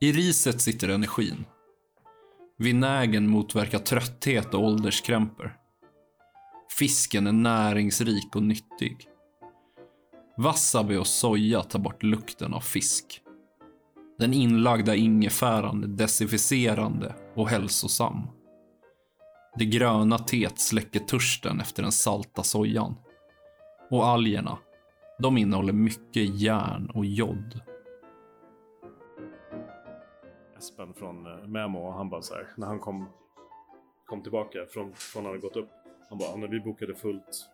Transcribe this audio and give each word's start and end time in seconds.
I 0.00 0.12
riset 0.12 0.60
sitter 0.60 0.88
energin. 0.88 1.44
Vinägen 2.58 3.28
motverkar 3.28 3.78
trötthet 3.78 4.54
och 4.54 4.64
ålderskrämpor. 4.64 5.56
Fisken 6.78 7.26
är 7.26 7.32
näringsrik 7.32 8.36
och 8.36 8.42
nyttig. 8.42 9.08
Wasabi 10.36 10.96
och 10.96 11.06
soja 11.06 11.62
tar 11.62 11.78
bort 11.78 12.02
lukten 12.02 12.54
av 12.54 12.60
fisk. 12.60 13.22
Den 14.18 14.34
inlagda 14.34 14.94
ingefäran 14.94 15.84
är 15.84 15.88
desinficerande 15.88 17.14
och 17.34 17.48
hälsosam. 17.48 18.26
Det 19.58 19.64
gröna 19.64 20.18
teet 20.18 20.60
släcker 20.60 21.00
törsten 21.00 21.60
efter 21.60 21.82
den 21.82 21.92
salta 21.92 22.42
sojan. 22.42 22.94
Och 23.90 24.06
algerna, 24.06 24.58
de 25.18 25.38
innehåller 25.38 25.72
mycket 25.72 26.40
järn 26.40 26.90
och 26.94 27.06
jod. 27.06 27.60
Espen 30.62 30.94
från 30.94 31.26
eh, 31.26 31.48
Memo, 31.48 31.90
han 31.90 32.10
bara 32.10 32.22
så 32.22 32.34
här, 32.34 32.46
när 32.56 32.66
han 32.66 32.78
kom, 32.78 33.08
kom 34.06 34.22
tillbaka 34.22 34.58
från, 34.70 34.92
från 34.94 35.24
han 35.24 35.32
hade 35.32 35.42
gått 35.42 35.56
upp. 35.56 35.70
Han 36.08 36.18
bara, 36.18 36.36
när 36.36 36.48
vi 36.48 36.60
bokade 36.60 36.94
fullt 36.94 37.48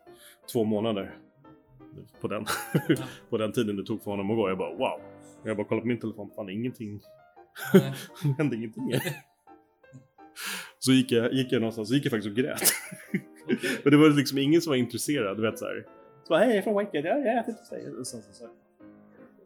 två 0.53 0.65
månader 0.65 1.19
på 2.21 2.29
den, 2.29 2.45
på 3.31 3.39
den 3.39 3.53
tiden 3.53 3.77
det 3.77 3.85
tog 3.85 4.03
för 4.03 4.11
honom 4.11 4.31
att 4.31 4.37
gå. 4.37 4.49
Jag 4.49 4.59
bara 4.59 4.75
wow. 4.75 5.01
Jag 5.45 5.57
bara 5.57 5.67
kollade 5.67 5.83
på 5.83 5.89
min 5.89 6.01
telefon, 6.01 6.31
fan 6.37 6.51
ingenting. 6.51 7.01
det 7.73 7.95
hände 8.39 8.57
ingenting. 8.57 8.93
så 10.79 10.93
gick 10.93 11.13
jag, 11.13 11.33
gick 11.33 11.53
jag 11.53 11.61
någonstans, 11.61 11.89
så 11.89 11.95
gick 11.95 12.05
jag 12.05 12.11
faktiskt 12.11 12.31
och 12.31 12.37
grät. 12.37 12.63
Okay. 13.49 13.71
Men 13.85 13.91
det 13.93 13.97
var 13.97 14.09
liksom 14.11 14.39
ingen 14.39 14.61
som 14.61 14.71
var 14.71 14.77
intresserad, 14.77 15.37
du 15.37 15.43
vet 15.43 15.59
så 15.59 15.65
här. 15.65 15.87
Så 16.25 16.29
bara, 16.29 16.39
hej 16.39 16.49
jag 16.49 16.57
är 16.57 16.63
från 16.63 16.75
ja, 16.75 16.87
jag 16.93 17.25
dig. 17.71 17.99
Och 17.99 18.07
sen, 18.07 18.23
så, 18.23 18.33
så, 18.33 18.45
här. 18.45 18.53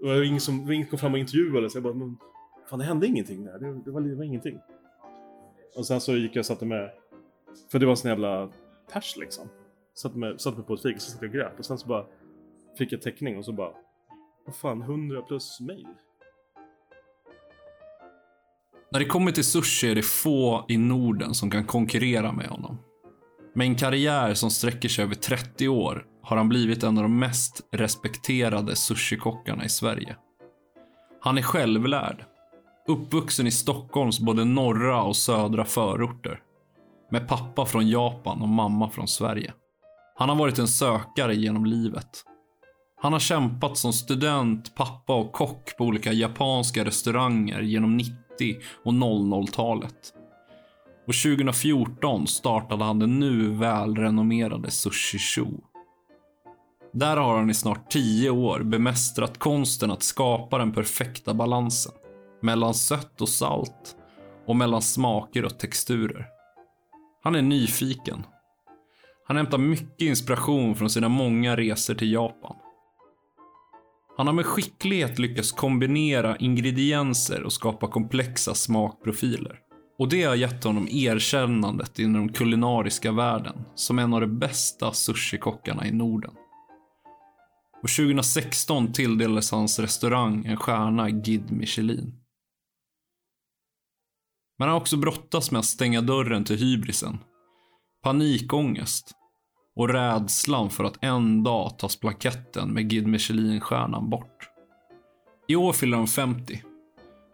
Det 0.01 0.07
var 0.07 0.23
ingen 0.23 0.41
som 0.41 0.73
ingen 0.73 0.87
kom 0.87 0.99
fram 0.99 1.13
och 1.13 1.19
intervjuade 1.19 1.71
så 1.71 1.77
jag 1.77 1.83
bara, 1.83 1.95
men 1.95 2.17
fan 2.71 2.79
det 2.79 2.85
hände 2.85 3.07
ingenting 3.07 3.45
där, 3.45 3.59
det, 3.59 3.85
det, 3.85 3.91
var, 3.91 4.01
det 4.01 4.15
var 4.15 4.25
ingenting. 4.25 4.59
Och 5.77 5.87
sen 5.87 6.01
så 6.01 6.17
gick 6.17 6.37
jag 6.37 6.41
och 6.41 6.47
satte 6.47 6.65
mig, 6.65 6.95
för 7.71 7.79
det 7.79 7.87
var 7.87 7.91
en 7.91 7.97
sån 7.97 8.09
jävla 8.09 8.49
pers 8.93 9.17
liksom. 9.17 9.49
Satte 9.95 10.19
mig, 10.19 10.39
satte 10.39 10.57
mig 10.57 10.67
på 10.67 10.75
ett 10.75 10.83
fik 10.83 10.97
och 10.97 11.03
så 11.03 11.11
satt 11.11 11.23
jag 11.23 11.29
och 11.29 11.35
grät 11.35 11.59
och 11.59 11.65
sen 11.65 11.79
så 11.79 11.89
bara 11.89 12.07
fick 12.79 12.93
jag 12.93 13.03
teckning 13.03 13.39
och 13.39 13.45
så 13.45 13.53
bara, 13.53 13.73
vad 14.47 14.57
fan 14.57 14.83
100 14.83 15.23
plus 15.23 15.61
mail. 15.61 15.87
När 18.93 18.99
det 18.99 19.05
kommer 19.05 19.33
till 19.33 19.45
sushi 19.45 19.91
är 19.91 19.95
det 19.95 20.03
få 20.03 20.65
i 20.69 20.77
Norden 20.77 21.35
som 21.35 21.51
kan 21.51 21.65
konkurrera 21.65 22.33
med 22.33 22.47
honom. 22.47 22.79
Med 23.55 23.67
en 23.67 23.77
karriär 23.77 24.35
som 24.35 24.51
sträcker 24.51 24.89
sig 24.89 25.05
över 25.05 25.15
30 25.15 25.69
år 25.69 26.07
har 26.23 26.37
han 26.37 26.49
blivit 26.49 26.83
en 26.83 26.99
av 26.99 27.03
de 27.03 27.19
mest 27.19 27.69
respekterade 27.71 28.77
sushikockarna 28.77 29.65
i 29.65 29.69
Sverige. 29.69 30.17
Han 31.21 31.39
är 31.39 31.43
självlärd. 31.43 32.25
Uppvuxen 32.93 33.47
i 33.47 33.51
Stockholms 33.51 34.21
både 34.21 34.45
norra 34.45 35.03
och 35.03 35.17
södra 35.17 35.65
förorter. 35.65 36.41
Med 37.11 37.29
pappa 37.29 37.67
från 37.67 37.89
Japan 37.89 38.43
och 38.43 38.49
mamma 38.49 38.91
från 38.91 39.09
Sverige. 39.09 39.53
Han 40.15 40.29
har 40.29 40.37
varit 40.37 40.59
en 40.59 40.69
sökare 40.69 41.35
genom 41.35 41.65
livet. 41.65 42.25
Han 43.03 43.13
har 43.13 43.21
kämpat 43.21 43.79
som 43.79 43.93
student, 43.93 44.75
pappa 44.75 45.15
och 45.15 45.33
kock 45.33 45.77
på 45.77 45.85
olika 45.85 46.13
japanska 46.13 46.85
restauranger 46.85 47.61
genom 47.61 47.97
90 47.97 48.15
och 48.85 48.93
00-talet. 48.93 50.15
Och 51.07 51.15
2014 51.15 52.27
startade 52.27 52.85
han 52.85 52.99
den 52.99 53.21
nu 53.21 53.51
välrenommerade 53.51 54.71
Sushi 54.71 55.19
Show. 55.19 55.61
Där 56.93 57.17
har 57.17 57.37
han 57.37 57.51
i 57.51 57.55
snart 57.55 57.91
10 57.91 58.31
år 58.31 58.61
bemästrat 58.61 59.39
konsten 59.39 59.91
att 59.91 60.03
skapa 60.03 60.59
den 60.59 60.73
perfekta 60.73 61.35
balansen. 61.35 61.93
Mellan 62.43 62.75
sött 62.75 63.21
och 63.21 63.29
salt 63.29 63.97
och 64.47 64.57
mellan 64.57 64.83
smaker 64.83 65.45
och 65.45 65.59
texturer. 65.59 66.27
Han 67.23 67.35
är 67.35 67.43
nyfiken. 67.43 68.25
Han 69.27 69.37
hämtar 69.37 69.59
mycket 69.59 70.03
inspiration 70.03 70.75
från 70.75 70.91
sina 70.91 71.09
många 71.09 71.57
resor 71.57 71.95
till 71.95 72.13
Japan. 72.13 72.57
Han 74.17 74.27
har 74.27 74.35
med 74.35 74.47
skicklighet 74.47 75.19
lyckats 75.19 75.53
kombinera 75.53 76.37
ingredienser 76.37 77.43
och 77.43 77.53
skapa 77.53 77.89
komplexa 77.89 78.55
smakprofiler. 78.55 79.59
Och 79.99 80.09
det 80.09 80.23
har 80.23 80.35
gett 80.35 80.65
honom 80.65 80.89
erkännandet 80.91 81.99
inom 81.99 82.27
den 82.27 82.33
kulinariska 82.33 83.13
världen 83.13 83.65
som 83.75 83.99
en 83.99 84.15
av 84.15 84.21
de 84.21 84.39
bästa 84.39 84.93
sushikockarna 84.93 85.87
i 85.87 85.93
Norden. 85.93 86.31
Och 87.83 87.89
2016 87.89 88.93
tilldelades 88.93 89.51
hans 89.51 89.79
restaurang 89.79 90.45
en 90.45 90.57
stjärna 90.57 91.09
i 91.09 91.13
Guide 91.13 91.51
Michelin. 91.51 92.22
Men 94.59 94.69
han 94.69 94.75
har 94.75 94.81
också 94.81 94.97
brottats 94.97 95.51
med 95.51 95.59
att 95.59 95.65
stänga 95.65 96.01
dörren 96.01 96.45
till 96.45 96.57
hybrisen, 96.57 97.19
panikångest 98.03 99.13
och 99.77 99.89
rädslan 99.89 100.71
för 100.71 100.85
att 100.85 101.05
en 101.05 101.43
dag 101.43 101.79
tas 101.79 101.97
plaketten 101.97 102.73
med 102.73 102.91
Guide 102.91 103.07
Michelin-stjärnan 103.07 104.11
bort. 104.11 104.49
I 105.49 105.57
år 105.57 105.73
fyller 105.73 105.97
han 105.97 106.07
50. 106.07 106.63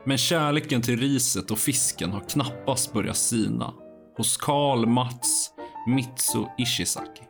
Men 0.06 0.18
kärleken 0.18 0.82
till 0.82 1.00
riset 1.00 1.50
och 1.50 1.58
fisken 1.58 2.12
har 2.12 2.20
knappast 2.20 2.92
börjat 2.92 3.16
sina 3.16 3.74
hos 4.16 4.36
Karl 4.36 4.86
Mats 4.86 5.50
Mitsu 5.86 6.44
Ishizaki. 6.58 7.27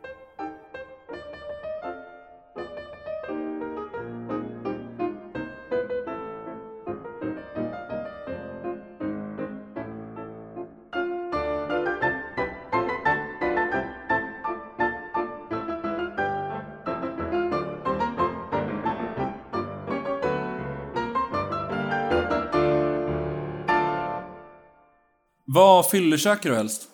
Vad 25.53 25.89
fyllekäkar 25.89 26.49
du 26.49 26.55
helst? 26.55 26.89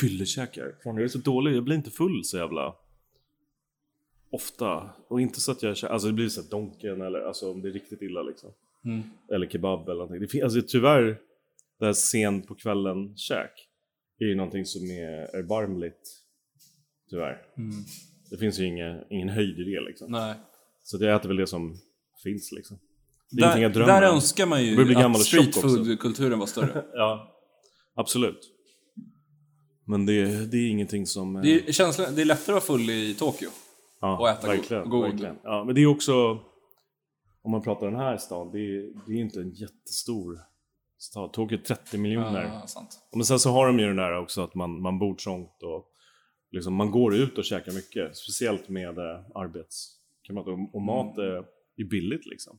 Fyllekäkar? 0.00 0.74
Fan 0.84 0.94
jag 0.96 1.04
är 1.04 1.08
så 1.08 1.18
dålig, 1.18 1.56
jag 1.56 1.64
blir 1.64 1.76
inte 1.76 1.90
full 1.90 2.24
så 2.24 2.36
jävla 2.36 2.74
ofta. 4.30 4.90
Och 5.08 5.20
inte 5.20 5.40
så 5.40 5.52
att 5.52 5.62
jag 5.62 5.76
käkar, 5.76 5.92
alltså 5.92 6.08
det 6.08 6.14
blir 6.14 6.28
så 6.28 6.42
här 6.42 6.48
donken 6.50 7.00
eller 7.00 7.20
alltså 7.20 7.50
om 7.50 7.62
det 7.62 7.68
är 7.68 7.72
riktigt 7.72 8.02
illa 8.02 8.22
liksom. 8.22 8.50
Mm. 8.84 9.02
Eller 9.32 9.46
kebab 9.46 9.88
eller 9.88 9.94
någonting. 9.94 10.20
Det 10.20 10.28
fin- 10.28 10.44
alltså 10.44 10.62
tyvärr, 10.68 11.18
det 11.78 11.86
här 11.86 11.92
sen 11.92 12.42
på 12.42 12.54
kvällen 12.54 13.16
käk 13.16 13.68
är 14.18 14.24
ju 14.24 14.34
någonting 14.34 14.66
som 14.66 14.90
är 14.90 15.36
erbarmligt. 15.36 16.10
Tyvärr. 17.10 17.42
Det 18.30 18.36
finns 18.36 18.58
ju 18.58 18.64
ingen, 18.66 19.00
ingen 19.10 19.28
höjd 19.28 19.58
i 19.60 19.64
det 19.64 19.80
liksom. 19.80 20.12
Nej. 20.12 20.34
Så 20.82 21.04
jag 21.04 21.16
äter 21.16 21.28
väl 21.28 21.36
det 21.36 21.46
som 21.46 21.76
finns 22.22 22.52
liksom. 22.52 22.78
Det 23.30 23.42
är 23.42 23.46
ingenting 23.46 23.60
Där, 23.60 23.62
jag 23.62 23.72
drömmer 23.72 24.00
där 24.00 24.14
önskar 24.14 24.46
man 24.46 24.64
ju 24.64 24.94
att 24.96 25.20
streetfood-kulturen 25.20 26.38
var 26.38 26.46
större. 26.46 26.84
Ja, 26.92 27.33
absolut. 27.94 28.50
Men 29.86 30.06
det, 30.06 30.50
det 30.50 30.56
är 30.56 30.70
ingenting 30.70 31.06
som... 31.06 31.36
eh, 31.36 31.42
Det 31.42 31.68
är, 31.68 31.72
känslan, 31.72 32.14
det 32.14 32.20
är 32.20 32.24
lättare 32.26 32.56
att 32.56 32.68
vara 32.68 32.78
full 32.78 32.90
i 32.90 33.14
Tokyo. 33.14 33.48
ja, 34.00 34.18
och 34.18 34.28
äta 34.28 34.46
verkligen, 34.46 34.88
god. 34.90 35.02
verkligen. 35.10 35.36
Ja, 35.42 35.64
men 35.64 35.74
det 35.74 35.80
är 35.82 35.86
också... 35.86 36.40
Om 37.42 37.50
man 37.50 37.62
pratar 37.62 37.86
den 37.86 37.96
här 38.00 38.16
stan, 38.16 38.50
det 38.52 38.58
är, 38.58 38.92
det 39.06 39.12
är 39.12 39.16
inte 39.20 39.40
en 39.40 39.50
jättestor 39.50 40.38
stad. 40.98 41.32
Tokyo 41.32 41.58
är 41.58 41.62
30 41.62 41.98
miljoner. 41.98 42.42
Ja, 42.42 42.66
sant. 42.66 42.98
Men 43.12 43.24
sen 43.24 43.38
så 43.38 43.50
har 43.50 43.66
de 43.66 43.78
ju 43.78 43.86
den 43.86 43.96
där 43.96 44.18
också 44.18 44.40
att 44.42 44.54
man, 44.54 44.80
man 44.82 44.98
bor 44.98 45.14
trångt 45.14 45.62
och 45.62 45.88
liksom, 46.50 46.74
man 46.74 46.90
går 46.90 47.14
ut 47.14 47.38
och 47.38 47.44
käkar 47.44 47.72
mycket. 47.72 48.16
Speciellt 48.16 48.68
med 48.68 48.98
eh, 48.98 49.20
arbetskamrater. 49.34 50.52
Och, 50.52 50.74
och 50.74 50.82
mat 50.82 51.18
är, 51.18 51.36
är 51.76 51.84
billigt 51.90 52.26
liksom. 52.26 52.58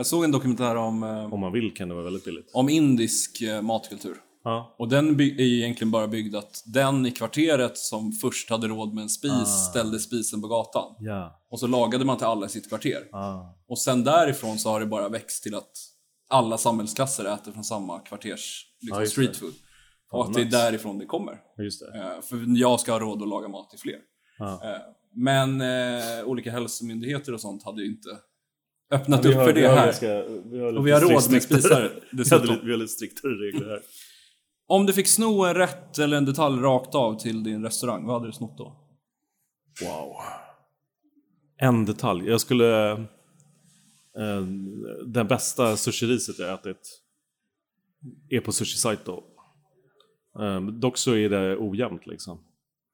Jag 0.00 0.06
såg 0.06 0.24
en 0.24 0.30
dokumentär 0.30 0.76
om, 0.76 1.02
eh, 1.02 1.34
Om 1.34 1.40
man 1.40 1.52
vill 1.52 1.74
kan 1.74 1.88
det 1.88 1.94
vara 1.94 2.04
väldigt 2.04 2.24
billigt. 2.24 2.50
om 2.52 2.68
indisk 2.68 3.40
eh, 3.42 3.62
matkultur. 3.62 4.16
Ja, 4.44 4.74
Och 4.78 4.88
den 4.88 5.20
är 5.20 5.24
ju 5.44 5.56
egentligen 5.58 5.90
bara 5.90 6.08
byggd 6.08 6.36
att 6.36 6.62
den 6.66 7.06
i 7.06 7.10
kvarteret 7.10 7.78
som 7.78 8.12
först 8.12 8.50
hade 8.50 8.68
råd 8.68 8.94
med 8.94 9.02
en 9.02 9.08
spis 9.08 9.32
Ah. 9.32 9.44
ställde 9.44 9.98
spisen 9.98 10.42
på 10.42 10.48
gatan. 10.48 10.94
ja, 10.98 11.42
Och 11.50 11.60
så 11.60 11.66
lagade 11.66 12.04
man 12.04 12.16
till 12.16 12.26
alla 12.26 12.46
i 12.46 12.48
sitt 12.48 12.68
kvarter. 12.68 13.08
ja. 13.12 13.58
Och 13.68 13.78
sen 13.78 14.04
därifrån 14.04 14.58
så 14.58 14.70
har 14.70 14.80
det 14.80 14.86
bara 14.86 15.08
växt 15.08 15.42
till 15.42 15.54
att 15.54 15.70
alla 16.28 16.58
samhällsklasser 16.58 17.24
äter 17.24 17.52
från 17.52 17.64
samma 17.64 17.98
kvarters 17.98 18.66
liksom, 18.80 18.96
Ja, 18.96 19.00
just 19.00 19.16
det. 19.16 19.22
street 19.22 19.36
food. 19.36 19.54
Och 20.12 20.24
att 20.24 20.34
det 20.34 20.40
är 20.40 20.44
därifrån 20.44 20.98
det 20.98 21.06
kommer. 21.06 21.40
det. 21.56 21.98
Eh, 21.98 22.20
För 22.22 22.58
jag 22.58 22.80
ska 22.80 22.92
ha 22.92 22.98
råd 23.00 23.22
att 23.22 23.28
laga 23.28 23.48
mat 23.48 23.70
till 23.70 23.78
fler. 23.78 23.98
Men 25.14 25.60
eh, 25.60 26.24
olika 26.26 26.50
hälsomyndigheter 26.50 27.34
och 27.34 27.40
sånt 27.40 27.62
hade 27.64 27.82
ju 27.82 27.88
inte 27.88 28.08
öppnat 28.90 29.24
upp 29.26 29.34
har- 29.34 29.44
för 29.44 29.52
det 29.52 29.68
här. 29.68 29.84
ganska- 29.86 30.22
vi 30.44 30.60
har 30.60 30.76
Och 30.76 30.86
vi 30.86 30.90
har 30.90 31.00
råd 31.00 31.30
med 31.32 31.42
spisar 31.42 31.92
dessutom. 32.12 32.56
vi 32.64 32.70
har 32.70 32.78
lite 32.78 32.92
striktare 32.92 33.32
regler 33.32 33.68
här. 33.68 33.80
Om 34.66 34.86
du 34.86 34.92
fick 34.92 35.06
sno 35.06 35.44
en 35.44 35.54
rätt 35.54 35.98
eller 35.98 36.16
en 36.16 36.24
detalj 36.24 36.60
rakt 36.62 36.94
av 36.94 37.18
till 37.18 37.42
din 37.44 37.64
restaurang, 37.64 38.06
vad 38.06 38.14
hade 38.14 38.26
du 38.28 38.32
snott 38.32 38.58
då? 38.58 38.76
Wow. 39.82 40.12
En 41.56 41.84
detalj. 41.84 42.28
Jag 42.28 42.40
skulle... 42.40 42.90
Eh, 44.18 44.42
det 45.06 45.24
bästa 45.24 45.76
sushi-riset 45.76 46.38
jag 46.38 46.54
ätit 46.54 47.00
är 48.30 48.40
på 48.40 48.52
Sushi 48.52 48.76
Saito. 48.78 49.22
Eh, 50.40 50.60
dock 50.60 50.96
så 50.98 51.14
är 51.14 51.28
det 51.28 51.56
ojämnt 51.56 52.06
liksom. 52.06 52.44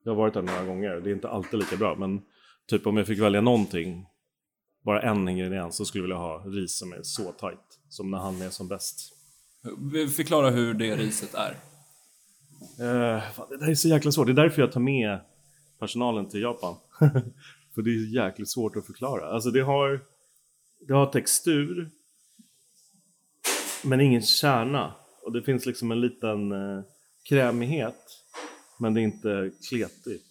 Jag 0.04 0.12
har 0.12 0.16
varit 0.16 0.34
där 0.34 0.42
några 0.42 0.64
gånger, 0.64 1.00
det 1.00 1.10
är 1.10 1.14
inte 1.14 1.28
alltid 1.28 1.58
lika 1.60 1.76
bra 1.76 1.96
men 1.98 2.20
typ 2.68 2.86
om 2.86 2.96
jag 2.96 3.06
fick 3.06 3.18
välja 3.20 3.40
någonting, 3.40 4.06
bara 4.86 5.02
en 5.02 5.28
ingrediens, 5.28 5.76
så 5.76 5.84
skulle 5.84 6.02
jag 6.02 6.06
vilja 6.06 6.16
ha 6.16 6.44
ris 6.46 6.78
som 6.78 6.92
är 6.92 7.02
så 7.02 7.32
tight 7.32 7.78
som 7.88 8.10
när 8.10 8.18
han 8.18 8.42
är 8.42 8.50
som 8.50 8.68
bäst. 8.68 9.12
Förklara 10.16 10.50
hur 10.50 10.74
det 10.74 10.96
riset 10.96 11.34
är. 11.34 11.56
Eh, 12.80 13.22
fan, 13.32 13.46
det 13.50 13.56
där 13.56 13.70
är 13.70 13.74
så 13.74 13.88
jäkla 13.88 14.12
svårt, 14.12 14.26
det 14.26 14.32
är 14.32 14.34
därför 14.34 14.62
jag 14.62 14.72
tar 14.72 14.80
med 14.80 15.20
personalen 15.78 16.28
till 16.28 16.42
Japan. 16.42 16.76
För 17.74 17.82
det 17.82 17.90
är 17.90 18.14
jäkligt 18.14 18.50
svårt 18.50 18.76
att 18.76 18.86
förklara. 18.86 19.26
Alltså 19.30 19.50
det 19.50 19.60
har, 19.60 20.00
det 20.88 20.94
har 20.94 21.06
textur, 21.06 21.90
men 23.84 24.00
ingen 24.00 24.22
kärna. 24.22 24.94
Och 25.22 25.32
det 25.32 25.42
finns 25.42 25.66
liksom 25.66 25.90
en 25.92 26.00
liten 26.00 26.52
eh, 26.52 26.84
krämighet, 27.28 28.24
men 28.78 28.94
det 28.94 29.00
är 29.00 29.02
inte 29.02 29.50
kletigt. 29.68 30.22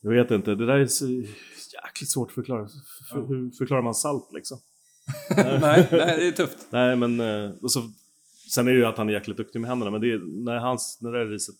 Jag 0.00 0.10
vet 0.10 0.30
inte, 0.30 0.54
det 0.54 0.66
där 0.66 0.78
är 0.78 0.86
så 0.86 1.06
jäkligt 1.84 2.10
svårt 2.10 2.28
att 2.28 2.34
förklara. 2.34 2.68
För, 3.10 3.18
Ja. 3.18 3.24
Hur 3.26 3.50
förklarar 3.50 3.82
man 3.82 3.94
salt 3.94 4.32
liksom? 4.32 4.58
nej, 5.36 5.88
nej, 5.90 6.16
det 6.16 6.28
är 6.28 6.32
tufft. 6.32 6.58
Nej, 6.70 6.96
men 6.96 7.20
eh, 7.20 7.50
så, 7.66 7.82
sen 8.54 8.68
är 8.68 8.72
det 8.72 8.78
ju 8.78 8.84
att 8.84 8.98
han 8.98 9.08
är 9.08 9.12
jäkligt 9.12 9.36
duktig 9.36 9.60
med 9.60 9.68
händerna, 9.70 9.90
men 9.90 10.00
det 10.00 10.12
är, 10.12 10.44
när, 10.44 10.56
hans, 10.56 10.98
när 11.00 11.12
det 11.12 11.18
här 11.18 11.26
riset 11.26 11.54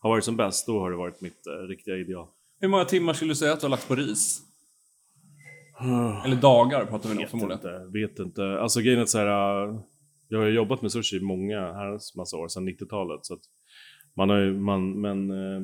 har 0.00 0.10
varit 0.10 0.24
som 0.24 0.36
bäst, 0.36 0.66
då 0.66 0.80
har 0.80 0.90
det 0.90 0.96
varit 0.96 1.20
mitt 1.20 1.46
eh, 1.46 1.68
riktiga 1.68 1.96
ideal. 1.96 2.26
Hur 2.60 2.68
många 2.68 2.84
timmar 2.84 3.12
skulle 3.12 3.30
du 3.30 3.36
säga 3.36 3.52
att 3.52 3.60
du 3.60 3.66
har 3.66 3.70
lagt 3.70 3.88
på 3.88 3.94
ris? 3.94 4.40
Eller 6.24 6.36
dagar 6.36 6.86
pratar 6.86 7.08
vi 7.08 7.18
om 7.18 7.30
förmodligen. 7.30 7.58
inte, 7.58 7.98
vet 7.98 8.18
inte. 8.18 8.60
Alltså 8.60 8.80
grejen 8.80 9.00
är 9.00 9.06
så 9.06 9.18
här, 9.18 9.26
äh, 9.68 9.80
jag 10.28 10.38
har 10.38 10.46
jobbat 10.46 10.82
med 10.82 10.92
sushi 10.92 11.16
i 11.16 11.20
många 11.20 11.60
herrans 11.60 12.14
massa 12.16 12.36
år, 12.36 12.48
sedan 12.48 12.68
90-talet. 12.68 13.26
Så 13.26 13.34
att 13.34 13.40
man 14.18 14.28
har 14.28 14.38
ju, 14.38 14.58
man, 14.60 15.00
men 15.00 15.30
eh, 15.30 15.60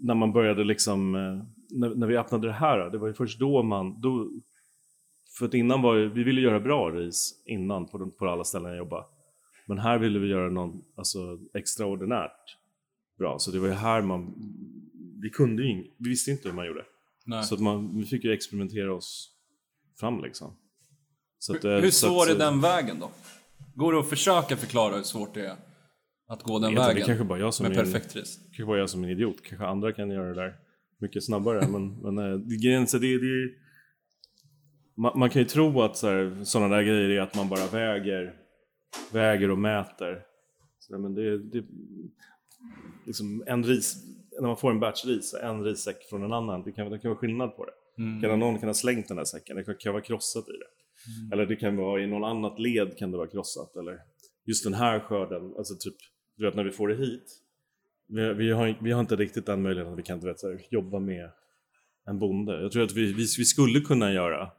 när 0.00 0.14
man 0.14 0.32
började 0.32 0.64
liksom, 0.64 1.14
eh, 1.14 1.44
när, 1.78 1.94
när 1.94 2.06
vi 2.06 2.16
öppnade 2.16 2.46
det 2.46 2.52
här, 2.52 2.90
det 2.90 2.98
var 2.98 3.08
ju 3.08 3.14
först 3.14 3.38
då 3.38 3.62
man, 3.62 4.00
då, 4.00 4.30
för 5.38 5.46
att 5.46 5.54
innan 5.54 5.82
var 5.82 5.94
ju, 5.94 6.08
vi 6.08 6.22
ville 6.22 6.40
göra 6.40 6.60
bra 6.60 6.90
ris 6.90 7.42
innan 7.46 7.86
på, 7.86 8.10
på 8.10 8.28
alla 8.28 8.44
ställen 8.44 8.68
jag 8.70 8.78
jobbade. 8.78 9.04
Men 9.66 9.78
här 9.78 9.98
ville 9.98 10.18
vi 10.18 10.28
göra 10.28 10.50
något 10.50 10.74
alltså, 10.96 11.38
extraordinärt 11.54 12.56
bra, 13.18 13.38
så 13.38 13.50
det 13.50 13.58
var 13.58 13.68
ju 13.68 13.74
här 13.74 14.02
man, 14.02 14.34
vi 15.22 15.30
kunde 15.30 15.62
ju 15.62 15.84
vi 15.98 16.08
visste 16.08 16.30
inte 16.30 16.48
hur 16.48 16.56
man 16.56 16.66
gjorde. 16.66 16.84
Nej. 17.26 17.44
Så 17.44 17.54
att 17.54 17.60
man, 17.60 17.98
vi 17.98 18.04
fick 18.04 18.24
ju 18.24 18.32
experimentera 18.32 18.94
oss 18.94 19.30
fram 20.00 20.22
liksom. 20.22 20.56
Så 21.38 21.56
att, 21.56 21.64
eh, 21.64 21.70
Hur 21.70 21.90
så 21.90 22.06
att- 22.06 22.12
svår 22.12 22.30
är 22.34 22.38
den 22.38 22.60
vägen 22.60 22.96
då? 23.00 23.10
Går 23.74 23.92
det 23.92 23.98
att 24.00 24.08
försöka 24.08 24.56
förklara 24.56 24.96
hur 24.96 25.02
svårt 25.02 25.34
det 25.34 25.46
är 25.46 25.56
att 26.32 26.42
gå 26.42 26.58
den 26.58 26.74
vägen? 26.74 26.94
det 26.94 27.02
kanske 27.02 27.24
bara 27.24 27.38
jag 27.38 27.54
som 27.54 27.66
med 27.66 27.76
är 27.76 27.80
en, 27.80 27.92
perfekt 27.92 28.16
ris. 28.16 28.38
kanske 28.44 28.64
bara 28.64 28.78
jag 28.78 28.90
som 28.90 29.04
är 29.04 29.06
en 29.06 29.12
idiot. 29.12 29.42
Kanske 29.42 29.66
andra 29.66 29.92
kan 29.92 30.10
göra 30.10 30.28
det 30.28 30.34
där 30.34 30.56
mycket 30.98 31.24
snabbare. 31.24 31.68
men 31.72 32.02
men 32.02 32.14
det, 32.48 32.56
grejen, 32.56 32.86
det, 32.92 32.98
det, 32.98 33.50
man, 34.96 35.18
man 35.18 35.30
kan 35.30 35.42
ju 35.42 35.48
tro 35.48 35.82
att 35.82 35.96
sådana 35.96 36.76
där 36.76 36.82
grejer 36.82 37.10
är 37.10 37.20
att 37.20 37.34
man 37.34 37.48
bara 37.48 37.66
väger, 37.66 38.34
väger 39.12 39.50
och 39.50 39.58
mäter. 39.58 40.22
Så, 40.78 40.98
men 40.98 41.14
det, 41.14 41.38
det, 41.38 41.64
liksom 43.06 43.44
en 43.46 43.64
ris, 43.64 43.96
när 44.40 44.48
man 44.48 44.56
får 44.56 44.70
en 44.70 44.80
batch 44.80 45.04
ris, 45.04 45.34
en 45.42 45.64
rissäck 45.64 45.96
från 46.10 46.22
en 46.22 46.32
annan, 46.32 46.62
det 46.62 46.72
kan, 46.72 46.90
det 46.90 46.98
kan 46.98 47.08
vara 47.08 47.18
skillnad 47.18 47.56
på 47.56 47.64
det. 47.64 48.02
Mm. 48.02 48.22
Kan 48.22 48.38
någon 48.38 48.58
kan 48.58 48.68
ha 48.68 48.74
slängt 48.74 49.08
den 49.08 49.16
här 49.16 49.24
säcken, 49.24 49.56
det 49.56 49.64
kan, 49.64 49.74
kan 49.78 49.92
vara 49.92 50.02
krossat 50.02 50.44
i 50.48 50.52
det. 50.52 51.34
Eller 51.34 51.46
det 51.46 51.56
kan 51.56 51.76
vara 51.76 52.02
i 52.02 52.06
någon 52.06 52.24
annat 52.24 52.58
led 52.58 52.96
kan 52.98 53.10
det 53.10 53.16
vara 53.16 53.28
krossat. 53.28 53.76
Eller 53.76 53.98
just 54.44 54.64
den 54.64 54.74
här 54.74 55.00
skörden, 55.00 55.54
alltså 55.58 55.74
typ, 55.80 55.96
du 56.42 56.46
vet 56.48 56.54
när 56.56 56.64
vi 56.64 56.70
får 56.70 56.88
det 56.88 56.94
hit. 56.94 57.38
Vi, 58.08 58.32
vi, 58.34 58.50
har, 58.50 58.78
vi 58.82 58.92
har 58.92 59.00
inte 59.00 59.16
riktigt 59.16 59.46
den 59.46 59.62
möjligheten 59.62 59.92
att 59.92 59.98
vi 59.98 60.02
kan 60.02 60.20
du 60.20 60.26
vet, 60.26 60.40
så 60.40 60.48
här, 60.48 60.60
jobba 60.70 60.98
med 60.98 61.30
en 62.06 62.18
bonde. 62.18 62.62
Jag 62.62 62.72
tror 62.72 62.84
att 62.84 62.92
vi, 62.92 63.04
vi, 63.12 63.22
vi 63.38 63.44
skulle 63.44 63.80
kunna 63.80 64.12
göra 64.12 64.50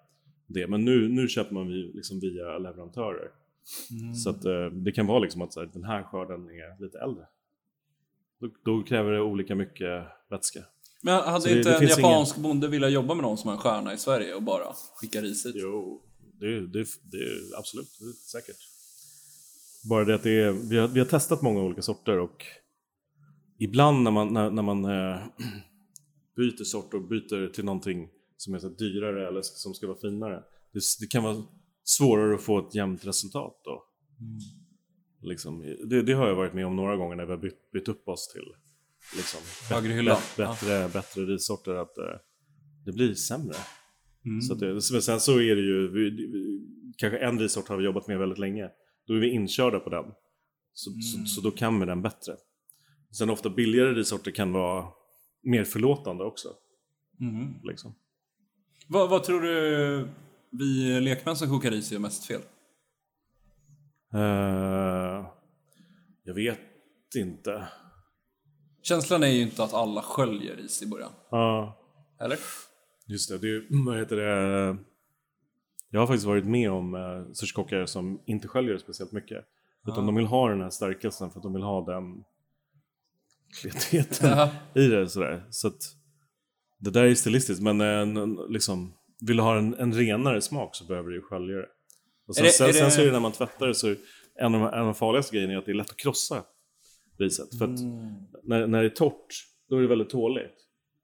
det, 0.48 0.68
men 0.68 0.86
nu, 0.86 1.10
nu 1.10 1.28
köper 1.28 1.54
man 1.54 1.68
vi, 1.68 1.92
liksom 1.94 2.20
via 2.20 2.58
leverantörer. 2.58 3.28
Mm. 4.02 4.16
Så 4.16 4.30
att 4.30 4.46
eh, 4.46 4.66
det 4.66 4.92
kan 4.92 5.08
vara 5.08 5.20
liksom 5.20 5.42
att 5.42 5.54
så 5.54 5.60
här, 5.60 5.70
den 5.74 5.84
här 5.84 6.04
skörden 6.04 6.50
är 6.50 6.82
lite 6.84 7.00
äldre. 7.00 7.26
Då, 8.40 8.50
då 8.66 8.84
kräver 8.84 9.12
det 9.12 9.22
olika 9.22 9.56
mycket 9.56 10.04
vätska. 10.30 10.60
Men 11.02 11.14
hade 11.24 11.42
Så 11.42 11.48
det- 11.48 11.58
inte 11.58 11.70
det 11.70 11.76
en 11.76 11.80
finns 11.80 11.98
japansk 11.98 12.38
bonde 12.38 12.68
velat 12.68 12.92
jobba 12.92 13.14
med 13.14 13.24
någon 13.24 13.38
som 13.38 13.48
har 13.48 13.56
en 13.56 13.62
stjärna 13.62 13.94
i 13.94 13.98
Sverige 13.98 14.34
och 14.36 14.44
bara 14.44 14.74
skicka 14.96 15.22
ris 15.22 15.46
hit? 15.46 15.56
Jo, 15.58 16.02
det, 16.40 16.60
det, 16.68 16.86
det 17.12 17.18
är 17.18 17.60
absolut, 17.60 17.88
det 18.00 18.06
är 18.06 18.12
säkert. 18.12 18.58
Bara 19.90 20.06
det 20.06 20.16
att 20.16 20.24
det 20.24 20.42
är, 20.42 20.52
vi 20.70 20.78
har, 20.78 20.88
vi 20.88 21.00
har 21.00 21.08
testat 21.08 21.42
många 21.42 21.62
olika 21.62 21.82
sorter 21.82 22.20
och 22.20 22.46
ibland 23.60 24.04
när 24.04 24.12
man, 24.12 24.34
när, 24.34 24.52
när 24.52 24.64
man 24.64 24.86
eh, 24.86 25.18
byter 26.36 26.64
sort 26.64 26.94
och 26.94 27.08
byter 27.08 27.54
till 27.54 27.66
någonting 27.66 28.10
som 28.38 28.54
är 28.54 28.60
så 28.60 28.70
dyrare 28.70 29.28
eller 29.28 29.42
som 29.42 29.74
ska 29.74 29.88
vara 29.88 29.98
finare. 29.98 30.44
Det, 30.74 30.80
det 31.00 31.08
kan 31.08 31.24
vara 31.24 31.44
svårare 31.84 32.36
att 32.36 32.42
få 32.42 32.68
ett 32.68 32.76
jämnt 32.76 33.06
resultat 33.06 33.62
då. 33.64 33.84
Liksom, 35.22 35.76
det, 35.86 36.02
det 36.02 36.14
har 36.14 36.28
jag 36.28 36.36
varit 36.36 36.54
med 36.54 36.66
om 36.66 36.76
några 36.76 36.96
gånger 36.96 37.16
när 37.16 37.26
vi 37.26 37.32
har 37.32 37.38
bytt, 37.38 37.72
bytt 37.72 37.88
upp 37.88 38.08
oss 38.08 38.28
till 38.34 38.54
liksom, 39.16 39.40
Högre 39.70 39.94
hylla. 39.94 40.20
bättre, 40.38 40.46
bättre, 40.46 40.90
bättre 40.94 41.22
rissorter. 41.22 41.76
Att 41.76 41.98
eh, 41.98 42.20
det 42.86 42.92
blir 42.92 43.14
sämre. 43.14 43.56
Mm. 44.26 44.42
Så 44.42 44.54
det, 44.54 44.66
men 44.92 45.02
sen 45.02 45.20
så 45.20 45.40
är 45.40 45.56
det 45.56 45.62
ju, 45.62 45.92
vi, 45.92 46.30
kanske 46.98 47.18
en 47.18 47.40
risort 47.40 47.68
har 47.68 47.78
vi 47.78 47.86
jobbat 47.86 48.08
med 48.08 48.20
väldigt 48.20 48.40
länge. 48.40 48.70
Då 49.08 49.14
är 49.14 49.20
vi 49.20 49.32
inkörda 49.32 49.80
på 49.80 49.90
den. 49.90 50.06
Så, 50.74 50.92
så, 50.92 51.26
så 51.26 51.42
då 51.42 51.52
kan 51.52 51.80
vi 51.80 51.86
den 51.86 52.02
bättre. 52.02 52.36
Sen 53.12 53.30
ofta 53.30 53.50
billigare 53.50 53.94
risorter 53.94 54.32
kan 54.32 54.52
vara 54.52 54.88
mer 55.44 55.64
förlåtande 55.64 56.24
också. 56.24 56.48
Mm. 57.20 57.54
Liksom. 57.64 57.96
Vad, 58.88 59.10
vad 59.10 59.24
tror 59.24 59.42
du 59.42 60.08
vi 60.52 61.00
lekmän 61.02 61.36
som 61.36 61.50
kokar 61.50 61.72
ris 61.72 61.92
gör 61.92 62.00
mest 62.00 62.26
fel? 62.26 62.42
Eh, 64.14 65.28
jag 66.24 66.34
vet 66.34 66.60
inte. 67.16 67.68
Känslan 68.84 69.24
är 69.24 69.28
ju 69.28 69.42
inte 69.42 69.64
att 69.64 69.74
alla 69.74 70.02
sköljer 70.02 70.56
ris 70.56 70.82
i 70.82 70.88
början. 70.88 71.12
Ja, 71.30 71.78
Eller? 72.20 72.38
just 73.08 73.30
det. 73.30 73.38
det 73.38 73.48
är, 73.48 73.66
vad 73.86 74.00
heter 74.00 74.16
det? 74.16 74.78
Jag 75.94 76.00
har 76.00 76.08
faktiskt 76.08 76.26
varit 76.28 76.46
med 76.46 76.72
om 76.72 76.96
uh, 76.96 77.32
sushikockar 77.34 77.86
som 77.86 78.22
inte 78.26 78.48
sköljer 78.48 78.78
speciellt 78.78 79.12
mycket. 79.12 79.46
Utan 79.88 79.96
Ja. 80.00 80.06
de 80.06 80.16
vill 80.16 80.26
ha 80.26 80.50
den 80.50 80.62
här 80.62 80.70
stärkelsen 80.70 81.30
för 81.30 81.40
att 81.40 81.44
de 81.44 81.54
vill 81.54 81.62
ha 81.64 81.86
den 81.86 82.24
kletheten. 83.62 84.30
Jaha. 84.30 84.50
i 84.76 84.88
det 84.88 85.10
sådär. 85.10 85.44
Så 85.50 85.68
att 85.68 85.82
det 86.80 86.90
där 86.90 87.04
är 87.04 87.16
stilistiskt, 87.16 87.62
men 87.64 87.82
en, 87.82 88.18
en, 88.18 88.38
liksom, 88.50 88.94
vill 89.22 89.38
du 89.38 89.44
ha 89.44 89.58
en, 89.58 89.74
en 89.74 89.94
renare 89.94 90.42
smak 90.42 90.76
så 90.76 90.86
behöver 90.86 91.10
du 91.10 91.16
ju 91.16 91.22
skölja 91.22 91.56
det. 91.56 91.68
Och 92.28 92.36
sen, 92.36 92.44
Är 92.44 92.48
det- 92.48 92.54
sen, 92.54 92.68
är 92.70 92.74
sen 92.74 92.86
det- 92.86 92.92
så 92.92 93.02
är 93.02 93.06
det 93.06 93.12
när 93.12 93.20
man 93.20 93.32
tvättar 93.32 93.68
det 93.68 93.76
så 93.76 93.88
är 93.88 93.98
en 94.40 94.56
av, 94.56 94.62
de, 94.62 94.68
en 94.68 94.80
av 94.80 94.86
de 94.86 94.96
farligaste 94.96 95.36
grejerna 95.36 95.54
är 95.54 95.58
att 95.58 95.66
det 95.66 95.72
är 95.72 95.76
lätt 95.76 95.90
att 95.90 95.98
krossa 95.98 96.44
riset. 97.20 97.58
För 97.58 97.66
att 97.66 97.80
Mm. 97.80 98.14
när, 98.44 98.68
när 98.68 98.82
det 98.82 98.88
är 98.88 98.96
torrt, 98.96 99.34
då 99.70 99.78
är 99.78 99.82
det 99.82 99.88
väldigt 99.88 100.10
tåligt. 100.10 100.56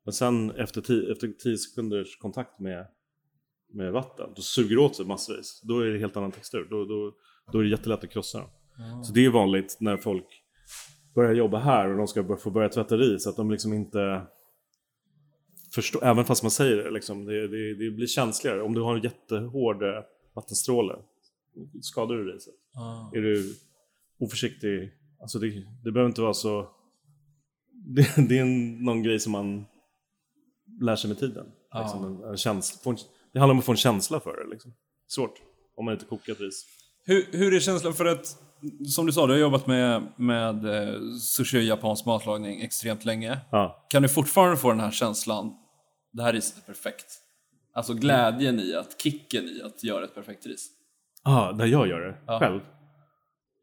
Men 0.05 0.13
sen 0.13 0.51
efter, 0.51 0.81
ti, 0.81 1.11
efter 1.11 1.27
10 1.43 1.57
sekunders 1.57 2.17
kontakt 2.17 2.59
med, 2.59 2.87
med 3.71 3.91
vatten, 3.91 4.29
då 4.35 4.41
suger 4.41 4.75
det 4.75 4.81
åt 4.81 4.95
sig 4.95 5.05
massvis. 5.05 5.61
Då 5.63 5.79
är 5.79 5.85
det 5.85 5.99
helt 5.99 6.17
annan 6.17 6.31
textur. 6.31 6.67
Då, 6.69 6.85
då, 6.85 7.13
då 7.51 7.59
är 7.59 7.63
det 7.63 7.69
jättelätt 7.69 8.03
att 8.03 8.09
krossa 8.09 8.37
dem. 8.37 8.49
Så 9.03 9.13
det 9.13 9.25
är 9.25 9.29
vanligt 9.29 9.77
när 9.79 9.97
folk 9.97 10.25
börjar 11.15 11.33
jobba 11.33 11.59
här 11.59 11.89
och 11.89 11.97
de 11.97 12.07
ska 12.07 12.37
få 12.37 12.49
börja 12.49 12.69
tvätta 12.69 12.97
ris, 12.97 13.27
att 13.27 13.35
de 13.35 13.51
liksom 13.51 13.73
inte 13.73 14.21
förstår, 15.71 16.03
även 16.03 16.25
fast 16.25 16.43
man 16.43 16.51
säger 16.51 16.77
det, 16.77 16.91
liksom, 16.91 17.25
det, 17.25 17.47
det, 17.47 17.75
det 17.75 17.91
blir 17.91 18.07
känsligare. 18.07 18.61
Om 18.61 18.73
du 18.73 18.81
har 18.81 18.95
en 18.95 19.01
jättehård 19.01 19.83
eh, 19.83 20.03
vattenstråle, 20.33 20.95
skadar 21.81 22.15
du 22.15 22.33
riset. 22.33 22.53
Ah. 22.73 23.17
Är 23.17 23.21
du 23.21 23.55
oförsiktig, 24.19 24.91
alltså 25.21 25.39
det, 25.39 25.65
det 25.83 25.91
behöver 25.91 26.09
inte 26.09 26.21
vara 26.21 26.33
så... 26.33 26.69
Det, 27.91 28.27
det 28.29 28.37
är 28.37 28.45
någon 28.83 29.03
grej 29.03 29.19
som 29.19 29.31
man 29.31 29.65
lär 30.81 30.95
sig 30.95 31.07
med 31.07 31.19
tiden. 31.19 31.45
Ja. 31.71 31.81
Liksom 31.81 32.05
en, 32.05 32.29
en 32.29 32.37
känsla, 32.37 32.79
det 33.33 33.39
handlar 33.39 33.53
om 33.53 33.59
att 33.59 33.65
få 33.65 33.71
en 33.71 33.77
känsla 33.77 34.19
för 34.19 34.43
det. 34.43 34.49
Liksom. 34.49 34.73
Svårt, 35.07 35.33
om 35.77 35.85
man 35.85 35.93
inte 35.93 36.05
kokat 36.05 36.39
ris. 36.39 36.65
Hur, 37.05 37.25
hur 37.31 37.53
är 37.53 37.59
känslan 37.59 37.93
för 37.93 38.05
att, 38.05 38.25
som 38.93 39.05
du 39.05 39.11
sa, 39.11 39.27
du 39.27 39.33
har 39.33 39.39
jobbat 39.39 39.67
med, 39.67 40.03
med 40.15 40.65
eh, 40.65 40.99
sushi 41.21 41.57
och 41.57 41.63
japansk 41.63 42.05
matlagning 42.05 42.61
extremt 42.61 43.05
länge. 43.05 43.39
Ja. 43.51 43.85
Kan 43.89 44.01
du 44.01 44.09
fortfarande 44.09 44.57
få 44.57 44.69
den 44.69 44.79
här 44.79 44.91
känslan, 44.91 45.53
det 46.13 46.23
här 46.23 46.33
riset 46.33 46.57
är 46.57 46.61
perfekt? 46.61 47.05
Alltså 47.73 47.93
glädjen 47.93 48.59
i 48.59 48.75
att, 48.75 49.01
kicken 49.01 49.43
i 49.43 49.61
att 49.65 49.83
göra 49.83 50.05
ett 50.05 50.15
perfekt 50.15 50.45
ris. 50.45 50.67
Ah, 51.23 51.51
där 51.51 51.65
jag 51.65 51.87
gör 51.87 51.99
det, 52.01 52.15
Ja. 52.27 52.39
själv? 52.39 52.59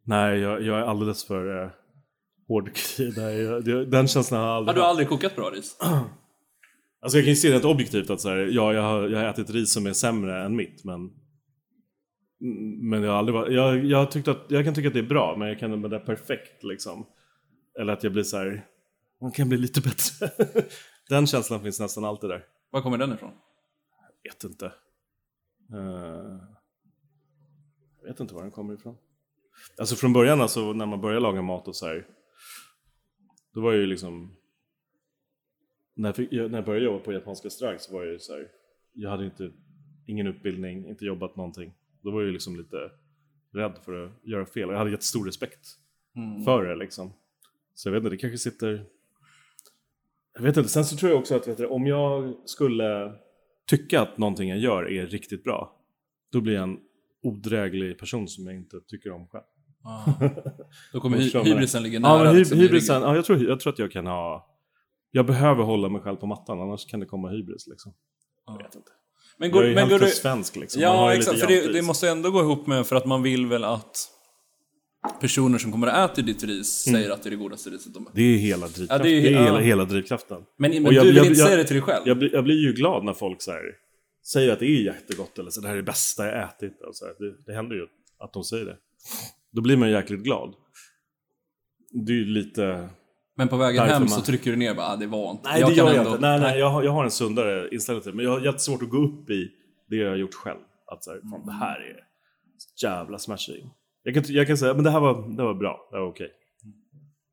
Nej, 0.05 0.39
jag, 0.39 0.63
jag 0.63 0.79
är 0.79 0.83
alldeles 0.83 1.25
för 1.25 1.63
eh, 1.65 1.71
hård. 2.49 2.71
Jag, 3.67 3.91
den 3.91 4.09
känslan 4.09 4.41
har 4.41 4.47
jag 4.49 4.53
Har 4.55 4.59
aldrig 4.59 4.77
du 4.77 4.81
haft. 4.81 4.91
aldrig 4.91 5.09
kokat 5.09 5.37
bra 5.37 5.51
ris? 5.51 5.77
Alltså 7.01 7.19
jag 7.19 7.25
kan 7.25 7.31
ju 7.31 7.37
se 7.37 7.51
det 7.51 7.65
objektivt 7.65 8.11
att 8.11 8.21
så 8.21 8.29
här, 8.29 8.37
ja, 8.37 8.73
jag 8.73 8.83
har, 8.83 9.09
jag 9.09 9.19
har 9.19 9.27
ätit 9.27 9.51
ris 9.51 9.73
som 9.73 9.87
är 9.87 9.93
sämre 9.93 10.45
än 10.45 10.57
mitt, 10.57 10.85
men 10.85 11.11
Men 12.81 13.03
jag 13.03 13.11
har 13.11 13.19
aldrig 13.19 13.35
varit, 13.35 13.55
jag, 13.55 13.85
jag, 13.85 13.99
har 13.99 14.07
tyckt 14.07 14.29
att, 14.29 14.47
jag 14.49 14.65
kan 14.65 14.75
tycka 14.75 14.89
att 14.89 14.95
det 14.95 15.01
är 15.01 15.09
bra, 15.09 15.37
men 15.39 15.49
jag 15.49 15.59
kan 15.59 15.83
det 15.83 15.97
är 15.97 16.01
perfekt 16.01 16.65
liksom. 16.65 17.07
Eller 17.81 17.93
att 17.93 18.03
jag 18.03 18.13
blir 18.13 18.23
så 18.23 18.37
här, 18.37 18.67
man 19.21 19.33
kan 19.33 19.49
bli 19.49 19.59
lite 19.59 19.81
bättre. 19.81 20.31
den 21.09 21.27
känslan 21.27 21.63
finns 21.63 21.81
nästan 21.81 22.05
alltid 22.05 22.31
där. 22.31 22.45
Var 22.71 22.83
kommer 22.83 22.99
den 22.99 23.13
ifrån? 23.13 23.33
Vet 24.25 24.45
inte. 24.45 24.67
Eh, 25.73 26.41
jag 28.01 28.09
vet 28.09 28.21
inte 28.21 28.35
var 28.35 28.43
den 28.43 28.51
kommer 28.51 28.75
ifrån. 28.75 28.97
Alltså 29.79 29.97
från 29.97 30.13
början, 30.13 30.41
alltså, 30.41 30.73
när 30.73 30.87
man 30.87 31.01
börjar 31.01 31.21
laga 31.21 31.43
mat 31.43 31.69
och 31.69 31.77
så 31.77 31.87
här. 31.87 32.07
Då 33.55 33.61
var 33.61 33.73
jag 33.73 33.81
ju 33.81 33.87
liksom... 33.87 34.37
När 35.97 36.09
jag, 36.09 36.17
fick, 36.17 36.33
när 36.33 36.53
jag 36.55 36.65
började 36.65 36.85
jobba 36.87 36.99
på 37.05 37.13
japanska 37.13 37.47
restaurang 37.47 37.79
så 37.79 37.93
var 37.93 38.03
jag 38.05 38.13
ju 38.13 38.19
så 38.19 38.33
här. 38.33 38.49
Jag 38.93 39.11
hade 39.11 39.25
inte, 39.25 39.51
ingen 40.07 40.27
utbildning, 40.27 40.89
inte 40.89 41.05
jobbat 41.05 41.37
någonting. 41.37 41.73
Då 42.03 42.11
var 42.11 42.21
jag 42.21 42.27
ju 42.27 42.33
liksom 42.33 42.57
lite 42.57 42.77
rädd 43.55 43.79
för 43.85 44.05
att 44.05 44.11
göra 44.23 44.47
fel. 44.47 44.69
Jag 44.69 44.79
hade 44.79 44.91
jättestor 44.91 45.25
respekt 45.27 45.67
för 46.45 46.65
det 46.65 46.77
liksom. 46.77 47.13
Så 47.75 47.89
jag 47.89 47.93
vet 47.93 48.01
inte, 48.01 48.11
det 48.11 48.17
kanske 48.19 48.39
sitter... 48.39 48.85
Jag 50.35 50.43
vet 50.43 50.57
inte, 50.57 50.69
sen 50.69 50.85
så 50.85 50.97
tror 50.97 51.11
jag 51.13 51.19
också 51.21 51.35
att 51.35 51.49
vet 51.49 51.59
du, 51.59 51.67
om 51.67 51.87
jag 51.87 52.35
skulle 52.45 53.13
tycka 53.67 54.01
att 54.01 54.19
någonting 54.19 54.49
jag 54.49 54.59
gör 54.59 54.91
är 54.93 55.07
riktigt 55.07 55.45
bra, 55.45 55.77
då 56.33 56.41
blir 56.41 56.55
jag 56.55 56.63
en 56.63 56.79
odräglig 57.23 57.99
person 57.99 58.29
som 58.29 58.47
jag 58.47 58.55
inte 58.57 58.81
tycker 58.87 59.11
om 59.11 59.27
själv. 59.29 59.45
Då 60.93 61.01
kommer 61.01 61.19
hy- 61.45 61.45
hybrisen 61.45 61.83
ligga 61.83 62.01
nära. 62.01 62.25
Ja, 62.25 62.33
hy- 62.33 62.39
liksom, 62.39 62.59
hybrisen, 62.59 63.03
ja, 63.03 63.15
jag, 63.17 63.25
tror, 63.25 63.45
jag 63.49 63.61
tror 63.61 63.73
att 63.73 63.79
jag 63.79 63.93
kan 63.93 64.07
ha... 64.07 64.53
Jag 65.17 65.27
behöver 65.27 65.63
hålla 65.65 65.89
mig 65.89 66.01
själv 66.01 66.17
på 66.17 66.27
mattan, 66.27 66.61
annars 66.61 66.87
kan 66.87 67.01
det 67.01 67.07
komma 67.07 67.29
hybris 67.29 67.67
liksom. 67.67 67.93
Jag 68.47 68.59
vet 68.59 68.75
inte. 68.75 68.91
Men 69.39 69.49
jag 69.49 69.53
går, 69.55 69.65
är 69.65 69.69
ju 69.69 69.75
men 69.75 69.89
går 69.89 69.99
du... 69.99 70.07
svensk 70.11 70.57
liksom. 70.57 70.83
Ja, 70.83 71.15
exakt. 71.15 71.41
För 71.41 71.47
det, 71.47 71.73
det 71.73 71.83
måste 71.83 72.09
ändå 72.09 72.31
gå 72.31 72.41
ihop 72.41 72.67
med 72.67 72.87
för 72.87 72.97
att 72.97 73.07
man 73.07 73.23
vill 73.23 73.47
väl 73.47 73.65
att 73.65 74.09
personer 75.21 75.59
som 75.59 75.73
kommer 75.73 75.87
att 75.87 76.11
äta 76.11 76.23
ditt 76.23 76.45
ris 76.45 76.87
Mm. 76.87 77.01
säger 77.01 77.15
att 77.15 77.23
det 77.23 77.29
är 77.29 77.31
det 77.31 77.37
godaste 77.37 77.71
riset 77.71 77.95
de 77.95 78.09
Det 78.15 78.23
är 78.23 78.37
hela 78.39 78.67
drivkraften. 78.69 78.97
Ja, 78.99 79.03
det 79.03 79.11
är- 79.11 79.23
det 79.23 79.29
är 79.29 79.33
ja. 79.33 79.45
hela, 79.45 79.59
hela 79.61 79.85
drivkraften. 79.85 80.43
Men, 80.59 80.71
men 80.83 80.95
jag- 80.95 81.05
du 81.05 81.07
vill 81.09 81.17
jag- 81.17 81.27
inte 81.27 81.39
jag- 81.41 81.47
säga 81.49 81.57
det 81.57 81.65
till 81.65 81.75
dig 81.77 81.83
själv? 81.83 82.03
Jag 82.09 82.19
blir, 82.19 82.35
jag 82.35 82.45
blir 82.45 82.63
ju 82.67 82.73
glad 82.73 83.05
när 83.05 83.13
folk 83.13 83.43
så 83.43 83.51
här, 83.51 83.63
säger 84.33 84.53
att 84.53 84.59
det 84.59 84.67
är 84.67 84.83
jättegott 84.85 85.39
eller 85.39 85.51
så 85.51 85.61
det 85.61 85.67
här 85.69 85.75
är 85.75 85.79
det 85.79 85.83
bästa 85.87 86.27
jag 86.27 86.43
ätit. 86.49 86.83
Och 86.89 86.97
så 86.97 87.05
här. 87.05 87.15
Det, 87.19 87.35
det 87.47 87.53
händer 87.57 87.77
ju 87.77 87.87
att 88.19 88.33
de 88.33 88.45
säger 88.45 88.65
det. 88.65 88.77
Då 89.53 89.63
blir 89.63 89.77
man 89.77 89.91
jäkligt 89.91 90.21
glad. 90.21 90.55
Det 92.07 92.13
är 92.13 92.17
ju 92.17 92.25
lite... 92.25 92.89
Men 93.39 93.49
på 93.49 93.57
vägen 93.57 93.83
hem 93.85 94.03
man- 94.03 94.09
så 94.09 94.21
trycker 94.21 94.51
du 94.51 94.57
ner 94.57 94.75
bara, 94.75 94.87
ah, 94.87 94.97
det 94.97 95.07
var 95.07 95.31
inte. 95.31 95.43
Nej, 95.49 95.63
det 95.67 95.73
gör 95.73 95.87
jag 95.87 95.97
ändå- 95.97 96.11
inte. 96.11 96.21
Nej, 96.21 96.41
nej, 96.41 96.59
jag, 96.59 96.71
har, 96.71 96.83
jag 96.83 96.93
har 96.93 97.05
en 97.05 97.11
sundare 97.11 97.69
inställning 97.73 98.03
till 98.03 98.11
det. 98.13 98.17
Men 98.17 98.25
jag 98.25 98.33
har 98.33 98.41
jättesvårt 98.41 98.83
att 98.83 98.91
gå 98.91 98.97
upp 98.97 99.31
i 99.31 99.49
det 99.89 99.97
jag 99.97 100.11
har 100.11 100.17
gjort 100.17 100.35
själv. 100.35 100.59
Att 100.87 101.05
så 101.05 101.11
här, 101.11 101.21
fan, 101.31 101.47
det 101.47 101.53
här 101.53 101.81
är 101.81 102.05
jävla 102.83 103.19
smashing. 103.19 103.71
Jag 104.03 104.15
kan, 104.15 104.25
jag 104.29 104.47
kan 104.47 104.57
säga, 104.59 104.75
men 104.75 104.85
det 104.85 104.91
här 104.91 105.01
var, 105.01 105.37
det 105.37 105.43
var 105.43 105.55
bra. 105.55 105.89
Det 105.91 105.99
var 105.99 106.07
okej. 106.07 106.31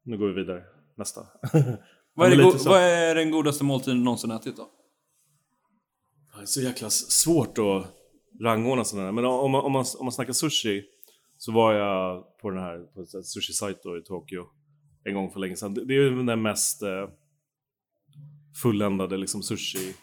Nu 0.05 0.17
går 0.17 0.27
vi 0.27 0.33
vidare. 0.33 0.63
Nästa. 0.98 1.22
Vad 2.15 2.31
är, 2.33 2.43
go- 2.43 2.53
vad 2.65 2.81
är 2.81 3.15
den 3.15 3.31
godaste 3.31 3.63
måltiden 3.63 3.98
du 3.98 4.03
någonsin 4.03 4.31
ätit 4.31 4.57
då? 4.57 4.69
Det 6.36 6.41
är 6.41 6.45
så 6.45 6.62
jäkla 6.62 6.89
svårt 6.89 7.57
att 7.57 7.86
rangordna 8.43 8.83
sådana. 8.83 9.12
Men 9.12 9.25
om 9.25 9.51
man, 9.51 9.62
om, 9.62 9.72
man, 9.72 9.86
om 10.00 10.05
man 10.05 10.12
snackar 10.12 10.33
sushi 10.33 10.83
så 11.38 11.51
var 11.51 11.74
jag 11.74 12.24
på 12.41 12.50
den 12.50 12.60
här 12.60 12.77
på 12.93 13.01
ett 13.01 13.25
sushi 13.25 13.53
site 13.53 13.89
i 13.89 14.03
Tokyo 14.05 14.45
en 15.05 15.13
gång 15.13 15.31
för 15.31 15.39
länge 15.39 15.55
sedan. 15.55 15.74
Det 15.74 15.86
det 15.86 15.93
är 15.93 15.98
ju 15.98 16.24
den 16.24 16.41
mest 16.41 16.81
eh, 16.81 17.10
fulländade 18.62 19.17
liksom 19.17 19.43
sushi. 19.43 19.95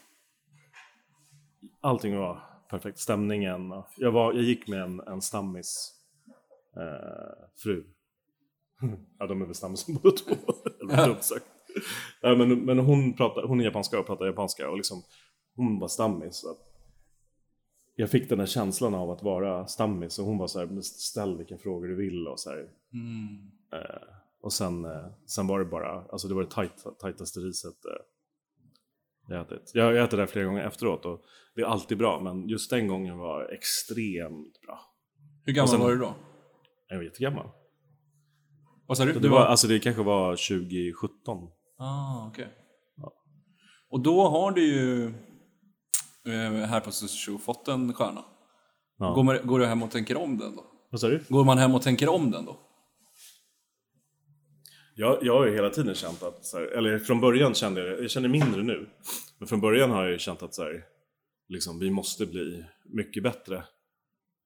Allting 1.81 2.17
var 2.17 2.51
perfekt. 2.69 2.99
Stämningen. 2.99 3.73
Jag, 3.97 4.11
var, 4.11 4.33
jag 4.33 4.43
gick 4.43 4.67
med 4.67 4.81
en, 4.81 4.99
en 4.99 5.21
stammis 5.21 5.93
eh, 6.77 7.47
fru. 7.63 7.83
ja, 9.19 9.27
de 9.27 9.41
är 9.41 9.45
väl 9.45 9.55
stammis 9.55 9.87
båda 9.87 10.15
två. 10.15 10.35
Eller 10.81 11.07
dumt 11.07 11.21
sagt. 11.21 11.45
Nej, 12.23 12.37
men, 12.37 12.65
men 12.65 12.79
hon, 12.79 13.13
pratar, 13.13 13.43
hon 13.43 13.59
är 13.59 13.63
japanska 13.63 13.99
och 13.99 14.05
pratar 14.05 14.25
japanska 14.25 14.69
och 14.69 14.77
liksom 14.77 15.03
hon 15.55 15.79
var 15.79 15.87
stammis. 15.87 16.35
Så 16.35 16.51
att 16.51 16.57
jag 17.95 18.09
fick 18.09 18.29
den 18.29 18.39
här 18.39 18.45
känslan 18.45 18.95
av 18.95 19.11
att 19.11 19.23
vara 19.23 19.67
stammis 19.67 20.19
och 20.19 20.25
hon 20.25 20.37
var 20.37 20.47
så 20.47 20.59
här, 20.59 20.65
"Men 20.65 20.83
ställ 20.83 21.37
vilka 21.37 21.57
frågor 21.57 21.87
du 21.87 21.95
vill 21.95 22.27
och 22.27 22.39
så 22.39 22.49
här. 22.49 22.69
Eh, 23.73 24.15
och 24.41 24.53
sen, 24.53 24.85
eh, 24.85 25.07
sen 25.27 25.47
var 25.47 25.59
det 25.59 25.65
bara, 25.65 26.05
alltså 26.11 26.27
det 26.27 26.33
var 26.33 26.41
det 26.43 26.51
tajt, 26.51 26.85
tajtaste 26.99 27.39
riset 27.39 27.85
eh, 27.85 27.91
jag 29.27 29.41
ätit. 29.41 29.71
Jag 29.73 29.83
har 29.85 29.93
ätit 29.93 30.11
det 30.11 30.17
där 30.17 30.25
flera 30.25 30.45
gånger 30.45 30.63
efteråt 30.63 31.05
och 31.05 31.21
det 31.55 31.61
är 31.61 31.65
alltid 31.65 31.97
bra 31.97 32.19
men 32.19 32.47
just 32.49 32.69
den 32.69 32.87
gången 32.87 33.17
var 33.17 33.53
extremt 33.53 34.61
bra. 34.61 34.79
Hur 35.45 35.53
gammal 35.53 35.69
sen- 35.69 35.79
var 35.79 35.89
du 35.91 35.97
då? 35.97 36.13
Jag 36.87 36.97
var 36.97 37.03
jättegammal. 37.03 37.49
Vad 38.87 38.97
sa 38.97 39.05
du? 39.05 39.13
Det 39.19 39.29
var, 39.29 39.45
alltså 39.45 39.67
det 39.67 39.79
kanske 39.79 40.03
var 40.03 40.31
2017. 40.35 41.37
Ah, 41.77 42.27
okej. 42.27 42.47
Och 43.89 43.99
då 43.99 44.27
har 44.27 44.51
du 44.51 44.63
ju 44.63 45.05
eh, 46.27 46.51
här 46.67 46.79
på 46.79 46.91
Sushi 46.91 47.37
fått 47.37 47.67
en 47.67 47.93
stjärna. 47.93 48.23
Ja. 48.97 49.13
Går, 49.13 49.23
man, 49.23 49.37
går 49.47 49.59
du 49.59 49.65
hem 49.65 49.83
och 49.83 49.91
tänker 49.91 50.17
om 50.17 50.37
den 50.37 50.55
då? 50.55 50.65
Vad 50.91 51.01
sa 51.01 51.07
du? 51.07 51.23
Går 51.29 51.43
man 51.45 51.57
hem 51.57 51.75
och 51.75 51.81
tänker 51.81 52.09
om 52.09 52.31
den 52.31 52.45
då? 52.45 52.59
Jag, 54.93 55.17
jag 55.21 55.37
har 55.37 55.45
ju 55.45 55.53
hela 55.53 55.69
tiden 55.69 55.95
känt 55.95 56.23
att, 56.23 56.45
så 56.45 56.57
här, 56.57 56.65
eller 56.65 56.99
från 56.99 57.21
början 57.21 57.53
kände 57.53 57.87
jag, 57.87 58.03
jag 58.03 58.11
känner 58.11 58.29
mindre 58.29 58.63
nu, 58.63 58.89
men 59.37 59.47
från 59.47 59.61
början 59.61 59.91
har 59.91 60.03
jag 60.03 60.11
ju 60.11 60.19
känt 60.19 60.43
att 60.43 60.53
så 60.53 60.63
här, 60.63 60.83
liksom, 61.47 61.79
vi 61.79 61.91
måste 61.91 62.25
bli 62.25 62.65
mycket 62.85 63.23
bättre 63.23 63.63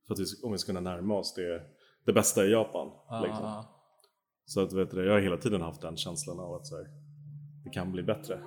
för 0.08 0.14
att 0.14 0.20
vi, 0.20 0.26
om 0.44 0.52
vi 0.52 0.58
ska 0.58 0.68
kunna 0.68 0.80
närma 0.80 1.14
oss 1.14 1.34
det, 1.34 1.62
det 2.06 2.14
bästa 2.14 2.46
i 2.46 2.52
Japan. 2.52 2.88
Liksom. 3.24 3.46
Ah. 3.46 3.66
Så 4.46 4.62
att, 4.62 4.74
vet 4.74 4.92
du, 4.92 5.06
jag 5.06 5.14
har 5.14 5.20
hela 5.20 5.38
tiden 5.38 5.62
haft 5.62 5.82
den 5.82 5.98
känslan 5.98 6.40
av 6.40 6.54
att 6.54 6.68
så 6.68 6.76
här, 6.76 6.86
det 7.64 7.70
kan 7.70 7.92
bli 7.92 8.04
bättre. 8.04 8.40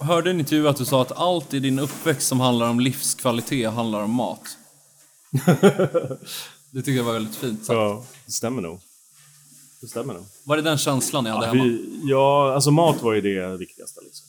Hörde 0.00 0.30
en 0.30 0.38
intervju 0.38 0.68
att 0.68 0.76
du 0.76 0.84
sa 0.84 1.02
att 1.02 1.12
allt 1.12 1.54
i 1.54 1.60
din 1.60 1.78
uppväxt 1.78 2.28
som 2.28 2.40
handlar 2.40 2.70
om 2.70 2.80
livskvalitet 2.80 3.70
handlar 3.70 4.02
om 4.02 4.10
mat. 4.10 4.58
Det 6.70 6.82
tycker 6.82 6.96
jag 6.96 7.04
var 7.04 7.12
väldigt 7.12 7.36
fint 7.36 7.58
sagt. 7.66 7.74
Ja, 7.76 8.04
det 8.26 8.32
stämmer 8.32 8.62
nog. 8.62 8.80
Det 9.80 9.86
stämmer 9.88 10.14
nog. 10.14 10.24
Var 10.44 10.56
det 10.56 10.62
den 10.62 10.78
känslan 10.78 11.26
jag 11.26 11.34
hade 11.34 11.46
Ja, 11.46 11.52
hemma? 11.52 11.64
vi, 11.64 12.00
ja, 12.04 12.54
alltså 12.54 12.70
mat 12.70 13.02
var 13.02 13.14
ju 13.14 13.20
det 13.20 13.56
viktigaste 13.56 14.00
liksom. 14.04 14.26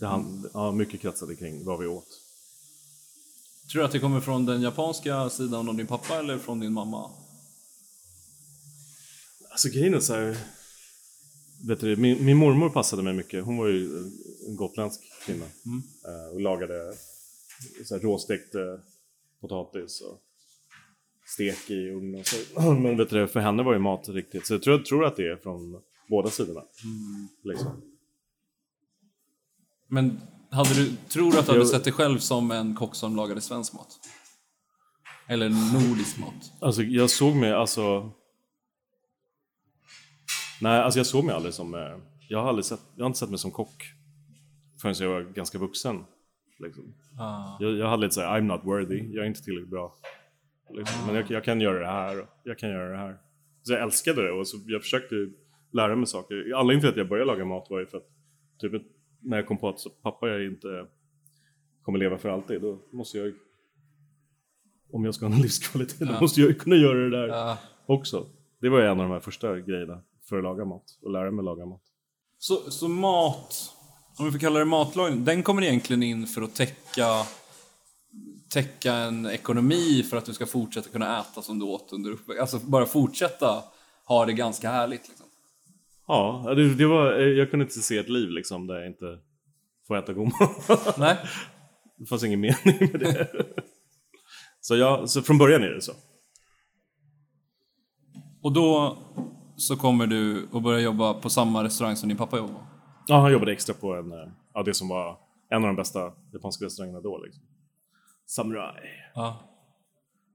Det 0.00 0.06
han, 0.06 0.50
ja, 0.54 0.72
mycket 0.72 1.00
kretsade 1.00 1.36
kring 1.36 1.64
vad 1.64 1.78
vi 1.78 1.86
åt. 1.86 2.06
Tror 3.72 3.80
du 3.80 3.86
att 3.86 3.92
det 3.92 3.98
kommer 4.00 4.20
från 4.20 4.46
den 4.46 4.62
japanska 4.62 5.30
sidan 5.30 5.68
av 5.68 5.74
din 5.76 5.86
pappa 5.86 6.14
eller 6.18 6.38
från 6.38 6.60
din 6.60 6.72
mamma? 6.72 7.10
Alltså 9.50 9.68
grejen 9.68 9.94
är 9.94 10.00
så 10.00 10.14
här, 10.14 10.36
vet 11.68 11.80
du, 11.80 11.96
min, 11.96 12.24
min 12.24 12.36
mormor 12.36 12.70
passade 12.70 13.02
mig 13.02 13.14
mycket. 13.14 13.44
Hon 13.44 13.56
var 13.56 13.66
ju 13.66 13.96
en 14.46 14.56
gotländsk 14.56 15.00
kvinna. 15.26 15.44
Eh, 16.04 16.34
och 16.34 16.40
lagade 16.40 16.94
så 17.84 17.94
här, 17.94 18.02
råstekt 18.02 18.54
eh, 18.54 18.62
potatis 19.40 20.00
och 20.00 20.20
stek 21.26 21.70
i 21.70 21.88
ugn 21.90 22.14
och 22.20 22.26
så. 22.26 22.72
Men 22.72 22.96
vet 22.96 23.10
du, 23.10 23.28
för 23.28 23.40
henne 23.40 23.62
var 23.62 23.72
ju 23.72 23.78
mat 23.78 24.08
riktigt. 24.08 24.46
Så 24.46 24.54
jag 24.54 24.62
tror, 24.62 24.78
tror 24.78 25.04
att 25.04 25.16
det 25.16 25.28
är 25.32 25.36
från 25.36 25.80
båda 26.08 26.30
sidorna. 26.30 26.62
Liksom. 27.44 27.82
Men 29.88 30.20
hade 30.50 30.74
du, 30.74 30.96
tror 31.08 31.32
du 31.32 31.38
att 31.38 31.46
du 31.46 31.50
hade 31.52 31.60
Jag- 31.62 31.68
sett 31.68 31.84
dig 31.84 31.92
själv 31.92 32.18
som 32.18 32.50
en 32.50 32.74
kock 32.74 32.94
som 32.94 33.16
lagade 33.16 33.40
svensk 33.40 33.72
mat? 33.74 33.98
Eller 35.28 35.48
nordisk 35.48 36.18
mat? 36.18 36.52
Alltså 36.60 36.82
jag 36.82 37.10
såg 37.10 37.36
mig, 37.36 37.52
alltså... 37.52 38.10
Nej, 40.60 40.80
alltså 40.80 40.98
jag 41.00 41.06
såg 41.06 41.24
mig 41.24 41.34
aldrig 41.34 41.54
som... 41.54 41.74
eh, 41.74 41.80
Jag 42.28 42.42
har 42.42 42.48
aldrig 42.48 42.64
sett, 42.64 42.80
jag 42.96 43.04
har 43.04 43.06
inte 43.06 43.18
sett 43.18 43.30
mig 43.30 43.38
som 43.38 43.50
kock. 43.50 43.82
Förrän 44.82 44.94
jag 44.98 45.08
var 45.08 45.20
ganska 45.22 45.58
vuxen. 45.58 46.04
Liksom. 46.58 46.94
Ah. 47.18 47.56
Jag, 47.60 47.72
jag 47.72 47.88
hade 47.88 48.02
lite 48.02 48.14
såhär, 48.14 48.40
I'm 48.40 48.44
not 48.44 48.60
worthy, 48.64 49.12
jag 49.14 49.24
är 49.24 49.28
inte 49.28 49.42
tillräckligt 49.42 49.70
bra. 49.70 49.94
Liksom. 50.70 51.06
Men 51.06 51.14
jag, 51.14 51.30
jag 51.30 51.44
kan 51.44 51.60
göra 51.60 51.78
det 51.78 51.86
här 51.86 52.26
jag 52.44 52.58
kan 52.58 52.70
göra 52.70 52.90
det 52.90 52.96
här. 52.98 53.18
Så 53.62 53.72
jag 53.72 53.82
älskade 53.82 54.22
det 54.22 54.32
och 54.32 54.48
så 54.48 54.56
jag 54.66 54.82
försökte 54.82 55.14
lära 55.72 55.96
mig 55.96 56.06
saker. 56.06 56.34
Anledningen 56.54 56.80
till 56.80 56.90
att 56.90 56.96
jag 56.96 57.08
började 57.08 57.26
laga 57.32 57.44
mat 57.44 57.66
var 57.70 57.80
ju 57.80 57.86
för 57.86 57.98
att 57.98 58.08
typ 58.58 58.82
när 59.20 59.36
jag 59.36 59.46
kom 59.46 59.58
på 59.58 59.68
att 59.68 59.80
så, 59.80 59.90
pappa 59.90 60.28
jag 60.28 60.44
inte 60.44 60.86
kommer 61.82 61.98
leva 61.98 62.18
för 62.18 62.28
alltid, 62.28 62.60
då 62.60 62.78
måste 62.92 63.18
jag 63.18 63.32
om 64.92 65.04
jag 65.04 65.14
ska 65.14 65.26
ha 65.26 65.34
en 65.34 65.40
livskvalitet, 65.42 66.08
då 66.08 66.20
måste 66.20 66.40
jag 66.40 66.48
ju 66.48 66.54
kunna 66.54 66.76
göra 66.76 66.98
det 66.98 67.10
där 67.10 67.28
Ja. 67.28 67.58
också. 67.86 68.26
Det 68.60 68.68
var 68.68 68.78
ju 68.78 68.84
en 68.84 68.90
av 68.90 68.96
de 68.96 69.10
här 69.10 69.20
första 69.20 69.60
grejerna 69.60 70.02
för 70.28 70.36
att 70.36 70.42
laga 70.44 70.64
mat 70.64 70.98
och 71.02 71.10
lära 71.10 71.30
mig 71.30 71.44
laga 71.44 71.66
mat. 71.66 71.82
Så, 72.38 72.70
så 72.70 72.88
mat, 72.88 73.54
om 74.18 74.24
vi 74.24 74.32
får 74.32 74.38
kalla 74.38 74.58
det 74.58 74.64
matlagning, 74.64 75.24
den 75.24 75.42
kommer 75.42 75.62
egentligen 75.62 76.02
in 76.02 76.26
för 76.26 76.42
att 76.42 76.54
täcka 76.54 77.26
täcka 78.48 78.94
en 78.94 79.26
ekonomi 79.26 80.02
för 80.02 80.16
att 80.16 80.24
du 80.24 80.34
ska 80.34 80.46
fortsätta 80.46 80.90
kunna 80.90 81.20
äta 81.20 81.42
som 81.42 81.58
du 81.58 81.64
åt 81.64 81.92
under 81.92 82.10
uppväxten. 82.10 82.40
Alltså 82.40 82.58
bara 82.58 82.86
fortsätta 82.86 83.64
ha 84.04 84.26
det 84.26 84.32
ganska 84.32 84.70
härligt. 84.70 85.08
Liksom. 85.08 85.26
Ja, 86.06 86.52
det, 86.56 86.74
det 86.74 86.86
var, 86.86 87.12
jag 87.12 87.50
kunde 87.50 87.64
inte 87.64 87.78
se 87.78 87.98
ett 87.98 88.08
liv 88.08 88.30
liksom 88.30 88.66
där 88.66 88.74
jag 88.74 88.86
inte 88.86 89.18
få 89.86 89.94
äta 89.94 90.12
god 90.12 90.32
mat. 90.40 90.98
Nej. 90.98 91.16
det 91.98 92.06
fanns 92.06 92.24
ingen 92.24 92.40
mening 92.40 92.78
med 92.92 93.00
det. 93.00 93.28
så, 94.60 94.76
jag, 94.76 95.10
så 95.10 95.22
från 95.22 95.38
början 95.38 95.62
är 95.62 95.70
det 95.70 95.82
så. 95.82 95.92
Och 98.42 98.52
då 98.52 98.98
så 99.56 99.76
kommer 99.76 100.06
du 100.06 100.48
att 100.52 100.62
börja 100.62 100.80
jobba 100.80 101.14
på 101.14 101.30
samma 101.30 101.64
restaurang 101.64 101.96
som 101.96 102.08
din 102.08 102.18
pappa 102.18 102.36
jobbar? 102.36 102.77
Ja, 103.08 103.20
han 103.20 103.32
jobbade 103.32 103.52
extra 103.52 103.74
på 103.74 103.94
en, 103.94 104.12
eh, 104.12 104.28
ja, 104.54 104.62
det 104.62 104.74
som 104.74 104.88
var 104.88 105.18
en 105.50 105.62
av 105.62 105.66
de 105.68 105.76
bästa 105.76 106.12
japanska 106.32 106.64
restaurangerna 106.64 107.00
då. 107.00 107.18
Liksom. 107.24 107.42
Samurai. 108.26 108.80
Ja. 109.14 109.40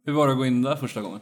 Hur 0.06 0.14
var 0.14 0.26
det 0.28 0.32
att 0.34 0.38
gå 0.40 0.46
in 0.46 0.62
där 0.62 0.76
första 0.76 1.02
gången? 1.02 1.20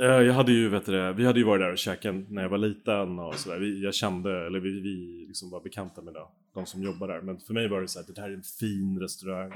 Eh, 0.00 0.06
Jag 0.06 0.34
hade 0.34 0.52
ju, 0.52 0.68
vet 0.68 0.86
du, 0.86 1.12
vi 1.12 1.26
hade 1.26 1.38
ju 1.38 1.44
varit 1.44 1.60
där 1.62 1.72
och 1.72 1.78
käkat 1.78 2.14
när 2.28 2.42
jag 2.42 2.48
var 2.48 2.58
liten 2.58 3.18
och 3.18 3.34
sådär. 3.34 3.58
Vi- 3.58 3.84
Jag 3.84 3.94
kände, 3.94 4.46
eller 4.46 4.60
vi, 4.60 4.80
vi 4.80 5.24
liksom 5.28 5.50
var 5.50 5.60
bekanta 5.60 6.02
med 6.02 6.14
det, 6.14 6.26
de 6.54 6.66
som 6.66 6.82
jobbar 6.82 7.08
där. 7.08 7.20
Men 7.20 7.40
för 7.40 7.54
mig 7.54 7.68
var 7.68 7.80
det 7.80 7.88
så 7.88 7.98
här, 8.00 8.06
det 8.14 8.20
här 8.20 8.30
är 8.30 8.34
en 8.34 8.42
fin 8.42 8.98
restaurang. 9.00 9.52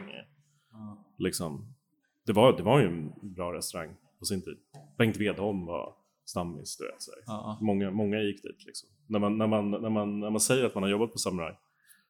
Liksom. 1.19 1.75
Det 2.27 2.33
var, 2.33 2.57
det 2.57 2.63
var 2.63 2.81
ju 2.81 2.87
en 2.87 3.13
bra 3.23 3.53
restaurang 3.53 3.97
på 4.19 4.25
sin 4.25 4.43
tid. 4.43 4.57
Bengt 4.99 5.17
Vedholm 5.17 5.67
var 5.67 5.95
stammis, 6.27 6.77
du 6.77 6.87
vet. 6.87 7.03
Så. 7.03 7.11
Ja. 7.27 7.59
Många, 7.61 7.91
många 7.91 8.21
gick 8.23 8.43
dit 8.43 8.65
liksom. 8.67 8.89
När 9.07 9.19
man, 9.19 9.39
när, 9.39 9.47
man, 9.47 9.71
när, 9.71 9.91
man, 9.91 10.21
när 10.21 10.31
man 10.31 10.41
säger 10.41 10.65
att 10.65 10.75
man 10.75 10.83
har 10.83 10.91
jobbat 10.91 11.13
på 11.13 11.19
Samurai 11.19 11.55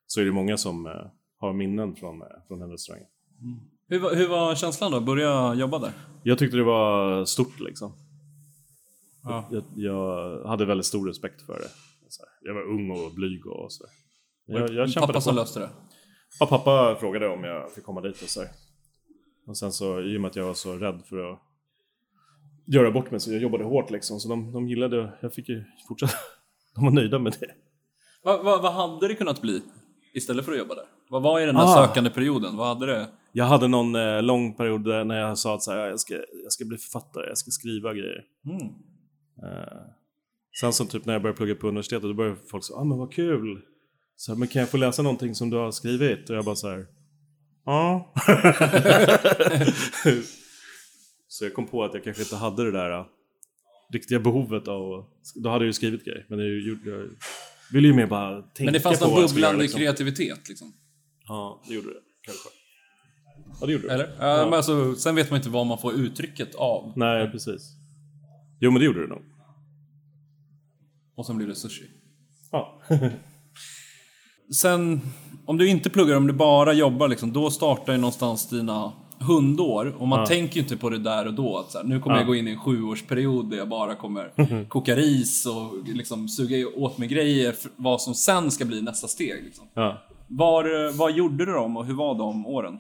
så 0.07 0.21
är 0.21 0.25
det 0.25 0.33
många 0.33 0.57
som 0.57 0.87
eh, 0.87 0.93
har 1.39 1.53
minnen 1.53 1.95
från, 1.97 2.23
eh, 2.23 2.29
från 2.49 2.59
den 2.59 2.71
restaurangen. 2.71 3.09
Hur, 3.89 3.99
var- 3.99 4.15
hur 4.15 4.29
var 4.29 4.55
känslan 4.55 4.93
då? 4.93 5.01
Börja 5.01 5.55
jobba 5.55 5.79
där? 5.79 5.93
Jag 6.23 6.39
tyckte 6.39 6.57
det 6.57 6.65
var 6.65 7.25
stort 7.25 7.61
liksom. 7.61 7.93
Ja. 9.23 9.49
Jag, 9.51 9.63
jag 9.77 10.45
hade 10.49 10.65
väldigt 10.65 10.87
stor 10.87 11.07
respekt 11.09 11.43
för 11.43 11.59
det. 11.59 11.69
Jag 12.43 12.55
var 12.55 12.63
ung 12.63 12.91
och 12.91 13.15
blyg 13.15 13.47
och 13.47 13.73
så. 13.73 13.85
Jag, 14.47 14.73
jag 14.75 14.95
pappa 14.95 15.21
som 15.21 15.31
på. 15.35 15.41
löste 15.41 15.61
det? 15.61 15.71
Ja, 16.41 16.47
pappa 16.47 16.97
frågade 17.01 17.29
om 17.29 17.45
jag 17.45 17.73
fick 17.73 17.85
komma 17.85 18.01
dit 18.01 18.23
och 18.23 18.29
så. 18.29 18.41
här. 18.41 18.51
Och 19.47 19.57
sen 19.59 19.73
så, 19.73 20.01
i 20.03 20.17
och 20.17 20.21
med 20.21 20.29
att 20.29 20.37
jag 20.37 20.45
var 20.47 20.55
så 20.55 20.73
rädd 20.77 21.03
för 21.09 21.33
att 21.33 21.39
göra 22.67 22.91
bort 22.91 23.11
mig 23.11 23.21
så 23.21 23.33
jag 23.33 23.43
jobbade 23.43 23.65
hårt 23.65 23.91
liksom. 23.91 24.21
Så 24.21 24.29
de, 24.29 24.53
de 24.53 24.69
gillade, 24.69 25.13
jag 25.21 25.35
fick 25.35 25.49
ju 25.49 25.65
fortsätta. 25.89 26.13
De 26.75 26.85
var 26.85 26.93
nöjda 26.93 27.19
med 27.19 27.37
det. 27.41 27.47
Vad 28.23 28.45
vad- 28.45 28.63
vad 28.63 28.73
hade 28.73 29.09
det 29.09 29.15
kunnat 29.15 29.41
bli 29.43 29.63
istället 30.15 30.45
för 30.45 30.53
att 30.53 30.59
jobba 30.59 30.75
där? 30.75 30.85
Vad 31.11 31.23
var 31.23 31.41
i 31.41 31.47
den 31.47 31.55
där 31.55 31.63
Ah. 31.63 31.87
sökande 31.87 32.11
perioden? 32.11 32.57
Vad 32.57 32.67
hade 32.69 32.87
det? 32.87 33.07
Jag 33.33 33.45
hade 33.45 33.69
någon 33.69 33.95
eh, 33.95 34.23
lång 34.23 34.55
period 34.55 34.85
där 34.85 35.05
när 35.05 35.21
jag 35.21 35.39
sa 35.39 35.55
att 35.55 35.63
så 35.63 35.71
här, 35.73 35.79
jag, 35.79 36.01
ska, 36.01 36.15
jag 36.15 36.53
ska 36.53 36.65
bli 36.65 36.77
författare, 36.79 37.29
jag 37.29 37.39
ska 37.39 37.51
skriva 37.51 37.93
grejer. 37.95 38.25
Mm. 38.47 38.63
Eh, 39.43 39.83
sen 40.61 40.73
så 40.73 40.85
typ 40.85 41.05
när 41.07 41.13
jag 41.13 41.23
började 41.23 41.37
plugga 41.37 41.55
på 41.55 41.69
universitetet 41.69 42.03
då 42.03 42.15
började 42.15 42.37
folk 42.51 42.65
säga 42.65 42.77
ah, 42.79 42.85
men 42.85 42.99
vad 42.99 43.13
kul. 43.13 43.61
Så 44.17 44.33
här, 44.33 44.39
men 44.39 44.49
kan 44.49 44.61
jag 44.61 44.69
få 44.69 44.77
läsa 44.77 45.03
någonting 45.03 45.35
som 45.35 45.51
du 45.51 45.57
har 45.57 45.71
skrivit? 45.71 46.31
Och 46.31 46.37
jag 46.37 46.45
bara 46.45 46.57
så 46.57 46.69
här. 46.71 46.87
Ja. 47.65 48.13
så 51.39 51.45
jag 51.45 51.55
kom 51.55 51.67
på 51.67 51.85
att 51.85 51.95
jag 51.95 52.05
kanske 52.05 52.23
inte 52.23 52.37
hade 52.37 52.65
det 52.65 52.71
där 52.71 52.99
uh, 52.99 53.07
riktiga 53.93 54.21
behovet 54.21 54.69
av 54.69 55.05
Då 55.35 55.49
hade 55.49 55.65
jag 55.65 55.67
ju 55.67 55.73
skrivit 55.73 56.05
grejer. 56.05 56.27
Men 56.29 56.39
jag, 56.39 56.79
jag 56.95 57.09
ville 57.73 57.89
ju 57.89 57.95
mer 57.95 58.07
bara 58.07 58.43
tänka 58.43 58.65
Men 58.65 58.73
det 58.73 58.81
fanns 58.81 58.99
på 58.99 59.07
någon 59.07 59.27
bubblande 59.27 59.63
liksom. 59.63 59.79
kreativitet 59.81 60.49
liksom? 60.49 60.73
Ja, 61.27 61.63
det 61.69 61.75
gjorde 61.75 61.89
det. 61.89 62.01
Kanske. 62.21 62.49
Ja, 63.61 63.67
det 63.67 63.73
gjorde 63.73 63.87
det. 63.87 63.95
Eller? 63.95 64.17
Ja. 64.19 64.45
Men 64.45 64.55
alltså, 64.55 64.95
sen 64.95 65.15
vet 65.15 65.31
man 65.31 65.37
inte 65.37 65.49
vad 65.49 65.67
man 65.67 65.79
får 65.79 65.93
uttrycket 65.93 66.55
av. 66.55 66.93
Nej, 66.97 67.31
precis. 67.31 67.63
Jo, 68.61 68.71
men 68.71 68.81
det 68.81 68.87
gjorde 68.87 69.01
det 69.01 69.09
nog. 69.09 69.23
Och 71.17 71.27
sen 71.27 71.37
blir 71.37 71.47
det 71.47 71.55
sushi. 71.55 71.91
Ja. 72.53 72.83
Sen, 74.55 75.01
om 75.47 75.57
du 75.57 75.69
inte 75.69 75.91
pluggar, 75.91 76.17
om 76.17 76.27
du 76.27 76.33
bara 76.33 76.73
jobbar, 76.73 77.09
liksom, 77.09 77.33
då 77.33 77.51
startar 77.51 77.93
ju 77.93 77.99
någonstans 77.99 78.49
dina 78.49 78.93
hundår. 79.21 79.95
Och 79.99 80.09
man 80.09 80.19
Ja. 80.21 80.27
tänker 80.27 80.55
ju 80.57 80.61
inte 80.63 80.77
på 80.77 80.91
det 80.91 80.99
där 80.99 81.27
och 81.27 81.35
då. 81.35 81.59
Att 81.59 81.71
så 81.71 81.79
här, 81.79 81.85
nu 81.85 82.01
kommer 82.01 82.17
Ja. 82.17 82.21
jag 82.21 82.27
gå 82.27 82.35
in 82.35 82.49
i 82.49 82.51
en 82.51 82.59
sjuårsperiod 82.61 83.51
där 83.51 83.57
jag 83.57 83.69
bara 83.69 83.95
kommer 83.95 84.65
koka 84.69 84.95
ris 84.97 85.47
och 85.47 85.89
liksom 85.89 86.29
suga 86.29 86.69
åt 86.77 86.99
mig 86.99 87.09
grejer 87.09 87.55
vad 87.77 88.03
som 88.03 88.15
sen 88.15 88.51
ska 88.51 88.65
bli 88.65 88.83
nästa 88.83 89.09
steg. 89.09 89.45
Liksom. 89.45 89.67
ja. 89.75 90.03
Var, 90.29 90.97
vad 90.99 91.13
gjorde 91.13 91.45
du 91.47 91.53
dem 91.53 91.77
och 91.77 91.87
hur 91.87 91.95
var 91.95 92.15
de 92.15 92.47
åren? 92.47 92.79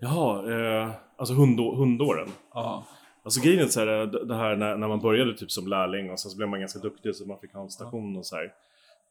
Jaha, 0.00 0.52
eh, 0.82 0.90
alltså 1.16 1.34
hundå, 1.34 1.74
hundåren. 1.74 2.28
Ja. 2.54 2.86
Alltså 3.24 3.40
grejen 3.40 3.60
är 3.64 3.66
så 3.68 3.80
här, 3.80 3.86
det 3.86 4.24
det 4.24 4.34
här 4.34 4.56
när, 4.56 4.76
när 4.76 4.88
man 4.88 5.00
började 5.00 5.34
typ 5.36 5.50
som 5.50 5.66
lärling 5.68 6.10
och 6.10 6.20
sen 6.20 6.30
så 6.30 6.36
blev 6.36 6.48
man 6.48 6.60
ganska 6.60 6.78
duktig 6.78 7.14
så 7.16 7.24
man 7.26 7.38
fick 7.38 7.52
ha 7.54 7.62
en 7.62 7.70
station 7.70 8.16
och 8.16 8.26
så 8.26 8.36
här. 8.36 8.52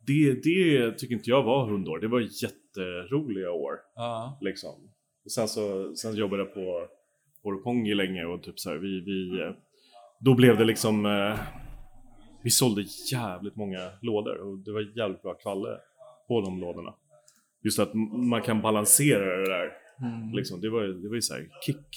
Det, 0.08 0.34
det 0.43 0.91
tycker 0.91 1.15
inte 1.15 1.30
jag 1.30 1.43
var 1.43 1.65
hundår, 1.65 2.00
det 2.00 2.08
var 2.08 2.19
jätteroliga 2.19 3.52
år 3.52 3.74
liksom. 4.41 4.74
Och 5.26 5.32
sen 5.32 5.48
så 5.48 5.96
sen 5.96 6.16
jobbade 6.16 6.44
jag 6.44 6.54
på 6.54 6.88
Oropongi 7.44 7.94
länge 7.96 8.26
och 8.26 8.44
typ 8.44 8.60
så 8.60 8.70
här, 8.70 8.78
vi, 8.78 9.00
vi 9.02 9.42
eh, 9.42 9.52
då 10.20 10.36
blev 10.36 10.58
det 10.58 10.64
liksom 10.66 11.06
eh, 11.06 11.40
vi 12.44 12.50
sålde 12.50 12.84
jävligt 13.12 13.56
många 13.56 13.92
lådor 14.02 14.38
och 14.38 14.58
det 14.58 14.72
var 14.72 14.98
jävligt 14.98 15.22
bra 15.22 15.34
kvalle 15.34 15.70
på 16.28 16.42
de 16.42 16.60
lådorna. 16.60 16.94
Just 17.64 17.80
att 17.80 17.94
man 18.30 18.42
kan 18.42 18.62
balansera 18.62 19.38
det 19.38 19.50
där 19.50 19.72
Mm. 20.04 20.34
Liksom, 20.34 20.62
det 20.62 20.70
var 20.70 20.82
det 20.84 21.08
var 21.08 21.16
ju 21.16 21.22
så 21.22 21.34
här 21.34 21.48
kick. 21.66 21.88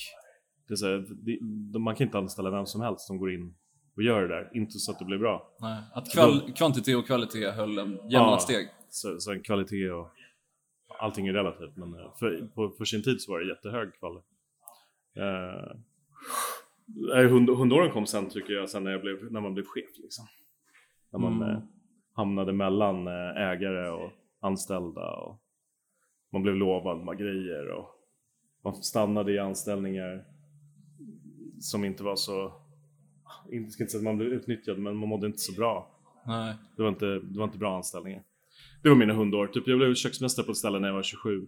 Det 0.69 0.77
så 0.77 0.87
här, 0.87 1.05
det, 1.23 1.39
de- 1.73 1.83
man 1.83 1.95
kan 1.95 2.07
inte 2.07 2.19
anställa 2.19 2.51
vem 2.51 2.67
som 2.67 2.81
helst 2.81 3.01
som 3.07 3.19
går 3.19 3.33
in 3.35 3.55
och 3.97 4.03
gör 4.03 4.23
det 4.23 4.29
där. 4.29 4.51
Inte 4.55 4.79
så 4.79 4.93
att 4.93 4.99
det 4.99 5.05
blir 5.05 5.19
bra. 5.19 5.49
Nej. 5.61 5.79
Att 5.95 6.09
kval- 6.15 6.53
kvantitet 6.57 6.97
och 6.97 7.07
kvalitet 7.07 7.51
höll 7.51 7.79
en 7.79 7.91
jämna 7.91 8.09
Ja. 8.11 8.39
steg. 8.39 8.69
Så, 8.91 9.21
så 9.21 9.33
en 9.33 9.43
kvalitet 9.43 9.91
och 9.91 10.11
allting 10.88 11.27
är 11.27 11.33
relativt. 11.33 11.77
Men 11.77 11.94
eh, 11.94 12.14
för, 12.18 12.47
på, 12.55 12.70
för 12.70 12.85
sin 12.85 13.03
tid 13.03 13.20
så 13.20 13.33
var 13.33 13.40
det 13.40 13.49
jättehög 13.49 13.94
kvalitet. 13.99 14.27
Eh, 17.14 17.31
hund, 17.31 17.51
hundåren 17.51 17.90
kom 17.92 18.07
sen 18.07 18.29
tycker 18.31 18.53
jag, 18.53 18.70
sen 18.70 18.85
när, 18.85 18.90
jag 18.90 19.01
blev, 19.01 19.33
när 19.33 19.40
man 19.40 19.55
blev 19.55 19.64
chef. 19.64 19.90
Liksom. 20.03 20.27
När 21.12 21.20
man 21.20 21.42
Mm. 21.42 21.51
eh, 21.51 21.62
hamnade 22.12 22.53
mellan 22.53 23.07
eh, 23.07 23.37
ägare 23.37 23.88
och 23.88 24.11
anställda. 24.40 25.11
Och 25.16 25.40
man 26.33 26.42
blev 26.42 26.55
lovad 26.55 27.05
med 27.05 27.18
grejer. 27.18 27.68
Och 27.70 27.88
man 28.64 28.75
stannade 28.75 29.33
i 29.33 29.38
anställningar 29.38 30.25
som 31.61 31.85
inte 31.85 32.03
var 32.03 32.16
så... 32.16 32.53
Jag 33.51 33.73
ska 33.73 33.83
inte 33.83 33.90
säga 33.92 33.99
att 34.01 34.05
man 34.05 34.18
blev 34.18 34.29
utnyttjad, 34.33 34.79
men 34.79 34.97
man 34.97 35.09
mådde 35.09 35.27
inte 35.27 35.38
så 35.38 35.53
bra. 35.53 35.90
Nej. 36.27 36.55
Det 36.77 36.83
var 36.83 36.88
inte, 36.88 37.07
det 37.07 37.38
var 37.38 37.44
inte 37.44 37.59
bra 37.59 37.77
anställningar. 37.77 38.23
Det 38.85 38.90
var 38.90 38.97
mina 38.97 39.14
hundår. 39.14 39.47
Typ, 39.47 39.68
jag 39.68 39.79
blev 39.79 39.94
köksmästare 39.94 40.47
på 40.47 40.53
ett 40.53 40.59
ställe 40.59 40.79
när 40.79 40.88
jag 40.88 40.94
var 40.94 41.03
27. 41.03 41.47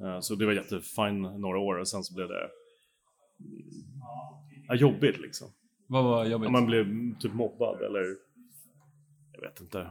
Eh, 0.00 0.20
Så 0.20 0.34
det 0.34 0.46
var 0.46 0.52
jättefine 0.52 1.38
några 1.38 1.58
år 1.58 1.78
och 1.78 1.88
sen 1.88 2.02
så 2.04 2.14
blev 2.14 2.28
det 2.28 2.48
ja, 4.68 4.74
jobbigt 4.74 5.18
liksom. 5.20 5.48
Vad 5.86 6.04
var 6.04 6.24
jobbigt? 6.24 6.50
Man 6.50 6.66
blev 6.66 6.86
typ 7.18 7.34
mobbad 7.34 7.82
eller 7.82 8.16
jag 9.32 9.40
vet 9.40 9.60
inte. 9.60 9.90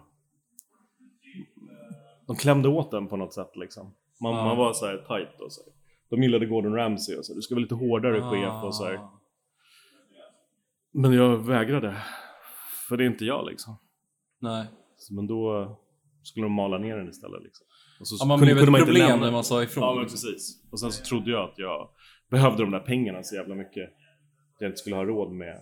De 2.28 2.36
klämde 2.36 2.70
åt 2.70 2.92
den 2.92 3.08
på 3.08 3.18
något 3.18 3.34
sätt 3.34 3.52
liksom. 3.56 3.94
Man, 4.22 4.34
Ja. 4.36 4.46
man 4.46 4.58
var 4.58 4.74
så 4.74 4.86
här 4.86 4.98
tight 4.98 5.42
och 5.42 5.52
så. 5.54 5.62
här. 5.64 5.74
De 6.10 6.24
gillade 6.24 6.46
Gordon 6.46 6.74
Ramsay 6.76 7.16
och 7.18 7.26
så. 7.26 7.34
Du 7.34 7.42
ska 7.42 7.56
vara 7.56 7.62
lite 7.62 7.76
hårdare 7.76 8.22
chef 8.22 8.64
och 8.64 8.76
så 8.76 8.86
här. 8.86 8.94
Ah. 8.96 9.20
Men 10.92 11.14
jag 11.14 11.38
vägrade. 11.38 11.98
För 12.88 12.98
det 12.98 13.04
är 13.04 13.08
inte 13.08 13.26
jag 13.26 13.46
liksom. 13.50 13.76
Nej. 14.40 14.66
Så, 14.98 15.14
men 15.14 15.28
då 15.28 15.76
skulle 16.28 16.46
de 16.46 16.52
mala 16.54 16.78
ner 16.78 16.98
den 16.98 17.10
istället. 17.10 17.44
Liksom. 17.44 17.66
Och 18.00 18.08
så 18.08 18.16
Ja, 18.20 18.26
man 18.26 18.40
kunde- 18.40 18.54
blev 18.54 18.64
ett 18.64 18.70
inte 18.70 18.86
problem 18.86 19.08
lämna- 19.10 19.26
när 19.26 19.32
man 19.32 19.44
sa 19.44 19.64
ifrån. 19.64 19.84
Ja, 19.84 19.94
men 19.96 20.04
precis. 20.06 20.64
Och 20.72 20.80
sen 20.80 20.92
så 20.92 21.04
trodde 21.06 21.32
jag 21.32 21.50
att 21.50 21.58
jag 21.58 21.90
behövde 22.30 22.64
de 22.64 22.72
där 22.72 22.80
pengarna 22.80 23.24
så 23.24 23.36
jävla 23.36 23.56
mycket. 23.56 23.90
Jag 24.60 24.68
inte 24.68 24.78
skulle 24.78 24.96
ha 24.96 25.06
råd 25.06 25.32
med. 25.32 25.62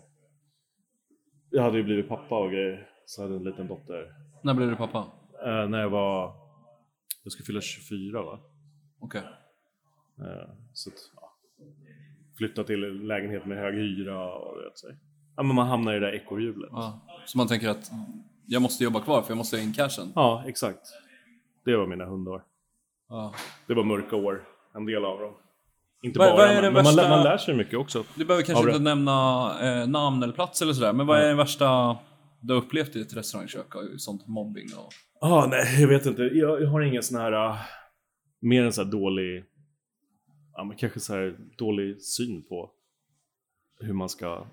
Jag 1.49 1.63
hade 1.63 1.77
ju 1.77 1.83
blivit 1.83 2.07
pappa 2.07 2.39
och 2.39 2.51
grejer. 2.51 2.87
Så 3.05 3.21
jag 3.21 3.27
hade 3.27 3.37
en 3.39 3.43
liten 3.43 3.67
dotter. 3.67 4.13
När 4.43 4.53
blev 4.53 4.69
du 4.69 4.75
pappa? 4.75 4.99
Eh, 5.45 5.69
när 5.69 5.79
jag 5.79 5.89
var... 5.89 6.33
Jag 7.23 7.31
skulle 7.31 7.45
fylla 7.45 7.61
24 7.61 8.21
va? 8.21 8.39
Okej. 8.99 9.21
Eh, 10.19 10.49
så 10.73 10.89
att, 10.89 10.95
ja. 11.15 11.33
Flytta 12.37 12.63
till 12.63 12.83
en 12.83 13.07
lägenhet 13.07 13.45
med 13.45 13.57
hög 13.57 13.75
hyra 13.75 14.33
och 14.33 14.57
vet 14.57 14.83
här. 14.83 14.97
Ja 15.37 15.43
men 15.43 15.55
man 15.55 15.67
hamnar 15.67 15.91
i 15.95 15.99
det 15.99 16.05
där 16.05 16.13
ekorrhjulet. 16.13 16.69
Ja. 16.71 17.01
Så 17.25 17.37
man 17.37 17.47
tänker 17.47 17.69
att 17.69 17.91
jag 18.45 18.61
måste 18.61 18.83
jobba 18.83 18.99
kvar 19.01 19.21
för 19.21 19.31
jag 19.31 19.37
måste 19.37 19.55
ha 19.57 19.63
in 19.63 19.73
cashen. 19.73 20.11
Ja, 20.15 20.43
exakt. 20.47 20.79
Det 21.65 21.75
var 21.77 21.87
mina 21.87 22.05
hundår. 22.05 22.43
Ja. 23.09 23.33
Det 23.67 23.73
var 23.73 23.83
mörka 23.83 24.15
år, 24.15 24.43
en 24.75 24.85
del 24.85 25.05
av 25.05 25.19
dem. 25.19 25.33
Inte 26.03 26.19
Vad- 26.19 26.27
bara, 26.29 26.37
vad 26.37 26.45
är 26.47 26.61
men, 26.61 26.63
men 26.63 26.73
man, 26.73 26.83
värsta- 26.83 27.01
lär, 27.01 27.09
man 27.09 27.23
lär 27.23 27.37
sig 27.37 27.55
mycket 27.55 27.79
också. 27.79 28.03
Du 28.15 28.25
behöver 28.25 28.45
kanske 28.45 28.67
inte 28.69 28.79
nämna 28.79 29.11
eh, 29.61 29.87
namn 29.87 30.23
eller 30.23 30.33
plats 30.33 30.61
eller 30.61 30.73
sådär, 30.73 30.93
men 30.93 31.07
vad 31.07 31.19
är 31.19 31.27
det 31.27 31.33
värsta 31.35 31.97
du 32.39 32.53
har 32.53 32.61
upplevt 32.61 32.95
i 32.95 33.01
ett 33.01 33.13
restaurangkök? 33.17 33.75
och 33.75 33.81
Sånt 33.97 34.27
mobbing 34.27 34.67
och... 34.77 34.93
Ah, 35.21 35.45
nej, 35.45 35.81
jag 35.81 35.87
vet 35.87 36.05
inte. 36.05 36.21
Jag, 36.23 36.61
jag 36.61 36.69
har 36.69 36.81
ingen 36.81 37.03
sån 37.03 37.17
här... 37.21 37.31
Uh, 37.49 37.55
mer 38.39 38.63
en 38.63 38.73
sån 38.73 38.85
här 38.85 38.91
dålig... 38.91 39.45
Ja, 40.53 40.63
men 40.63 40.77
kanske 40.77 40.99
så 40.99 41.13
här 41.13 41.37
dålig 41.57 42.01
syn 42.01 42.43
på 42.43 42.71
hur 43.79 43.93
man 43.93 44.09
ska 44.09 44.45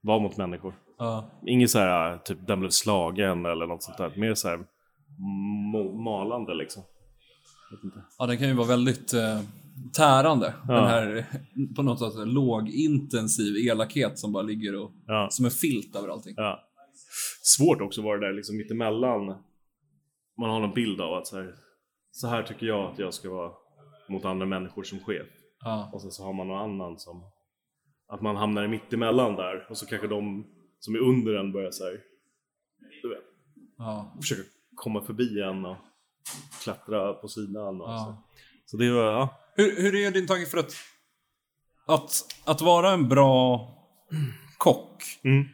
vara 0.00 0.18
mot 0.18 0.36
människor. 0.36 0.74
Ja. 1.00 1.24
Inget 1.46 1.70
så 1.70 1.78
här, 1.78 2.18
typ 2.18 2.46
den 2.46 2.60
blev 2.60 2.70
slagen 2.70 3.46
eller 3.46 3.66
något 3.66 3.82
sånt 3.82 3.98
där. 3.98 4.12
Mer 4.16 4.34
så 4.34 4.48
här 4.48 4.56
mo- 5.74 6.02
malande 6.04 6.54
liksom. 6.54 6.82
Ja, 8.18 8.26
den 8.26 8.38
kan 8.38 8.48
ju 8.48 8.54
vara 8.54 8.68
väldigt 8.68 9.14
eh, 9.14 9.40
tärande. 9.96 10.54
Ja. 10.68 10.74
Den 10.74 10.84
här 10.84 11.26
på 11.76 11.82
något 11.82 11.98
sätt 11.98 12.28
lågintensiv 12.28 13.56
elakhet 13.68 14.18
som 14.18 14.32
bara 14.32 14.42
ligger 14.42 14.82
och 14.82 14.90
Ja. 15.06 15.28
som 15.30 15.44
en 15.44 15.50
filt 15.50 15.96
över 15.96 16.08
allting. 16.08 16.34
Ja. 16.36 16.60
Svårt 17.42 17.80
också 17.80 18.00
att 18.00 18.04
vara 18.04 18.18
där 18.20 18.32
liksom 18.32 18.56
mittemellan. 18.56 19.26
Man 20.38 20.50
har 20.50 20.62
en 20.62 20.74
bild 20.74 21.00
av 21.00 21.14
att 21.14 21.26
så 21.26 21.36
här, 21.36 21.54
så 22.12 22.26
här 22.26 22.42
tycker 22.42 22.66
jag 22.66 22.92
att 22.92 22.98
jag 22.98 23.14
ska 23.14 23.30
vara 23.30 23.52
mot 24.08 24.24
andra 24.24 24.46
människor 24.46 24.82
som 24.82 25.00
chef. 25.00 25.26
Ja. 25.64 25.90
Och 25.92 26.02
sen 26.02 26.10
så 26.10 26.24
har 26.24 26.32
man 26.32 26.48
någon 26.48 26.60
annan 26.70 26.98
som... 26.98 27.22
Att 28.08 28.20
man 28.20 28.36
hamnar 28.36 28.64
i 28.64 28.68
mittemellan 28.68 29.36
där 29.36 29.66
och 29.70 29.76
så 29.76 29.86
kanske 29.86 30.06
de 30.06 30.46
som 30.80 30.94
är 30.94 30.98
under 30.98 31.34
en 31.34 31.52
börjar 31.52 31.70
så 31.70 31.84
här, 31.84 32.00
du 33.02 33.08
vet, 33.08 33.18
Ja. 33.78 34.12
försöka 34.20 34.42
komma 34.74 35.02
förbi 35.02 35.40
en 35.42 35.64
och 35.64 35.76
klättra 36.62 37.12
på 37.12 37.28
sidan 37.28 37.80
och 37.80 37.86
så. 37.86 37.92
Ja. 37.92 38.22
Så 38.66 38.76
det 38.76 38.90
var, 38.90 39.04
ja. 39.04 39.28
Hur, 39.54 39.82
hur 39.82 39.94
är 39.94 40.10
din 40.10 40.26
tanke 40.26 40.46
för 40.46 40.58
att, 40.58 40.72
att, 41.86 42.10
att 42.44 42.60
vara 42.60 42.90
en 42.90 43.08
bra 43.08 43.66
kock 44.58 45.02
Mm. 45.24 45.44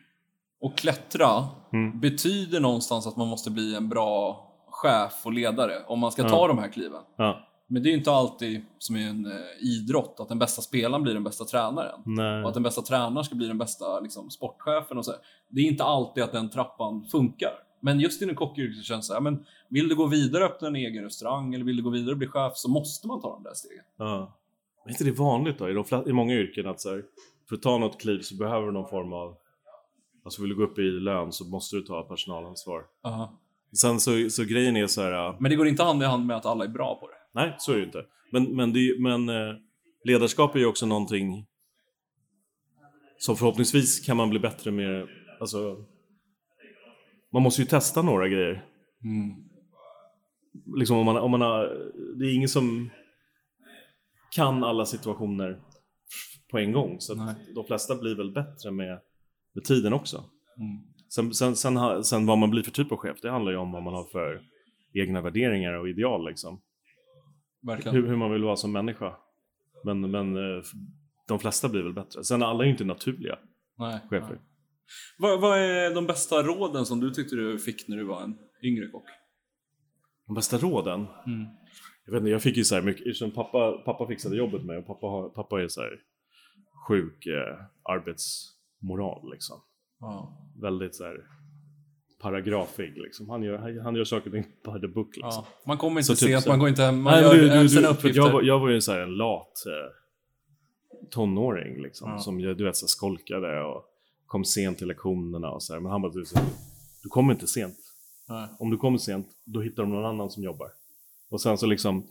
och 0.61 0.79
klättra 0.79 1.49
Mm. 1.73 2.01
betyder 2.01 2.61
någonstans 2.61 3.07
att 3.07 3.17
man 3.17 3.29
måste 3.29 3.51
bli 3.51 3.75
en 3.75 3.89
bra 3.89 4.43
chef 4.71 5.13
och 5.27 5.33
ledare 5.33 5.85
om 5.87 5.99
man 5.99 6.13
ska 6.13 6.29
ta 6.29 6.49
de 6.49 6.59
här 6.59 6.69
kliven. 6.73 7.03
Ja. 7.17 7.49
Men 7.67 7.83
det 7.83 7.89
är 7.89 7.91
ju 7.91 7.97
inte 7.97 8.13
alltid 8.13 8.65
som 8.79 8.97
i 8.97 9.03
en 9.03 9.27
eh, 9.27 9.33
idrott 9.61 10.17
att 10.21 10.29
den 10.29 10.39
bästa 10.39 10.63
spelaren 10.63 11.03
blir 11.03 11.15
den 11.15 11.25
bästa 11.25 11.45
tränaren. 11.45 12.01
Nej. 12.05 12.43
Och 12.43 12.49
att 12.49 12.55
den 12.55 12.63
bästa 12.63 12.83
tränaren 12.83 13.25
ska 13.25 13.35
bli 13.35 13.47
den 13.47 13.59
bästa 13.59 14.01
liksom, 14.01 14.31
sportchefen 14.31 14.99
och 14.99 15.05
så. 15.05 15.13
Det 15.49 15.61
är 15.61 15.65
inte 15.65 15.85
alltid 15.85 16.25
att 16.25 16.33
den 16.33 16.51
trappan 16.51 17.05
funkar. 17.05 17.53
Men 17.81 18.01
just 18.01 18.23
inom 18.23 18.35
kockyrket 18.35 18.77
så 18.77 18.83
känns 18.83 19.07
det 19.07 19.07
så 19.07 19.15
här, 19.15 19.21
men 19.21 19.45
vill 19.69 19.89
du 19.89 19.95
gå 19.95 20.07
vidare 20.07 20.45
och 20.45 20.51
öppna 20.51 20.69
en 20.69 20.77
egen 20.77 21.05
restaurang 21.05 21.55
eller 21.55 21.65
vill 21.65 21.77
du 21.77 21.83
gå 21.83 21.91
vidare 21.91 22.11
och 22.11 22.19
bli 22.19 22.27
chef 22.27 22.53
så 22.57 22.71
måste 22.71 23.07
man 23.09 23.21
ta 23.21 23.35
de 23.35 23.43
där 23.43 23.55
stegen. 23.55 23.85
Ja. 23.97 24.39
Men 24.85 24.91
är 24.91 24.95
inte 24.95 25.05
det 25.05 25.23
vanligt 25.23 25.59
då 25.59 25.71
i, 25.71 25.73
de 25.73 26.09
i 26.09 26.13
många 26.13 26.35
yrken 26.35 26.67
att 26.67 26.81
så 26.81 26.91
här, 26.91 27.03
för 27.49 27.57
att 27.57 27.63
ta 27.63 27.79
något 27.79 28.01
kliv 28.01 28.21
så 28.21 28.37
behöver 28.37 28.67
du 28.67 28.73
någon 28.73 28.89
form 28.89 29.13
av 29.13 29.37
Alltså 30.27 30.43
vill 30.43 30.49
du 30.49 30.57
gå 30.57 30.63
upp 30.63 30.79
i 30.79 30.83
lön 30.83 31.33
så 31.33 31.45
måste 31.45 31.77
du 31.77 31.83
ta 31.83 32.03
personalansvar. 32.03 32.85
Sen 33.73 34.01
så, 34.01 34.31
så 34.31 34.45
grejen 34.45 34.77
är 34.77 34.87
så 34.87 35.03
här. 35.03 35.37
Men 35.39 35.51
det 35.51 35.57
går 35.57 35.69
inte 35.69 35.83
hand 35.83 36.03
i 36.03 36.07
hand 36.07 36.27
med 36.27 36.37
att 36.37 36.47
alla 36.47 36.65
är 36.65 36.69
bra 36.69 36.99
på 37.01 37.09
det. 37.09 37.16
Nej, 37.37 37.55
så 37.59 37.73
är 37.73 37.77
det 37.77 37.85
inte. 37.85 38.05
Men, 38.33 38.57
men, 38.57 38.73
det, 38.73 38.97
men 38.99 39.29
eh, 39.29 39.55
ledarskap 40.05 40.55
är 40.55 40.59
ju 40.59 40.67
också 40.67 40.87
någonting 40.87 41.47
som 43.19 43.37
förhoppningsvis 43.37 44.01
kan 44.01 44.17
man 44.17 44.31
bli 44.31 44.39
bättre 44.39 44.71
med. 44.71 45.09
Alltså, 45.41 45.85
man 47.33 47.43
måste 47.43 47.63
ju 47.63 47.69
testa 47.69 48.03
några 48.03 48.29
grejer. 48.29 48.65
Liksom 50.77 50.97
om 50.97 51.05
man, 51.05 51.17
om 51.17 51.31
man 51.31 51.41
har, 51.41 51.93
det 52.19 52.27
är 52.27 52.35
ingen 52.35 52.49
som 52.49 52.91
kan 54.31 54.65
alla 54.65 54.87
situationer 54.87 55.61
på 56.51 56.59
en 56.59 56.73
gång. 56.73 57.01
Så 57.01 57.35
de 57.55 57.65
flesta 57.65 57.97
blir 57.97 58.15
väl 58.15 58.33
bättre 58.33 58.71
med, 58.71 59.01
med 59.55 59.65
tiden 59.65 59.93
också. 59.93 60.25
Mm. 60.59 60.83
Sen, 61.09 61.35
sen, 61.35 61.57
sen, 61.57 62.05
sen 62.05 62.27
vad 62.27 62.39
man 62.39 62.51
blir 62.51 62.63
för 62.63 62.71
typ 62.71 62.93
av 62.93 62.99
chef, 62.99 63.21
det 63.23 63.31
handlar 63.31 63.53
ju 63.53 63.59
om 63.59 63.73
vad 63.73 63.83
man 63.83 63.95
har 63.95 64.05
för 64.05 64.43
egna 64.95 65.21
värderingar 65.21 65.73
och 65.73 65.89
ideal 65.89 66.29
liksom. 66.29 66.61
Verkligen. 67.67 67.97
Hur, 67.97 68.07
hur 68.09 68.17
man 68.17 68.33
vill 68.33 68.45
vara 68.45 68.57
som 68.57 68.73
människa. 68.73 69.17
Men, 69.85 70.11
men 70.11 70.37
eh, 70.37 70.63
de 71.29 71.39
flesta 71.39 71.69
blir 71.69 71.83
väl 71.83 71.93
bättre. 71.93 72.25
Sen 72.25 72.43
alla 72.43 72.63
är 72.63 72.67
ju 72.67 72.73
inte 72.73 72.85
naturliga 72.85 73.39
Nej. 73.79 74.01
chefer. 74.11 74.29
Nej. 74.29 74.41
Vad, 75.19 75.41
vad 75.41 75.59
är 75.59 75.95
de 75.95 76.07
bästa 76.07 76.43
råden 76.43 76.87
som 76.87 77.01
du 77.01 77.11
tyckte 77.11 77.37
du 77.37 77.59
fick 77.59 77.89
när 77.89 77.97
du 77.97 78.05
var 78.05 78.23
en 78.23 78.39
yngre 78.63 78.89
kock? 78.89 79.05
De 80.27 80.35
bästa 80.35 80.59
råden? 80.59 81.07
Mm. 81.27 81.47
Jag 82.05 82.13
vet 82.13 82.21
inte, 82.21 82.31
jag 82.31 82.43
fick 82.43 82.57
ju 82.57 82.65
så 82.65 82.75
här 82.75 82.83
mycket, 82.83 83.07
eftersom 83.07 83.31
pappa, 83.31 83.73
pappa 83.85 84.07
fixade 84.07 84.37
jobbet 84.37 84.65
med 84.65 84.79
och 84.79 84.87
pappa, 84.87 85.29
pappa 85.29 85.63
är 85.63 85.69
så 85.69 85.81
här 85.81 86.01
sjuk 86.89 87.27
eh, 87.27 87.65
arbetsmoral 87.83 89.31
liksom. 89.33 89.57
Ja. 90.01 90.39
Väldigt 90.63 90.95
så 90.95 91.05
här 91.05 91.17
paragrafig 92.19 92.97
liksom. 92.97 93.29
Han 93.31 93.43
gör, 93.43 93.81
han, 93.83 93.95
gör 93.95 94.05
saker 94.05 94.27
och 94.27 94.33
ting 94.33 94.43
by 94.43 94.81
the 94.81 94.89
book 94.89 95.17
liksom. 95.17 95.45
Ja. 95.47 95.47
Man 95.67 95.79
kommer 95.79 96.01
inte 96.01 96.05
Så 96.05 96.27
typ 96.27 96.29
sent, 96.29 96.45
så- 96.45 96.51
man 96.51 96.59
går 96.59 96.69
inte 96.69 96.83
hem, 96.83 97.03
man 97.03 97.13
Nej, 97.13 97.23
gör 97.23 97.35
du, 97.35 97.63
du, 97.63 97.69
sina 97.69 97.89
uppgifter. 97.89 98.23
jag, 98.23 98.33
var, 98.33 98.43
jag 98.43 98.61
var 98.61 98.71
ju 98.71 98.81
så 98.81 98.93
här 98.93 99.01
en 99.01 99.17
lat 99.17 99.53
eh, 99.67 99.93
tonåring 101.11 101.83
liksom. 101.83 102.11
Ja. 102.11 102.19
Som 102.19 102.39
du 102.39 102.65
vet, 102.65 102.77
så 102.77 102.87
skolkade 102.87 103.63
och 103.63 103.85
kom 104.27 104.45
sent 104.45 104.79
till 104.79 104.89
lektionerna 104.89 105.51
och 105.51 105.63
så 105.63 105.73
här. 105.73 105.81
Men 105.81 105.93
han 105.93 106.03
bara, 106.03 106.13
du, 106.13 106.25
du 107.03 107.09
kommer 107.09 107.33
inte 107.33 107.47
sent. 107.47 107.79
Nej. 108.29 108.49
Om 108.59 108.71
du 108.71 108.77
kommer 108.77 108.99
sent, 108.99 109.27
då 109.45 109.61
hittar 109.61 109.83
de 109.83 109.93
någon 109.93 110.05
annan 110.05 110.31
som 110.31 110.43
jobbar. 110.43 110.69
Och 111.31 111.41
sen 111.41 111.59
så 111.59 111.67
liksom, 111.67 112.07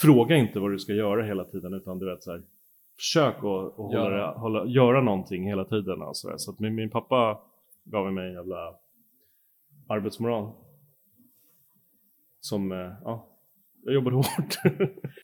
fråga 0.00 0.36
inte 0.36 0.60
vad 0.60 0.70
du 0.70 0.78
ska 0.78 0.92
göra 0.92 1.22
hela 1.24 1.44
tiden, 1.44 1.74
utan 1.74 1.98
du 1.98 2.10
vet 2.10 2.22
så 2.22 2.30
här, 2.30 2.42
försök 2.96 3.36
att, 3.36 3.44
att 3.44 3.74
hålla, 3.74 4.32
hålla, 4.34 4.66
göra 4.66 5.00
någonting 5.00 5.46
hela 5.46 5.64
tiden. 5.64 6.02
Och 6.02 6.16
så 6.16 6.34
så 6.36 6.50
att 6.50 6.58
min, 6.58 6.74
min 6.74 6.90
pappa 6.90 7.40
gav 7.84 8.12
mig 8.12 8.28
en 8.28 8.34
jävla 8.34 8.74
arbetsmoral. 9.88 10.52
Som, 12.40 12.72
eh, 12.72 12.78
ja, 13.04 13.28
jag 13.84 13.94
jobbade 13.94 14.16
hårt. 14.22 14.54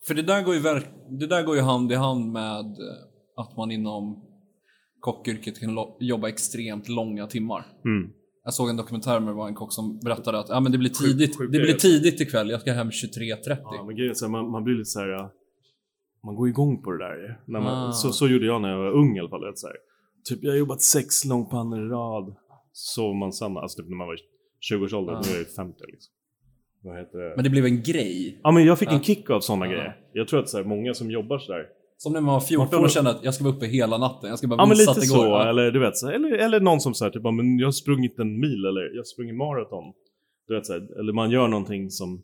För 0.07 0.13
det 0.13 0.21
där, 0.21 0.43
går 0.43 0.53
ju 0.55 0.59
verk, 0.61 0.85
det 1.19 1.27
där 1.27 1.43
går 1.43 1.55
ju 1.55 1.61
hand 1.61 1.91
i 1.91 1.95
hand 1.95 2.31
med 2.31 2.59
eh, 2.65 2.95
att 3.35 3.57
man 3.57 3.71
inom 3.71 4.25
kockyrket 4.99 5.59
kan 5.59 5.77
jobba 5.99 6.29
extremt 6.29 6.89
långa 6.89 7.27
timmar. 7.27 7.65
mm. 7.85 8.11
Jag 8.43 8.53
såg 8.53 8.69
en 8.69 8.77
dokumentär 8.77 9.19
med 9.19 9.35
det 9.35 9.41
en 9.41 9.55
kock 9.55 9.73
som 9.73 9.99
berättade 9.99 10.39
att 10.39 10.49
ja, 10.49 10.59
men 10.59 10.71
det 10.71 10.77
blir 10.77 10.89
tidigt, 10.89 11.37
sjukt 11.37 11.51
det 11.51 11.57
är 11.57 11.61
blir 11.61 11.73
det. 11.73 11.79
tidigt 11.79 12.21
ikväll, 12.21 12.49
jag 12.49 12.61
ska 12.61 12.71
hem 12.73 12.89
23.30. 12.89 13.57
Ja, 13.63 13.83
men 13.87 13.95
grejen 13.95 14.09
är 14.09 14.13
så 14.13 14.29
man, 14.29 14.51
man 14.51 14.63
blir 14.63 14.73
lite 14.75 14.85
så 14.89 14.99
här. 14.99 15.29
Man 16.23 16.35
går 16.35 16.47
igång 16.49 16.81
på 16.83 16.91
det 16.91 16.97
där 16.97 17.41
när 17.47 17.59
man, 17.59 17.89
Ah. 17.89 17.91
så, 17.91 18.11
så 18.11 18.27
gjorde 18.27 18.45
jag 18.45 18.61
när 18.61 18.69
jag 18.69 18.77
var 18.77 18.91
ung 18.91 19.17
i 19.17 19.19
alla 19.19 19.29
fall. 19.29 19.45
vet, 19.45 19.59
Så 19.59 19.67
här. 19.67 19.75
Typ 20.29 20.39
jag 20.43 20.51
har 20.51 20.57
jobbat 20.57 20.81
sex 20.81 21.25
långpannor 21.25 21.85
i 21.85 21.89
rad. 21.89 22.35
Sov 22.71 23.15
man 23.15 23.33
samma, 23.33 23.61
alltså 23.61 23.81
typ 23.81 23.89
när 23.89 23.97
man 23.97 24.07
var 24.07 24.17
20-årsåldern, 24.71 25.15
Ah. 25.15 25.21
nu 25.25 25.33
är 25.33 25.37
jag 25.37 25.47
50 25.47 25.83
liksom. 25.87 26.13
Vad 26.83 26.97
heter 26.97 27.17
det? 27.17 27.33
Men 27.35 27.43
det 27.43 27.49
blev 27.49 27.65
en 27.65 27.83
grej. 27.83 28.39
Ja 28.43 28.51
men 28.51 28.65
jag 28.65 28.79
fick 28.79 28.87
en 28.89 28.93
Ja. 28.95 29.01
kick 29.03 29.29
av 29.29 29.39
sådana 29.39 29.65
Ja. 29.65 29.71
grejer. 29.71 29.97
Jag 30.13 30.27
tror 30.27 30.39
att 30.39 30.49
så 30.49 30.57
här, 30.57 30.63
många 30.63 30.93
som 30.93 31.11
jobbar 31.11 31.37
sådär. 31.39 31.65
Som 31.97 32.13
när 32.13 32.21
man 32.21 32.33
var 32.33 32.41
14 32.41 32.59
Man 32.65 32.69
får- 32.69 32.83
och 32.83 32.89
kände 32.89 33.09
att 33.09 33.23
jag 33.23 33.33
ska 33.33 33.43
vara 33.43 33.55
uppe 33.55 33.65
hela 33.65 33.97
natten, 33.97 34.29
jag 34.29 34.37
ska 34.37 34.47
bara 34.47 34.61
Ja 34.61 34.65
men 34.65 34.77
visa 34.77 34.81
lite 34.81 34.91
att 34.91 35.01
det 35.01 35.07
så, 35.07 35.15
går. 35.17 35.25
Ja. 35.27 35.49
eller 35.49 35.71
du 35.71 35.79
vet 35.79 35.97
så 35.97 36.07
här, 36.07 36.13
eller, 36.13 36.31
eller 36.31 36.59
någon 36.59 36.81
som 36.81 36.93
säger 36.93 37.11
typ 37.11 37.21
"Ja, 37.23 37.31
men 37.31 37.59
jag 37.59 37.67
har 37.67 37.71
sprungit 37.71 38.19
en 38.19 38.39
mil 38.39 38.65
eller 38.65 38.81
jag 38.93 38.99
har 38.99 39.03
sprungit 39.03 39.35
maraton. 39.35 39.93
Du 40.47 40.55
vet 40.55 40.65
så 40.65 40.73
här, 40.73 40.99
eller 40.99 41.13
man 41.13 41.31
gör 41.31 41.47
någonting 41.47 41.89
som 41.89 42.23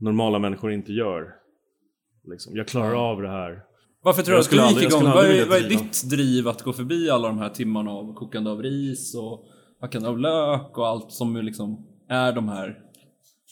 normala 0.00 0.38
människor 0.38 0.72
inte 0.72 0.92
gör. 0.92 1.22
Liksom, 2.30 2.56
jag 2.56 2.68
klarar 2.68 2.92
Ja. 2.92 2.98
av 3.12 3.22
det 3.22 3.28
här. 3.28 3.60
Varför 4.02 4.22
tror 4.22 4.34
du 4.34 4.40
att 4.40 4.50
du 4.50 4.56
gick 4.56 4.64
aldrig- 4.64 4.86
igång? 4.88 5.02
Vad 5.04 5.24
är, 5.26 5.46
vad 5.46 5.58
är 5.64 5.68
ditt 5.68 6.10
driv 6.10 6.48
att 6.48 6.62
gå 6.62 6.72
förbi 6.72 7.10
alla 7.10 7.28
de 7.28 7.38
här 7.38 7.48
timmarna 7.48 7.90
av 7.90 8.14
kokande 8.14 8.50
av 8.50 8.62
ris 8.62 9.14
och 9.14 9.46
hackande 9.80 10.08
av 10.08 10.18
lök 10.18 10.78
och 10.78 10.86
allt 10.86 11.12
som 11.12 11.36
liksom 11.36 11.86
är 12.08 12.32
de 12.32 12.48
här 12.48 12.82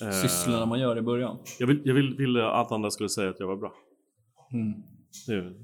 Eh, 0.03 0.11
sysslorna 0.11 0.67
man 0.67 0.81
gör 0.81 0.99
i 0.99 1.03
början? 1.03 1.39
Jag, 1.59 1.67
vill, 1.67 1.81
jag 1.85 1.95
vill, 1.95 2.17
ville 2.17 2.47
att 2.47 2.73
andra 2.73 2.91
skulle 2.91 3.09
säga 3.09 3.31
att 3.31 3.41
jag 3.41 3.47
var 3.47 3.57
bra. 3.57 3.73
Mm. 4.53 4.73
Det, 5.27 5.55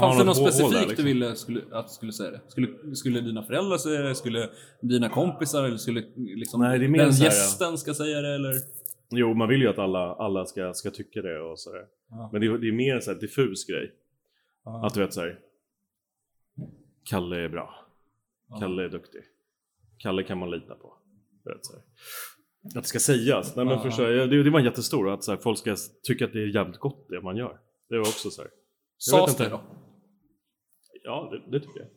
Fanns 0.00 0.18
det 0.18 0.24
något 0.24 0.36
hål 0.36 0.44
där, 0.44 0.50
specifikt 0.52 0.88
liksom. 0.88 1.04
du 1.06 1.12
ville 1.12 1.36
skulle, 1.36 1.60
att 1.72 1.86
du 1.86 1.92
skulle 1.92 2.12
säga 2.12 2.30
det? 2.30 2.40
Skulle, 2.48 2.94
skulle 2.96 3.20
dina 3.20 3.42
föräldrar 3.42 3.76
säga 3.78 4.00
det? 4.02 4.14
Skulle 4.14 4.48
dina 4.82 5.08
kompisar 5.08 5.64
eller 5.64 5.76
skulle 5.76 6.04
liksom 6.16 6.60
Nej, 6.60 6.78
det 6.78 6.84
är 6.84 6.88
den 6.88 7.10
gästen 7.10 7.78
ska 7.78 7.94
säga 7.94 8.20
det 8.20 8.34
eller? 8.34 8.54
Jo, 9.10 9.34
man 9.34 9.48
vill 9.48 9.60
ju 9.60 9.68
att 9.68 9.78
alla, 9.78 10.14
alla 10.14 10.46
ska, 10.46 10.74
ska 10.74 10.90
tycka 10.90 11.22
det 11.22 11.40
och 11.40 11.58
sådär. 11.58 11.84
Ja. 12.10 12.28
Men 12.32 12.40
det, 12.40 12.46
är- 12.46 12.58
det 12.58 12.68
är 12.68 12.72
mer 12.72 12.94
en 12.94 13.02
sån 13.02 13.14
här 13.14 13.20
diffus 13.20 13.66
grej. 13.66 13.92
Ja. 14.64 14.86
Att 14.86 14.94
du 14.94 15.00
vet 15.00 15.14
såhär. 15.14 15.38
Kalle 17.04 17.36
är 17.44 17.48
bra. 17.48 17.74
Kalle 18.60 18.84
är 18.84 18.88
duktig. 18.88 19.20
Kalle 20.02 20.22
kan 20.22 20.38
man 20.38 20.50
lita 20.50 20.74
på. 20.74 20.94
Här. 21.44 21.54
Att 22.76 22.82
det 22.82 22.88
ska 22.88 22.98
sägas. 22.98 23.56
Nej, 23.56 23.64
men 23.64 23.74
Ja. 23.74 23.82
förstår 23.82 24.10
jag, 24.10 24.30
det, 24.30 24.42
det 24.42 24.50
var 24.50 24.60
jättestor. 24.60 25.10
Att 25.10 25.24
så 25.24 25.30
här, 25.32 25.38
folk 25.38 25.58
ska 25.58 25.76
tycka 26.02 26.24
att 26.24 26.32
det 26.32 26.38
är 26.42 26.54
jävligt 26.54 26.78
gott 26.78 27.06
det 27.08 27.20
man 27.20 27.36
gör. 27.36 27.60
Det 27.88 27.94
var 27.98 28.02
också 28.06 28.30
så 28.30 28.42
här. 28.42 28.50
Sades 28.98 29.36
det 29.36 29.48
då? 29.48 29.60
Ja, 31.04 31.28
det, 31.32 31.50
det 31.58 31.60
tycker 31.66 31.80
jag. 31.80 31.88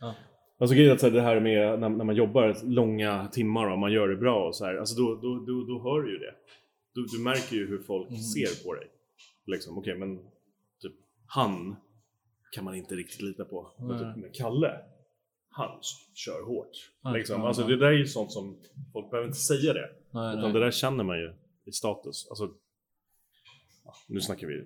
Ja. 0.00 0.14
Alltså 0.58 0.74
grejen 0.76 0.90
är 0.90 0.94
att 0.94 1.02
här, 1.02 1.10
det 1.10 1.20
här 1.20 1.40
med 1.40 1.80
när, 1.80 1.88
när 1.88 2.04
man 2.04 2.14
jobbar 2.14 2.56
långa 2.64 3.28
timmar 3.28 3.70
och 3.70 3.78
man 3.78 3.92
gör 3.92 4.08
det 4.08 4.16
bra 4.16 4.46
och 4.48 4.56
så 4.56 4.64
här, 4.64 4.74
alltså 4.76 5.02
då, 5.02 5.14
då, 5.14 5.44
då, 5.46 5.64
då 5.64 5.82
hör 5.82 6.02
du 6.02 6.12
ju 6.12 6.18
det. 6.18 6.34
Du, 6.94 7.06
du 7.16 7.22
märker 7.24 7.56
ju 7.56 7.66
hur 7.68 7.78
folk 7.82 8.08
Mm. 8.08 8.20
ser 8.20 8.64
på 8.64 8.74
dig. 8.74 8.86
Liksom, 9.46 9.78
okej 9.78 9.98
men 9.98 10.16
typ 10.82 10.92
han 11.26 11.76
kan 12.54 12.64
man 12.64 12.74
inte 12.74 12.94
riktigt 12.94 13.22
lita 13.22 13.44
på. 13.44 13.70
Men, 13.78 13.98
typ, 13.98 14.22
men 14.22 14.30
Kalle, 14.32 14.78
han 15.52 15.80
kör 16.14 16.42
hårt. 16.46 16.70
Ja, 17.02 17.12
Liksom. 17.12 17.40
ja, 17.40 17.48
Alltså 17.48 17.62
det 17.66 17.76
där 17.76 17.86
är 17.86 17.92
ju 17.98 18.06
sånt 18.06 18.32
som, 18.32 18.60
folk 18.92 19.10
behöver 19.10 19.26
inte 19.28 19.38
säga 19.40 19.72
det. 19.72 19.90
Nej, 20.10 20.30
Utan 20.32 20.42
nej. 20.42 20.52
det 20.52 20.60
där 20.60 20.70
känner 20.70 21.04
man 21.04 21.18
ju 21.18 21.34
i 21.66 21.72
status. 21.72 22.26
Alltså, 22.30 22.50
nu 24.08 24.20
snackar 24.20 24.46
vi 24.46 24.64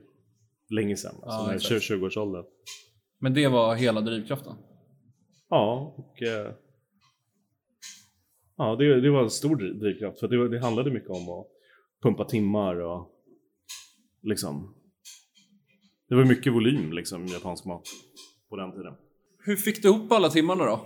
länge 0.74 0.96
sedan, 0.96 1.14
alltså 1.14 1.28
Ja, 1.40 1.46
när 1.46 1.54
exakt. 1.54 1.90
20-årsåldern. 1.90 2.44
Men 3.18 3.34
det 3.34 3.48
var 3.48 3.74
hela 3.74 4.00
drivkraften? 4.00 4.52
Ja, 5.48 5.94
och... 5.98 6.22
Eh, 6.22 6.52
ja, 8.56 8.76
det, 8.76 9.00
det 9.00 9.10
var 9.10 9.22
en 9.22 9.30
stor 9.30 9.56
driv- 9.56 9.78
drivkraft. 9.78 10.20
För 10.20 10.28
det, 10.28 10.48
det 10.48 10.60
handlade 10.60 10.90
mycket 10.90 11.10
om 11.10 11.28
att 11.28 11.46
pumpa 12.02 12.24
timmar 12.24 12.80
och 12.80 13.10
liksom. 14.22 14.74
Det 16.08 16.14
var 16.14 16.24
mycket 16.24 16.52
volym 16.52 16.92
liksom 16.92 17.26
japansk 17.26 17.64
mat 17.64 17.82
på 18.48 18.56
den 18.56 18.72
tiden. 18.72 18.94
Hur 19.46 19.56
fick 19.56 19.82
du 19.82 19.88
ihop 19.88 20.12
alla 20.12 20.30
timmarna 20.30 20.64
då? 20.64 20.76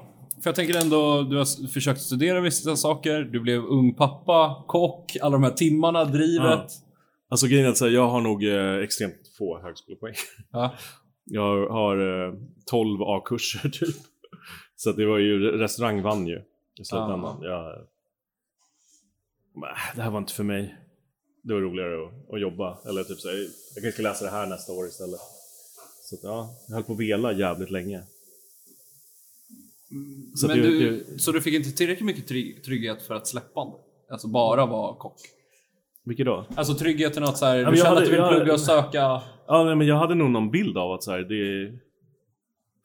För 0.42 0.48
jag 0.50 0.54
tänker 0.54 0.80
ändå, 0.80 1.22
du 1.22 1.36
har 1.36 1.68
försökt 1.68 2.00
studera 2.00 2.40
vissa 2.40 2.76
saker, 2.76 3.20
du 3.20 3.40
blev 3.40 3.64
ung 3.64 3.94
pappa, 3.94 4.64
kock, 4.68 5.16
alla 5.22 5.32
de 5.32 5.42
här 5.42 5.50
timmarna, 5.50 6.04
drivet. 6.04 6.44
Ja. 6.44 6.68
Alltså 7.28 7.46
grejen 7.46 7.66
är 7.66 7.70
att 7.70 7.92
jag 7.92 8.08
har 8.08 8.20
nog 8.20 8.44
eh, 8.44 8.74
extremt 8.74 9.16
få 9.38 9.60
högskolepoäng. 9.62 10.14
Ja. 10.52 10.74
Jag 11.24 11.68
har 11.68 12.26
eh, 12.26 12.34
12 12.66 13.02
A-kurser 13.02 13.68
typ. 13.72 13.96
Så 14.76 14.92
det 14.92 15.06
var 15.06 15.18
ju, 15.18 15.38
restaurang 15.58 16.02
vann 16.02 16.26
ju 16.26 16.36
i 16.80 16.84
slutändan. 16.84 17.38
Jag, 17.42 17.86
Nej, 19.54 19.70
det 19.94 20.02
här 20.02 20.10
var 20.10 20.18
inte 20.18 20.32
för 20.32 20.44
mig. 20.44 20.74
Det 21.42 21.54
var 21.54 21.60
roligare 21.60 22.06
att, 22.06 22.34
att 22.34 22.40
jobba. 22.40 22.78
Eller 22.88 23.04
typ 23.04 23.20
så 23.20 23.28
jag 23.28 23.82
kanske 23.82 23.92
ska 23.92 24.02
läsa 24.02 24.24
det 24.24 24.30
här 24.30 24.46
nästa 24.46 24.72
år 24.72 24.86
istället. 24.86 25.20
Så 26.02 26.16
att, 26.16 26.22
ja, 26.22 26.50
jag 26.68 26.74
höll 26.74 26.84
på 26.84 26.92
att 26.92 27.00
vela 27.00 27.32
jävligt 27.32 27.70
länge. 27.70 28.02
Så 30.34 30.46
Men 30.46 30.58
du, 30.58 30.90
det- 30.90 31.18
så 31.18 31.32
du 31.32 31.40
fick 31.40 31.54
inte 31.54 31.70
tillräckligt 31.70 32.06
mycket 32.06 32.28
trygg, 32.28 32.64
trygghet 32.64 33.02
för 33.02 33.14
att 33.14 33.26
släppa 33.26 33.64
det? 33.64 34.12
Alltså 34.12 34.28
bara 34.28 34.66
vara 34.66 34.94
kock? 34.96 35.16
Vilket 36.04 36.26
då? 36.26 36.46
Alltså 36.56 36.74
tryggheten 36.74 37.24
att 37.24 37.38
så 37.38 37.46
här, 37.46 37.64
men 37.64 37.74
du 37.74 37.82
hade- 37.82 37.98
att 37.98 38.04
du 38.04 38.10
vill 38.10 38.18
jag 38.20 38.36
plugga 38.36 38.52
och 38.52 38.60
söka... 38.60 38.98
Ja, 39.46 39.64
nej, 39.64 39.76
men 39.76 39.86
jag 39.86 39.96
hade 39.96 40.14
nog 40.14 40.30
någon 40.30 40.50
bild 40.50 40.76
av 40.78 40.92
att 40.92 41.02
så 41.02 41.10
här, 41.10 41.18
det, 41.18 41.72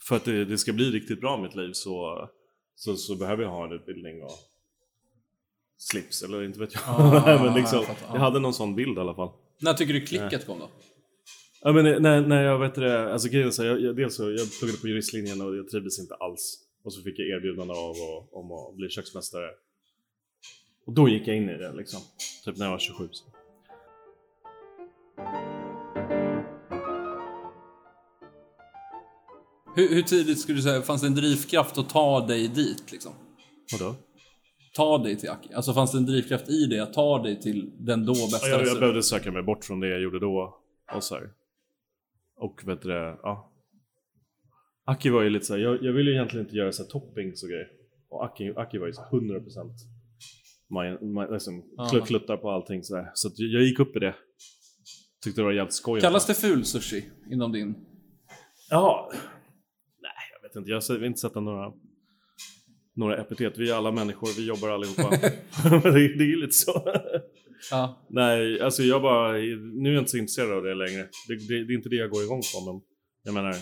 för 0.07 0.15
att 0.15 0.25
det, 0.25 0.45
det 0.45 0.57
ska 0.57 0.73
bli 0.73 0.91
riktigt 0.91 1.21
bra 1.21 1.39
i 1.39 1.41
mitt 1.41 1.55
liv 1.55 1.69
så, 1.73 2.29
så, 2.75 2.95
så 2.95 3.15
behöver 3.15 3.43
jag 3.43 3.49
ha 3.49 3.65
en 3.65 3.71
utbildning 3.71 4.23
och 4.23 4.31
slips 5.77 6.23
eller 6.23 6.43
inte 6.43 6.59
vet 6.59 6.73
jag. 6.73 6.81
Ah, 6.87 7.39
men 7.43 7.53
liksom, 7.53 7.77
jag 7.77 7.87
fattar, 7.87 8.13
jag 8.15 8.19
hade 8.21 8.39
någon 8.39 8.53
sån 8.53 8.75
bild 8.75 8.97
i 8.97 9.01
alla 9.01 9.15
fall. 9.15 9.29
När 9.61 9.73
tycker 9.73 9.93
du 9.93 10.01
klicket 10.01 10.45
kom 10.47 10.59
då? 10.59 10.69
Ja, 11.61 11.71
men 11.71 12.01
när, 12.01 12.21
när 12.21 12.43
jag 12.43 12.59
vet 12.59 12.75
det, 12.75 13.13
alltså 13.13 13.29
grejen 13.29 13.47
är 13.47 13.51
så 13.51 13.63
här, 13.63 13.69
jag, 13.69 13.81
jag, 13.81 13.95
dels 13.95 14.15
så, 14.15 14.23
jag 14.31 14.47
pluggade 14.59 14.79
på 14.81 14.87
juristlinjen 14.87 15.41
och 15.41 15.55
jag 15.57 15.69
trivdes 15.69 15.99
inte 15.99 16.13
alls. 16.15 16.57
Och 16.85 16.93
så 16.93 17.01
fick 17.01 17.19
jag 17.19 17.27
erbjudande 17.27 17.73
av 17.73 17.91
att, 17.91 18.33
om 18.33 18.51
att 18.51 18.75
bli 18.75 18.89
köksmästare. 18.89 19.49
Och 20.85 20.93
då 20.93 21.09
gick 21.09 21.27
jag 21.27 21.37
in 21.37 21.49
i 21.49 21.57
det 21.57 21.73
liksom. 21.73 22.01
Typ 22.45 22.57
när 22.57 22.65
jag 22.65 22.71
var 22.71 22.79
27. 22.79 23.09
Så. 23.11 23.25
Hur, 29.75 29.95
hur 29.95 30.01
tidigt 30.01 30.39
skulle 30.39 30.57
du 30.57 30.61
säga, 30.61 30.81
fanns 30.81 31.01
det 31.01 31.07
en 31.07 31.15
drivkraft 31.15 31.77
att 31.77 31.89
ta 31.89 32.27
dig 32.27 32.47
dit 32.47 32.91
liksom? 32.91 33.11
Vadå? 33.71 33.95
Ta 34.73 34.97
dig 34.97 35.15
till 35.15 35.29
Aki? 35.29 35.53
Alltså 35.53 35.73
fanns 35.73 35.91
det 35.91 35.97
en 35.97 36.05
drivkraft 36.05 36.49
i 36.49 36.65
det, 36.65 36.79
att 36.79 36.93
ta 36.93 37.23
dig 37.23 37.41
till 37.41 37.71
den 37.77 38.05
då 38.05 38.13
bästa 38.13 38.49
Ja, 38.49 38.57
jag, 38.57 38.67
jag 38.67 38.79
behövde 38.79 39.03
söka 39.03 39.31
mig 39.31 39.43
bort 39.43 39.65
från 39.65 39.79
det 39.79 39.87
jag 39.87 40.01
gjorde 40.01 40.19
då. 40.19 40.57
Och 40.95 41.03
så 41.03 41.15
här. 41.15 41.29
Och 42.37 42.61
vet 42.67 42.81
du 42.81 42.91
ja. 43.23 43.51
Aki 44.85 45.09
var 45.09 45.21
ju 45.21 45.29
lite 45.29 45.45
såhär, 45.45 45.59
jag, 45.61 45.83
jag 45.83 45.93
ville 45.93 46.09
ju 46.11 46.15
egentligen 46.15 46.45
inte 46.45 46.55
göra 46.57 46.71
så 46.71 46.83
här 46.83 46.89
toppings 46.89 47.43
och 47.43 47.49
grejer. 47.49 47.67
Och 48.09 48.23
Aki, 48.23 48.53
Aki 48.55 48.77
var 48.77 48.87
ju 48.87 48.93
så 48.93 49.01
här 49.01 49.09
100% 49.09 49.71
man, 50.69 51.13
man, 51.13 51.33
liksom, 51.33 51.63
Aha. 51.77 51.89
klut, 51.89 52.05
kluttar 52.05 52.37
på 52.37 52.49
allting 52.51 52.83
sådär. 52.83 53.11
Så 53.13 53.27
att 53.27 53.33
jag, 53.37 53.61
gick 53.63 53.79
upp 53.79 53.95
i 53.95 53.99
det. 53.99 54.15
Tyckte 55.23 55.41
det 55.41 55.45
var 55.45 55.51
jävligt 55.51 55.73
skoj. 55.73 56.01
Kallas 56.01 56.27
det 56.27 56.33
ful 56.33 56.65
sushi 56.65 57.05
inom 57.31 57.51
din? 57.51 57.75
Jaha. 58.69 59.09
Nej, 60.01 60.11
jag 60.33 60.49
vet 60.49 60.55
inte. 60.55 60.71
Jag 60.71 60.99
vill 60.99 61.07
inte 61.07 61.19
sätta 61.19 61.39
några, 61.39 61.73
några 62.95 63.17
epitet. 63.17 63.57
Vi 63.57 63.69
är 63.69 63.75
alla 63.75 63.91
människor, 63.91 64.29
vi 64.37 64.47
jobbar 64.47 64.69
allihopa. 64.69 65.09
det, 65.69 65.99
är- 65.99 66.17
det 66.17 66.23
är 66.23 66.27
ju 66.27 66.35
lite 66.41 66.53
så. 66.53 66.93
Ja. 67.71 68.05
Nej, 68.09 68.61
alltså 68.61 68.83
jag 68.83 69.01
bara, 69.01 69.31
nu 69.31 69.89
är 69.89 69.93
jag 69.93 70.01
inte 70.01 70.11
så 70.11 70.17
intresserad 70.17 70.51
av 70.51 70.63
det 70.63 70.75
längre. 70.75 71.07
Det, 71.27 71.35
det, 71.47 71.63
det 71.65 71.73
är 71.73 71.75
inte 71.77 71.89
det 71.89 71.95
jag 71.95 72.09
går 72.09 72.23
igång 72.23 72.41
på, 72.55 72.71
men 72.71 72.81
jag 73.23 73.33
menar, 73.33 73.55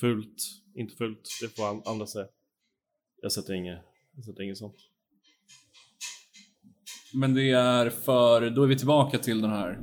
fult, 0.00 0.34
inte 0.76 0.96
fult, 0.96 1.28
det 1.42 1.48
får 1.56 1.68
an- 1.68 1.82
andra 1.86 2.06
säga. 2.06 2.26
Jag 3.22 3.32
sätter 3.32 3.54
inget, 3.54 3.78
jag 4.16 4.24
sätter 4.24 4.42
inget 4.42 4.58
sånt. 4.58 4.76
Men 7.14 7.34
det 7.34 7.50
är 7.50 7.90
för, 7.90 8.50
då 8.50 8.62
är 8.62 8.66
vi 8.66 8.76
tillbaka 8.78 9.18
till 9.18 9.40
den 9.40 9.50
här 9.50 9.78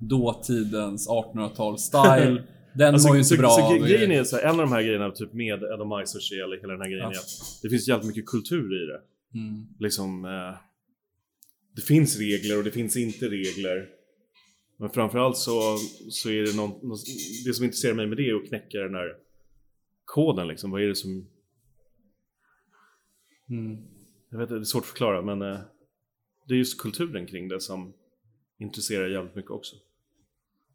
dåtidens 0.00 1.08
1800-tal-style. 1.08 2.42
Den 2.74 2.94
Alltså, 2.94 3.08
var 3.08 3.14
ju 3.16 3.22
inte 3.22 3.36
bra. 3.36 3.48
så 3.50 3.62
av- 3.62 3.72
gre- 3.72 3.88
grejen 3.88 4.10
är 4.12 4.24
så 4.24 4.36
här, 4.36 4.42
en 4.44 4.50
av 4.50 4.56
de 4.66 4.72
här 4.72 4.82
grejerna, 4.82 5.10
typ 5.10 5.32
med 5.32 5.62
Edomai 5.62 6.06
Sushi 6.06 6.34
eller 6.34 6.56
hela 6.60 6.72
den 6.72 6.82
här 6.82 6.88
grejen, 6.88 7.04
Ja. 7.04 7.10
är 7.10 7.18
att 7.18 7.60
det 7.62 7.68
finns 7.70 7.88
jävligt 7.88 8.06
mycket 8.06 8.26
kultur 8.26 8.82
i 8.82 8.86
det. 8.86 9.00
Mm. 9.38 9.66
liksom 9.78 10.24
eh, 10.24 10.54
Det 11.76 11.82
finns 11.82 12.18
regler 12.18 12.58
och 12.58 12.64
det 12.64 12.70
finns 12.70 12.96
inte 12.96 13.28
regler 13.28 13.88
Men 14.78 14.90
framförallt 14.90 15.36
så, 15.36 15.76
så 16.10 16.30
är 16.30 16.42
det 16.42 16.56
någon, 16.56 16.70
någon, 16.88 16.98
Det 17.46 17.54
som 17.54 17.64
intresserar 17.64 17.94
mig 17.94 18.06
med 18.06 18.16
det 18.16 18.28
är 18.30 18.34
att 18.34 18.48
knäcka 18.48 18.78
den 18.78 18.94
här 18.94 19.08
Koden 20.08 20.48
liksom, 20.48 20.70
vad 20.70 20.82
är 20.82 20.86
det 20.86 20.94
som 20.94 21.26
Mm. 23.50 23.76
Jag 24.30 24.38
vet 24.38 24.46
inte, 24.46 24.54
det 24.54 24.60
är 24.60 24.64
svårt 24.64 24.82
att 24.82 24.88
förklara 24.88 25.22
men 25.22 25.42
eh, 25.42 25.58
Det 26.46 26.54
är 26.54 26.58
just 26.58 26.80
kulturen 26.80 27.26
kring 27.26 27.48
det 27.48 27.60
som 27.60 27.92
Intresserar 28.58 29.08
jävligt 29.08 29.34
mycket 29.34 29.50
också 29.50 29.76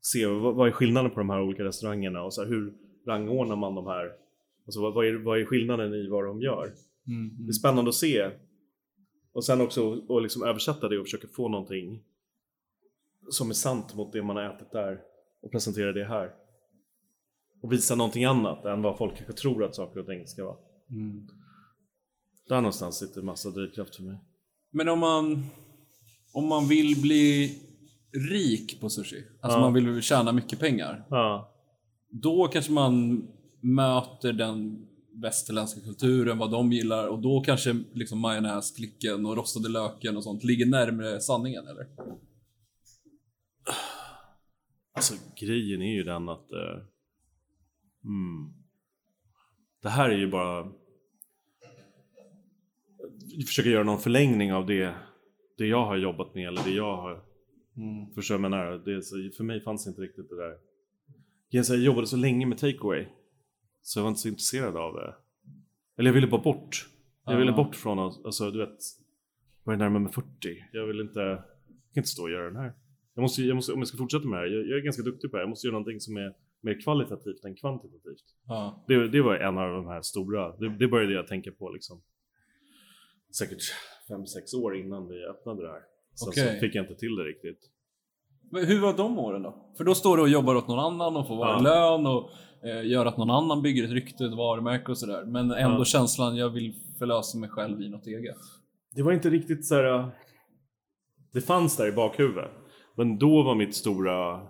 Se 0.02 0.26
vad, 0.26 0.56
vad 0.56 0.68
är 0.68 0.72
skillnaden 0.72 1.12
på 1.12 1.20
de 1.20 1.30
här 1.30 1.42
olika 1.42 1.64
restaurangerna 1.64 2.24
och 2.24 2.34
så 2.34 2.42
här, 2.42 2.50
hur 2.50 2.74
rangordnar 3.06 3.56
man 3.56 3.76
de 3.76 3.88
här 3.88 4.12
Alltså 4.66 4.82
vad, 4.82 4.94
vad, 4.94 5.06
är, 5.06 5.14
vad 5.14 5.40
är 5.40 5.46
skillnaden 5.46 5.94
i 5.94 6.08
vad 6.08 6.26
de 6.26 6.42
gör? 6.42 6.74
Mm. 7.08 7.36
Det 7.40 7.50
är 7.50 7.54
spännande 7.54 7.90
att 7.90 7.96
se. 7.96 8.32
Och 9.32 9.46
sen 9.46 9.62
också 9.62 9.94
att 9.94 10.24
liksom 10.24 10.44
översätta 10.44 10.90
det 10.90 10.98
och 10.98 11.06
försöka 11.06 11.28
få 11.28 11.50
någonting 11.50 12.04
som 13.30 13.50
är 13.50 13.54
sant 13.54 13.96
mot 13.96 14.14
det 14.14 14.24
man 14.24 14.36
har 14.36 14.44
ätit 14.44 14.72
där 14.72 15.02
och 15.42 15.52
presentera 15.52 15.94
det 15.94 16.06
här. 16.06 16.32
Och 17.64 17.72
visa 17.72 17.96
någonting 17.96 18.26
annat 18.26 18.66
än 18.66 18.82
vad 18.82 18.98
folk 18.98 19.16
kanske 19.18 19.34
tror 19.34 19.64
att 19.64 19.76
saker 19.76 20.00
och 20.00 20.06
ting 20.06 20.28
ska 20.28 20.46
vara. 20.46 20.58
Mm. 20.90 21.28
Där 22.50 22.56
någonstans 22.56 22.98
sitter 23.00 23.22
massa 23.22 23.50
drivkraft 23.50 23.96
för 23.96 24.04
mig. 24.04 24.18
Men 24.72 24.90
om 24.90 25.00
man, 25.00 25.46
om 26.34 26.48
man 26.48 26.68
vill 26.68 27.02
bli 27.02 27.58
rik 28.32 28.82
på 28.82 28.90
sushi, 28.90 29.24
alltså 29.42 29.58
Ja. 29.58 29.62
man 29.62 29.74
vill 29.74 30.02
tjäna 30.02 30.32
mycket 30.32 30.60
pengar. 30.60 31.06
Ja, 31.10 31.54
Då 32.10 32.48
kanske 32.48 32.72
man 32.72 33.24
möter 33.62 34.34
den 34.34 34.88
västerländska 35.22 35.82
kulturen, 35.82 36.38
vad 36.38 36.52
de 36.52 36.72
gillar 36.72 37.08
och 37.08 37.20
då 37.22 37.42
kanske 37.42 37.76
liksom 37.94 38.20
majonnäsklicken 38.20 39.26
och 39.26 39.38
rostade 39.38 39.70
löken 39.70 40.18
och 40.18 40.24
sånt 40.24 40.44
ligger 40.44 40.66
närmare 40.66 41.20
sanningen 41.20 41.68
eller? 41.68 41.88
alltså 44.96 45.14
grejen 45.42 45.82
är 45.82 45.94
ju 45.96 46.04
den 46.04 46.30
att 46.30 46.52
eh, 46.52 46.84
mm, 48.04 48.54
Det 49.82 49.90
här 49.90 50.10
är 50.10 50.18
ju 50.18 50.32
bara 50.32 50.72
försöker 53.48 53.70
göra 53.70 53.84
någon 53.84 54.00
förlängning 54.00 54.54
av 54.54 54.66
det 54.66 54.96
Det 55.58 55.68
jag 55.68 55.86
har 55.86 55.98
jobbat 55.98 56.36
med 56.36 56.48
eller 56.48 56.64
det 56.64 56.72
jag 56.72 56.98
har 56.98 57.34
Mm. 57.78 58.14
Förstår 58.16 58.36
jag 58.36 58.42
menar? 58.42 58.72
Det 58.72 59.02
för 59.38 59.44
mig 59.44 59.62
fanns 59.62 59.88
inte 59.88 60.02
riktigt 60.02 60.30
det 60.30 60.36
där. 60.36 60.58
Jag, 61.50 61.78
jobbade 61.78 62.08
så 62.08 62.18
länge 62.18 62.46
med 62.46 62.58
takeaway. 62.58 63.08
Så 63.82 64.00
jag 64.00 64.04
var 64.04 64.10
inte 64.10 64.22
så 64.22 64.28
intresserad 64.28 64.78
av 64.78 64.94
det. 64.94 65.16
Eller 65.98 66.10
jag 66.10 66.14
ville 66.14 66.28
bara 66.28 66.42
bort. 66.42 66.90
Jag 67.26 67.38
ville 67.38 67.52
bort 67.52 67.76
från 67.76 68.00
alltså 68.00 68.52
du 68.52 68.60
vet. 68.60 68.80
Börja 69.64 69.80
närma 69.80 70.00
mig 70.00 70.14
40. 70.14 70.28
Jag 70.72 70.88
vill 70.88 71.00
inte, 71.00 71.20
jag 71.20 71.38
kan 71.94 72.02
inte 72.02 72.10
stå 72.10 72.24
och 72.24 72.32
göra 72.32 72.46
den 72.46 72.56
här. 72.56 72.74
Jag 73.14 73.22
måste, 73.22 73.42
jag 73.44 73.56
måste, 73.56 73.74
om 73.74 73.80
jag 73.80 73.88
ska 73.88 73.98
fortsätta 73.98 74.28
med 74.28 74.40
det 74.40 74.42
här, 74.42 74.56
jag, 74.56 74.68
jag 74.68 74.78
är 74.78 74.84
ganska 74.84 75.04
duktig 75.04 75.32
på 75.32 75.38
det 75.38 75.40
här. 75.40 75.44
Jag 75.44 75.50
måste 75.50 75.68
göra 75.68 75.80
någonting 75.80 76.00
som 76.00 76.18
är 76.18 76.34
mer 76.64 76.82
kvalitativt 76.84 77.46
än 77.46 77.56
kvantitativt. 77.56 78.24
Ja. 78.48 78.84
Det, 78.88 79.08
det 79.08 79.22
var 79.22 79.36
en 79.36 79.58
av 79.58 79.70
de 79.72 79.88
här 79.88 80.02
stora, 80.02 80.58
det, 80.58 80.78
det 80.78 80.88
började 80.88 81.14
jag 81.14 81.28
tänka 81.28 81.52
på 81.52 81.70
liksom. 81.70 82.02
Säkert 83.38 83.60
5-6 84.10 84.56
år 84.64 84.78
innan 84.78 85.08
vi 85.08 85.26
öppnade 85.26 85.62
det 85.64 85.70
här. 85.72 85.82
Sen 86.16 86.28
Okej. 86.30 86.54
så 86.56 86.60
fick 86.60 86.76
jag 86.76 86.84
inte 86.84 86.96
till 86.96 87.16
det 87.16 87.24
riktigt. 87.24 87.60
Men 88.52 88.66
hur 88.66 88.80
var 88.82 88.98
de 88.98 89.20
åren 89.20 89.42
då? 89.44 89.74
För 89.78 89.84
då 89.84 89.96
står 89.96 90.18
du 90.18 90.24
och 90.24 90.30
jobbar 90.30 90.56
åt 90.56 90.68
någon 90.68 90.80
annan 90.80 91.16
och 91.18 91.28
får 91.28 91.36
vara 91.36 91.50
Ja. 91.50 91.60
lön 91.62 92.06
och 92.08 92.30
eh, 92.68 92.86
gör 92.88 93.06
att 93.06 93.18
någon 93.18 93.30
annan 93.32 93.62
bygger 93.62 93.84
ett 93.84 93.90
rykte, 93.92 94.26
ett 94.26 94.34
varumärke 94.34 94.92
och 94.92 94.98
sådär. 94.98 95.26
Men 95.26 95.52
ändå 95.52 95.78
Ja. 95.80 95.86
känslan, 95.86 96.36
jag 96.38 96.50
vill 96.50 96.74
förlösa 97.00 97.38
mig 97.38 97.50
själv 97.50 97.82
i 97.82 97.90
något 97.90 98.08
eget. 98.08 98.38
Det 98.96 99.02
var 99.04 99.12
inte 99.12 99.30
riktigt 99.30 99.66
så 99.66 99.76
här. 99.76 99.84
äh, 100.00 100.08
Det 101.34 101.42
fanns 101.42 101.78
där 101.78 101.88
i 101.88 101.92
bakhuvudet. 101.92 102.52
Men 102.96 103.18
då 103.18 103.44
var 103.44 103.56
mitt 103.56 103.76
stora 103.76 104.48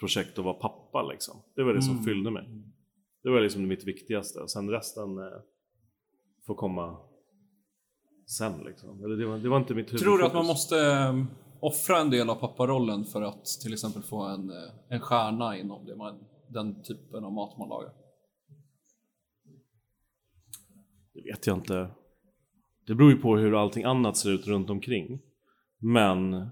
projekt 0.00 0.38
att 0.38 0.44
vara 0.44 0.54
pappa 0.54 1.02
liksom. 1.02 1.42
Det 1.56 1.62
var 1.62 1.74
det 1.74 1.82
som 1.82 1.92
Mm. 1.92 2.04
fyllde 2.04 2.30
mig. 2.30 2.48
Det 3.22 3.30
var 3.30 3.40
liksom 3.40 3.66
mitt 3.68 3.84
viktigaste. 3.84 4.48
Sen 4.48 4.70
resten 4.70 5.18
eh, 5.18 5.24
får 6.46 6.54
komma 6.54 6.96
sen 8.26 8.58
liksom. 8.64 9.04
Eller 9.04 9.16
det 9.16 9.26
var, 9.26 9.38
det 9.38 9.48
var 9.48 9.56
inte 9.56 9.74
mitt 9.74 9.86
huvudfokus. 9.92 10.02
Tror 10.02 10.18
du 10.18 10.24
att 10.26 10.34
man 10.34 10.46
måste 10.46 10.80
eh, 10.80 11.24
offra 11.60 11.98
en 12.00 12.10
del 12.10 12.30
av 12.30 12.34
papparollen 12.34 13.04
för 13.04 13.22
att 13.22 13.44
till 13.62 13.72
exempel 13.72 14.02
få 14.02 14.22
en, 14.22 14.50
eh, 14.50 14.70
en 14.88 15.00
stjärna 15.00 15.58
inom 15.58 15.86
det 15.86 15.96
man, 15.96 16.24
den 16.48 16.82
typen 16.82 17.24
av 17.24 17.32
mat 17.32 17.58
man 17.58 17.68
lagar? 17.68 17.92
Det 21.14 21.22
vet 21.22 21.46
jag 21.46 21.56
inte. 21.56 21.90
Det 22.86 22.94
beror 22.94 23.10
ju 23.10 23.16
på 23.16 23.36
hur 23.36 23.62
allting 23.62 23.84
annat 23.84 24.16
ser 24.16 24.30
ut 24.30 24.46
runt 24.46 24.70
omkring. 24.70 25.20
Men 25.78 26.48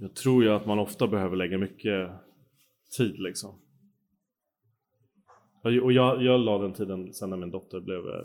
Jag 0.00 0.14
tror 0.14 0.44
ju 0.44 0.50
att 0.50 0.66
man 0.66 0.78
ofta 0.78 1.06
behöver 1.06 1.36
lägga 1.36 1.58
mycket 1.58 2.10
tid 2.96 3.18
liksom. 3.18 3.54
Och 5.62 5.92
jag, 5.92 6.22
jag 6.22 6.40
la 6.40 6.58
den 6.58 6.72
tiden 6.72 7.14
sen 7.14 7.30
när 7.30 7.36
min 7.36 7.50
dotter 7.50 7.80
blev 7.80 7.98
eh, 7.98 8.22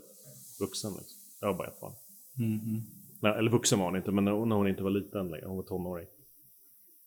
vuxen. 0.59 0.91
Liksom. 0.91 1.17
Jag 1.41 1.47
var 1.47 1.57
bara 1.57 1.67
ett 1.67 1.79
barn. 1.81 1.93
Mhm. 2.37 2.81
Men, 3.21 3.33
eller 3.33 3.51
vuxen 3.51 3.79
var 3.79 3.85
hon 3.85 3.95
inte, 3.95 4.11
men 4.11 4.25
när 4.25 4.31
hon, 4.31 4.49
när 4.49 4.55
hon 4.55 4.67
inte 4.67 4.83
var 4.83 4.89
liten 4.89 5.27
längre, 5.29 5.45
hon 5.45 5.55
var 5.57 5.63
tonåring. 5.63 6.07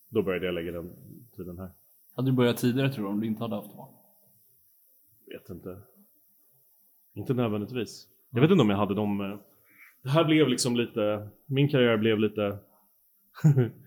Då 0.09 0.23
började 0.23 0.47
jag 0.47 0.55
lägga 0.55 0.73
den 0.73 0.91
tiden 1.37 1.59
här. 1.59 1.71
Hade 2.17 2.31
du 2.31 2.33
börjat 2.37 2.57
tidigare 2.57 2.93
tror 2.93 3.05
du 3.05 3.11
om 3.11 3.21
du 3.21 3.27
inte 3.27 3.43
hade 3.43 3.55
haft 3.57 3.77
barn? 3.77 3.95
Vet 5.27 5.51
inte. 5.51 5.79
Inte 7.15 7.35
nödvändigtvis. 7.35 8.09
Jag 8.31 8.41
vet 8.41 8.51
inte 8.51 8.63
om 8.63 8.71
jag 8.71 8.77
hade 8.77 8.95
dem. 8.95 9.21
eh, 9.21 9.39
Det 10.03 10.11
här 10.11 10.25
blev 10.25 10.49
liksom 10.49 10.77
lite, 10.77 11.29
min 11.47 11.69
karriär 11.69 11.97
blev 11.97 12.19
lite 12.19 12.59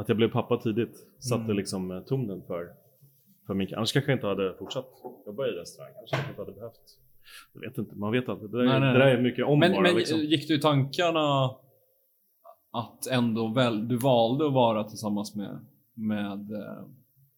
att 0.00 0.08
jag 0.08 0.16
blev 0.16 0.28
pappa 0.30 0.56
tidigt 0.56 0.96
satte 1.18 1.42
Mm. 1.44 1.56
liksom 1.56 1.90
eh, 1.90 2.00
tonen 2.00 2.42
för, 2.46 2.68
för 3.46 3.54
min 3.54 3.74
Annars 3.74 3.92
kanske 3.92 4.10
jag 4.10 4.16
inte 4.16 4.26
hade 4.26 4.54
fortsatt 4.58 4.86
jobba 5.26 5.46
i 5.46 5.50
restaurang. 5.50 5.92
Annars 5.98 6.10
kanske 6.10 6.26
jag 6.28 6.32
inte 6.32 6.42
hade 6.42 6.52
behövt. 6.52 6.80
Jag 7.54 7.60
vet 7.60 7.78
inte, 7.78 7.96
man 7.96 8.12
vet 8.12 8.28
aldrig. 8.28 8.50
Det 8.50 8.58
där, 8.58 8.64
Nej, 8.64 8.80
nej, 8.80 8.92
det 8.92 8.98
där 8.98 9.06
är 9.06 9.22
mycket 9.22 9.44
om 9.46 9.58
Men, 9.58 9.72
bara 9.72 9.82
men 9.82 9.94
liksom. 9.94 10.18
gick 10.18 10.48
du 10.48 10.54
i 10.54 10.60
tankarna 10.60 11.44
att 12.70 13.06
ändå 13.10 13.48
väl, 13.48 13.88
du 13.88 13.96
valde 13.96 14.46
att 14.46 14.52
vara 14.52 14.84
tillsammans 14.84 15.34
med, 15.36 15.66
med, 15.94 16.52
eh, 16.52 16.84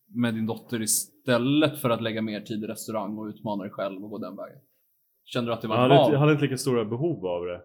med 0.07 0.35
din 0.35 0.47
dotter 0.47 0.83
istället 0.83 1.79
för 1.79 1.91
att 1.91 2.03
lägga 2.03 2.23
mer 2.23 2.41
tid 2.41 2.65
i 2.65 2.67
restaurang 2.67 3.19
och 3.19 3.25
utmana 3.27 3.63
dig 3.63 3.73
själv 3.73 4.05
och 4.05 4.11
gå 4.11 4.19
den 4.19 4.37
vägen? 4.37 4.59
Kände 5.25 5.51
du 5.51 5.55
att 5.55 5.63
det 5.63 5.69
var 5.69 5.77
Jag 5.77 5.85
ett 5.85 5.91
hade, 5.91 6.03
val? 6.03 6.13
jag 6.13 6.19
hade 6.21 6.33
inte 6.33 6.45
lika 6.45 6.57
stora 6.57 6.85
behov 6.85 7.27
av 7.27 7.45
det. 7.47 7.61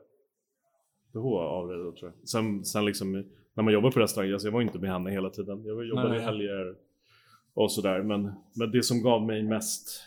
Behov 1.15 1.37
av 1.37 1.67
det 1.67 1.83
då 1.83 1.91
tror 1.91 2.11
jag. 2.11 2.29
Sen, 2.29 2.65
sen 2.65 2.85
liksom 2.85 3.11
när 3.53 3.63
man 3.63 3.73
jobbar 3.73 3.91
på 3.91 3.99
restaurang, 3.99 4.31
alltså 4.31 4.47
jag 4.47 4.53
var 4.53 4.61
inte 4.61 4.79
med 4.79 4.89
henne 4.89 5.11
hela 5.11 5.29
tiden. 5.29 5.65
Jag 5.65 5.85
jobbade 5.85 6.09
Nej, 6.09 6.19
helger 6.19 6.75
och 7.53 7.71
sådär. 7.71 8.03
Men, 8.03 8.31
men 8.53 8.71
det 8.71 8.83
som 8.83 9.01
gav 9.01 9.25
mig 9.25 9.43
mest 9.43 10.01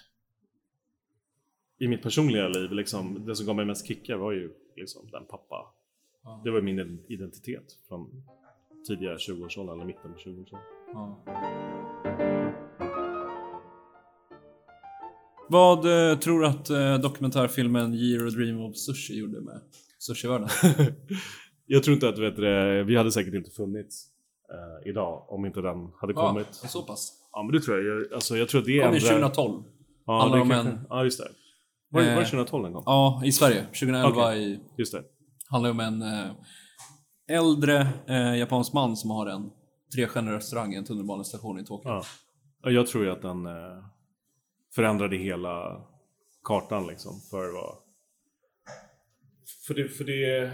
i 1.78 1.88
mitt 1.88 2.02
personliga 2.02 2.48
liv, 2.48 2.72
liksom, 2.72 3.26
det 3.26 3.36
som 3.36 3.46
gav 3.46 3.56
mig 3.56 3.64
mest 3.64 3.86
kickar 3.86 4.16
var 4.16 4.32
ju 4.32 4.50
liksom 4.76 5.08
den 5.10 5.24
pappa. 5.24 5.66
Ja. 6.24 6.40
Det 6.44 6.50
var 6.50 6.60
min 6.60 6.98
identitet 7.08 7.78
från 7.88 8.22
tidiga 8.86 9.16
20-årsåldern, 9.16 9.74
eller 9.74 9.86
mitten 9.86 10.12
på 10.12 10.18
20-årsåldern. 10.18 10.66
Ja. 10.92 11.24
Vad 15.48 15.78
eh, 15.78 16.18
tror 16.18 16.40
du 16.40 16.46
att 16.46 16.70
eh, 16.70 16.98
dokumentärfilmen 16.98 17.94
Year 17.94 18.26
a 18.26 18.30
Dream 18.30 18.60
of 18.60 18.76
Sushi 18.76 19.18
gjorde 19.18 19.40
med 19.40 19.60
sushivärlden? 19.98 20.48
jag 21.66 21.82
tror 21.84 21.94
inte 21.94 22.08
att 22.08 22.18
vet 22.18 22.36
du, 22.36 22.84
vi 22.84 22.96
hade 22.96 23.12
säkert 23.12 23.34
inte 23.34 23.50
funnits 23.50 24.06
eh, 24.52 24.90
idag 24.90 25.24
om 25.28 25.46
inte 25.46 25.60
den 25.60 25.90
hade 26.00 26.12
ja, 26.12 26.28
kommit. 26.28 26.46
så 26.50 26.82
pass. 26.82 27.12
Ja 27.32 27.42
men 27.42 27.52
det 27.52 27.60
tror 27.60 27.76
jag. 27.78 27.96
jag 28.02 28.12
alltså, 28.12 28.36
jag 28.36 28.48
tror 28.48 28.60
att 28.60 28.66
det 28.66 28.78
Kom 28.82 28.86
ändrar- 28.94 29.08
2012. 29.08 29.62
Ja, 30.06 30.30
det 30.34 30.40
om 30.40 30.50
en- 30.50 30.86
Ja 30.90 31.04
just 31.04 31.18
det. 31.18 31.28
Var, 31.90 32.00
det- 32.00 32.06
var 32.08 32.14
det 32.14 32.20
Eh, 32.20 32.24
2012 32.30 32.62
den 32.64 32.72
kom? 32.72 32.82
Ja, 32.86 33.22
i 33.24 33.32
Sverige. 33.32 33.62
2011 33.64 34.08
Okej. 34.08 34.52
i 34.52 34.60
Just 34.76 34.92
det. 34.92 35.02
handlar 35.50 35.70
om 35.70 35.80
en 35.80 36.02
eh, 36.02 36.30
äldre 37.30 37.88
eh, 38.08 38.36
japansk 38.38 38.72
man 38.72 38.96
som 38.96 39.10
har 39.10 39.26
en 39.26 39.50
trestjärnig 39.94 40.74
i 40.74 40.76
en 40.76 40.84
tunnelbanestation 40.84 41.60
i 41.60 41.64
Tokyo. 41.64 41.90
Ja. 41.90 42.02
Ja, 42.62 42.70
Jag 42.70 42.86
tror 42.86 43.04
ju 43.04 43.10
att 43.10 43.22
den 43.22 43.46
eh, 43.46 43.84
förändrade 44.74 45.16
hela 45.16 45.80
kartan 46.44 46.86
liksom 46.86 47.20
för 47.30 47.52
vad... 47.52 47.76
För 49.68 49.74
det, 49.74 49.88
för 49.88 50.04
det... 50.04 50.50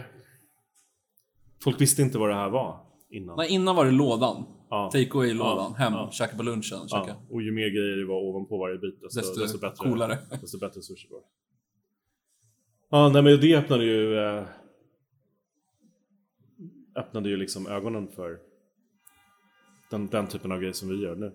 Folk 1.62 1.80
visste 1.80 2.02
inte 2.02 2.18
vad 2.18 2.28
det 2.28 2.34
här 2.34 2.50
var 2.50 2.80
innan. 3.10 3.36
Nej, 3.36 3.50
innan 3.50 3.76
var 3.76 3.84
det 3.84 3.90
lådan. 3.90 4.44
Ja. 4.70 4.90
Take 4.92 5.10
away-lådan. 5.10 5.72
Ja, 5.72 5.74
Hem, 5.78 5.92
ja. 5.92 6.10
käka 6.12 6.36
på 6.36 6.42
lunchen. 6.42 6.88
Käka. 6.88 7.04
Ja, 7.08 7.22
och 7.30 7.42
ju 7.42 7.52
mer 7.52 7.68
grejer 7.68 7.96
det 7.96 8.04
var 8.06 8.22
ovanpå 8.22 8.58
varje 8.58 8.78
bit 8.78 9.00
desto, 9.00 9.20
Desto 9.20 9.40
desto, 9.40 9.58
bättre, 9.58 9.76
coolare. 9.76 10.18
desto 10.40 10.58
bättre 10.58 10.82
sushi 10.82 11.08
var. 11.10 11.20
Ja, 12.90 13.08
nej 13.08 13.22
men 13.22 13.40
det 13.40 13.56
öppnade 13.56 13.84
ju 13.84 14.18
eh, 14.18 14.44
öppnade 16.96 17.28
ju 17.28 17.36
liksom 17.36 17.66
ögonen 17.66 18.08
för 18.08 18.38
den, 19.90 20.06
den 20.06 20.26
typen 20.26 20.52
av 20.52 20.58
grejer 20.58 20.72
som 20.72 20.88
vi 20.88 21.02
gör 21.02 21.14
nu. 21.16 21.32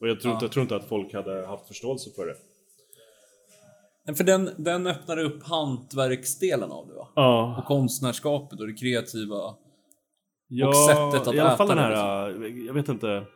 Och 0.00 0.08
jag 0.08 0.20
tror, 0.20 0.30
Ja. 0.30 0.34
inte, 0.36 0.44
jag 0.44 0.52
tror 0.52 0.62
inte 0.62 0.76
att 0.76 0.88
folk 0.88 1.14
hade 1.14 1.46
haft 1.46 1.68
förståelse 1.68 2.10
för 2.16 2.26
det. 2.26 2.36
För 4.16 4.24
den, 4.24 4.50
den 4.58 4.86
öppnade 4.86 5.22
upp 5.22 5.42
hantverksdelen 5.42 6.70
av 6.72 6.86
det 6.88 6.94
va? 6.94 7.02
Och 7.02 7.12
Ja, 7.14 7.64
konstnärskapet 7.68 8.60
och 8.60 8.66
det 8.66 8.72
kreativa. 8.74 9.54
ja 10.48 10.72
sättet 10.88 11.28
att 11.28 11.34
i 11.34 11.38
alla 11.38 11.56
fall 11.56 11.66
äta 11.70 11.74
den 11.74 11.84
här, 11.84 12.44
eh, 12.44 12.64
jag 12.66 12.74
vet 12.74 12.88
inte, 12.88 13.26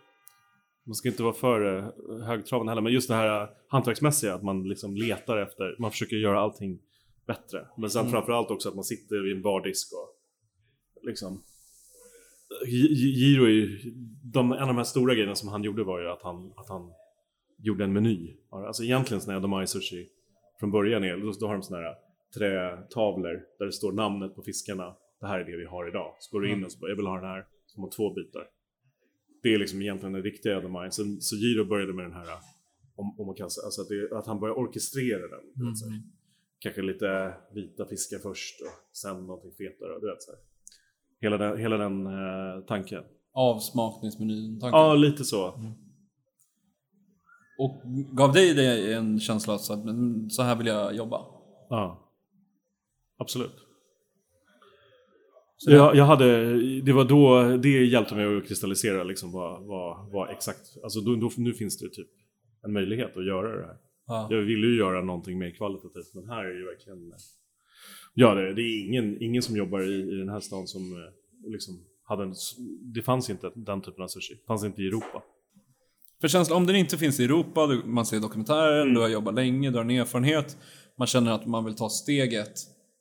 man 0.87 0.95
ska 0.95 1.09
inte 1.09 1.23
vara 1.23 1.35
för 1.35 1.79
eh, 1.79 2.27
högtravande 2.27 2.71
heller, 2.71 2.83
men 2.83 2.93
just 2.93 3.09
det 3.09 3.15
här 3.15 3.43
eh, 3.43 3.49
hantverksmässiga, 3.69 4.35
att 4.35 4.43
man 4.43 4.69
liksom 4.69 4.97
letar 4.97 5.37
efter, 5.37 5.77
man 5.81 5.91
försöker 5.91 6.17
göra 6.17 6.41
allting 6.41 6.79
bättre. 7.27 7.67
Men 7.77 7.91
sen 7.91 8.01
Mm. 8.01 8.13
framförallt 8.13 8.51
också 8.51 8.69
att 8.69 8.75
man 8.75 8.85
sitter 8.85 9.23
vid 9.23 9.37
en 9.37 9.43
bardisk 9.43 9.93
och 9.93 10.09
liksom 11.07 11.43
Gi- 12.67 12.89
Gi- 12.95 13.15
Giro 13.15 13.45
är 13.45 13.49
ju, 13.51 13.79
de, 14.33 14.53
en 14.53 14.59
av 14.63 14.67
de 14.67 14.77
här 14.77 14.85
stora 14.85 15.15
grejerna 15.15 15.35
som 15.35 15.49
han 15.49 15.63
gjorde 15.65 15.85
var 15.85 16.01
ju 16.01 16.09
att 16.11 16.23
han, 16.23 16.53
att 16.57 16.69
han 16.69 16.91
gjorde 17.59 17.85
en 17.85 17.93
meny. 17.93 18.37
Alltså 18.51 18.83
egentligen 18.83 19.21
sån 19.21 19.35
här 19.35 19.41
Domai 19.41 19.67
Sushi 19.67 20.09
från 20.61 20.71
början 20.71 21.05
är, 21.05 21.17
då, 21.17 21.33
då 21.41 21.47
har 21.47 21.55
de 21.55 21.63
såna 21.63 21.81
här 21.81 21.95
trätavlor 22.39 23.45
där 23.59 23.67
det 23.67 23.73
står 23.73 23.93
namnet 23.93 24.35
på 24.35 24.43
fiskarna. 24.43 24.97
Det 25.21 25.27
här 25.27 25.41
är 25.41 25.45
det 25.45 25.57
vi 25.57 25.65
har 25.65 25.89
idag. 25.89 26.17
Så 26.19 26.33
går 26.33 26.41
du 26.41 26.53
in 26.53 26.65
och 26.65 26.73
så 26.73 26.79
bara, 26.79 26.91
jag 26.91 26.97
vill 26.97 27.07
ha 27.07 27.21
den 27.21 27.31
här, 27.31 27.47
som 27.67 27.83
har 27.83 27.91
två 27.91 28.15
bitar. 28.15 28.49
Det 29.43 29.55
är 29.55 29.59
liksom 29.59 29.83
egentligen 29.83 30.13
den 30.13 30.23
riktiga 30.23 30.61
Domai. 30.61 30.91
Så, 30.91 31.03
så 31.21 31.37
Giro 31.37 31.65
började 31.65 31.93
med 31.93 32.05
den 32.05 32.13
här, 32.13 32.27
om, 32.97 33.21
om 33.21 33.27
man 33.27 33.35
kan 33.35 33.51
säga, 33.51 33.65
alltså 33.65 33.83
att, 33.83 33.89
det, 33.89 34.19
att 34.19 34.27
han 34.27 34.41
började 34.41 34.61
orkestrera 34.61 35.29
den. 35.29 35.41
du 35.55 35.69
vet, 35.69 35.79
så 35.79 35.91
här. 35.91 36.03
Kanske 36.59 36.83
lite 36.83 37.35
vita 37.55 37.87
fiskar 37.87 38.19
först 38.19 38.61
och 38.61 38.97
sen 38.97 39.27
någonting 39.27 39.53
fetare. 39.53 40.01
Du 40.01 40.07
vet, 40.11 40.23
så 40.23 40.31
här. 40.31 40.41
Hela 41.21 41.39
den, 41.39 41.59
hela 41.59 41.77
den 41.77 42.07
eh, 42.07 42.65
tanken. 42.67 43.05
Avsmakningsmenyn. 43.33 44.61
tanken. 44.61 44.81
Ja, 44.81 44.95
lite 44.95 45.25
så. 45.25 45.61
Och 47.59 47.83
gav 48.13 48.33
dig 48.33 48.55
det 48.55 48.93
en 48.95 49.21
känsla 49.21 49.55
att 49.55 49.61
så 49.61 49.73
att, 49.73 49.85
men 49.85 50.31
så 50.31 50.43
här 50.43 50.57
vill 50.57 50.67
jag 50.67 50.97
jobba? 50.97 51.21
Ja. 51.71 52.13
Absolut. 53.19 53.55
Så 55.57 55.71
det- 55.71 55.77
Jag, 55.77 55.97
jag 55.97 56.05
hade, 56.05 56.53
det 56.81 56.93
var 56.93 57.05
då, 57.05 57.57
det 57.57 57.69
hjälpte 57.85 58.15
mig 58.15 58.37
att 58.37 58.47
kristallisera 58.49 59.05
liksom 59.05 59.33
vad, 59.33 59.63
vad, 59.67 60.11
vad 60.13 60.31
exakt, 60.31 60.77
alltså 60.83 61.01
då, 61.01 61.17
då, 61.17 61.31
nu 61.37 61.53
finns 61.55 61.79
det 61.79 61.89
typ 61.89 62.09
en 62.65 62.73
möjlighet 62.73 63.17
att 63.17 63.27
göra 63.27 63.57
det 63.61 63.67
här. 63.67 63.77
Ja. 64.07 64.29
Jag 64.31 64.43
ville 64.43 64.67
ju 64.67 64.77
göra 64.79 65.03
någonting 65.05 65.39
mer 65.39 65.51
kvalitativt, 65.51 66.15
men 66.15 66.29
här 66.29 66.45
är 66.45 66.55
ju 66.59 66.65
verkligen, 66.67 67.13
ja 68.15 68.35
det, 68.35 68.55
det 68.55 68.63
är 68.63 68.87
ingen, 68.89 69.23
ingen 69.23 69.43
som 69.43 69.57
jobbar 69.57 69.81
i, 69.83 69.95
i 69.95 70.15
den 70.15 70.29
här 70.29 70.41
stan 70.41 70.67
som 70.67 70.93
eh, 70.93 71.51
liksom 71.51 71.75
hade 72.05 72.23
en, 72.23 72.35
det 72.95 73.03
fanns 73.03 73.31
inte 73.31 73.51
den 73.55 73.81
typen 73.81 74.03
av 74.05 74.09
sushi, 74.09 74.35
det 74.35 74.47
fanns 74.47 74.65
inte 74.65 74.83
i 74.83 74.87
Europa. 74.87 75.23
För 76.21 76.29
känslan, 76.29 76.57
om 76.57 76.67
den 76.67 76.77
inte 76.77 76.99
finns 76.99 77.21
i 77.21 77.25
Europa, 77.25 77.67
man 77.85 78.07
ser 78.07 78.21
dokumentären, 78.21 78.83
Mm. 78.83 78.95
du 78.95 79.01
har 79.01 79.09
jobbat 79.09 79.35
länge, 79.35 79.71
du 79.71 79.77
har 79.77 79.85
en 79.85 79.91
erfarenhet, 79.91 80.57
man 80.99 81.07
känner 81.07 81.33
att 81.33 81.47
man 81.47 81.65
vill 81.65 81.75
ta 81.75 81.89
steget. 81.89 82.53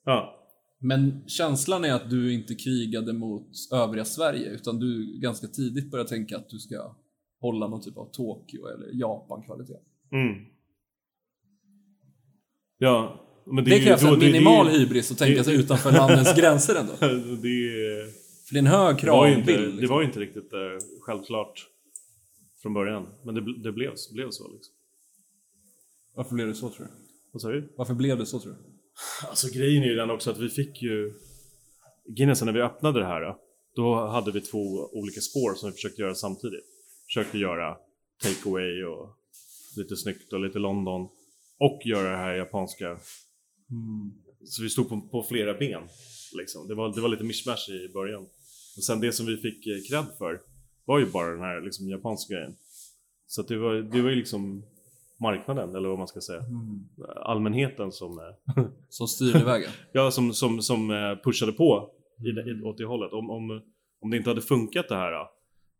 Ja, 0.06 0.42
Men 0.80 1.24
känslan 1.28 1.86
är 1.86 1.94
att 1.94 2.10
du 2.10 2.34
inte 2.34 2.56
krigade 2.56 3.14
mot 3.14 3.48
övriga 3.74 4.06
Sverige, 4.06 4.50
utan 4.50 4.80
du 4.80 5.20
ganska 5.20 5.48
tidigt 5.48 5.92
började 5.92 6.10
tänka 6.10 6.38
att 6.38 6.50
du 6.50 6.60
ska 6.60 6.96
hålla 7.42 7.68
någon 7.68 7.82
typ 7.82 7.98
av 7.98 8.10
Tokyo 8.12 8.68
eller 8.68 8.90
Japan-kvalitet. 9.02 9.78
mm. 10.12 10.36
Ja, 12.78 13.22
men 13.46 13.64
Det, 13.64 13.72
är 13.76 13.78
ju- 13.80 13.86
krävs 13.86 14.04
en 14.04 14.10
det- 14.10 14.26
det- 14.26 14.32
minimal 14.32 14.68
hybris 14.68 15.12
att 15.12 15.18
tänka 15.18 15.38
det- 15.38 15.44
sig 15.44 15.56
utanför 15.56 15.92
landets 15.92 16.36
gränser 16.42 16.76
ändå. 16.76 16.94
För 16.94 17.08
det 17.42 17.48
är... 17.48 18.06
det 18.52 18.58
är 18.58 18.60
en 18.60 18.68
hög 18.68 18.96
Det 19.02 19.12
var, 19.12 19.28
ju 19.28 19.34
inte, 19.34 19.46
kravbild. 19.54 19.74
det 19.76 19.80
Liksom. 19.82 19.96
var 19.96 20.04
inte 20.04 20.20
riktigt 20.20 20.54
eh, 20.54 20.60
självklart 21.02 21.66
från 22.66 22.74
början. 22.74 23.08
Men 23.24 23.36
det, 23.36 23.42
det 23.42 23.72
blev, 23.72 23.94
blev 24.12 24.30
så 24.30 24.52
liksom. 24.52 24.74
Varför 26.16 26.36
blev 26.36 26.48
det 26.48 26.56
så 26.56 26.70
tror 26.70 26.86
du? 26.86 26.92
Vad 27.32 27.42
sa 27.42 27.50
du? 27.50 27.74
Varför 27.78 27.94
blev 27.94 28.18
det 28.18 28.26
så 28.26 28.40
tror 28.40 28.52
du? 28.52 28.58
Alltså 29.28 29.48
grejen 29.54 29.84
är 29.84 29.88
ju 29.88 29.96
den 29.96 30.10
också 30.10 30.32
att 30.32 30.38
vi 30.38 30.50
fick 30.50 30.82
ju... 30.82 31.14
Guinnessen 32.06 32.46
när 32.46 32.54
vi 32.54 32.62
öppnade 32.62 33.00
det 33.00 33.06
här, 33.06 33.36
då 33.76 34.08
hade 34.08 34.32
vi 34.32 34.42
två 34.42 34.90
olika 34.94 35.22
spår 35.22 35.56
som 35.56 35.70
vi 35.70 35.74
försökte 35.74 36.02
göra 36.02 36.16
samtidigt. 36.16 36.66
Försökte 37.06 37.38
göra 37.38 37.78
take 38.24 38.50
away 38.50 38.84
och 38.84 39.10
lite 39.78 39.96
snyggt 39.96 40.34
och 40.34 40.40
lite 40.40 40.60
London. 40.60 41.10
Och 41.60 41.82
göra 41.86 42.10
det 42.10 42.18
här 42.18 42.36
japanska. 42.36 43.00
Så 44.46 44.64
vi 44.64 44.70
stod 44.70 44.90
på, 44.90 45.02
på 45.02 45.24
flera 45.24 45.54
ben. 45.54 45.84
Liksom. 46.38 46.68
Det, 46.68 46.76
var, 46.76 46.96
det 46.96 47.02
var 47.02 47.10
lite 47.10 47.24
mishmash 47.24 47.70
i 47.70 47.94
början. 47.94 48.24
Och 48.78 48.84
sen 48.84 49.00
det 49.00 49.12
som 49.12 49.26
vi 49.26 49.38
fick 49.38 49.68
eh, 49.68 49.78
cred 49.90 50.18
för 50.18 50.55
var 50.86 51.00
ju 51.00 51.06
bara 51.06 51.32
den 51.32 51.40
här 51.42 51.62
liksom, 51.62 51.90
japanska 51.90 52.34
grejen. 52.34 52.56
Så 53.28 53.42
det, 53.42 53.58
var, 53.58 53.74
det 53.74 54.02
var 54.02 54.10
ju 54.10 54.16
liksom 54.16 54.64
marknaden, 55.18 55.76
eller 55.76 55.90
vad 55.90 55.98
man 55.98 56.08
ska 56.08 56.22
säga. 56.22 56.44
Allmänheten 57.16 57.92
som, 57.92 58.20
eh, 58.20 58.66
Som 58.90 59.08
styrde 59.08 59.44
vägen. 59.44 59.70
ja, 59.92 60.12
som, 60.12 60.34
som, 60.34 60.62
som 60.62 60.92
eh, 60.92 61.16
pushade 61.24 61.52
på 61.52 61.90
i 62.20 62.62
åt 62.64 62.78
det 62.78 62.86
hållet. 62.86 63.14
Om, 63.14 63.30
om, 63.30 63.62
om 64.02 64.10
det 64.10 64.18
inte 64.18 64.30
hade 64.30 64.42
funkat 64.42 64.90
det 64.90 64.96
här, 64.96 65.28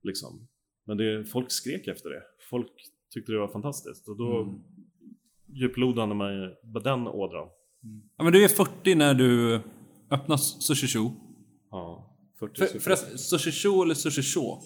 Liksom. 0.04 0.48
Men 0.86 0.98
det, 0.98 1.26
folk 1.26 1.52
skrek 1.52 1.88
efter 1.88 2.10
det. 2.10 2.22
Folk 2.50 2.72
tyckte 3.14 3.32
det 3.32 3.40
var 3.40 3.48
fantastiskt. 3.48 4.08
Och 4.08 4.18
då 4.18 4.42
Mm. 4.42 4.60
djuplodade 5.48 6.14
man 6.14 6.34
ju 6.34 6.56
den 6.84 7.08
ådran. 7.08 7.48
Ja, 8.18 8.24
men 8.24 8.34
du 8.34 8.44
är 8.44 8.48
40 8.48 8.96
när 8.96 9.14
du 9.14 9.62
öppnar 10.10 10.38
Sushi 10.38 10.88
Show. 10.88 11.12
Ja, 11.72 12.16
40 12.40 12.68
För, 12.68 12.80
förresten, 12.80 13.18
Sushi 13.18 13.52
Show 13.52 13.84
eller 13.84 13.94
Sushi 13.94 14.22
Show? 14.22 14.64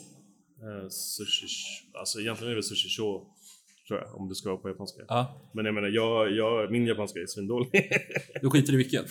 Eh, 0.62 0.89
sushi, 0.89 1.47
alltså 1.93 2.20
egentligen 2.20 2.51
är 2.51 2.55
det 2.55 2.64
sushi 2.64 2.89
show, 2.89 3.26
tror 3.88 3.99
jag, 3.99 4.16
om 4.16 4.30
det 4.30 4.36
ska 4.36 4.49
vara 4.49 4.57
på 4.62 4.70
japanska. 4.70 5.01
Ja. 5.07 5.49
Men 5.53 5.66
jag 5.66 5.74
menar, 5.76 5.88
jag, 5.88 6.32
jag, 6.32 6.72
min 6.72 6.86
japanska 6.86 7.20
är 7.20 7.26
svindålig. 7.28 7.70
Du 8.41 8.49
skiter 8.49 8.74
i 8.74 8.76
vilket. 8.76 9.05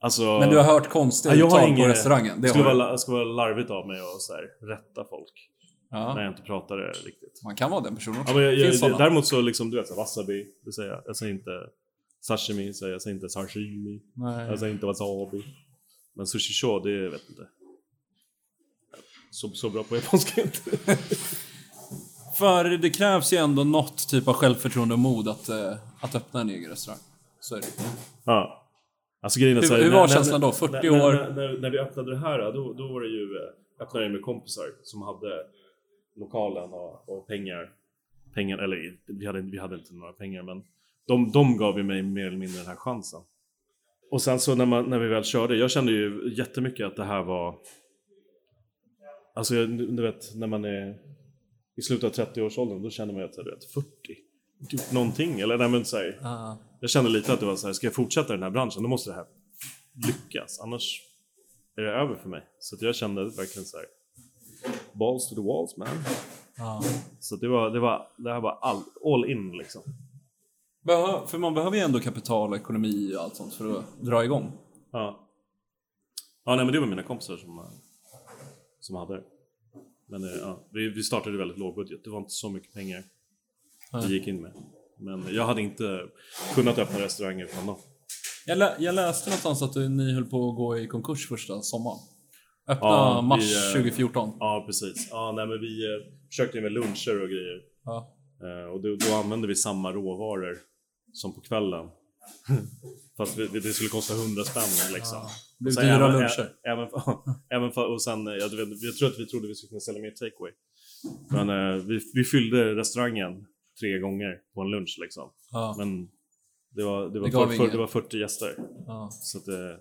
alltså, 0.00 0.22
Men 0.38 0.48
du 0.50 0.56
har 0.56 0.64
hört 0.64 0.88
konstiga 0.88 1.34
Ja, 1.34 1.38
jag 1.38 1.48
uttal 1.68 1.76
på 1.76 1.88
restaurangen? 1.88 2.40
Det 2.40 2.48
skulle 2.48 2.64
vara, 2.64 2.92
du. 2.92 2.98
skulle 2.98 3.16
vara 3.16 3.28
larvigt 3.28 3.70
av 3.70 3.86
mig 3.86 4.00
att 4.00 4.20
så 4.22 4.32
här, 4.32 4.68
rätta 4.68 5.04
folk 5.04 5.48
när 5.90 5.98
Ja. 6.00 6.22
jag 6.22 6.30
inte 6.32 6.42
pratar 6.42 6.76
det 6.76 6.92
riktigt. 6.92 7.40
Man 7.44 7.56
kan 7.56 7.70
vara 7.70 7.80
den 7.80 7.94
personen 7.96 8.20
också. 8.20 8.32
Ja, 8.32 8.36
men 8.36 8.44
jag, 8.44 8.54
jag, 8.54 8.74
sådana. 8.74 8.98
däremot 8.98 9.26
så 9.26 9.40
liksom, 9.40 9.70
du 9.70 9.76
vet, 9.76 9.88
så 9.88 9.94
wasabi, 9.94 10.46
det 10.64 10.72
säger 10.72 10.90
jag. 10.90 11.02
Jag 11.06 11.16
säger 11.16 11.32
inte 11.32 11.50
sashimi, 12.20 12.74
säger 12.74 12.90
jag, 12.90 12.94
jag 12.94 13.02
säger 13.02 13.14
inte 13.14 13.28
sashimi, 13.28 14.02
Nej. 14.14 14.46
jag 14.48 14.58
säger 14.58 14.72
inte 14.72 14.86
wasabi. 14.86 15.44
Men 16.14 16.26
sushi 16.26 16.52
show, 16.52 16.82
det 16.82 17.08
vet 17.08 17.22
jag 17.28 17.30
inte. 17.30 17.48
Så, 19.32 19.48
så 19.48 19.70
bra 19.70 19.82
på 19.82 19.96
japanska 19.96 20.40
är 20.40 20.44
jag 20.44 20.46
inte. 20.46 20.96
För 22.38 22.64
det 22.64 22.90
krävs 22.90 23.32
ju 23.32 23.36
ändå 23.36 23.64
något 23.64 24.08
typ 24.08 24.28
av 24.28 24.34
självförtroende 24.34 24.94
och 24.94 24.98
mod 25.00 25.28
att, 25.28 25.48
eh, 25.48 25.74
att 26.00 26.14
öppna 26.14 26.40
en 26.40 26.50
egen 26.50 26.70
restaurang. 26.70 27.00
Så 27.40 27.56
är 27.56 27.60
det. 27.60 27.66
Ja. 28.24 28.68
Alltså 29.20 29.40
grejen 29.40 29.56
är 29.56 29.60
Hur- 29.60 29.68
så 29.68 29.74
här, 29.74 29.82
hur 29.82 29.90
när- 29.90 29.96
var 29.96 30.06
när- 30.08 30.14
känslan 30.14 30.40
då? 30.40 30.52
40 30.52 30.72
när, 30.72 30.90
år? 30.90 31.12
När, 31.12 31.30
när, 31.30 31.58
när 31.58 31.70
vi 31.70 31.78
öppnade 31.78 32.10
det 32.10 32.18
här, 32.18 32.38
då, 32.52 32.72
då 32.72 32.88
var 32.92 33.00
det 33.00 33.08
ju, 33.08 33.36
eh, 33.36 33.82
öppnade 33.86 34.04
jag 34.06 34.12
med 34.12 34.22
kompisar 34.22 34.64
som 34.82 35.02
hade 35.02 35.46
lokalen 36.16 36.72
och, 36.72 37.08
och 37.08 37.26
pengar. 37.26 37.70
Pengar, 38.34 38.58
eller 38.58 38.96
vi 39.06 39.26
hade, 39.26 39.40
vi 39.40 39.58
hade 39.58 39.74
inte 39.74 39.94
några 39.94 40.12
pengar 40.12 40.42
men 40.42 40.62
de, 41.06 41.30
de 41.32 41.56
gav 41.56 41.76
ju 41.78 41.82
mig 41.82 42.02
mer 42.02 42.26
eller 42.26 42.36
mindre 42.36 42.58
den 42.58 42.66
här 42.66 42.76
chansen. 42.76 43.20
Och 44.10 44.22
sen 44.22 44.40
så 44.40 44.54
när, 44.54 44.66
man, 44.66 44.84
när 44.90 44.98
vi 44.98 45.08
väl 45.08 45.24
körde, 45.24 45.56
jag 45.56 45.70
kände 45.70 45.92
ju 45.92 46.32
jättemycket 46.36 46.86
att 46.86 46.96
det 46.96 47.04
här 47.04 47.22
var 47.22 47.54
Alltså 49.34 49.54
jag- 49.54 49.68
du 49.96 50.02
vet 50.02 50.34
när 50.34 50.46
man 50.46 50.64
är 50.64 50.98
i 51.76 51.82
slutet 51.82 52.18
av 52.18 52.26
30-årsåldern 52.26 52.82
då 52.82 52.90
känner 52.90 53.12
man 53.12 53.22
ju 53.22 53.28
att 53.28 53.32
du 53.34 53.50
vet 53.50 53.64
40 53.64 53.86
Gjort 54.70 54.92
någonting 54.92 55.40
eller 55.40 55.58
nej 55.58 55.68
men 55.68 55.84
så 55.84 55.96
här, 55.96 56.18
Ja. 56.22 56.58
jag 56.80 56.90
kände 56.90 57.10
lite 57.10 57.32
att 57.32 57.40
det 57.40 57.46
var 57.46 57.56
så 57.56 57.66
här, 57.66 57.74
ska 57.74 57.86
jag 57.86 57.94
fortsätta 57.94 58.28
i 58.34 58.36
den 58.36 58.42
här 58.42 58.50
branschen 58.50 58.82
då 58.82 58.88
måste 58.88 59.10
det 59.10 59.14
här 59.16 59.26
lyckas, 60.06 60.60
annars 60.60 61.00
är 61.76 61.82
det 61.82 61.90
över 61.90 62.14
för 62.14 62.28
mig. 62.28 62.46
Så 62.60 62.76
att 62.76 62.82
jag 62.82 62.94
kände 62.94 63.24
verkligen 63.24 63.64
så 63.66 63.76
här. 63.76 63.86
balls 64.92 65.28
to 65.28 65.34
the 65.34 65.40
walls 65.40 65.76
man. 65.76 65.88
Ja. 66.56 66.82
Så 67.20 67.34
att 67.34 67.40
det 67.40 67.48
var, 67.48 67.70
det 67.70 67.80
var, 67.80 68.08
det 68.18 68.32
här 68.32 68.40
var 68.40 68.58
all, 68.62 68.82
all 69.04 69.30
in 69.30 69.52
liksom. 69.58 69.82
Behö- 70.84 71.26
För 71.26 71.38
man 71.38 71.54
behöver 71.54 71.76
ju 71.76 71.82
ändå 71.82 72.00
kapital 72.00 72.50
och 72.50 72.56
ekonomi 72.56 73.14
och 73.16 73.22
allt 73.22 73.36
sånt 73.36 73.54
för 73.54 73.78
att 73.78 73.84
dra 74.00 74.24
igång. 74.24 74.52
Ja. 74.92 75.28
Ja, 76.44 76.56
nej 76.56 76.64
men 76.64 76.72
det 76.74 76.80
var 76.80 76.86
mina 76.86 77.02
kompisar 77.02 77.36
som, 77.36 77.58
eh, 77.58 77.64
som 78.82 78.96
hade 78.96 79.14
det. 79.16 79.22
Men 80.08 80.24
eh, 80.24 80.30
ja, 80.40 80.68
vi, 80.72 80.88
vi 80.88 81.02
startade 81.02 81.38
väldigt 81.38 81.58
låg 81.58 81.74
budget, 81.74 82.04
det 82.04 82.10
var 82.10 82.18
inte 82.18 82.30
så 82.32 82.50
mycket 82.50 82.72
pengar 82.74 83.04
vi 84.08 84.14
gick 84.14 84.26
in 84.26 84.42
med. 84.42 84.52
Men 84.98 85.24
jag 85.34 85.46
hade 85.46 85.62
inte 85.62 86.00
kunnat 86.54 86.78
öppna 86.78 87.00
restauranger 87.00 87.44
utan 87.44 87.66
dem. 87.66 87.76
Jag, 88.46 88.58
lä- 88.58 88.76
jag 88.78 88.94
läste 88.94 89.30
någonstans 89.30 89.62
att 89.62 89.90
ni 89.90 90.12
höll 90.14 90.24
på 90.24 90.50
att 90.50 90.56
gå 90.56 90.78
i 90.78 90.86
konkurs 90.86 91.28
första 91.28 91.62
sommaren. 91.62 91.98
Öppna 92.68 92.86
Ja, 92.88 93.20
vi, 93.22 93.28
mars 93.28 93.54
eh, 93.66 93.72
2014. 93.72 94.30
Ja, 94.40 94.64
precis. 94.66 95.08
Ja, 95.10 95.32
nej 95.36 95.46
men 95.46 95.60
vi 95.60 95.84
eh, 95.84 96.12
försökte 96.28 96.60
med 96.60 96.72
luncher 96.72 97.22
och 97.22 97.28
grejer. 97.28 97.60
Ja. 97.84 98.16
Och 98.72 98.82
då, 98.82 98.96
då 99.08 99.14
använde 99.14 99.48
vi 99.48 99.54
samma 99.54 99.92
råvaror 99.92 100.58
som 101.12 101.34
på 101.34 101.40
kvällen. 101.40 101.88
Fast 103.16 103.36
det 103.36 103.74
skulle 103.74 103.88
kosta 103.88 104.14
100 104.14 104.44
spänn 104.44 104.94
liksom. 104.94 105.28
Det 105.58 105.64
blev 105.64 105.74
dyra 105.74 105.94
även, 105.94 106.12
luncher. 106.12 106.52
Även, 106.62 106.88
även 107.50 107.72
för, 107.72 107.92
och 107.92 108.02
sen, 108.02 108.26
jag, 108.26 108.52
jag 108.80 108.96
tror 108.98 109.08
att 109.08 109.18
vi 109.18 109.26
trodde 109.26 109.48
vi 109.48 109.54
skulle 109.54 109.68
kunna 109.68 109.80
sälja 109.80 110.02
mer 110.02 110.10
takeaway. 110.10 110.52
Men 111.30 111.48
eh, 111.48 111.84
vi, 111.84 112.00
vi 112.14 112.24
fyllde 112.24 112.74
restaurangen 112.74 113.46
tre 113.80 113.98
gånger 113.98 114.38
på 114.54 114.60
en 114.60 114.70
lunch 114.70 114.98
liksom. 115.00 115.30
Ja. 115.52 115.74
Men 115.78 116.08
det 116.74 116.84
var, 116.84 117.08
det 117.08 117.20
var, 117.20 117.46
Det 117.46 117.56
för, 117.56 117.68
det 117.68 117.78
var 117.78 117.86
40 117.86 118.18
gäster. 118.18 118.54
Ja. 118.86 119.10
Så 119.10 119.38
det, 119.38 119.78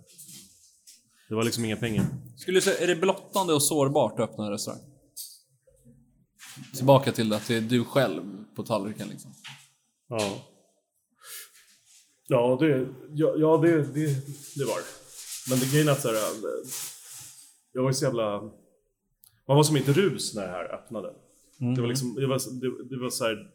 det 1.29 1.35
var 1.35 1.43
liksom 1.43 1.65
inga 1.65 1.77
pengar. 1.77 2.05
Skulle 2.37 2.57
du 2.57 2.61
säga, 2.61 2.83
är 2.83 2.87
det 2.87 2.95
blottande 2.95 3.53
och 3.53 3.63
sårbart 3.63 4.19
att 4.19 4.29
öppna 4.29 4.45
en 4.45 4.51
restaurang? 4.51 4.81
Tillbaka 6.75 7.11
till 7.11 7.33
att 7.33 7.47
det 7.47 7.55
är 7.55 7.61
du 7.61 7.83
själv 7.83 8.21
på 8.55 8.63
tallriken 8.63 9.07
liksom. 9.07 9.31
Ja. 10.09 10.50
Ja, 12.31 12.57
det, 12.59 12.87
ja, 13.13 13.35
ja 13.37 13.57
det, 13.57 13.75
det, 13.77 14.07
det 14.55 14.65
var 14.65 14.77
det. 14.77 14.91
Men 15.49 15.59
det 15.59 15.71
grejen 15.71 15.89
att 15.89 16.01
så 16.01 16.07
här, 16.07 16.15
eh, 16.15 16.65
jag 17.73 17.83
var 17.83 17.91
så 17.91 18.05
jävla... 18.05 18.41
Man 19.47 19.57
var 19.57 19.63
som 19.63 19.77
i 19.77 19.79
ett 19.79 19.97
rus 19.97 20.35
när 20.35 20.41
det 20.41 20.51
här 20.51 20.73
öppnade. 20.73 21.13
Det 21.75 21.81
var 21.81 21.87
liksom, 21.87 22.15
det 22.15 22.27
var, 22.27 22.59
det, 22.61 22.89
det 22.89 23.01
var 23.01 23.09
så 23.09 23.23
här, 23.23 23.51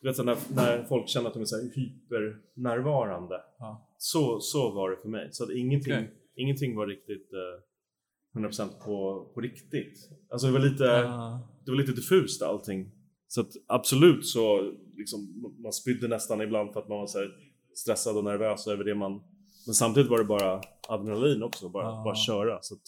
du 0.00 0.08
vet 0.08 0.16
så 0.16 0.22
när, 0.22 0.36
när 0.54 0.84
folk 0.84 1.08
känner 1.08 1.28
att 1.28 1.34
de 1.34 1.42
är 1.42 1.46
så 1.46 1.56
här 1.56 1.70
hypernärvarande. 1.74 3.40
Ja. 3.58 3.88
Så, 3.98 4.40
så 4.40 4.70
var 4.70 4.90
det 4.90 4.96
för 4.96 5.08
mig. 5.08 5.28
Så 5.32 5.44
att 5.44 5.50
ingenting, 5.50 5.92
Okej. 5.92 6.10
ingenting 6.36 6.76
var 6.76 6.86
riktigt 6.86 7.30
eh, 7.32 8.40
100% 8.40 8.68
på, 8.84 9.30
på 9.34 9.40
riktigt. 9.40 10.10
Alltså 10.30 10.46
det 10.46 10.52
var 10.52 10.60
lite 10.60 10.84
Ja. 10.84 11.48
det 11.64 11.70
var 11.70 11.78
lite 11.78 11.92
diffust 11.92 12.42
allting. 12.42 12.90
Så 13.28 13.40
att 13.40 13.50
absolut 13.66 14.26
så, 14.26 14.72
liksom, 14.96 15.52
man 15.58 15.72
spydde 15.72 16.08
nästan 16.08 16.40
ibland 16.40 16.72
för 16.72 16.80
att 16.80 16.88
man 16.88 16.98
var 16.98 17.06
så 17.06 17.18
här 17.18 17.51
stressad 17.74 18.16
och 18.16 18.24
nervös 18.24 18.66
över 18.66 18.84
det 18.84 18.94
man... 18.94 19.22
Men 19.66 19.74
samtidigt 19.74 20.10
var 20.10 20.18
det 20.18 20.24
bara 20.24 20.60
adrenalin 20.88 21.42
också, 21.42 21.68
bara, 21.68 21.88
Ah. 21.88 22.04
bara 22.04 22.14
köra. 22.14 22.58
Så 22.62 22.74
att, 22.74 22.80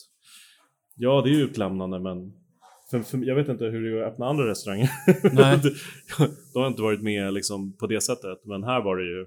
ja, 0.95 1.21
det 1.25 1.31
är 1.31 1.35
ju 1.35 1.43
utlämnande 1.43 1.99
men 1.99 2.33
för, 2.91 3.01
för, 3.01 3.19
jag 3.19 3.35
vet 3.35 3.49
inte 3.49 3.65
hur 3.65 3.83
det 3.91 3.99
är 3.99 4.03
att 4.07 4.13
öppna 4.13 4.27
andra 4.27 4.47
restauranger. 4.49 4.91
Nej. 5.35 5.61
Då 6.55 6.61
har 6.61 6.67
inte 6.67 6.83
varit 6.83 7.03
med 7.03 7.33
liksom, 7.35 7.73
på 7.77 7.87
det 7.87 8.01
sättet, 8.01 8.45
men 8.45 8.65
här 8.65 8.81
var 8.83 8.97
det 8.97 9.05
ju... 9.05 9.27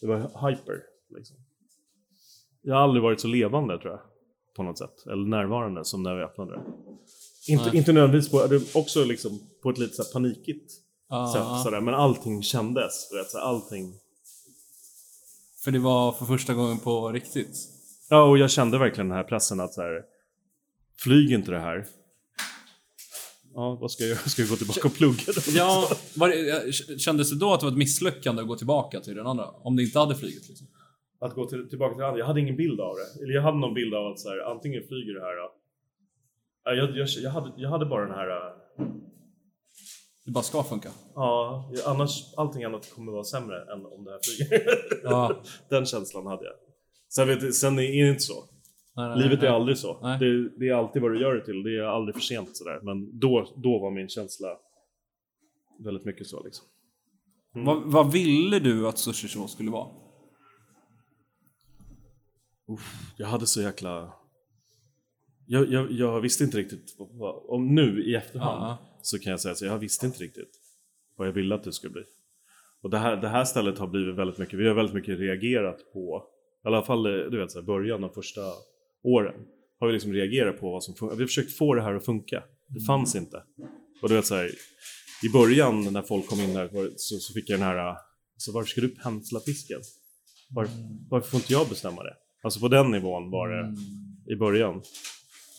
Det 0.00 0.06
var 0.06 0.50
hyper. 0.50 0.74
Liksom. 1.16 1.36
Jag 2.62 2.74
har 2.74 2.82
aldrig 2.82 3.02
varit 3.02 3.20
så 3.20 3.28
levande 3.28 3.78
tror 3.78 3.92
jag, 3.92 4.00
på 4.56 4.62
något 4.62 4.78
sätt. 4.78 5.06
Eller 5.06 5.28
närvarande 5.28 5.84
som 5.84 6.02
när 6.02 6.16
vi 6.16 6.22
öppnade. 6.22 6.60
Inte, 7.48 7.64
Nej. 7.64 7.76
inte 7.76 7.92
nödvändigtvis 7.92 8.32
på, 8.72 8.78
också 8.78 9.04
liksom 9.04 9.40
på 9.62 9.70
ett 9.70 9.78
lite 9.78 9.94
så 9.94 10.12
panikigt 10.12 10.72
Ja, 11.08 11.32
sätt. 11.34 11.42
ja. 11.44 11.60
Sådär. 11.64 11.80
Men 11.80 11.94
allting 11.94 12.42
kändes. 12.42 13.12
Vet, 13.14 13.30
så 13.30 13.38
här, 13.38 13.44
allting. 13.44 13.94
För 15.64 15.70
det 15.70 15.78
var 15.78 16.12
för 16.12 16.24
första 16.24 16.54
gången 16.54 16.78
på 16.78 17.12
riktigt. 17.12 17.56
Ja, 18.10 18.22
och 18.22 18.38
jag 18.38 18.50
kände 18.50 18.78
verkligen 18.78 19.08
den 19.08 19.16
här 19.16 19.24
pressen 19.24 19.60
att 19.60 19.74
så 19.74 19.82
här, 19.82 20.02
flyg 20.98 21.32
inte 21.32 21.50
det 21.50 21.58
här. 21.58 21.86
Ja, 23.54 23.78
vad 23.80 23.90
ska 23.90 24.02
jag 24.02 24.10
göra? 24.10 24.18
Ska 24.26 24.42
jag 24.42 24.48
gå 24.48 24.56
tillbaka 24.56 24.88
och 24.88 24.94
plugga 24.94 25.22
då? 25.26 25.40
Ja, 25.54 25.88
var 26.16 26.28
det, 26.28 26.72
kändes 27.00 27.30
det 27.30 27.38
då 27.38 27.52
att 27.54 27.60
det 27.60 27.66
var 27.66 27.72
ett 27.72 27.78
misslyckande 27.78 28.42
att 28.42 28.48
gå 28.48 28.56
tillbaka 28.56 29.00
till 29.00 29.14
den 29.14 29.26
andra? 29.26 29.46
Om 29.48 29.76
det 29.76 29.82
inte 29.82 29.98
hade 29.98 30.14
flugit 30.14 30.48
liksom? 30.48 30.66
Att 31.20 31.34
gå 31.34 31.46
till, 31.46 31.68
tillbaka 31.68 31.94
till 31.94 32.00
det 32.00 32.06
andra. 32.06 32.18
Jag 32.18 32.26
hade 32.26 32.40
ingen 32.40 32.56
bild 32.56 32.80
av 32.80 32.94
det. 32.96 33.24
Eller 33.24 33.34
jag 33.34 33.42
hade 33.42 33.58
någon 33.58 33.74
bild 33.74 33.94
av 33.94 34.06
att 34.06 34.18
så 34.20 34.28
här, 34.28 34.50
antingen 34.50 34.82
flyger 34.88 35.14
det 35.14 35.20
här 35.20 35.36
Jag, 36.76 36.96
jag, 36.96 37.08
jag, 37.08 37.30
hade, 37.30 37.52
jag 37.56 37.70
hade 37.70 37.86
bara 37.86 38.06
den 38.06 38.14
här... 38.14 38.52
Det 40.24 40.30
bara 40.30 40.44
ska 40.44 40.62
funka. 40.62 40.90
Ja, 41.14 41.70
annars, 41.86 42.34
allting 42.36 42.64
annat 42.64 42.94
kommer 42.94 43.12
vara 43.12 43.24
sämre 43.24 43.72
än 43.72 43.86
om 43.86 44.04
det 44.04 44.10
här 44.10 44.20
flyger. 44.22 44.68
Ja. 45.04 45.42
Den 45.68 45.86
känslan 45.86 46.26
hade 46.26 46.44
jag. 46.44 46.54
Sen, 47.08 47.28
vet, 47.28 47.54
sen 47.54 47.78
är 47.78 48.04
det 48.04 48.08
inte 48.10 48.22
så. 48.22 48.44
Nej, 48.96 49.08
nej, 49.08 49.18
Livet 49.18 49.38
är 49.38 49.42
nej. 49.42 49.50
aldrig 49.50 49.78
så. 49.78 50.16
Det, 50.20 50.48
det 50.58 50.68
är 50.68 50.74
alltid 50.74 51.02
vad 51.02 51.10
du 51.10 51.20
gör 51.20 51.34
det 51.34 51.44
till. 51.44 51.62
Det 51.62 51.78
är 51.78 51.82
aldrig 51.82 52.14
för 52.14 52.22
sent 52.22 52.56
sådär. 52.56 52.80
Men 52.82 53.18
då, 53.18 53.46
då 53.56 53.78
var 53.78 53.90
min 53.90 54.08
känsla 54.08 54.48
väldigt 55.84 56.04
mycket 56.04 56.26
så 56.26 56.42
liksom. 56.44 56.66
Vad, 57.54 57.82
vad 57.82 58.12
ville 58.12 58.58
du 58.58 58.88
att 58.88 58.98
Sushi 58.98 59.28
Show 59.28 59.46
skulle 59.46 59.70
vara? 59.70 59.88
Jag 63.16 63.26
hade 63.26 63.46
så 63.46 63.62
jäkla... 63.62 64.12
Jag, 65.46 65.72
jag, 65.72 65.92
jag 65.92 66.20
visste 66.20 66.44
inte 66.44 66.58
riktigt 66.58 66.94
vad, 66.98 67.08
vad, 67.12 67.42
om 67.48 67.74
nu 67.74 68.04
i 68.04 68.14
efterhand 68.14 68.62
Ja. 68.62 68.78
Så 69.02 69.18
kan 69.18 69.30
jag 69.30 69.40
säga 69.40 69.52
att 69.52 69.60
jag 69.60 69.78
visste 69.78 70.06
inte 70.06 70.18
riktigt 70.18 70.50
vad 71.16 71.28
jag 71.28 71.32
ville 71.32 71.54
att 71.54 71.64
det 71.64 71.72
skulle 71.72 71.92
bli. 71.92 72.02
Och 72.82 72.90
det 72.90 72.98
här, 72.98 73.16
det 73.16 73.28
här 73.28 73.44
stället 73.44 73.78
har 73.78 73.86
blivit 73.86 74.14
väldigt 74.14 74.38
mycket, 74.38 74.58
vi 74.58 74.68
har 74.68 74.74
väldigt 74.74 74.94
mycket 74.94 75.18
reagerat 75.18 75.92
på, 75.92 76.24
i 76.64 76.68
alla 76.68 76.82
fall 76.82 77.06
eh, 77.06 77.30
du 77.30 77.38
vet 77.38 77.50
så 77.50 77.58
här, 77.58 77.66
början 77.66 78.04
av 78.04 78.08
första 78.08 78.40
åren, 79.02 79.34
har 79.80 79.86
vi 79.86 79.92
liksom 79.92 80.12
reagerat 80.12 80.60
på 80.60 80.70
vad 80.70 80.84
som 80.84 80.94
funkar. 80.94 81.16
Vi 81.16 81.22
har 81.22 81.26
försökt 81.26 81.52
få 81.52 81.74
det 81.74 81.82
här 81.82 81.94
att 81.94 82.04
funka. 82.04 82.42
Det 82.68 82.80
fanns 82.80 83.14
inte. 83.14 83.42
Och 84.02 84.08
du 84.08 84.14
vet 84.14 84.26
så 84.26 84.34
här, 84.34 84.50
i 85.22 85.28
början 85.32 85.92
när 85.92 86.02
folk 86.02 86.26
kom 86.26 86.40
in 86.40 86.54
där 86.54 86.90
så, 86.96 87.18
så 87.18 87.32
fick 87.32 87.50
jag 87.50 87.58
den 87.60 87.68
här, 87.68 87.96
så 88.36 88.52
varför 88.52 88.68
ska 88.68 88.80
du 88.80 88.88
pensla 88.88 89.40
fisken? 89.40 89.80
Var, 90.50 90.68
varför 91.10 91.30
får 91.30 91.40
inte 91.40 91.52
jag 91.52 91.68
bestämma 91.68 92.02
det? 92.02 92.16
Alltså 92.42 92.60
på 92.60 92.68
den 92.68 92.90
nivån 92.90 93.30
var 93.30 93.48
det 93.48 93.76
i 94.32 94.36
början. 94.36 94.82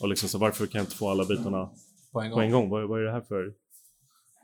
Och 0.01 0.09
liksom 0.09 0.29
så 0.29 0.37
varför 0.37 0.65
kan 0.65 0.79
jag 0.79 0.85
inte 0.85 0.95
få 0.95 1.09
alla 1.09 1.25
bitarna 1.25 1.69
På 2.13 2.21
en 2.21 2.29
gång. 2.29 2.37
på 2.37 2.41
en 2.41 2.51
gång. 2.51 2.69
Vad, 2.69 2.87
vad 2.89 2.99
är 2.99 3.03
det 3.03 3.11
här 3.11 3.21
för, 3.21 3.53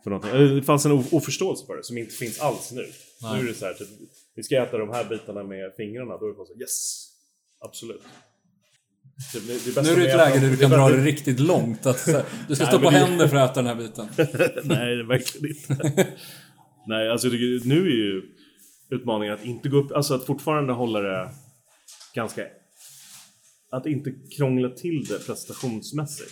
för 0.03 0.09
någonting? 0.09 0.55
Det 0.55 0.63
fanns 0.63 0.85
en 0.85 0.91
oförståelse 0.91 1.65
för 1.65 1.77
det 1.77 1.83
som 1.83 1.97
inte 1.97 2.15
finns 2.15 2.39
alls 2.39 2.71
nu. 2.71 2.85
Nej. 3.21 3.33
Nu 3.33 3.39
är 3.39 3.47
det 3.51 3.53
så 3.53 3.65
här, 3.65 3.73
typ, 3.73 3.87
vi 4.35 4.43
ska 4.43 4.63
äta 4.63 4.77
de 4.77 4.89
här 4.89 5.05
bitarna 5.09 5.43
med 5.43 5.73
fingrarna. 5.77 6.17
Då 6.17 6.25
är 6.25 6.29
det 6.29 6.35
bara 6.35 6.45
så 6.45 6.59
yes! 6.61 7.05
Absolut. 7.59 8.01
Det, 9.33 9.39
det, 9.39 9.75
det 9.75 9.81
Nu 9.81 9.89
är 9.89 9.95
det 9.95 10.11
ett 10.11 10.17
läge 10.17 10.37
äta- 10.37 10.41
där 10.41 10.49
du 10.49 10.57
kan 10.57 10.69
dra 10.71 10.89
det 10.89 11.03
riktigt 11.03 11.39
långt. 11.39 11.85
Att, 11.85 12.07
här, 12.07 12.23
du 12.47 12.55
ska 12.55 12.65
stå 12.67 12.79
på 12.79 12.89
händer 12.89 13.27
för 13.27 13.37
att 13.37 13.51
äta 13.51 13.61
den 13.61 13.77
här 13.77 13.83
biten. 13.83 14.07
Nej, 14.63 14.95
det 14.95 15.01
är 15.01 15.07
verkligen 15.07 15.57
inte. 15.57 16.07
Nej, 16.87 17.09
alltså 17.09 17.27
jag 17.27 17.31
tycker, 17.33 17.67
nu 17.69 17.81
är 17.81 17.95
ju 17.95 18.21
utmaningen 18.89 19.33
att 19.33 19.45
inte 19.45 19.69
gå 19.69 19.77
upp, 19.77 19.91
alltså 19.91 20.13
att 20.13 20.25
fortfarande 20.25 20.73
hålla 20.73 20.99
det 20.99 21.29
ganska... 22.15 22.45
Att 23.71 23.85
inte 23.85 24.11
krångla 24.37 24.69
till 24.69 25.05
det 25.05 25.25
prestationsmässigt. 25.25 26.31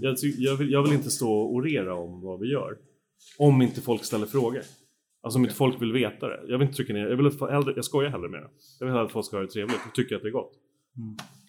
Jag, 0.00 0.20
ty- 0.20 0.34
jag, 0.38 0.56
vill, 0.56 0.70
jag 0.72 0.82
vill 0.82 0.92
inte 0.92 1.10
stå 1.10 1.32
och 1.32 1.54
orera 1.54 1.94
om 1.94 2.20
vad 2.20 2.40
vi 2.40 2.52
gör. 2.52 2.78
Om 3.38 3.62
inte 3.62 3.80
folk 3.80 4.04
ställer 4.04 4.26
frågor. 4.26 4.62
Alltså 5.20 5.38
om 5.38 5.44
inte 5.44 5.54
folk 5.56 5.82
vill 5.82 5.92
veta 5.92 6.28
det. 6.28 6.40
Jag 6.48 6.58
vill 6.58 6.66
inte 6.66 6.76
trycka 6.76 6.92
ner, 6.92 7.06
jag 7.06 7.16
vill 7.16 7.26
att, 7.26 7.50
hellre, 7.50 7.72
jag 7.76 7.84
skojar 7.84 8.10
hellre 8.10 8.28
med 8.28 8.40
det. 8.42 8.48
Jag 8.80 8.86
vill 8.86 8.96
att 8.96 9.12
folk 9.12 9.26
ska 9.26 9.36
ha 9.36 9.42
det 9.42 9.50
trevligt 9.50 9.78
och 9.88 9.94
tycka 9.94 10.16
att 10.16 10.22
det 10.22 10.28
är 10.28 10.32
gott. 10.32 10.52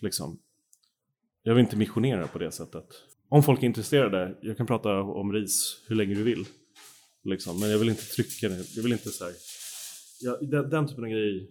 Liksom. 0.01 0.39
Jag 1.43 1.55
vill 1.55 1.63
inte 1.63 1.75
missionera 1.77 2.27
på 2.27 2.39
det 2.39 2.51
sättet. 2.51 2.85
Om 3.29 3.43
folk 3.43 3.63
är 3.63 3.67
intresserade, 3.67 4.37
jag 4.41 4.57
kan 4.57 4.67
prata 4.67 5.01
om 5.01 5.33
ris 5.33 5.83
hur 5.87 5.95
länge 5.95 6.15
du 6.15 6.23
vill. 6.23 6.45
Liksom. 7.23 7.59
Men 7.59 7.69
jag 7.69 7.79
vill 7.79 7.89
inte 7.89 8.03
trycka 8.05 8.49
det. 8.49 8.75
Jag 8.75 8.83
vill 8.83 8.91
inte 8.91 9.09
så 9.09 9.23
här, 9.23 9.33
jag, 10.21 10.49
den, 10.49 10.69
den 10.69 10.87
typen 10.87 11.03
av 11.03 11.09
grejer 11.09 11.47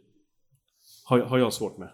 har, 1.05 1.19
har 1.19 1.39
jag 1.39 1.53
svårt 1.53 1.79
med. 1.79 1.89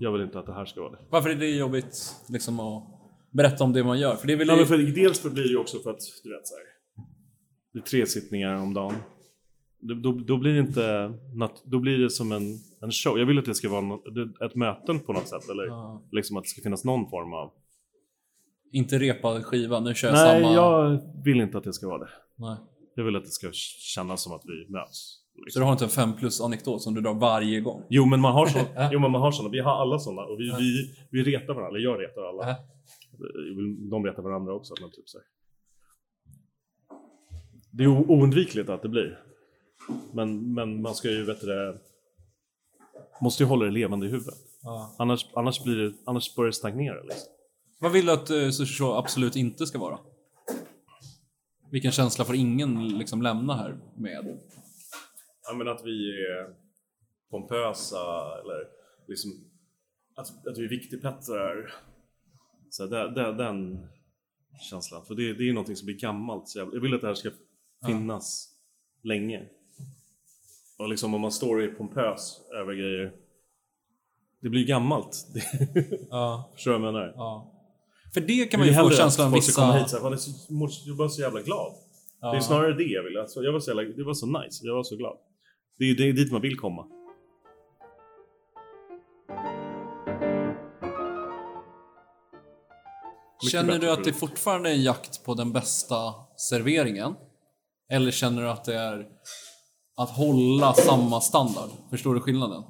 Jag 0.00 0.12
vill 0.12 0.22
inte 0.22 0.38
att 0.38 0.46
det 0.46 0.54
här 0.54 0.64
ska 0.64 0.80
vara 0.80 0.92
det. 0.92 0.98
Varför 1.10 1.30
är 1.30 1.34
det 1.34 1.50
jobbigt 1.50 2.14
liksom, 2.28 2.60
att 2.60 2.91
berätta 3.32 3.64
om 3.64 3.72
det 3.72 3.84
man 3.84 4.00
gör? 4.00 4.16
För 4.16 4.26
det 4.26 4.32
är 4.32 4.36
väl... 4.36 4.48
Ja, 4.48 4.64
för, 4.66 4.78
dels 4.78 5.20
för 5.20 5.30
blir 5.30 5.42
det 5.42 5.48
ju 5.50 5.56
också 5.56 5.78
för 5.78 5.90
att, 5.90 5.98
du 6.24 6.30
vet 6.30 6.46
så 6.46 6.54
här. 6.54 6.64
Det 7.72 7.78
är 7.78 7.82
tre 7.82 8.06
sittningar 8.06 8.56
om 8.56 8.74
dagen. 8.74 8.94
Då, 9.80 9.94
då, 9.94 10.12
då 10.12 10.36
blir 10.36 10.52
det 10.52 10.58
inte, 10.60 11.12
då 11.64 11.78
blir 11.78 11.98
det 11.98 12.10
som 12.10 12.32
en, 12.32 12.42
en 12.82 12.90
show. 12.92 13.18
Jag 13.18 13.26
vill 13.26 13.38
att 13.38 13.44
det 13.44 13.54
ska 13.54 13.68
vara 13.68 13.80
något, 13.80 14.04
ett 14.44 14.54
möten 14.54 15.00
på 15.00 15.12
något 15.12 15.28
sätt. 15.28 15.48
Eller 15.50 15.66
Ja. 15.66 16.02
liksom 16.12 16.36
att 16.36 16.44
det 16.44 16.48
ska 16.50 16.62
finnas 16.62 16.84
någon 16.84 17.10
form 17.10 17.32
av... 17.32 17.50
Inte 18.72 18.98
repad 18.98 19.44
skiva, 19.44 19.80
nu 19.80 19.94
kör 19.94 20.08
jag 20.08 20.14
Nej, 20.14 20.42
samma... 20.42 20.54
jag 20.54 21.00
vill 21.24 21.40
inte 21.40 21.58
att 21.58 21.64
det 21.64 21.72
ska 21.72 21.88
vara 21.88 21.98
det. 21.98 22.08
Nej. 22.36 22.56
Jag 22.94 23.04
vill 23.04 23.16
att 23.16 23.24
det 23.24 23.30
ska 23.30 23.48
kännas 23.94 24.22
som 24.22 24.32
att 24.32 24.42
vi 24.44 24.72
möts. 24.72 25.18
Så 25.34 25.44
Liksom. 25.44 25.60
du 25.60 25.64
har 25.64 25.72
inte 25.72 25.84
en 25.84 25.90
5 25.90 26.16
plus 26.16 26.40
anekdot 26.40 26.82
som 26.82 26.94
du 26.94 27.00
drar 27.00 27.14
varje 27.14 27.60
gång? 27.60 27.82
Jo 27.90 28.04
men 28.06 28.20
man 28.20 28.32
har 28.32 28.46
sådana, 28.46 28.90
jo, 28.92 28.98
men 29.00 29.10
man 29.10 29.20
har 29.20 29.32
såna. 29.32 29.48
vi 29.48 29.60
har 29.60 29.72
alla 29.72 29.98
sådana 29.98 30.22
och 30.22 30.40
vi, 30.40 30.52
vi, 30.58 30.94
vi 31.10 31.22
retar 31.32 31.54
varandra, 31.54 31.68
eller 31.68 31.88
jag 31.90 32.00
retar 32.02 32.22
alla. 32.22 32.56
De 33.90 34.04
retar 34.04 34.22
varandra 34.22 34.54
också. 34.54 34.74
Men 34.80 34.90
typ 34.90 35.08
så 35.08 35.18
här. 35.18 35.26
Det 37.70 37.84
är 37.84 37.88
oundvikligt 37.88 38.68
att 38.68 38.82
det 38.82 38.88
blir. 38.88 39.24
Men, 40.12 40.54
men 40.54 40.82
man 40.82 40.94
ska 40.94 41.10
ju, 41.10 41.24
vet 41.24 41.40
det, 41.40 41.78
måste 43.20 43.42
ju 43.42 43.46
hålla 43.46 43.64
det 43.64 43.70
levande 43.70 44.06
i 44.06 44.10
huvudet. 44.10 44.34
Ja. 44.62 44.96
Annars, 44.98 45.26
annars, 45.34 45.64
blir 45.64 45.76
det, 45.76 45.94
annars 46.04 46.36
börjar 46.36 46.46
det 46.46 46.52
stagnera. 46.52 47.02
Liksom. 47.02 47.32
Vad 47.78 47.92
vill 47.92 48.06
du 48.06 48.12
att 48.12 48.30
uh, 48.30 48.50
Sushi 48.50 48.74
Show 48.74 48.96
absolut 48.96 49.36
inte 49.36 49.66
ska 49.66 49.78
vara? 49.78 49.98
Vilken 51.70 51.92
känsla 51.92 52.24
får 52.24 52.34
ingen 52.34 52.98
liksom 52.98 53.22
lämna 53.22 53.56
här 53.56 53.78
med? 53.96 54.38
Ja, 55.42 55.54
men 55.54 55.68
att 55.68 55.84
vi 55.84 56.10
är 56.10 56.54
pompösa 57.30 58.40
eller 58.40 58.68
liksom 59.08 59.30
att, 60.16 60.46
att 60.46 60.58
vi 60.58 60.64
är 60.64 60.68
viktigplättrar. 60.68 61.74
Så 62.72 62.86
där, 62.86 63.08
där, 63.08 63.32
den 63.32 63.86
känslan. 64.70 65.04
För 65.06 65.14
det, 65.14 65.32
det 65.34 65.48
är 65.48 65.52
någonting 65.52 65.76
som 65.76 65.86
blir 65.86 65.96
gammalt. 65.98 66.48
Så 66.48 66.58
jag, 66.58 66.74
jag 66.74 66.80
vill 66.80 66.94
att 66.94 67.00
det 67.00 67.06
här 67.06 67.14
ska 67.14 67.30
finnas 67.86 68.48
länge. 69.02 69.42
Och 70.78 70.88
liksom 70.88 71.14
om 71.14 71.20
man 71.20 71.32
står 71.32 71.62
är 71.62 71.68
pompös 71.68 72.40
över 72.60 72.74
grejer. 72.74 73.12
Det 74.40 74.48
blir 74.48 74.66
gammalt. 74.66 75.26
Ja. 76.10 76.50
Förstår 76.54 76.72
du 76.72 76.78
vad 76.78 76.86
jag 76.88 76.92
menar? 76.94 77.12
ja. 77.16 77.48
För 78.14 78.20
det 78.20 78.46
kan 78.50 78.60
man 78.60 78.68
ju 78.68 78.74
få 78.74 78.90
känslan 78.90 79.26
att 79.26 79.32
av 79.32 79.34
vissa... 79.34 79.72
hit 79.72 79.88
så 79.90 79.96
här, 79.96 80.02
"Fan, 80.02 80.10
det 80.12 80.16
är 80.16 80.68
så, 80.68 80.88
jag 80.88 80.94
var 80.94 81.08
så 81.08 81.20
jävla 81.22 81.42
glad. 81.42 81.72
Det 82.20 82.26
är 82.26 82.34
Ja. 82.34 82.40
snarare 82.40 82.74
det 82.74 82.84
jag 82.84 83.02
vill. 83.02 83.18
Alltså, 83.18 83.42
jag 83.42 83.52
var 83.52 83.60
så 83.60 83.70
jävla, 83.70 83.82
det 83.96 84.04
var 84.04 84.14
så 84.14 84.26
nice. 84.26 84.66
Jag 84.66 84.74
var 84.74 84.82
så 84.82 84.96
glad. 84.96 85.16
Det 85.78 85.84
är, 85.84 85.94
det 85.96 86.08
är 86.08 86.12
dit 86.12 86.32
man 86.32 86.40
vill 86.40 86.56
komma. 86.58 86.86
Känner 93.50 93.78
du 93.78 93.90
att 93.90 94.04
det 94.04 94.12
fortfarande 94.12 94.70
är 94.70 94.74
en 94.74 94.82
jakt 94.82 95.24
på 95.24 95.34
den 95.34 95.52
bästa 95.52 95.96
serveringen? 96.36 97.14
Eller 97.90 98.10
känner 98.10 98.42
du 98.42 98.48
att 98.48 98.64
det 98.64 98.74
är 98.74 99.06
att 99.96 100.10
hålla 100.10 100.74
samma 100.74 101.20
standard? 101.20 101.70
Förstår 101.90 102.14
du 102.14 102.20
skillnaden? 102.20 102.62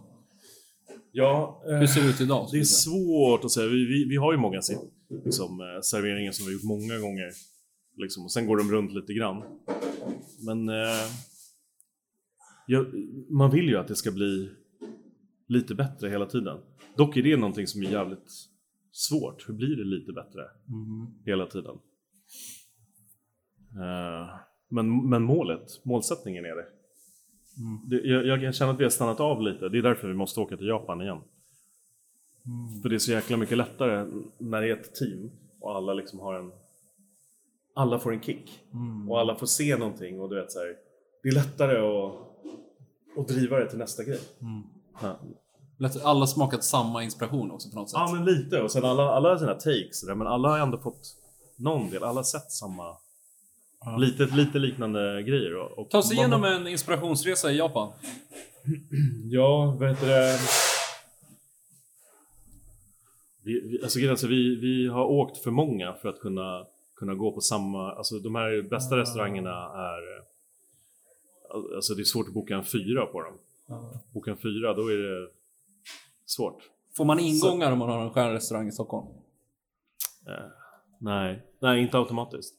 Ja, 1.13 1.63
eh, 1.69 1.77
Hur 1.77 1.87
ser 1.87 2.03
det 2.03 2.09
ut 2.09 2.21
idag? 2.21 2.49
det 2.53 2.59
är 2.59 2.65
svårt 2.65 3.45
att 3.45 3.51
säga. 3.51 3.67
Vi, 3.67 3.87
vi, 3.87 4.05
vi 4.09 4.17
har 4.17 4.33
ju 4.33 4.39
många 4.39 4.61
liksom, 5.25 5.61
eh, 5.61 5.81
serveringar 5.83 6.33
som 6.33 6.47
vi 6.47 6.53
gjort 6.53 6.63
många 6.63 6.99
gånger. 6.99 7.31
Liksom, 7.97 8.25
och 8.25 8.33
sen 8.33 8.47
går 8.47 8.57
de 8.57 8.71
runt 8.71 8.93
lite 8.93 9.13
grann. 9.13 9.43
Men 10.41 10.69
eh, 10.69 11.09
jag, 12.67 12.87
man 13.31 13.51
vill 13.51 13.69
ju 13.69 13.79
att 13.79 13.89
det 13.89 13.97
ska 13.97 14.11
bli 14.11 14.51
lite 15.49 15.75
bättre 15.75 16.09
hela 16.09 16.27
tiden. 16.27 16.59
Dock 16.97 17.17
är 17.17 17.23
det 17.23 17.37
någonting 17.37 17.67
som 17.67 17.83
är 17.83 17.91
jävligt 17.91 18.49
svårt. 18.93 19.49
Hur 19.49 19.55
blir 19.55 19.77
det 19.77 19.85
lite 19.85 20.13
bättre? 20.13 20.43
Mhm. 20.67 21.15
hela 21.25 21.47
tiden? 21.47 21.79
Eh, 23.75 24.29
men, 24.69 25.09
men 25.09 25.23
målet, 25.23 25.85
målsättningen 25.85 26.45
är 26.45 26.57
det. 26.57 26.67
Mm. 27.59 27.89
det 27.89 27.97
jag, 27.97 28.27
jag 28.27 28.41
kan 28.41 28.53
känna 28.53 28.71
att 28.71 28.81
vi 28.81 28.85
har 28.85 28.91
stannat 28.91 29.21
av 29.21 29.43
lite. 29.43 29.69
Det 29.69 29.79
är 29.79 29.83
därför 29.83 30.09
vi 30.09 30.15
måste 30.15 30.41
åka 30.41 30.57
till 30.57 30.67
Japan 30.67 31.01
igen. 31.01 31.21
Mm. 32.47 32.83
För 32.83 32.89
det 32.89 32.95
är 32.95 32.99
så 32.99 33.13
jäkla 33.13 33.37
mycket 33.37 33.59
lättare 33.59 34.07
när 34.39 34.63
det 34.63 34.69
är 34.69 34.73
ett 34.73 34.95
team 34.95 35.31
och 35.61 35.77
alla 35.77 35.95
liksom 35.95 36.19
har 36.21 36.35
en... 36.35 36.53
Alla 37.75 37.99
får 37.99 38.13
en 38.13 38.23
kick. 38.23 38.63
Mm. 38.73 39.11
Och 39.11 39.21
alla 39.21 39.37
får 39.37 39.47
se 39.47 39.77
någonting 39.77 40.21
och 40.21 40.31
du 40.31 40.37
vet 40.37 40.53
så 40.53 40.59
här, 40.59 40.77
Det 41.23 41.29
är 41.29 41.33
lättare 41.33 41.79
att, 41.79 42.15
att 43.19 43.29
driva 43.29 43.59
det 43.59 43.69
till 43.69 43.79
nästa 43.79 44.05
grej. 44.05 44.21
Mm. 44.41 44.63
Ja. 45.03 45.19
Lätt- 45.79 46.05
Alla 46.05 46.27
smakat 46.27 46.65
samma 46.65 47.03
inspiration 47.05 47.51
också 47.51 47.71
på 47.71 47.77
något 47.77 47.91
sätt. 47.91 47.99
ja 48.07 48.13
men 48.13 48.25
lite 48.25 48.63
och 48.63 48.71
sen 48.73 48.85
alla, 48.85 49.03
alla 49.03 49.29
har 49.29 49.37
sina 49.37 49.55
takes 49.55 50.01
så 50.01 50.07
där, 50.07 50.15
men 50.15 50.27
alla 50.27 50.49
har 50.49 50.59
ändå 50.59 50.79
fått 50.79 51.17
någon 51.57 51.91
del, 51.91 52.03
alla 52.05 52.19
har 52.19 52.23
sett 52.23 52.53
samma 52.53 52.97
Ja. 53.85 53.97
lite, 53.97 54.25
lite 54.27 54.59
liknande 54.59 55.23
grejer. 55.23 55.57
Och, 55.57 55.79
och 55.79 55.91
Ta 55.91 55.99
oss 55.99 56.07
man- 56.11 56.19
igenom 56.19 56.45
en 56.45 56.67
inspirationsresa 56.67 57.53
i 57.53 57.57
Japan. 57.59 57.93
Ja, 59.31 59.77
vad 59.81 59.89
heter 59.89 60.07
det? 60.07 60.39
Vi, 63.45 63.61
vi, 63.61 63.83
alltså, 63.83 64.11
alltså, 64.11 64.27
vi, 64.27 64.57
vi 64.57 64.87
har 64.89 65.05
åkt 65.05 65.39
för 65.39 65.51
många 65.51 65.93
för 65.93 66.09
att 66.09 66.21
kunna, 66.21 66.67
kunna 66.97 67.15
gå 67.15 67.33
på 67.33 67.41
samma... 67.41 67.93
Alltså 67.93 68.19
de 68.19 68.35
här 68.35 68.63
bästa 68.63 68.97
restaurangerna 68.97 69.51
är... 69.75 70.17
eh, 70.17 70.25
Alltså 71.77 71.95
det 71.95 72.03
är 72.03 72.05
svårt 72.05 72.29
att 72.29 72.35
boka 72.35 72.55
en 72.57 72.65
fyra 72.65 73.07
på 73.07 73.21
dem. 73.23 73.35
Boka 74.13 74.31
en 74.31 74.37
fyra, 74.37 74.75
då 74.75 74.89
är 74.93 74.97
det 74.97 75.29
svårt. 76.27 76.63
Får 76.97 77.05
man 77.05 77.19
ingångar 77.21 77.73
om 77.73 77.79
man 77.79 77.89
har 77.89 78.03
en 78.03 78.11
stjärnrestaurang 78.11 78.69
i 78.69 78.73
Stockholm? 78.73 79.07
Eh, 80.29 80.35
nej, 81.01 81.47
nej 81.63 81.83
inte 81.83 81.99
automatiskt. 81.99 82.55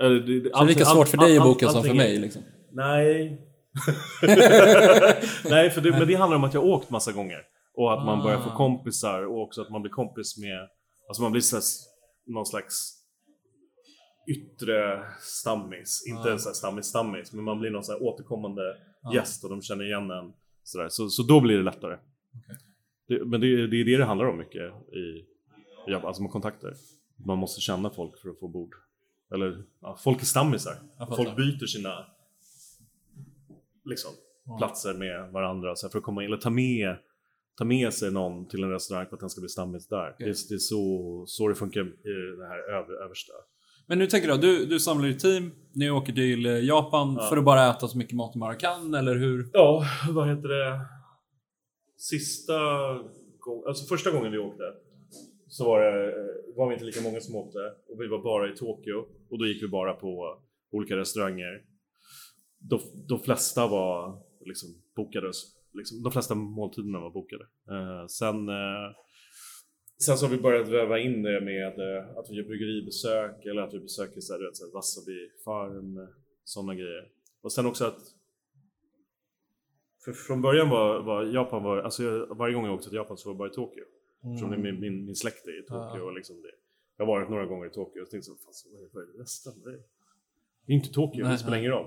Eller, 0.00 0.14
det, 0.20 0.40
det, 0.40 0.50
Så 0.50 0.58
det 0.58 0.64
är 0.64 0.66
lika 0.68 0.84
svårt 0.84 1.08
för 1.08 1.16
dig 1.18 1.38
att 1.38 1.44
boka 1.44 1.68
som 1.68 1.82
för 1.82 1.94
mig 1.94 2.18
liksom. 2.18 2.42
Nej. 2.72 3.40
Nej, 5.44 5.70
för 5.70 5.80
det, 5.80 5.90
men 5.90 6.06
det 6.08 6.14
handlar 6.14 6.36
om 6.36 6.44
att 6.44 6.54
jag 6.54 6.64
åkt 6.64 6.90
massa 6.90 7.12
gånger. 7.12 7.38
Och 7.76 7.92
att 7.92 8.04
man 8.06 8.22
börjar 8.22 8.40
få 8.40 8.50
Ah. 8.50 8.56
kompisar 8.56 9.22
och 9.26 9.42
också 9.42 9.62
att 9.62 9.70
man 9.70 9.82
blir 9.82 9.92
kompis 9.92 10.38
med... 10.38 10.68
Alltså 11.08 11.22
man 11.22 11.32
blir 11.32 11.42
så 11.42 11.56
här, 11.56 11.62
någon 12.26 12.46
slags 12.46 12.94
yttre 14.28 15.02
stammis. 15.20 16.04
Inte 16.08 16.34
Ah. 16.34 16.38
så 16.38 16.48
här 16.48 16.54
stammis-stammis, 16.54 17.32
men 17.32 17.44
man 17.44 17.58
blir 17.60 17.70
någon 17.70 17.84
så 17.84 17.98
återkommande 17.98 18.62
Ah. 19.02 19.14
gäst 19.14 19.44
och 19.44 19.50
de 19.50 19.62
känner 19.62 19.84
igen 19.84 20.10
en. 20.10 20.32
Så. 20.62 20.86
Så, 20.90 21.08
så 21.08 21.22
då 21.22 21.40
blir 21.40 21.56
det 21.56 21.62
lättare. 21.62 21.96
Det, 23.08 23.24
men 23.24 23.40
det, 23.40 23.66
det 23.66 23.76
är 23.80 23.84
det 23.84 23.96
det 23.96 24.04
handlar 24.04 24.26
om 24.26 24.38
mycket 24.38 24.62
i, 24.92 25.24
Japan, 25.86 26.06
alltså 26.08 26.22
med 26.22 26.30
kontakter. 26.32 26.74
Man 27.26 27.38
måste 27.38 27.60
känna 27.60 27.90
folk 27.90 28.18
för 28.18 28.28
att 28.28 28.38
få 28.38 28.48
bord. 28.48 28.74
Eller, 29.34 29.62
ja, 29.80 29.96
folk 30.04 30.20
är 30.20 30.24
stammisar. 30.26 30.74
Folk 31.16 31.36
byter 31.36 31.66
sina 31.66 32.06
liksom, 33.84 34.10
Ja. 34.46 34.58
platser 34.58 34.94
med 34.94 35.32
varandra 35.32 35.76
så 35.76 35.86
här, 35.86 35.90
för 35.90 35.98
att 35.98 36.04
komma 36.04 36.22
in, 36.22 36.26
eller 36.26 36.36
ta 36.36 36.50
med, 36.50 36.96
ta 37.58 37.64
med 37.64 37.94
sig 37.94 38.12
någon 38.12 38.48
till 38.48 38.62
en 38.62 38.70
restaurang 38.70 39.06
för 39.06 39.14
att 39.16 39.20
den 39.20 39.30
ska 39.30 39.40
bli 39.40 39.48
stammis 39.48 39.88
där. 39.88 40.14
Det, 40.18 40.24
är, 40.24 40.34
det 40.48 40.54
är 40.54 40.58
så, 40.58 41.24
så 41.26 41.48
det 41.48 41.54
funkar 41.54 41.80
i 41.80 42.36
det 42.38 42.46
här 42.48 42.58
över, 42.78 43.04
översta. 43.04 43.32
Men 43.86 43.98
nu 43.98 44.06
tänker 44.06 44.28
jag, 44.28 44.40
du, 44.40 44.66
du 44.66 44.80
samlar 44.80 45.08
ditt 45.08 45.20
team, 45.20 45.52
ni 45.72 45.90
åker 45.90 46.12
till 46.12 46.46
eh, 46.46 46.52
Japan 46.64 47.16
Ja. 47.20 47.26
för 47.28 47.36
att 47.36 47.44
bara 47.44 47.70
äta 47.70 47.88
så 47.88 47.98
mycket 47.98 48.16
mat 48.16 48.34
bara 48.34 48.54
kan, 48.54 48.94
eller 48.94 49.14
hur? 49.16 49.50
Ja, 49.52 49.84
vad 50.10 50.28
heter 50.28 50.48
det? 50.48 50.80
Sista 52.10 52.58
gången, 53.38 53.68
alltså 53.68 53.86
första 53.86 54.10
gången 54.10 54.32
vi 54.32 54.38
åkte 54.38 54.64
så 55.48 55.64
var, 55.64 55.80
det, 55.80 56.12
eh, 56.12 56.56
var 56.56 56.68
vi 56.68 56.74
inte 56.74 56.84
lika 56.84 57.00
många 57.00 57.20
som 57.20 57.36
åkte 57.36 57.58
och 57.88 58.00
vi 58.00 58.06
var 58.06 58.22
bara 58.22 58.52
i 58.52 58.56
Tokyo 58.56 59.06
och 59.30 59.38
då 59.38 59.46
gick 59.46 59.62
vi 59.62 59.68
bara 59.68 59.92
på 59.94 60.42
olika 60.70 60.96
restauranger. 60.96 61.64
De, 62.58 62.80
de 63.08 63.20
flesta 63.20 63.66
var 63.66 64.22
liksom 64.40 64.68
bokade, 64.96 65.30
liksom, 65.72 66.02
de 66.02 66.12
flesta 66.12 66.34
måltiderna 66.34 67.00
var 67.00 67.10
bokade. 67.10 67.44
Eh, 67.70 68.06
sen, 68.06 68.48
eh, 68.48 68.88
sen 70.04 70.18
så 70.18 70.26
har 70.26 70.30
vi 70.36 70.42
börjat 70.42 70.68
väva 70.68 70.98
in 70.98 71.22
det 71.22 71.40
med 71.40 71.78
eh, 71.78 72.18
att 72.18 72.30
vi 72.30 72.36
gör 72.36 72.44
bryggeribesök 72.44 73.44
eller 73.44 73.62
att 73.62 73.74
vi 73.74 73.80
besöker 73.80 74.20
så 74.20 74.32
här, 74.32 74.40
du 74.40 74.46
vet, 74.46 74.56
så 74.56 74.64
här, 74.64 74.72
Wasabi 74.72 75.30
Farm, 75.44 76.08
sådana 76.44 76.74
grejer. 76.74 77.08
Och 77.42 77.52
sen 77.52 77.66
också 77.66 77.84
att 77.84 78.00
för 80.04 80.12
från 80.12 80.42
början 80.42 80.68
var, 80.68 81.02
var 81.02 81.24
Japan, 81.24 81.62
var, 81.62 81.78
alltså 81.78 82.02
jag, 82.02 82.34
varje 82.36 82.54
gång 82.54 82.64
jag 82.64 82.74
åkte 82.74 82.88
till 82.88 82.96
Japan 82.96 83.16
så 83.16 83.28
var 83.28 83.32
jag 83.32 83.38
bara 83.38 83.48
i 83.48 83.52
Tokyo. 83.52 83.84
Eftersom 84.24 84.50
det 84.50 84.56
är 84.56 84.60
min, 84.60 84.80
min, 84.80 85.04
min 85.04 85.14
släkt 85.16 85.46
är 85.46 85.58
i 85.60 85.62
Tokyo. 85.66 86.02
Och 86.04 86.14
liksom 86.14 86.36
det. 86.42 86.48
Jag 86.96 87.06
har 87.06 87.12
varit 87.14 87.30
några 87.30 87.46
gånger 87.46 87.66
i 87.66 87.70
Tokyo 87.70 88.02
och 88.02 88.10
tänkte 88.10 88.26
så, 88.30 88.34
fan, 88.36 88.52
vad 88.92 89.02
är- 89.02 89.12
det 89.12 89.22
resten? 89.22 89.52
Det 89.64 89.70
är, 89.70 89.80
inte 90.76 90.88
Tokyo, 90.92 91.22
Nej, 91.24 91.32
det 91.32 91.38
spelar 91.38 91.58
ingen 91.58 91.70
roll. 91.70 91.86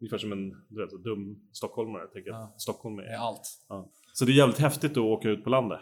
Ungefär 0.00 0.18
som 0.18 0.32
en 0.32 0.56
du 0.68 0.80
vet, 0.86 1.04
dum 1.04 1.40
stockholmare 1.52 2.06
tänker 2.06 2.30
Ja. 2.30 2.42
att 2.54 2.60
Stockholm 2.60 2.98
är. 2.98 3.02
Är 3.02 3.16
allt. 3.16 3.48
Ja. 3.68 3.88
Så 4.12 4.24
det 4.24 4.32
är 4.32 4.34
jävligt 4.34 4.58
häftigt 4.58 4.90
att 4.90 4.96
åka 4.98 5.28
ut 5.30 5.44
på 5.44 5.50
landet 5.50 5.80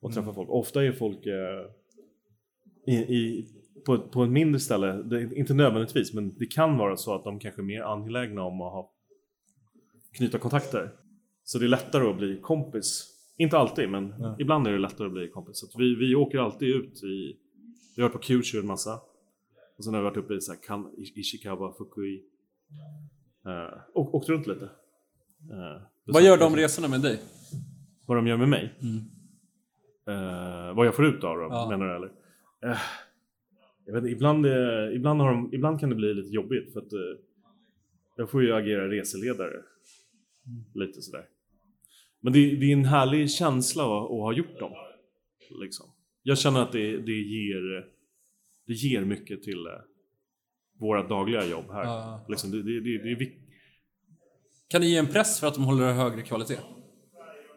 och 0.00 0.10
träffa 0.12 0.22
Mm. 0.22 0.34
folk. 0.34 0.48
Ofta 0.50 0.84
är 0.84 0.92
folk 0.92 1.26
eh, 1.26 1.66
i, 2.86 2.94
i, 2.94 3.46
på, 3.86 3.98
på 3.98 4.24
ett 4.24 4.30
mindre 4.30 4.60
ställe, 4.60 4.92
det, 4.92 5.34
inte 5.34 5.54
nödvändigtvis, 5.54 6.14
men 6.14 6.34
det 6.38 6.46
kan 6.46 6.78
vara 6.78 6.96
så 6.96 7.14
att 7.14 7.24
de 7.24 7.38
kanske 7.38 7.60
är 7.60 7.64
mer 7.64 7.82
angelägna 7.82 8.42
om 8.42 8.60
att 8.60 8.72
ha, 8.72 8.90
knyta 10.12 10.38
kontakter. 10.38 10.90
Så 11.44 11.58
det 11.58 11.64
är 11.64 11.68
lättare 11.68 12.10
att 12.10 12.16
bli 12.16 12.40
kompis. 12.42 13.10
Inte 13.36 13.58
alltid, 13.58 13.88
men 13.90 14.14
Ja. 14.18 14.36
ibland 14.38 14.66
är 14.66 14.72
det 14.72 14.78
lättare 14.78 15.06
att 15.06 15.12
bli 15.12 15.28
kompis. 15.28 15.56
Så 15.58 15.66
att 15.66 15.72
vi, 15.80 15.94
vi 15.94 16.14
åker 16.14 16.38
alltid 16.38 16.68
ut 16.68 17.02
i... 17.04 17.36
Vi 17.96 18.02
har 18.02 18.08
varit 18.08 18.16
på 18.20 18.22
Kyushu 18.22 18.58
en 18.60 18.66
massa. 18.66 19.00
Och 19.78 19.84
sen 19.84 19.94
har 19.94 20.00
vi 20.00 20.04
varit 20.04 20.16
uppe 20.16 20.34
i 20.34 20.40
så 20.40 20.52
här, 20.52 20.60
kan, 20.62 20.92
Ishikawa, 20.98 21.72
Fukui. 21.78 22.22
Uh, 23.46 23.78
och 23.94 24.14
åkt 24.14 24.28
runt 24.28 24.46
lite. 24.46 24.64
Eh, 25.50 25.82
Vad 26.04 26.22
gör 26.22 26.38
de 26.38 26.56
resorna 26.56 26.88
med 26.88 27.00
dig? 27.00 27.20
vad 28.06 28.16
de 28.18 28.26
gör 28.26 28.36
med 28.36 28.48
mig? 28.48 28.74
Mm. 28.82 28.98
Eh, 30.06 30.74
vad 30.76 30.86
jag 30.86 30.94
får 30.94 31.04
ut 31.06 31.24
av 31.24 31.38
dem, 31.38 31.48
Ja. 31.50 31.68
menar 31.70 31.86
du 31.86 31.96
eller? 31.96 32.10
Eh, 32.72 32.78
jag 33.86 34.00
vet 34.00 34.10
ibland, 34.12 34.46
eh, 34.46 34.94
ibland, 34.94 35.20
har 35.20 35.30
de, 35.32 35.50
ibland 35.54 35.80
kan 35.80 35.88
det 35.88 35.94
bli 35.94 36.14
lite 36.14 36.34
jobbigt 36.34 36.72
för 36.72 36.80
att 36.80 36.92
eh, 36.92 36.98
jag 38.16 38.30
får 38.30 38.42
ju 38.42 38.52
agera 38.54 38.88
reseledare. 38.88 39.62
Lite 40.74 41.02
sådär. 41.02 41.24
Men 42.24 42.32
det, 42.32 42.56
det 42.56 42.66
är 42.66 42.72
en 42.72 42.84
härlig 42.84 43.30
känsla 43.30 43.82
att, 43.84 44.04
att 44.04 44.08
ha 44.10 44.32
gjort 44.32 44.58
dem. 44.58 44.72
Liksom. 45.62 45.86
Jag 46.22 46.38
känner 46.38 46.62
att 46.62 46.72
det, 46.72 46.96
det, 46.96 47.12
ger, 47.12 47.80
det 48.66 48.72
ger 48.72 49.00
mycket 49.04 49.42
till 49.42 49.66
eh, 49.66 49.72
våra 50.80 51.08
dagliga 51.08 51.46
jobb 51.46 51.64
här. 51.72 51.84
Ja. 51.84 52.26
Liksom, 52.28 52.50
det, 52.50 52.62
det, 52.62 52.80
det, 52.80 52.98
det 53.02 53.10
är 53.12 53.16
vik- 53.16 53.38
Kan 54.68 54.80
det 54.80 54.86
ge 54.86 54.96
en 54.96 55.06
press 55.06 55.40
för 55.40 55.46
att 55.46 55.54
de 55.54 55.64
håller 55.64 55.92
högre 55.92 56.22
kvalitet? 56.22 56.58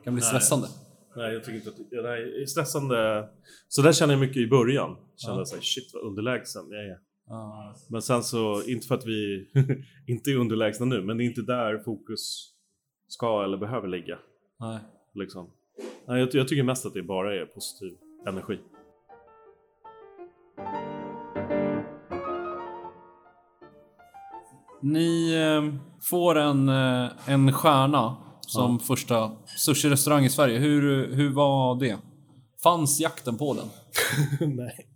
Kan 0.03 0.13
bli 0.13 0.21
stressande? 0.23 0.67
Nej, 1.15 1.33
jag 1.33 1.43
tycker 1.43 1.57
inte 1.57 1.69
att 1.69 1.77
nej, 1.79 2.25
det 2.25 2.41
är 2.41 2.45
stressande. 2.45 3.29
Så 3.67 3.81
där 3.81 3.93
känner 3.93 4.13
jag 4.13 4.19
mycket 4.21 4.37
i 4.37 4.47
början. 4.47 4.95
Kände 5.15 5.35
Ja. 5.35 5.39
jag 5.39 5.47
såhär, 5.47 5.61
shit 5.61 5.91
vad 5.93 6.03
underlägsen 6.03 6.63
jag 6.71 6.85
är. 6.85 6.97
Ja. 7.27 7.75
Men 7.89 8.01
sen 8.01 8.23
så, 8.23 8.63
inte 8.63 8.87
för 8.87 8.95
att 8.95 9.05
vi 9.05 9.49
inte 10.07 10.31
är 10.31 10.35
underlägsna 10.35 10.85
nu, 10.85 11.01
men 11.01 11.17
det 11.17 11.23
är 11.23 11.25
inte 11.25 11.41
där 11.41 11.77
fokus 11.77 12.53
ska 13.07 13.43
eller 13.43 13.57
behöver 13.57 13.87
ligga. 13.87 14.19
Nej. 14.59 14.79
Liksom. 15.13 15.49
Nej, 16.07 16.19
jag, 16.19 16.29
jag 16.33 16.47
tycker 16.47 16.63
mest 16.63 16.85
att 16.85 16.93
det 16.93 17.03
bara 17.03 17.35
är 17.35 17.45
positiv 17.45 17.97
energi. 18.27 18.59
Ni 24.81 25.33
eh, 25.33 25.73
får 26.09 26.37
en, 26.37 26.69
eh, 26.69 27.29
en 27.29 27.53
stjärna 27.53 28.17
som 28.41 28.79
första 28.79 29.31
sushi-restaurang 29.57 30.25
i 30.25 30.29
Sverige. 30.29 30.59
Hur, 30.59 31.13
hur 31.13 31.33
var 31.33 31.79
det? 31.79 31.97
Fanns 32.63 32.99
jakten 32.99 33.37
på 33.37 33.53
den? 33.53 33.67
nej. 34.55 34.87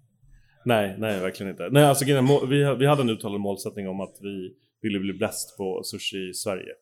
nej, 0.66 0.95
nej 0.97 1.20
verkligen 1.20 1.51
inte. 1.51 1.70
Nej, 1.72 1.84
alltså, 1.84 2.05
vi, 2.45 2.76
vi 2.80 2.86
hade 2.86 3.01
en 3.01 3.09
uttalad 3.09 3.41
målsättning 3.41 3.89
om 3.89 4.01
att 4.01 4.18
vi 4.22 4.55
ville 4.82 4.99
bli 4.99 5.14
bäst 5.14 5.57
på 5.57 5.82
sushi 5.84 6.30
i 6.30 6.34
Sverige. 6.34 6.74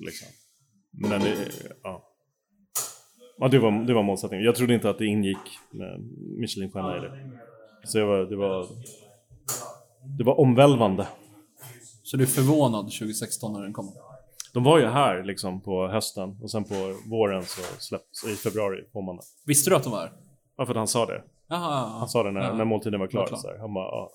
Liksom. 0.00 0.28
Men 0.92 1.20
det, 1.20 1.34
ja. 1.82 2.15
Ja, 3.38 3.48
det 3.48 3.58
var, 3.58 3.86
det 3.86 3.94
var 3.94 4.02
målsättningen. 4.02 4.46
Jag 4.46 4.54
trodde 4.54 4.74
inte 4.74 4.90
att 4.90 4.98
det 4.98 5.06
ingick 5.06 5.58
med 5.70 6.00
Michelinstjärna 6.40 6.96
i 6.96 7.00
det. 7.00 7.30
Så 7.84 7.98
jag 7.98 8.06
var, 8.06 8.18
det 8.18 8.36
var... 8.36 8.66
Det 10.18 10.24
var 10.24 10.40
omvälvande. 10.40 11.06
Så 12.02 12.16
du 12.16 12.22
är 12.22 12.28
förvånad 12.28 12.84
2016 12.84 13.52
när 13.52 13.62
den 13.62 13.72
kom? 13.72 13.92
De 14.54 14.64
var 14.64 14.78
ju 14.78 14.86
här 14.86 15.22
liksom 15.24 15.60
på 15.60 15.88
hösten 15.88 16.38
och 16.42 16.50
sen 16.50 16.64
på 16.64 16.74
våren 17.10 17.42
så 17.44 17.60
släpps, 17.78 18.24
i 18.24 18.34
februari 18.34 18.84
får 18.92 19.02
man. 19.02 19.18
Visste 19.46 19.70
du 19.70 19.76
att 19.76 19.82
de 19.82 19.92
var 19.92 19.98
här? 20.00 20.12
Ja, 20.56 20.66
för 20.66 20.72
att 20.72 20.76
han 20.76 20.88
sa 20.88 21.06
det. 21.06 21.22
Jaha, 21.48 21.98
Han 21.98 22.08
sa 22.08 22.22
det 22.22 22.30
när, 22.32 22.40
Ja. 22.40 22.54
när 22.54 22.64
måltiden 22.64 23.00
var 23.00 23.06
klar. 23.06 23.20
Var 23.20 23.28
klar. 23.28 23.38
Så 23.38 23.48
här. 23.48 23.58
Han 23.58 23.74
bara, 23.74 23.84
ja. 23.84 24.10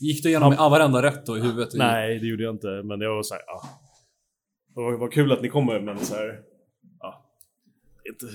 Gick 0.00 0.22
du 0.22 0.28
igenom 0.28 0.54
ja. 0.58 0.68
varenda 0.68 1.02
rätt 1.02 1.26
då 1.26 1.36
i 1.38 1.40
huvudet? 1.40 1.68
Nej, 1.74 2.18
det 2.18 2.26
gjorde 2.26 2.42
jag 2.42 2.54
inte. 2.54 2.66
Men 2.66 3.00
jag 3.00 3.14
var 3.14 3.22
såhär, 3.22 3.42
ja. 3.46 3.62
Var 4.74 5.10
kul 5.10 5.32
att 5.32 5.42
ni 5.42 5.48
kommer, 5.48 5.80
men 5.80 5.98
så 5.98 6.14
här. 6.14 6.51
Inte, 8.08 8.26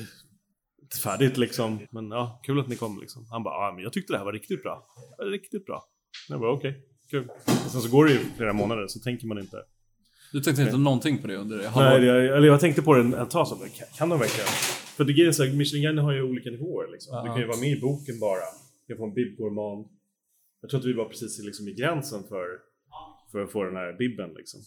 inte 0.82 0.98
färdigt 0.98 1.38
liksom. 1.38 1.80
Men 1.92 2.12
ja, 2.12 2.40
kul 2.44 2.60
att 2.60 2.68
ni 2.68 2.76
kom 2.76 3.00
liksom. 3.00 3.26
Han 3.32 3.44
bara, 3.44 3.68
ja 3.68 3.74
men 3.76 3.84
jag 3.84 3.94
tyckte 3.94 4.14
det 4.14 4.18
här 4.18 4.26
var 4.26 4.34
riktigt 4.34 4.64
bra. 4.64 4.84
Riktigt 5.20 5.66
bra. 5.66 5.84
Jag 6.30 6.40
bara, 6.40 6.52
okej, 6.52 6.82
kul. 7.10 7.28
Och 7.66 7.72
sen 7.72 7.82
så 7.82 7.90
går 7.90 8.06
det 8.06 8.12
ju 8.12 8.20
flera 8.38 8.54
månader, 8.54 8.88
så 8.88 9.00
tänker 9.00 9.28
man 9.28 9.40
inte. 9.40 9.64
Du 10.32 10.42
tänkte 10.42 10.62
inte 10.64 10.78
någonting 10.78 11.18
på 11.22 11.28
det 11.28 11.36
under 11.36 11.58
det 11.58 11.72
Nej, 11.76 12.02
det, 12.02 12.36
eller 12.38 12.48
jag 12.48 12.60
tänkte 12.60 12.82
på 12.82 12.94
det 12.94 13.18
ett 13.18 13.30
tag, 13.30 13.48
så, 13.48 13.56
kan, 13.56 13.88
kan 13.98 14.10
de 14.10 14.20
verkligen? 14.20 14.48
För 14.98 15.04
det 15.04 15.14
är 15.14 15.32
så 15.32 15.44
här, 15.44 15.54
Michelin 15.54 15.98
har 15.98 16.12
ju 16.14 16.22
olika 16.24 16.50
nivåer 16.50 16.92
liksom. 16.92 17.12
Du 17.24 17.28
Ja. 17.28 17.34
kan 17.34 17.42
ju 17.42 17.48
vara 17.48 17.58
med 17.60 17.70
i 17.70 17.82
boken 17.82 18.20
bara. 18.20 18.42
Du 18.88 18.94
kan 18.94 18.98
få 18.98 19.06
en 19.06 19.14
bib 19.14 19.38
gourmand. 19.38 19.88
Jag 20.62 20.70
tror 20.70 20.80
att 20.80 20.86
vi 20.86 20.94
var 20.94 21.06
precis 21.06 21.40
liksom 21.46 21.68
i 21.68 21.74
gränsen 21.74 22.24
för, 22.30 22.46
för 23.32 23.44
att 23.44 23.52
få 23.52 23.64
den 23.64 23.76
här 23.76 23.94
bibben 23.94 24.30
liksom. 24.38 24.60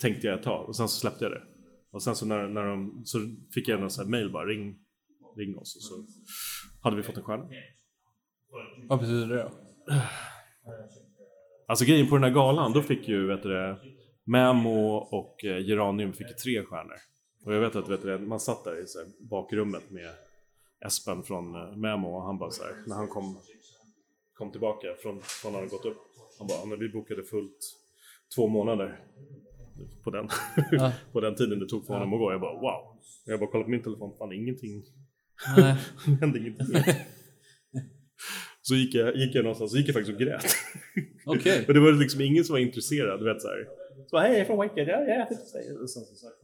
Tänkte 0.00 0.26
jag 0.26 0.38
ett 0.38 0.44
tag 0.44 0.68
och 0.68 0.76
sen 0.76 0.88
så 0.88 1.00
släppte 1.00 1.24
jag 1.24 1.32
det. 1.32 1.42
Och 1.92 2.02
sen 2.02 2.16
så 2.16 2.26
när, 2.26 2.48
när 2.48 2.64
de, 2.64 3.02
så 3.04 3.18
fick 3.54 3.68
jag 3.68 3.80
en 4.00 4.10
mail 4.10 4.32
bara, 4.32 4.46
ring, 4.46 4.78
ring 5.36 5.58
oss 5.58 5.76
och 5.76 5.82
så 5.82 6.06
hade 6.82 6.96
vi 6.96 7.02
fått 7.02 7.16
en 7.16 7.22
stjärna. 7.22 7.48
Vad 8.88 9.00
betyder 9.00 9.26
det 9.26 9.42
då? 9.42 9.50
Alltså 11.66 11.84
grejen 11.84 12.08
på 12.08 12.14
den 12.16 12.24
här 12.24 12.30
galan, 12.30 12.72
då 12.72 12.82
fick 12.82 13.08
ju, 13.08 13.26
vet 13.26 13.42
du 13.42 13.76
Memo 14.24 14.94
och 14.96 15.44
eh, 15.44 15.68
Geranium 15.68 16.12
fick 16.12 16.36
tre 16.36 16.64
stjärnor. 16.64 16.96
Och 17.44 17.54
jag 17.54 17.60
vet 17.60 17.76
att, 17.76 17.88
vet 17.88 18.02
du 18.02 18.18
man 18.18 18.40
satt 18.40 18.64
där 18.64 18.82
i 18.82 18.86
så 18.86 18.98
här, 18.98 19.08
bakrummet 19.30 19.90
med 19.90 20.10
Espen 20.86 21.22
från 21.22 21.54
eh, 21.54 21.76
Memo 21.76 22.08
och 22.16 22.22
han 22.22 22.38
bara 22.38 22.50
så 22.50 22.62
här, 22.62 22.74
när 22.86 22.96
han 22.96 23.08
kom, 23.08 23.38
kom 24.34 24.50
tillbaka 24.50 24.88
från, 25.02 25.20
från 25.22 25.52
han 25.54 25.62
hade 25.62 25.76
gått 25.76 25.84
upp. 25.84 25.98
Han 26.38 26.46
bara, 26.46 26.58
"Ja, 26.58 26.64
men 26.64 26.78
vi 26.78 26.88
bokade 26.88 27.24
fullt 27.24 27.58
två 28.34 28.48
månader 28.48 29.00
på 30.04 30.10
den, 30.10 30.28
Ja. 30.72 30.92
på 31.12 31.20
den 31.20 31.34
tiden 31.34 31.58
det 31.58 31.68
tog 31.68 31.86
för 31.86 31.94
honom 31.94 32.12
att 32.12 32.18
gå. 32.18 32.32
Jag 32.32 32.40
bara 32.40 32.60
wow. 32.60 32.98
Jag 33.24 33.40
bara 33.40 33.50
kollade 33.50 33.64
på 33.64 33.70
min 33.70 33.82
telefon, 33.82 34.14
fan 34.18 34.32
ingenting, 34.32 34.84
Nej. 35.56 35.76
det 36.06 36.10
hände 36.20 36.38
ingenting. 36.38 36.66
Så 38.64 38.74
gick 38.74 38.94
jag, 38.94 39.16
gick 39.16 39.34
jag 39.34 39.42
någonstans, 39.44 39.70
så 39.70 39.76
gick 39.76 39.88
jag 39.88 39.94
faktiskt 39.94 40.14
och 40.14 40.20
grät. 40.20 40.44
Okej. 41.26 41.64
Och 41.68 41.74
det 41.74 41.80
var 41.80 41.92
liksom 41.92 42.20
ingen 42.20 42.44
som 42.44 42.52
var 42.52 42.60
intresserad, 42.60 43.20
du 43.20 43.24
vet 43.24 43.42
såhär. 43.42 43.68
Så 44.10 44.18
hej, 44.18 44.32
jag 44.32 44.40
är 44.40 44.44
från 44.44 44.60
Wicked, 44.60 44.88
ja, 44.88 45.00
jag 45.00 45.20
äter 45.22 45.36
hos 45.36 45.52
dig. 45.52 45.76
Och 45.76 45.90
sen 45.90 46.02
så, 46.04 46.14
så, 46.14 46.26
här. 46.26 46.34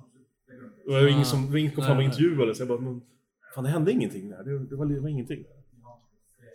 Och 0.87 0.95
det 0.95 1.03
var 1.03 1.09
ingen 1.09 1.25
som, 1.25 1.57
ingen 1.57 1.73
kom 1.73 1.85
fram 1.85 1.97
och 1.97 2.03
intervjuade, 2.03 2.55
så 2.55 2.61
jag 2.61 2.69
bara, 2.69 2.81
men 2.81 3.01
fan 3.55 3.65
det 3.65 3.71
hände 3.71 3.93
ingenting 3.93 4.31
där, 4.31 4.45
det, 4.45 4.59
det, 4.67 4.77
var, 4.77 4.87
det 4.87 5.01
var 5.01 5.09
ingenting. 5.09 5.45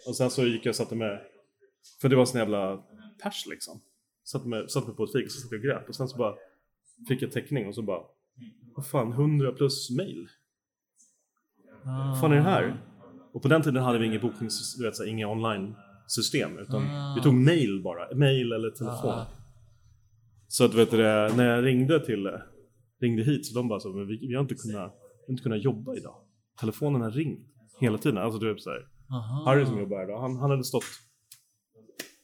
Och 0.07 0.15
sen 0.15 0.29
så 0.29 0.45
gick 0.45 0.65
jag 0.65 0.71
och 0.71 0.75
satte 0.75 0.95
mig, 0.95 1.21
för 2.01 2.09
det 2.09 2.15
var 2.15 2.25
sån 2.25 2.39
jävla 2.39 2.83
pers 3.23 3.45
liksom. 3.49 3.81
Satte 4.23 4.47
mig, 4.47 4.69
satte 4.69 4.87
mig 4.87 4.95
på 4.95 5.03
ett 5.03 5.11
fik 5.11 5.25
och 5.25 5.31
så 5.31 5.39
satt 5.39 5.51
jag 5.51 5.59
och 5.59 5.63
grät. 5.63 5.89
Och 5.89 5.95
sen 5.95 6.07
så 6.07 6.17
bara 6.17 6.35
fick 7.07 7.21
jag 7.21 7.31
teckning 7.31 7.67
och 7.67 7.75
så 7.75 7.81
bara, 7.81 8.01
vad 8.75 8.87
fan, 8.87 9.11
100 9.11 9.51
plus 9.51 9.89
mail. 9.97 10.27
Vad 11.85 12.19
fan 12.19 12.31
är 12.31 12.35
det 12.35 12.41
här? 12.41 12.81
Och 13.33 13.41
på 13.41 13.47
den 13.47 13.61
tiden 13.61 13.83
hade 13.83 13.99
vi 13.99 14.05
inget 14.05 14.21
boknings, 14.21 14.77
du 14.77 14.83
vet, 14.85 14.95
så 14.95 15.03
här, 15.03 15.09
inga 15.09 15.27
online-system. 15.27 16.57
Utan 16.57 16.83
Ah. 16.83 17.13
vi 17.17 17.21
tog 17.23 17.33
mail 17.33 17.81
bara, 17.83 18.15
mail 18.15 18.51
eller 18.51 18.69
telefon. 18.69 19.11
Ah. 19.11 19.27
Så 20.47 20.65
att 20.65 20.73
vet 20.73 20.91
du 20.91 20.97
när 20.97 21.45
jag 21.45 21.65
ringde 21.65 22.05
till, 22.05 22.31
ringde 23.01 23.23
hit 23.23 23.45
så 23.45 23.55
de 23.55 23.67
bara 23.67 23.79
så, 23.79 23.93
men 23.93 24.07
vi, 24.07 24.27
vi 24.27 24.33
har 24.35 24.41
inte 24.41 24.55
kunnat, 24.55 24.93
inte 25.29 25.43
kunnat 25.43 25.63
jobba 25.63 25.95
idag. 25.95 26.15
Telefonen 26.59 27.01
har 27.01 27.11
ringt 27.11 27.47
hela 27.79 27.97
tiden. 27.97 28.17
Alltså 28.17 28.39
du 28.39 28.53
vet 28.53 28.63
Aha. 29.11 29.45
Harry 29.45 29.65
som 29.65 29.79
jobbar 29.79 29.97
här 29.97 30.03
idag, 30.03 30.21
han, 30.21 30.37
han 30.37 30.49
hade 30.49 30.63
stått 30.63 30.83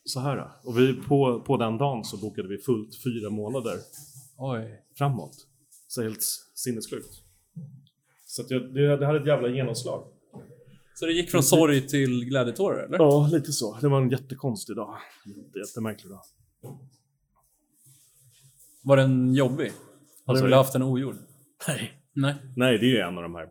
så 0.04 0.20
här. 0.20 0.50
Och 0.64 0.78
vi, 0.78 0.94
på, 0.94 1.40
på 1.40 1.56
den 1.56 1.78
dagen 1.78 2.04
så 2.04 2.16
bokade 2.16 2.48
vi 2.48 2.58
fullt 2.58 3.02
fyra 3.04 3.30
månader 3.30 3.74
Oj. 4.42 4.82
framåt. 4.98 5.46
Så 5.88 6.02
helt 6.02 6.22
sinnessjukt. 6.54 7.22
Så 8.26 8.42
att 8.42 8.50
jag, 8.50 8.74
det, 8.74 8.96
det 8.96 9.06
hade 9.06 9.20
ett 9.20 9.26
jävla 9.26 9.48
genomslag. 9.48 10.06
Så 10.94 11.06
det 11.06 11.12
gick 11.12 11.30
från 11.30 11.42
sorg 11.42 11.88
till 11.88 12.24
glädjetårar 12.24 12.84
eller? 12.84 12.98
Ja, 12.98 13.28
lite 13.32 13.52
så. 13.52 13.78
Det 13.80 13.88
var 13.88 14.00
en 14.02 14.10
jättekonstig 14.10 14.76
dag. 14.76 14.96
Jätte, 15.24 15.58
jättemärklig 15.58 16.10
dag. 16.12 16.22
Var 18.82 18.96
den 18.96 19.34
jobbig? 19.34 19.64
Hade 19.66 19.76
Vad 20.24 20.36
du 20.36 20.40
sa 20.40 20.44
velat 20.44 20.56
du? 20.56 20.60
haft 20.60 20.72
den 20.72 20.82
ogjord? 20.82 21.16
Nej. 21.68 21.92
Nej. 22.12 22.34
Nej, 22.56 22.78
det 22.78 22.86
är 22.86 22.90
ju 22.90 22.98
en 22.98 23.16
av 23.16 23.22
de 23.22 23.34
här 23.34 23.48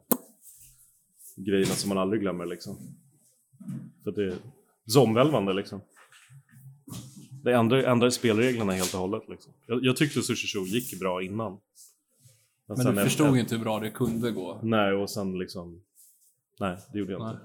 grejerna 1.36 1.74
som 1.74 1.90
man 1.90 1.98
aldrig 1.98 2.22
glömmer 2.22 2.46
liksom. 2.46 2.78
För 4.04 4.12
det 4.12 4.24
är 4.24 4.36
så 4.86 5.04
omvälvande 5.04 5.54
liksom. 5.54 5.82
Det 7.44 7.54
ändrar, 7.56 7.78
ändrar 7.84 8.10
spelreglerna 8.10 8.74
helt 8.74 8.94
och 8.94 9.00
hållet 9.00 9.24
liksom. 9.30 9.54
Jag, 9.68 9.86
jag 9.86 9.98
tyckte 9.98 10.22
Sushi 10.22 10.48
Show 10.48 10.68
gick 10.68 11.00
bra 11.00 11.24
innan. 11.24 11.58
Men 12.68 12.78
sen 12.78 12.96
du 12.96 13.04
förstod 13.04 13.28
en- 13.28 13.38
inte 13.38 13.56
hur 13.56 13.64
bra 13.64 13.80
det 13.80 13.90
kunde 13.92 14.32
gå. 14.32 14.60
Nej, 14.64 14.94
och 14.94 15.10
sen 15.10 15.40
liksom... 15.40 15.82
Nej, 16.60 16.78
det 16.94 17.00
gjorde 17.00 17.12
jag 17.12 17.22
Nej. 17.22 17.32
inte. 17.32 17.44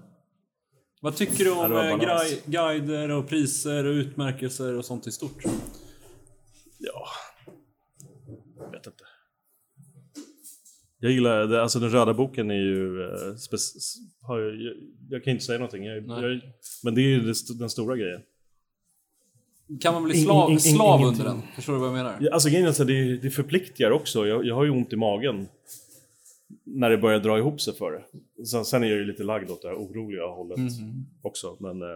Vad 1.00 1.16
tycker 1.16 1.44
du 1.44 1.50
om 1.52 1.72
eh, 1.72 1.96
gui- 1.96 2.40
guider 2.46 3.10
och 3.10 3.28
priser 3.28 3.84
och 3.84 3.92
utmärkelser 3.92 4.78
och 4.78 4.84
sånt 4.84 5.06
i 5.06 5.12
stort? 5.12 5.42
Ja... 6.78 7.06
Jag 8.58 8.70
vet 8.70 8.86
inte. 8.86 9.04
Jag 10.98 11.12
gillar, 11.12 11.46
det, 11.46 11.62
alltså 11.62 11.78
den 11.80 11.90
röda 11.90 12.14
boken 12.14 12.50
är 12.50 12.54
ju... 12.54 13.02
eh, 13.02 13.34
jag, 14.28 14.54
jag 15.10 15.24
kan 15.24 15.32
inte 15.32 15.44
säga 15.44 15.58
någonting, 15.58 15.84
jag, 15.84 16.06
Nej. 16.06 16.22
jag, 16.22 16.40
men 16.84 16.94
det 16.94 17.00
är 17.00 17.08
ju 17.08 17.32
den 17.58 17.70
stora 17.70 17.96
grejen. 17.96 18.20
Kan 19.80 19.94
man 19.94 20.04
bli 20.04 20.22
slav, 20.24 20.50
ing- 20.50 20.54
ing- 20.54 20.58
slav 20.58 21.00
ingenting. 21.00 21.20
under 21.26 21.34
den? 21.40 21.42
Förstår 21.54 21.72
du 21.72 21.78
vad 21.78 21.88
jag 21.88 21.94
menar? 21.94 22.28
Alltså 22.32 22.48
grejen 22.48 22.66
är 22.66 22.84
det, 22.84 23.16
det 23.16 23.30
förpliktigar 23.30 23.90
också. 23.90 24.26
Jag, 24.26 24.46
jag 24.46 24.54
har 24.54 24.64
ju 24.64 24.70
ont 24.70 24.92
i 24.92 24.96
magen 24.96 25.48
när 26.64 26.90
det 26.90 26.98
börjar 26.98 27.18
dra 27.20 27.38
ihop 27.38 27.60
sig 27.60 27.74
för 27.74 27.92
det. 27.92 28.44
Sen, 28.46 28.64
sen 28.64 28.82
är 28.84 28.86
jag 28.88 28.98
ju 28.98 29.04
lite 29.04 29.22
lagd 29.22 29.50
åt 29.50 29.62
det 29.62 29.68
här 29.68 29.74
oroliga 29.76 30.26
hållet 30.26 30.58
Mhm. 30.58 31.06
också. 31.22 31.56
Men 31.60 31.82
eh, 31.82 31.88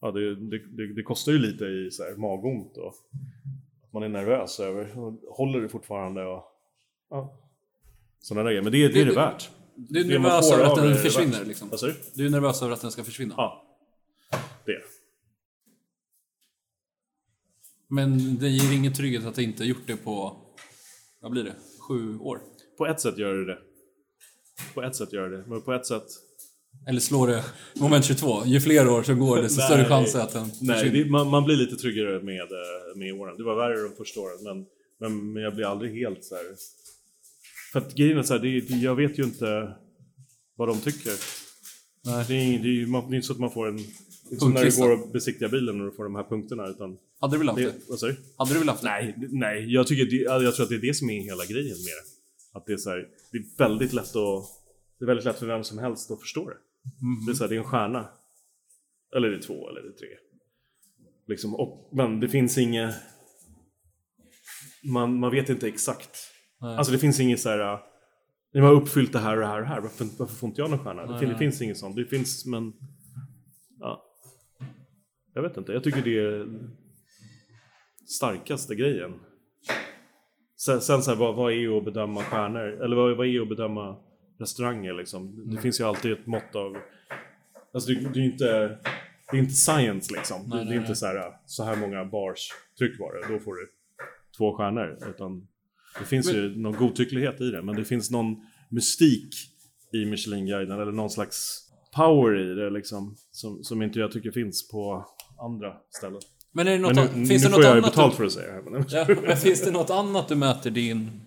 ja, 0.00 0.10
det, 0.10 0.34
det, 0.34 0.94
det, 0.94 1.02
kostar 1.02 1.32
ju 1.32 1.38
lite 1.38 1.64
i 1.64 1.90
så 1.90 2.02
här, 2.02 2.16
magont 2.16 2.76
och 2.76 2.94
att 3.84 3.92
man 3.92 4.02
är 4.02 4.08
nervös 4.08 4.60
över. 4.60 4.88
Håller 5.30 5.60
det 5.60 5.68
fortfarande 5.68 6.24
och 6.24 6.44
ja, 7.10 7.32
sådana 8.20 8.48
grejer. 8.50 8.62
Men 8.62 8.72
det, 8.72 8.88
det 8.88 9.00
är 9.00 9.04
det 9.04 9.12
värt. 9.14 9.50
Du 9.74 10.00
är 10.00 10.04
nervös 10.18 10.52
över 10.52 10.64
att 10.64 10.78
är 10.78 10.88
den 10.88 10.96
försvinner 10.96 11.44
liksom? 11.44 11.68
Du? 12.14 12.26
Är 12.26 12.30
nervös 12.30 12.62
över 12.62 12.72
att 12.72 12.80
den 12.80 12.90
ska 12.90 13.04
försvinna? 13.04 13.34
Ja, 13.36 13.62
det. 14.64 14.78
Men 17.94 18.38
det 18.38 18.48
ger 18.48 18.72
ingen 18.72 18.92
trygghet 18.92 19.24
att 19.24 19.34
det 19.34 19.42
inte 19.42 19.64
gjort 19.64 19.86
det 19.86 19.96
på, 19.96 20.36
vad 21.20 21.30
blir 21.30 21.44
det, 21.44 21.54
sju 21.88 22.18
år? 22.18 22.38
På 22.78 22.86
ett 22.86 23.00
sätt 23.00 23.18
gör 23.18 23.34
det 23.34 23.44
det. 23.44 23.58
På 24.74 24.82
ett 24.82 24.96
sätt 24.96 25.12
gör 25.12 25.28
det 25.28 25.36
det. 25.36 25.44
Men 25.46 25.62
på 25.62 25.72
ett 25.72 25.86
sätt 25.86 26.06
Eller 26.88 27.00
slår 27.00 27.26
det 27.26 27.44
moment 27.74 28.04
22? 28.04 28.44
Ju 28.44 28.60
fler 28.60 28.88
år 28.88 29.02
som 29.02 29.18
går 29.18 29.42
desto 29.42 29.60
större 29.60 29.84
chans 29.84 30.14
att 30.14 30.32
den 30.32 30.50
Nej, 30.60 30.90
det, 30.90 31.10
man, 31.10 31.28
man 31.28 31.44
blir 31.44 31.56
lite 31.56 31.76
tryggare 31.76 32.22
med, 32.22 32.40
eh, 32.40 32.96
med 32.96 33.14
åren. 33.14 33.36
Det 33.36 33.44
var 33.44 33.56
värre 33.56 33.88
de 33.88 33.96
första 33.96 34.20
åren, 34.20 34.38
men, 34.42 34.66
men, 35.00 35.32
men 35.32 35.42
jag 35.42 35.54
blir 35.54 35.66
aldrig 35.66 35.98
helt 35.98 36.24
så 36.24 36.34
här. 36.34 36.44
För 37.72 37.80
att 37.80 37.94
grejen 37.94 38.18
är 38.18 38.22
så 38.22 38.34
här, 38.34 38.40
det, 38.40 38.76
jag 38.76 38.94
vet 38.94 39.18
ju 39.18 39.22
inte 39.22 39.72
vad 40.56 40.68
de 40.68 40.80
tycker. 40.80 41.12
Nej. 42.04 42.24
Det 42.28 42.34
är, 42.34 42.58
det 42.58 42.82
är 42.82 42.86
man, 42.86 43.10
det 43.10 43.14
är 43.14 43.16
inte 43.16 43.26
så 43.26 43.32
att 43.32 43.38
man 43.38 43.50
får 43.50 43.68
en... 43.68 43.78
Det 44.32 44.44
är 44.44 44.46
inte 44.46 44.70
som 44.70 44.80
när 44.82 44.88
du 44.90 44.96
går 44.96 45.02
och 45.06 45.12
besiktigar 45.12 45.48
bilen 45.50 45.80
och 45.80 45.86
du 45.90 45.92
får 45.96 46.04
de 46.04 46.14
här 46.14 46.24
punkterna, 46.24 46.66
utan... 46.68 46.96
Hade 47.20 47.34
du 47.34 47.38
velat 47.38 47.56
Det, 47.56 47.62
det? 47.62 47.74
vad 47.88 48.00
du? 48.00 48.16
Hade 48.38 48.52
du 48.52 48.58
velat 48.58 48.74
haft 48.74 48.82
det? 48.82 48.88
Nej, 48.90 49.14
det- 49.16 49.28
nej 49.30 49.72
jag, 49.72 49.86
tycker 49.86 50.04
det, 50.04 50.16
jag 50.44 50.54
tror 50.54 50.64
att 50.64 50.68
det 50.70 50.74
är 50.76 50.80
det 50.80 50.94
som 50.94 51.10
är 51.10 51.20
hela 51.22 51.44
grejen 51.44 51.76
med 51.86 51.94
det. 51.98 52.58
Att 52.58 52.66
det 52.66 52.72
är 52.72 52.76
så 52.76 52.90
här, 52.90 53.08
det 53.32 53.38
är 53.38 53.44
väldigt 53.58 53.92
lätt 53.92 54.16
att... 54.16 54.44
Det 54.98 55.04
är 55.04 55.06
väldigt 55.06 55.24
lätt 55.24 55.38
för 55.38 55.46
vem 55.46 55.64
som 55.64 55.78
helst 55.78 56.10
att 56.10 56.20
förstå 56.20 56.48
det. 56.48 56.56
Det 57.26 57.32
är 57.32 57.34
så 57.34 57.44
här, 57.44 57.48
det 57.48 57.54
är 57.54 57.58
en 57.58 57.64
stjärna. 57.64 58.08
Eller 59.16 59.28
det 59.28 59.36
är 59.36 59.40
två, 59.42 59.68
eller 59.68 59.80
det 59.82 59.88
är 59.88 59.92
tre. 59.92 60.08
Liksom, 61.28 61.54
och, 61.54 61.90
men 61.92 62.20
det 62.20 62.28
finns 62.28 62.58
inget... 62.58 62.94
Man, 64.84 65.18
man 65.18 65.30
vet 65.30 65.48
inte 65.48 65.68
exakt. 65.68 66.16
Nej. 66.60 66.76
Alltså 66.76 66.92
det 66.92 66.98
finns 66.98 67.20
inget 67.20 67.40
så 67.40 67.48
här... 67.48 67.78
Ni 68.54 68.60
har 68.60 68.72
uppfyllt 68.72 69.12
det 69.12 69.18
här 69.18 69.34
och 69.36 69.40
det 69.40 69.46
här 69.46 69.56
och 69.56 69.62
det 69.62 69.68
här. 69.68 69.80
Varför, 69.80 70.06
varför 70.18 70.34
får 70.34 70.48
inte 70.48 70.60
jag 70.60 70.70
någon 70.70 70.78
stjärna? 70.84 71.02
Det, 71.06 71.12
Nej, 71.12 71.20
det 71.20 71.26
nej. 71.26 71.38
finns 71.38 71.62
inget 71.62 71.78
sånt. 71.78 71.96
Det 71.96 72.04
finns, 72.04 72.46
men... 72.46 72.72
Ja. 75.34 75.40
Jag 75.40 75.48
vet 75.48 75.56
inte. 75.56 75.72
Jag 75.72 75.84
tycker 75.84 76.02
det 76.02 76.18
är 76.18 76.46
starkaste 78.06 78.74
grejen. 78.74 79.14
Sen, 80.56 80.80
sen 80.80 81.02
så 81.02 81.10
här, 81.10 81.18
vad, 81.18 81.34
vad 81.34 81.52
är 81.52 81.78
att 81.78 81.84
bedöma 81.84 82.22
stjärnor? 82.22 82.82
Eller 82.84 82.96
vad, 82.96 83.16
vad 83.16 83.26
är 83.26 83.40
att 83.42 83.48
bedöma 83.48 83.96
restauranger 84.38 84.92
liksom? 84.92 85.50
Det 85.54 85.60
finns 85.60 85.80
ju 85.80 85.84
alltid 85.84 86.12
ett 86.12 86.26
mått 86.26 86.54
av... 86.54 86.76
Alltså 87.74 87.92
det, 87.92 88.00
det 88.00 88.20
är 88.20 88.24
ju 88.24 88.32
inte... 88.32 88.78
Det 89.30 89.38
är 89.38 89.40
inte 89.40 89.52
science 89.54 90.14
liksom. 90.14 90.42
Nej, 90.46 90.50
det, 90.50 90.56
det 90.58 90.64
nej, 90.64 90.74
är 90.74 90.78
inte 90.78 90.88
nej. 90.88 90.96
så 90.96 91.06
här, 91.06 91.32
så 91.46 91.64
här 91.64 91.76
många 91.76 92.04
bars 92.04 92.48
tryck 92.78 93.00
var 93.00 93.14
det, 93.14 93.34
då 93.34 93.40
får 93.40 93.54
du 93.54 93.68
två 94.36 94.56
stjärnor. 94.56 94.98
Utan 95.08 95.48
det 95.98 96.04
finns 96.04 96.26
Men- 96.26 96.36
ju 96.36 96.56
någon 96.56 96.72
godtycklighet 96.72 97.40
i 97.40 97.50
det, 97.50 97.62
men 97.62 97.76
det 97.76 97.84
finns 97.84 98.10
någon 98.10 98.36
mystik 98.68 99.34
i 99.92 100.04
Michelin-guiden, 100.04 100.80
eller 100.80 100.92
någon 100.92 101.10
slags 101.10 101.68
power 101.96 102.38
i 102.38 102.54
det 102.54 102.70
liksom, 102.70 103.16
som, 103.30 103.64
som 103.64 103.82
inte 103.82 103.98
jag 103.98 104.12
tycker 104.12 104.30
finns 104.30 104.68
på 104.68 105.06
andra 105.44 105.72
ställen. 105.90 106.20
Men 106.52 106.68
är 106.68 106.72
det 106.72 106.78
något, 106.78 106.94
Men 106.94 107.04
an- 107.08 107.10
nu, 107.14 107.26
finns 107.26 107.42
nu 107.44 107.48
det 107.48 107.54
får 107.54 107.58
något 107.58 107.66
jag 107.66 107.74
ju 107.76 107.80
annat 107.82 107.90
betalt 107.94 108.12
du, 108.12 108.16
för 108.16 108.24
att 108.24 108.32
säga 108.32 108.46
det 108.46 108.52
här. 108.52 108.62
Men... 108.62 108.84
ja, 108.88 109.22
men 109.26 109.36
finns 109.36 109.62
det 109.64 109.70
något 109.70 109.90
annat 109.90 110.28
du 110.28 110.34
mäter 110.34 110.70
din 110.70 111.20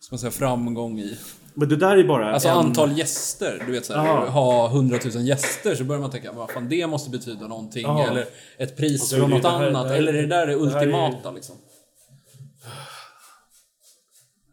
ska 0.00 0.14
man 0.14 0.18
säga, 0.18 0.30
framgång 0.30 0.98
i? 0.98 1.18
men 1.54 1.68
det 1.68 1.76
där 1.76 1.96
är 1.96 2.04
bara 2.04 2.32
Alltså 2.32 2.48
en... 2.48 2.56
antal 2.56 2.98
gäster. 2.98 3.62
Du 3.66 3.72
vet 3.72 3.84
såhär, 3.86 4.26
ha 4.26 4.66
100 4.68 4.98
000 5.14 5.24
gäster 5.24 5.74
så 5.74 5.84
börjar 5.84 6.00
man 6.00 6.10
tänka, 6.10 6.32
vad 6.32 6.50
fan 6.50 6.68
det 6.68 6.86
måste 6.86 7.10
betyda 7.10 7.48
någonting. 7.48 7.82
Jaha. 7.82 8.10
Eller 8.10 8.24
ett 8.58 8.76
pris 8.76 9.00
Alltså, 9.00 9.16
från 9.16 9.30
något 9.30 9.44
här- 9.44 9.66
annat. 9.68 9.86
här- 9.86 9.96
eller 9.96 10.14
är 10.14 10.22
det 10.22 10.26
där 10.28 10.46
det 10.46 10.52
det 10.52 10.70
här 10.70 10.80
är- 10.82 10.84
ultimata 10.86 11.30
liksom? 11.30 11.56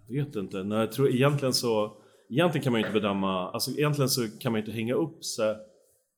vet 0.07 0.35
inte. 0.35 0.63
Nej, 0.63 0.77
jag 0.79 0.91
tror 0.91 1.09
egentligen 1.15 1.53
så... 1.53 1.97
Egentligen 2.29 2.63
kan 2.63 2.71
man 2.73 2.81
ju 2.81 2.87
inte 2.87 2.99
bedöma... 2.99 3.49
Alltså 3.51 3.71
egentligen 3.71 4.09
så 4.09 4.27
kan 4.39 4.51
man 4.51 4.61
ju 4.61 4.65
inte 4.65 4.75
hänga 4.77 4.93
upp 4.93 5.25
sig 5.25 5.55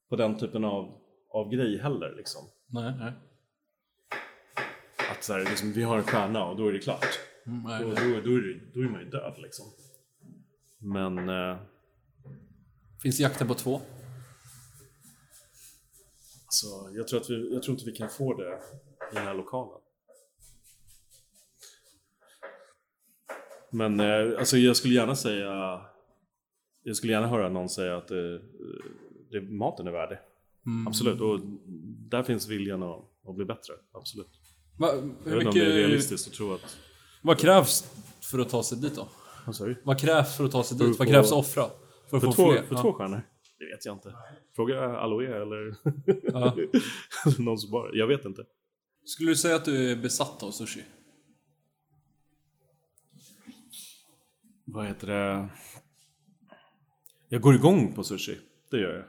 på 0.09 0.15
den 0.15 0.37
typen 0.37 0.63
av, 0.65 0.89
av 1.37 1.49
grej 1.49 1.77
heller 1.77 2.15
liksom. 2.17 2.41
Nej, 2.67 2.93
nej. 2.99 3.13
Att 5.11 5.23
så 5.23 5.33
här, 5.33 5.39
liksom, 5.39 5.71
vi 5.73 5.83
har 5.83 5.97
en 5.97 6.03
stjärna 6.03 6.45
och 6.45 6.57
då 6.57 6.67
är 6.67 6.73
det 6.73 6.79
klart. 6.79 7.19
Mm, 7.45 7.63
nej, 7.63 7.81
Då, 7.81 7.89
då, 7.89 7.95
då, 7.95 8.37
är, 8.37 8.41
det, 8.41 8.59
då 8.73 8.79
är 8.79 8.89
man 8.89 9.01
ju 9.01 9.09
död 9.09 9.33
liksom. 9.37 9.65
Men... 10.77 11.29
Eh, 11.29 11.57
Finns 13.01 13.19
jakten 13.19 13.47
på 13.47 13.53
två? 13.53 13.81
alltså, 16.45 16.97
jag, 16.97 17.07
tror 17.07 17.21
att 17.21 17.29
vi, 17.29 17.53
jag 17.53 17.63
tror 17.63 17.73
inte 17.73 17.85
vi 17.85 17.95
kan 17.95 18.09
få 18.09 18.33
det 18.33 18.59
i 19.11 19.15
den 19.15 19.23
här 19.23 19.33
lokalen. 19.33 19.81
Men 23.71 23.99
eh, 23.99 24.39
alltså, 24.39 24.57
jag 24.57 24.77
skulle 24.77 24.93
gärna 24.93 25.15
säga... 25.15 25.81
Jag 26.83 26.95
skulle 26.95 27.13
gärna 27.13 27.27
höra 27.27 27.49
någon 27.49 27.69
säga 27.69 27.97
att 27.97 28.11
eh, 28.11 28.17
det, 29.31 29.41
maten 29.41 29.87
är 29.87 29.91
värdig. 29.91 30.17
Mm. 30.67 30.87
Absolut. 30.87 31.21
Och 31.21 31.39
där 32.09 32.23
finns 32.23 32.47
viljan 32.47 32.83
att, 32.83 32.99
att 33.27 33.35
bli 33.35 33.45
bättre. 33.45 33.73
Absolut. 33.91 34.29
Va, 34.77 34.87
Jag 34.95 35.01
hur 35.31 35.31
vet 35.31 35.33
inte 35.35 35.47
om 35.47 35.53
det 35.53 35.65
är 35.65 35.75
realistiskt 35.87 36.27
att 36.27 36.33
tro 36.33 36.53
att... 36.53 36.77
vad 37.21 37.39
krävs 37.39 37.91
för 38.21 38.39
att 38.39 38.49
ta 38.49 38.63
sig 38.63 38.77
dit 38.77 38.95
då? 38.95 39.07
Du? 39.59 39.81
Vad 39.83 39.99
krävs 39.99 40.37
för 40.37 40.45
att 40.45 40.51
ta 40.51 40.63
sig 40.63 40.77
dit? 40.77 40.99
Vad 40.99 41.07
krävs 41.07 41.27
att 41.31 41.37
offra? 41.37 41.63
För 42.09 42.17
att 42.17 42.23
För, 42.23 42.31
få 42.31 42.31
två, 42.33 42.51
fler? 42.51 42.63
för 42.63 42.75
Ja. 42.75 42.81
två 42.81 42.93
stjärnor? 42.93 43.21
Det 43.59 43.65
vet 43.65 43.85
jag 43.85 43.95
inte. 43.95 44.13
Fråga 44.55 44.97
Aloe 44.97 45.41
eller 45.41 45.75
Ja. 46.23 46.55
någon 47.37 47.57
som 47.57 47.71
bara... 47.71 47.89
Jag 47.93 48.07
vet 48.07 48.25
inte. 48.25 48.43
Skulle 49.05 49.31
du 49.31 49.35
säga 49.35 49.55
att 49.55 49.65
du 49.65 49.91
är 49.91 49.95
besatt 49.95 50.43
av 50.43 50.51
sushi? 50.51 50.83
Vad 54.65 54.85
heter 54.87 55.07
det? 55.07 55.49
Jag 57.29 57.41
går 57.41 57.55
igång 57.55 57.93
på 57.93 58.03
sushi. 58.03 58.37
Det 58.71 58.77
gör 58.79 58.93
jag. 58.95 59.05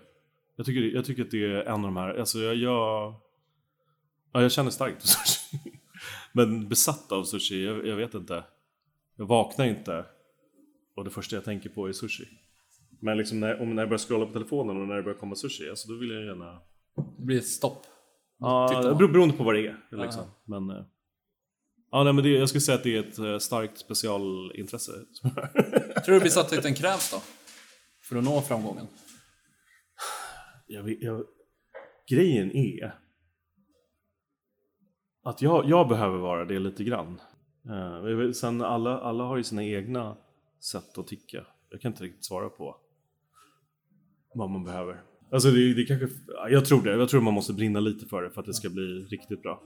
Jag 0.58 0.66
tycker, 0.66 0.80
jag 0.80 1.04
tycker 1.04 1.22
att 1.22 1.30
det 1.30 1.44
är 1.44 1.62
en 1.62 1.72
av 1.72 1.82
de 1.82 1.96
här... 1.96 2.18
Alltså 2.18 2.38
jag... 2.38 2.56
jag 2.56 3.14
ja, 4.32 4.42
jag 4.42 4.52
känner 4.52 4.70
starkt 4.70 5.02
för 5.02 5.08
sushi. 5.08 5.58
Men 6.32 6.68
besatt 6.68 7.12
av 7.12 7.24
sushi, 7.24 7.64
jag, 7.64 7.86
jag 7.86 7.96
vet 7.96 8.14
inte. 8.14 8.44
Jag 9.16 9.26
vaknar 9.26 9.66
inte 9.66 10.04
och 10.96 11.04
det 11.04 11.10
första 11.10 11.36
jag 11.36 11.44
tänker 11.44 11.68
på 11.68 11.88
är 11.88 11.92
sushi. 11.92 12.28
Men 13.00 13.18
liksom 13.18 13.40
när, 13.40 13.62
om 13.62 13.74
när 13.74 13.82
jag 13.82 13.88
börjar 13.88 13.98
scrolla 13.98 14.26
på 14.26 14.32
telefonen 14.32 14.80
och 14.80 14.88
när 14.88 14.96
det 14.96 15.02
börjar 15.02 15.18
komma 15.18 15.34
sushi, 15.34 15.70
alltså 15.70 15.88
då 15.88 15.94
vill 15.94 16.10
jag 16.10 16.24
gärna... 16.24 16.60
Det 16.96 17.24
blir 17.24 17.38
ett 17.38 17.46
stopp. 17.46 17.86
Ja, 18.38 18.94
beroende 18.98 19.36
på 19.36 19.44
vad 19.44 19.54
det 19.54 19.66
är. 19.66 19.76
Liksom. 19.90 20.24
Men, 20.44 20.70
eh, 20.70 20.84
ja, 21.90 22.04
nej, 22.04 22.12
men 22.12 22.24
det, 22.24 22.30
jag 22.30 22.48
skulle 22.48 22.60
säga 22.60 22.78
att 22.78 22.82
det 22.82 22.96
är 22.96 23.00
ett 23.00 23.18
eh, 23.18 23.38
starkt 23.38 23.78
specialintresse. 23.78 24.92
Tror 26.04 26.14
du 26.14 26.20
besattheten 26.20 26.74
krävs 26.74 27.10
då? 27.10 27.22
För 28.02 28.16
att 28.16 28.24
nå 28.24 28.42
framgången? 28.42 28.86
Jag, 30.68 31.02
jag, 31.02 31.24
grejen 32.08 32.56
är 32.56 32.94
att 35.22 35.42
jag, 35.42 35.68
jag 35.68 35.88
behöver 35.88 36.18
vara 36.18 36.44
det 36.44 36.58
lite 36.58 36.84
grann. 36.84 37.20
Eh, 37.68 38.30
sen 38.32 38.62
alla, 38.62 39.00
alla 39.00 39.24
har 39.24 39.36
ju 39.36 39.42
sina 39.42 39.64
egna 39.64 40.16
sätt 40.60 40.98
att 40.98 41.06
ticka. 41.06 41.46
Jag 41.70 41.80
kan 41.80 41.92
inte 41.92 42.04
riktigt 42.04 42.24
svara 42.24 42.48
på 42.48 42.76
vad 44.34 44.50
man 44.50 44.64
behöver. 44.64 45.02
Alltså 45.32 45.50
det, 45.50 45.74
det 45.74 45.84
kanske, 45.84 46.08
jag 46.50 46.64
tror 46.64 46.82
det. 46.82 46.90
Jag 46.90 47.08
tror 47.08 47.20
man 47.20 47.34
måste 47.34 47.52
brinna 47.52 47.80
lite 47.80 48.06
för 48.06 48.22
det 48.22 48.30
för 48.30 48.40
att 48.40 48.46
det 48.46 48.54
ska 48.54 48.70
bli 48.70 49.06
riktigt 49.10 49.42
bra. 49.42 49.62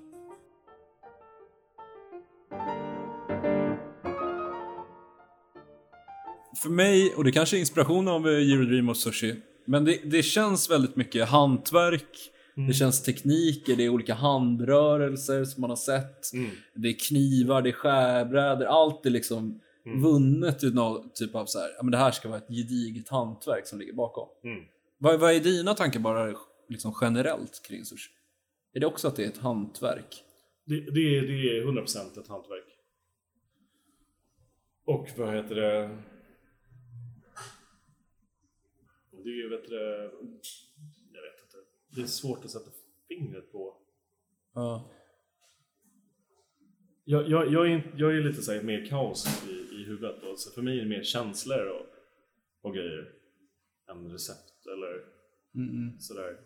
För 6.62 6.70
mig, 6.70 7.14
och 7.16 7.24
det 7.24 7.32
kanske 7.32 7.57
är 7.57 7.61
inspiration 7.61 8.09
av 8.09 8.28
eh, 8.28 8.53
Eurodream 8.53 8.88
och 8.88 8.96
Sushi, 8.96 9.42
men 9.64 9.84
det, 9.84 10.00
det 10.04 10.22
känns 10.22 10.70
väldigt 10.70 10.96
mycket 10.96 11.28
hantverk, 11.28 12.30
det 12.68 12.72
känns 12.74 13.02
tekniker, 13.02 13.76
det 13.76 13.84
är 13.84 13.88
olika 13.88 14.14
handrörelser 14.14 15.44
som 15.44 15.60
man 15.60 15.70
har 15.70 15.76
sett. 15.76 16.32
Mm. 16.32 16.50
Det 16.74 16.88
är 16.88 16.98
knivar, 17.08 17.62
det 17.62 17.68
är 17.70 17.72
skärbrädor, 17.72 18.64
allt 18.66 19.06
är 19.06 19.10
liksom 19.10 19.60
vunnet 20.02 20.64
ur 20.64 20.72
någon 20.72 21.10
typ 21.14 21.34
av 21.34 21.46
så 21.46 21.58
här, 21.58 21.68
ja 21.76 21.82
men 21.82 21.90
det 21.92 21.98
här 21.98 22.10
ska 22.10 22.28
vara 22.28 22.38
ett 22.38 22.48
gediget 22.48 23.08
hantverk 23.08 23.66
som 23.66 23.78
ligger 23.78 23.92
bakom. 23.92 24.28
Mm. 24.44 24.64
Vad, 24.98 25.20
vad 25.20 25.32
är 25.34 25.40
dina 25.40 25.74
tankar 25.74 26.00
bara 26.00 26.34
liksom 26.68 26.94
generellt 27.00 27.62
kring 27.68 27.84
sushi? 27.84 28.10
Är 28.74 28.80
det 28.80 28.86
också 28.86 29.08
att 29.08 29.16
det 29.16 29.24
är 29.24 29.28
ett 29.28 29.38
hantverk? 29.38 30.22
Det, 30.66 30.74
det, 30.80 31.16
är- 31.18 31.22
det 31.22 31.58
är 31.58 31.64
100% 31.64 32.20
ett 32.20 32.28
hantverk. 32.28 32.64
Och 34.86 35.08
vad 35.16 35.34
heter 35.34 35.54
det? 35.54 35.90
Det 39.24 39.30
är 39.30 39.34
ju, 39.34 39.48
vet 39.48 39.64
du, 39.68 39.70
det- 39.70 40.10
jag 41.12 41.22
vet 41.22 41.40
inte. 41.44 41.56
Det 41.88 42.00
är 42.02 42.06
svårt 42.06 42.44
att 42.44 42.50
sätta 42.50 42.70
fingret 43.08 43.52
på. 43.52 43.76
Ja. 44.54 44.90
Jag, 47.04 47.28
jag, 47.30 47.52
jag, 47.52 47.70
är, 47.72 47.92
jag 47.96 48.16
är 48.16 48.20
lite 48.20 48.42
så 48.42 48.62
mer 48.62 48.86
kaos 48.86 49.48
i, 49.48 49.52
i 49.52 49.84
huvudet. 49.84 50.22
Och 50.22 50.38
så 50.38 50.50
för 50.50 50.62
mig 50.62 50.78
är 50.78 50.82
det 50.82 50.88
mer 50.88 51.02
känslor 51.02 51.66
och, 51.66 51.86
och 52.60 52.74
grejer. 52.74 53.12
Än 53.90 54.12
recept 54.12 54.66
eller 54.66 55.12
Mm, 55.54 56.00
sådär. 56.00 56.40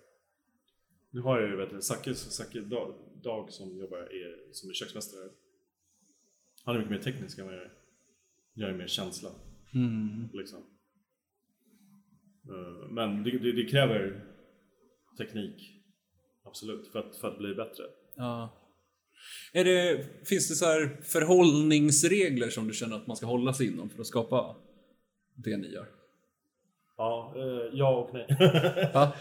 Nu 1.11 1.21
har 1.21 1.41
jag 1.41 1.51
ju 1.51 1.57
vet 1.57 1.71
du, 1.71 1.83
Zacke, 1.83 2.15
Zacke 2.15 2.61
Dag, 2.61 2.95
Dag 3.23 3.53
som 3.53 3.77
jobbar 3.79 3.99
är, 3.99 4.53
som 4.53 4.71
är 4.71 4.75
köksmästare. 4.75 5.31
Han 6.65 6.75
är 6.75 6.79
mycket 6.79 6.91
mer 6.91 7.13
teknisk 7.13 7.39
än 7.39 7.45
vad 7.47 7.55
jag 7.55 7.63
är. 7.63 7.73
Jag 8.55 8.71
är 8.71 8.75
mer 8.75 8.87
känsla. 8.87 9.31
Mm. 9.75 10.29
Liksom. 10.33 10.63
Eh, 12.49 12.89
Men 12.91 13.23
det, 13.23 13.31
det, 13.31 13.53
det 13.53 13.65
kräver 13.65 14.25
teknik. 15.19 15.73
Absolut, 16.45 16.89
för 16.93 16.99
att, 16.99 17.17
för 17.17 17.29
att 17.29 17.39
bli 17.39 17.55
bättre. 17.55 17.85
Ja. 18.17 18.63
Är 19.53 19.65
det, 19.65 20.07
finns 20.29 20.49
det 20.49 20.55
så 20.55 20.65
här 20.65 21.01
förhållningsregler 21.03 22.49
som 22.49 22.69
du 22.69 22.75
känner 22.75 22.97
att 22.97 23.07
man 23.07 23.17
ska 23.17 23.27
hålla 23.27 23.53
sig 23.53 23.67
inom 23.67 23.89
för 23.89 24.01
att 24.01 24.07
skapa 24.07 24.57
det 25.35 25.57
ni 25.57 25.69
gör? 25.73 25.87
Ja, 26.97 27.35
eh, 27.37 27.71
ja 27.79 27.97
och 27.97 28.15
nej. 28.15 28.27
Ja. 28.95 29.13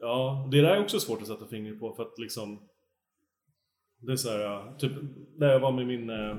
Ja, 0.00 0.48
det 0.52 0.60
där 0.62 0.76
är 0.76 0.82
också 0.82 1.00
svårt 1.00 1.20
att 1.20 1.26
sätta 1.28 1.46
fingret 1.46 1.80
på 1.80 1.94
för 1.94 2.02
att 2.02 2.18
liksom 2.18 2.68
Det 4.00 4.12
är 4.12 4.16
så 4.16 4.28
här, 4.30 4.78
typ 4.78 4.92
när 5.36 5.46
jag 5.48 5.60
var 5.60 5.72
med 5.72 5.86
min 5.86 6.10
eh, 6.10 6.36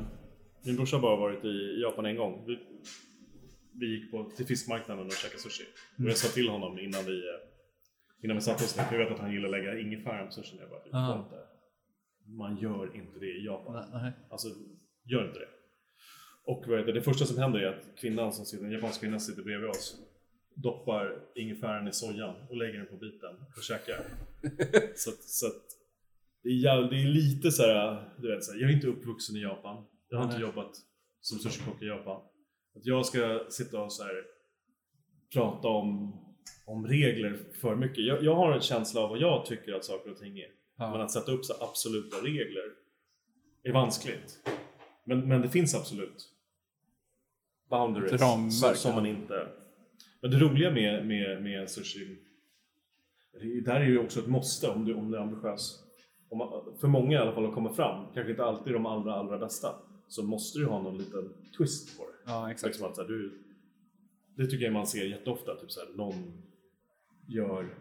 Min 0.66 0.76
brorsa 0.76 0.96
har 0.96 1.02
bara 1.02 1.16
varit 1.16 1.46
i 1.46 1.82
Japan 1.82 2.06
en 2.06 2.16
gång 2.16 2.46
Vi, 2.48 2.60
vi 3.80 3.86
gick 3.86 4.12
på, 4.12 4.32
till 4.36 4.46
fiskmarknaden 4.46 5.06
och 5.06 5.12
käkade 5.12 5.42
sushi 5.42 5.64
och 5.98 6.04
jag 6.04 6.18
sa 6.18 6.28
till 6.28 6.50
honom 6.50 6.80
innan 6.80 7.06
vi 7.06 7.18
eh, 7.18 7.56
Innan 8.24 8.38
vi 8.38 8.42
satte 8.42 8.64
oss 8.64 8.78
ner, 8.78 8.84
för 8.84 8.96
jag 8.96 9.06
vet 9.06 9.14
att 9.14 9.20
han 9.20 9.32
gillar 9.32 9.46
att 9.46 9.52
lägga 9.52 9.80
ingefära 9.80 10.26
på 10.26 10.32
sushin 10.32 10.60
Jag 10.60 10.70
bara, 10.70 10.82
Ah. 10.92 11.20
inte 11.20 11.36
Man 12.28 12.58
gör 12.58 12.96
inte 12.96 13.20
det 13.20 13.26
i 13.40 13.46
Japan 13.46 13.90
Nej. 13.94 14.12
Alltså, 14.30 14.48
gör 15.04 15.28
inte 15.28 15.40
det. 15.40 15.48
Och 16.46 16.66
det, 16.68 16.92
det 16.92 17.02
första 17.02 17.26
som 17.26 17.38
händer 17.38 17.60
är 17.60 17.68
att 17.68 18.00
kvinnan 18.00 18.34
som 18.34 18.46
sitter, 18.46 18.66
en 18.66 18.72
japansk 18.72 19.02
kvinna 19.02 19.20
sitter 19.20 19.44
bredvid 19.44 19.70
oss 19.70 20.00
doppar 20.56 21.22
ingefäran 21.36 21.88
i 21.88 21.94
sojan 21.94 22.36
och 22.50 22.58
lägger 22.58 22.78
den 22.78 22.88
på 22.88 22.98
biten 22.98 23.36
och 23.58 23.64
käkar. 23.64 24.06
så 24.96 25.10
att, 25.10 25.24
så 25.24 25.46
det, 26.44 26.50
är 26.50 26.90
det 26.90 27.02
är 27.02 27.08
lite 27.08 27.52
så 27.52 27.64
här, 27.64 28.10
du 28.22 28.36
vet, 28.36 28.44
så 28.44 28.52
här, 28.52 28.60
jag 28.60 28.70
är 28.70 28.74
inte 28.74 28.88
uppvuxen 28.88 29.36
i 29.36 29.42
Japan. 29.42 29.86
Jag 30.10 30.18
har 30.18 30.24
inte 30.24 30.38
Nej. 30.38 30.48
jobbat 30.48 30.72
som 31.22 31.40
sushikock 31.40 31.82
i 31.82 31.86
Japan. 31.86 32.22
Att 32.76 32.86
jag 32.86 33.06
ska 33.06 33.46
sitta 33.50 33.82
och 33.82 33.94
så 33.94 34.04
här, 34.04 34.24
prata 35.34 35.68
om, 35.68 36.20
om 36.66 36.88
regler 36.88 37.40
för 37.62 37.76
mycket. 37.76 38.06
Jag, 38.06 38.24
jag 38.24 38.36
har 38.36 38.52
en 38.52 38.62
känsla 38.62 39.02
av 39.02 39.10
vad 39.10 39.20
jag 39.20 39.46
tycker 39.46 39.74
att 39.74 39.86
saker 39.86 40.12
och 40.12 40.18
ting 40.18 40.40
är. 40.40 40.50
Ja. 40.78 40.92
Men 40.92 41.02
att 41.02 41.12
sätta 41.12 41.32
upp 41.32 41.46
så 41.46 41.54
absoluta 41.64 42.18
regler 42.18 42.72
är 43.64 43.72
vanskligt. 43.72 44.40
Men, 45.04 45.28
men 45.28 45.42
det 45.42 45.50
finns 45.50 45.76
absolut 45.76 46.32
boundaries 47.70 48.22
som, 48.22 48.52
som 48.76 48.96
man 48.96 49.06
inte... 49.06 49.48
Men 50.22 50.32
det 50.32 50.40
roliga 50.40 50.72
med, 50.72 51.06
med, 51.06 51.44
med 51.44 51.70
sushi, 51.70 52.18
det 53.42 53.62
där 53.62 53.76
är 53.76 53.86
ju 53.86 54.00
också 54.00 54.20
ett 54.20 54.28
måste 54.28 54.70
om 54.70 54.86
du, 54.86 54.94
om 54.94 55.12
du 55.12 55.18
är 55.18 55.22
ambitiös. 55.22 55.84
Om 56.30 56.38
man, 56.38 56.78
för 56.80 56.88
många 56.88 57.18
i 57.18 57.22
alla 57.22 57.34
fall 57.34 57.46
att 57.46 57.54
komma 57.54 57.74
fram, 57.74 58.06
kanske 58.14 58.32
inte 58.32 58.44
alltid 58.44 58.74
de 58.74 58.86
allra, 58.86 59.14
allra 59.14 59.38
bästa, 59.38 59.76
så 60.08 60.24
måste 60.24 60.60
du 60.60 60.66
ha 60.66 60.82
någon 60.82 60.98
liten 60.98 61.34
twist 61.58 61.98
på 61.98 62.06
det. 62.06 62.15
Ja, 62.26 62.52
exakt. 62.52 62.68
Liksom 62.68 62.88
att, 62.90 62.96
så 62.96 63.02
här, 63.02 63.10
du, 63.10 63.42
det 64.36 64.48
tycker 64.48 64.66
jag 64.66 64.74
man 64.74 64.88
ser 64.88 65.06
jätteofta, 65.06 65.56
typ 65.56 65.72
så 65.72 65.80
här, 65.80 65.90
någon 65.96 66.42
gör 67.28 67.76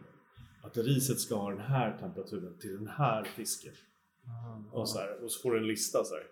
att 0.62 0.76
riset 0.76 1.20
ska 1.20 1.34
ha 1.34 1.50
den 1.50 1.60
här 1.60 1.98
temperaturen 1.98 2.58
till 2.58 2.76
den 2.76 2.88
här 2.88 3.24
fisken. 3.24 3.72
Och 4.72 4.88
så, 4.88 4.98
här, 4.98 5.24
och 5.24 5.32
så 5.32 5.42
får 5.42 5.52
du 5.52 5.58
en 5.58 5.66
lista 5.66 6.04
så 6.04 6.14
här. 6.14 6.24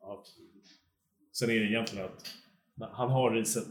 Ja. 0.00 0.24
Sen 1.32 1.50
är 1.50 1.54
det 1.54 1.66
egentligen 1.66 2.06
att 2.06 2.26
han 2.92 3.10
har 3.10 3.30
riset 3.30 3.68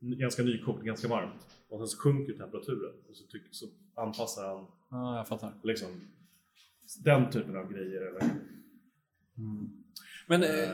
ganska 0.00 0.42
nykokt, 0.42 0.84
ganska 0.84 1.08
varmt 1.08 1.46
och 1.68 1.78
sen 1.80 1.88
så 1.88 1.98
sjunker 1.98 2.32
temperaturen 2.32 2.94
och 3.08 3.16
så, 3.16 3.26
tycker, 3.26 3.48
så 3.50 3.66
anpassar 3.94 4.48
han 4.48 4.66
Ja, 4.90 5.16
jag 5.16 5.28
fattar. 5.28 5.52
liksom 5.62 5.88
den 7.04 7.30
typen 7.30 7.56
av 7.56 7.72
grejer 7.72 8.00
eller 8.00 8.22
Men 10.28 10.42
eh, 10.42 10.50
eh, 10.50 10.68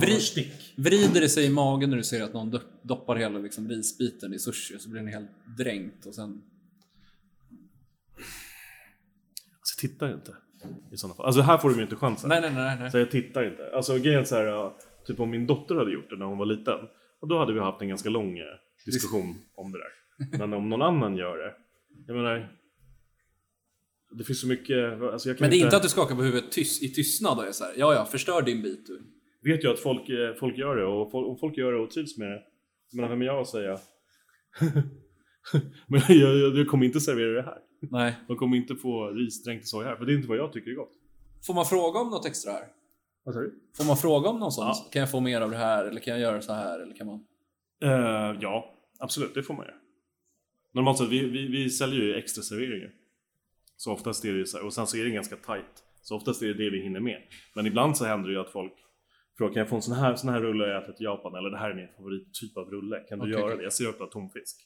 vri- 0.00 0.50
vrider 0.76 1.20
det 1.20 1.28
sig 1.28 1.46
i 1.46 1.50
magen 1.50 1.90
när 1.90 1.96
du 1.96 2.02
ser 2.04 2.22
att 2.22 2.32
någon 2.34 2.52
do- 2.54 2.62
doppar 2.82 3.16
hela 3.16 3.38
liksom, 3.38 3.68
risbiten 3.68 4.34
i 4.34 4.38
sushi 4.38 4.78
så 4.78 4.90
blir 4.90 5.00
den 5.02 5.12
helt 5.12 5.30
dränkt 5.58 6.06
och 6.06 6.14
sen... 6.14 6.42
Alltså 9.58 9.74
jag 9.84 9.90
tittar 9.90 10.14
inte 10.14 10.36
i 10.92 10.96
sådana 10.96 11.14
fall. 11.14 11.26
Alltså 11.26 11.40
här 11.42 11.58
får 11.58 11.68
du 11.70 11.76
ju 11.76 11.82
inte 11.82 11.96
chansen. 11.96 12.28
Nej, 12.28 12.40
nej, 12.40 12.52
nej. 12.54 12.76
nej. 12.80 12.90
Så 12.90 12.98
jag 12.98 13.10
tittar 13.10 13.50
inte. 13.50 13.70
Alltså 13.76 13.98
grejen 13.98 14.26
så 14.26 14.34
här, 14.36 14.72
typ 15.06 15.20
om 15.20 15.30
min 15.30 15.46
dotter 15.46 15.74
hade 15.74 15.92
gjort 15.92 16.10
det 16.10 16.16
när 16.16 16.26
hon 16.26 16.38
var 16.38 16.46
liten. 16.46 16.78
Och 17.20 17.28
då 17.28 17.38
hade 17.38 17.52
vi 17.52 17.60
haft 17.60 17.82
en 17.82 17.88
ganska 17.88 18.08
lång 18.10 18.38
eh, 18.38 18.44
diskussion 18.86 19.34
om 19.54 19.72
det 19.72 19.78
där. 19.78 20.38
Men 20.38 20.52
om 20.52 20.68
någon 20.68 20.82
annan 20.82 21.16
gör 21.16 21.36
det. 21.38 21.54
Jag 22.06 22.16
menar. 22.16 22.58
Det 24.14 24.24
finns 24.24 24.40
så 24.40 24.46
mycket, 24.46 25.02
alltså 25.02 25.28
jag 25.28 25.40
Men 25.40 25.50
det 25.50 25.56
är 25.56 25.58
inte, 25.58 25.66
inte 25.66 25.76
att 25.76 25.82
du 25.82 25.88
skakar 25.88 26.14
på 26.14 26.22
huvudet 26.22 26.52
tyst, 26.52 26.82
i 26.82 26.88
tystnad 26.88 27.38
och 27.38 27.46
är 27.46 27.52
så 27.52 27.64
här, 27.64 27.72
ja, 27.76 27.94
ja, 27.94 28.04
förstör 28.04 28.42
din 28.42 28.62
bit 28.62 28.86
du. 28.86 29.02
vet 29.50 29.64
ju 29.64 29.70
att 29.70 29.78
folk, 29.78 30.08
eh, 30.08 30.34
folk 30.34 30.58
gör 30.58 30.76
det 30.76 30.84
och 30.84 31.10
folk, 31.10 31.28
om 31.28 31.38
folk 31.38 31.56
gör 31.56 31.72
det 31.72 31.78
och 31.78 31.90
trivs 31.90 32.18
med 32.18 32.28
det. 32.28 32.42
Jag 32.90 32.96
menar, 32.96 33.08
vem 33.08 33.22
är 33.22 33.26
jag 33.26 33.40
att 33.40 33.48
säga? 33.48 33.78
Men 35.86 36.00
jag, 36.08 36.36
jag, 36.38 36.58
jag 36.58 36.68
kommer 36.68 36.86
inte 36.86 37.00
servera 37.00 37.32
det 37.32 37.42
här. 37.42 37.58
Nej. 37.80 38.16
De 38.28 38.36
kommer 38.36 38.56
inte 38.56 38.76
få 38.76 39.10
risdränkt 39.10 39.66
soja 39.66 39.88
här, 39.88 39.96
för 39.96 40.04
det 40.04 40.12
är 40.12 40.16
inte 40.16 40.28
vad 40.28 40.38
jag 40.38 40.52
tycker 40.52 40.70
är 40.70 40.74
gott. 40.74 40.92
Får 41.46 41.54
man 41.54 41.66
fråga 41.66 42.00
om 42.00 42.10
något 42.10 42.26
extra 42.26 42.52
här? 42.52 42.66
Vad 43.24 43.34
sa 43.34 43.40
du? 43.40 43.54
Får 43.76 43.84
man 43.84 43.96
fråga 43.96 44.28
om 44.28 44.40
någon 44.40 44.52
sån? 44.52 44.66
Ja. 44.66 44.88
Kan 44.92 45.00
jag 45.00 45.10
få 45.10 45.20
mer 45.20 45.40
av 45.40 45.50
det 45.50 45.56
här? 45.56 45.84
Eller 45.84 46.00
kan 46.00 46.12
jag 46.12 46.20
göra 46.20 46.42
så 46.42 46.52
här? 46.52 46.80
Eller 46.80 46.94
kan 46.94 47.06
man... 47.06 47.24
Eh, 47.82 48.38
ja, 48.40 48.74
absolut, 48.98 49.34
det 49.34 49.42
får 49.42 49.54
man 49.54 49.66
göra. 49.66 49.76
Normalt 50.72 50.98
sett, 50.98 51.08
vi, 51.08 51.28
vi, 51.28 51.46
vi 51.46 51.70
säljer 51.70 52.04
ju 52.04 52.14
extra 52.14 52.42
serveringar. 52.42 52.90
Så 53.82 53.92
oftast 53.92 54.24
är 54.24 54.32
det 54.32 54.46
så 54.46 54.56
här, 54.58 54.64
och 54.66 54.72
sen 54.74 54.86
så 54.86 54.96
är 54.96 55.04
det 55.04 55.10
ganska 55.10 55.36
tight. 55.36 55.74
Så 56.02 56.16
oftast 56.16 56.42
är 56.42 56.46
det 56.46 56.54
det 56.64 56.70
vi 56.70 56.82
hinner 56.82 57.00
med. 57.00 57.22
Men 57.54 57.66
ibland 57.66 57.96
så 57.96 58.04
händer 58.04 58.28
det 58.28 58.34
ju 58.34 58.40
att 58.40 58.50
folk 58.52 58.72
frågar, 59.38 59.52
kan 59.52 59.60
jag 59.60 59.68
få 59.68 59.76
en 59.76 59.82
sån 59.82 59.94
här, 59.96 60.14
sån 60.14 60.30
här 60.30 60.40
rulle 60.40 60.64
jag 60.68 60.82
ätit 60.84 61.00
i 61.00 61.04
Japan? 61.04 61.34
Eller 61.34 61.50
det 61.50 61.58
här 61.58 61.70
är 61.70 61.74
min 61.74 61.88
favorittyp 61.96 62.56
av 62.56 62.70
rulle, 62.70 63.00
kan 63.08 63.18
du 63.18 63.22
Okej, 63.24 63.32
göra 63.32 63.44
okej. 63.44 63.56
det? 63.56 63.62
Jag 63.62 63.72
ser 63.72 63.86
upp 63.88 64.00
av 64.00 64.06
tonfisk. 64.06 64.56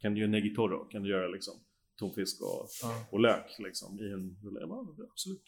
Kan 0.00 0.14
du 0.14 0.20
göra 0.20 0.30
negitoro? 0.30 0.78
Kan 0.84 1.02
du 1.02 1.08
göra 1.10 1.28
liksom 1.28 1.54
tonfisk 1.98 2.42
och, 2.42 2.68
Ja. 2.82 3.06
och 3.10 3.20
lök 3.20 3.58
liksom 3.58 3.98
i 4.00 4.12
en 4.12 4.36
rulle? 4.44 4.60
Jag 4.60 4.68
bara, 4.68 4.80
absolut. 5.10 5.44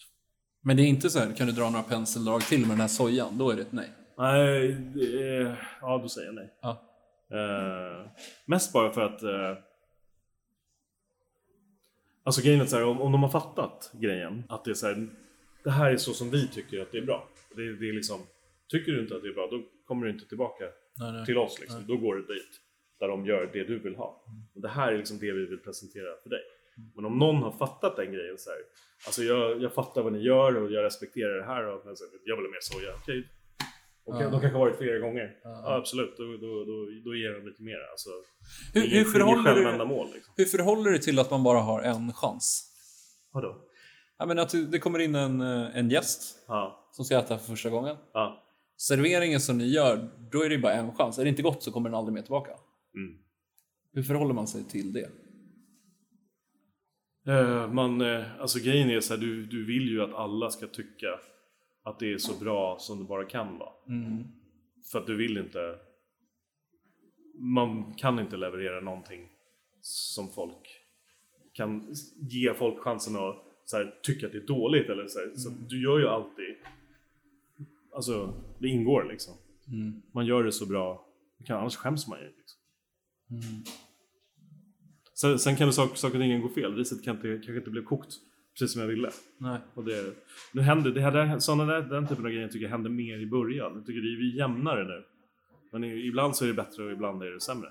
Men 0.63 0.77
det 0.77 0.83
är 0.83 0.87
inte 0.87 1.11
så 1.11 1.19
här, 1.19 1.33
kan 1.37 1.47
du 1.47 1.53
dra 1.53 1.71
några 1.71 1.83
penseldrag 1.83 2.41
till 2.43 2.61
med 2.61 2.71
den 2.71 2.81
här 2.81 2.89
sojan? 2.89 3.39
Då 3.39 3.51
är 3.51 3.57
det 3.57 3.63
ett 3.63 3.73
nej. 3.73 3.91
Nej, 4.19 4.71
är, 5.23 5.69
ja 5.81 5.99
då 6.03 6.09
säger 6.09 6.27
jag 6.27 6.35
nej. 6.35 6.55
Ja. 6.63 6.83
Eh, 7.31 8.11
mest 8.47 8.73
bara 8.73 8.93
för 8.93 9.01
att 9.01 9.23
eh, 9.23 9.63
Alltså 12.27 12.43
grejen 12.43 12.61
är 12.61 12.67
så 12.67 12.77
här, 12.77 12.85
om, 12.85 13.01
om 13.01 13.13
de 13.13 13.23
har 13.23 13.31
fattat 13.31 13.91
grejen 13.95 14.45
att 14.49 14.65
det 14.65 14.71
är 14.71 14.75
så 14.75 14.87
här, 14.87 15.09
Det 15.65 15.71
här 15.71 15.93
är 15.93 15.97
så 15.97 16.13
som 16.13 16.31
vi 16.31 16.49
tycker 16.49 16.83
att 16.83 16.93
det 16.93 16.99
är 16.99 17.03
bra. 17.03 17.29
Det, 17.57 17.77
det 17.77 17.89
är 17.89 17.93
liksom 17.93 18.21
Tycker 18.69 18.93
du 18.93 19.01
inte 19.01 19.17
att 19.17 19.23
det 19.23 19.29
är 19.29 19.33
bra, 19.33 19.49
då 19.51 19.63
kommer 19.85 20.07
du 20.07 20.13
inte 20.13 20.29
tillbaka 20.29 20.65
Nej, 20.99 21.13
nej. 21.13 21.27
till 21.27 21.39
oss 21.39 21.61
liksom. 21.61 21.87
Då 21.87 21.97
går 21.97 22.15
du 22.15 22.23
dit 22.35 22.61
där 23.01 23.09
de 23.09 23.27
gör 23.27 23.51
det 23.53 23.65
du 23.65 23.79
vill 23.79 23.97
ha. 23.97 24.25
Och 24.55 24.61
det 24.61 24.69
här 24.69 24.93
är 24.93 24.99
liksom 24.99 25.19
det 25.19 25.33
vi 25.33 25.47
vill 25.47 25.59
presentera 25.59 26.17
för 26.23 26.31
dig. 26.31 26.43
Men 26.95 27.05
om 27.05 27.19
någon 27.19 27.43
har 27.43 27.53
fattat 27.53 27.97
den 27.97 28.13
grejen 28.13 28.39
så 28.39 28.51
här, 28.51 28.59
Alltså 29.07 29.23
jag, 29.23 29.63
jag 29.63 29.73
fattar 29.73 30.03
vad 30.03 30.13
ni 30.13 30.23
gör 30.23 30.57
och 30.57 30.71
jag 30.73 30.85
respekterar 30.85 31.37
det 31.39 31.45
här 31.45 31.67
och 31.67 31.83
jag 32.25 32.37
vill 32.37 32.45
ha 32.45 32.51
mer 32.51 32.61
soja. 32.61 32.95
Okej, 33.03 33.29
Och 34.07 34.15
Ja. 34.15 34.31
de 34.31 34.31
kanske 34.41 34.49
har 34.49 34.59
varit 34.59 34.77
flera 34.79 34.99
gånger. 34.99 35.37
Ja. 35.45 35.51
Ja, 35.65 35.75
absolut, 35.77 36.17
då, 36.17 36.23
då, 36.25 36.65
då, 36.65 36.87
då 37.05 37.15
ger 37.17 37.33
de 37.41 37.47
lite 37.49 37.63
mer. 37.63 37.79
Alltså, 37.91 38.11
Hur, 38.75 38.81
hur, 38.81 38.87
inget- 38.87 38.95
inget 38.97 39.13
förhåller 39.13 39.43
du, 39.43 39.55
självändamål. 39.55 40.07
Liksom. 40.15 40.35
hur 40.37 40.45
förhåller 40.45 40.85
du 40.85 40.91
dig 40.91 41.01
till 41.01 41.19
att 41.19 41.31
man 41.31 41.43
bara 41.43 41.61
har 41.61 41.83
en 41.83 42.13
chans? 42.13 42.73
Vadå? 43.33 43.57
Jag 44.19 44.29
menar 44.29 44.43
att 44.43 44.51
det 44.51 44.67
det 44.67 44.79
kommer 44.79 44.99
in 44.99 45.15
en, 45.15 45.41
eh, 45.41 45.77
en 45.79 45.91
gäst 45.91 46.45
Ja. 46.49 46.89
som 46.93 47.05
ska 47.05 47.19
äta 47.19 47.39
för 47.39 47.47
första 47.47 47.71
gången. 47.71 47.97
ja. 48.13 48.43
Serveringen 48.79 49.41
som 49.41 49.59
ni 49.59 49.67
gör, 49.67 50.09
då 50.33 50.43
är 50.45 50.49
det 50.49 50.59
bara 50.59 50.73
en 50.73 50.95
chans. 50.95 51.19
Är 51.19 51.23
det 51.25 51.29
inte 51.31 51.43
gott 51.43 51.63
så 51.63 51.73
kommer 51.73 51.89
den 51.89 51.99
aldrig 51.99 52.15
mer 52.15 52.23
tillbaka. 52.23 52.51
Mm. 52.95 53.19
Hur 53.93 54.03
förhåller 54.03 54.35
man 54.35 54.47
sig 54.47 54.65
till 54.65 54.93
det? 54.93 55.09
Eh, 57.33 57.73
man, 57.73 58.01
eh, 58.01 58.41
alltså 58.41 58.59
grejen 58.59 58.91
är 58.91 59.01
så 59.01 59.15
här, 59.15 59.21
du, 59.21 59.47
du 59.47 59.65
vill 59.67 59.89
ju 59.89 60.03
att 60.03 60.15
alla 60.15 60.51
ska 60.51 60.67
tycka 60.67 61.07
att 61.87 61.99
det 61.99 62.13
är 62.13 62.19
så 62.19 62.45
bra 62.45 62.77
som 62.79 62.99
det 62.99 63.05
bara 63.05 63.25
kan 63.25 63.59
vara. 63.59 63.73
Mm. 63.89 64.25
För 64.93 64.99
att 64.99 65.07
du 65.07 65.17
vill 65.17 65.39
inte... 65.39 65.79
Man 67.39 67.95
kan 67.95 68.19
inte 68.19 68.37
leverera 68.37 68.81
någonting 68.81 69.29
som 69.81 70.33
folk 70.33 70.81
kan 71.53 71.95
ge 72.17 72.55
folk 72.55 72.79
chansen 72.79 73.17
att 73.17 73.45
så 73.65 73.77
här, 73.77 73.95
tycka 74.03 74.27
att 74.27 74.33
det 74.33 74.39
är 74.39 74.47
dåligt 74.47 74.89
eller 74.89 75.07
så, 75.07 75.19
här. 75.19 75.37
så 75.37 75.49
att 75.49 75.69
du 75.69 75.83
gör 75.83 75.99
ju 75.99 76.09
alltid... 76.09 76.57
Alltså, 77.95 78.43
det 78.59 78.69
ingår 78.69 79.05
liksom. 79.05 79.35
Mm. 79.69 80.03
Man 80.13 80.27
gör 80.27 80.45
det 80.45 80.53
så 80.53 80.67
bra, 80.67 81.07
kan, 81.45 81.59
annars 81.61 81.77
skäms 81.77 82.09
man 82.09 82.19
ju. 82.19 82.27
Liksom. 82.27 82.61
Mm. 83.31 83.65
Sen, 85.15 85.39
sen 85.39 85.57
kan 85.57 85.67
det 85.67 85.73
saker, 85.73 85.97
saker 85.97 86.19
och 86.19 86.23
ting 86.23 86.41
gå 86.41 86.49
fel. 86.49 86.75
Riset 86.75 87.05
kan 87.05 87.17
inte, 87.17 87.29
kanske 87.29 87.57
inte 87.57 87.71
blev 87.71 87.85
kokt 87.85 88.15
precis 88.59 88.73
som 88.73 88.81
jag 88.83 88.89
ville. 88.89 89.11
Nej. 89.39 89.59
Och 89.75 89.85
det, 89.85 90.05
nu 90.53 90.61
händer, 90.63 90.91
det 90.91 91.01
här, 91.01 91.39
sådana 91.39 91.73
där, 91.73 91.81
den 91.81 92.07
typen 92.09 92.25
av 92.27 92.31
grejer 92.33 92.49
tycker 92.49 92.65
jag 92.65 92.71
händer 92.71 92.91
mer 92.91 93.19
i 93.19 93.27
början. 93.27 93.73
Jag 93.75 93.87
tycker 93.87 94.01
det 94.01 94.09
är 94.09 94.39
jämnare 94.39 94.85
nu. 94.85 95.05
Men 95.73 95.85
ibland 95.85 96.37
så 96.37 96.45
är 96.45 96.49
det 96.49 96.55
bättre 96.55 96.85
och 96.85 96.93
ibland 96.93 97.23
är 97.23 97.31
det 97.31 97.41
sämre. 97.41 97.69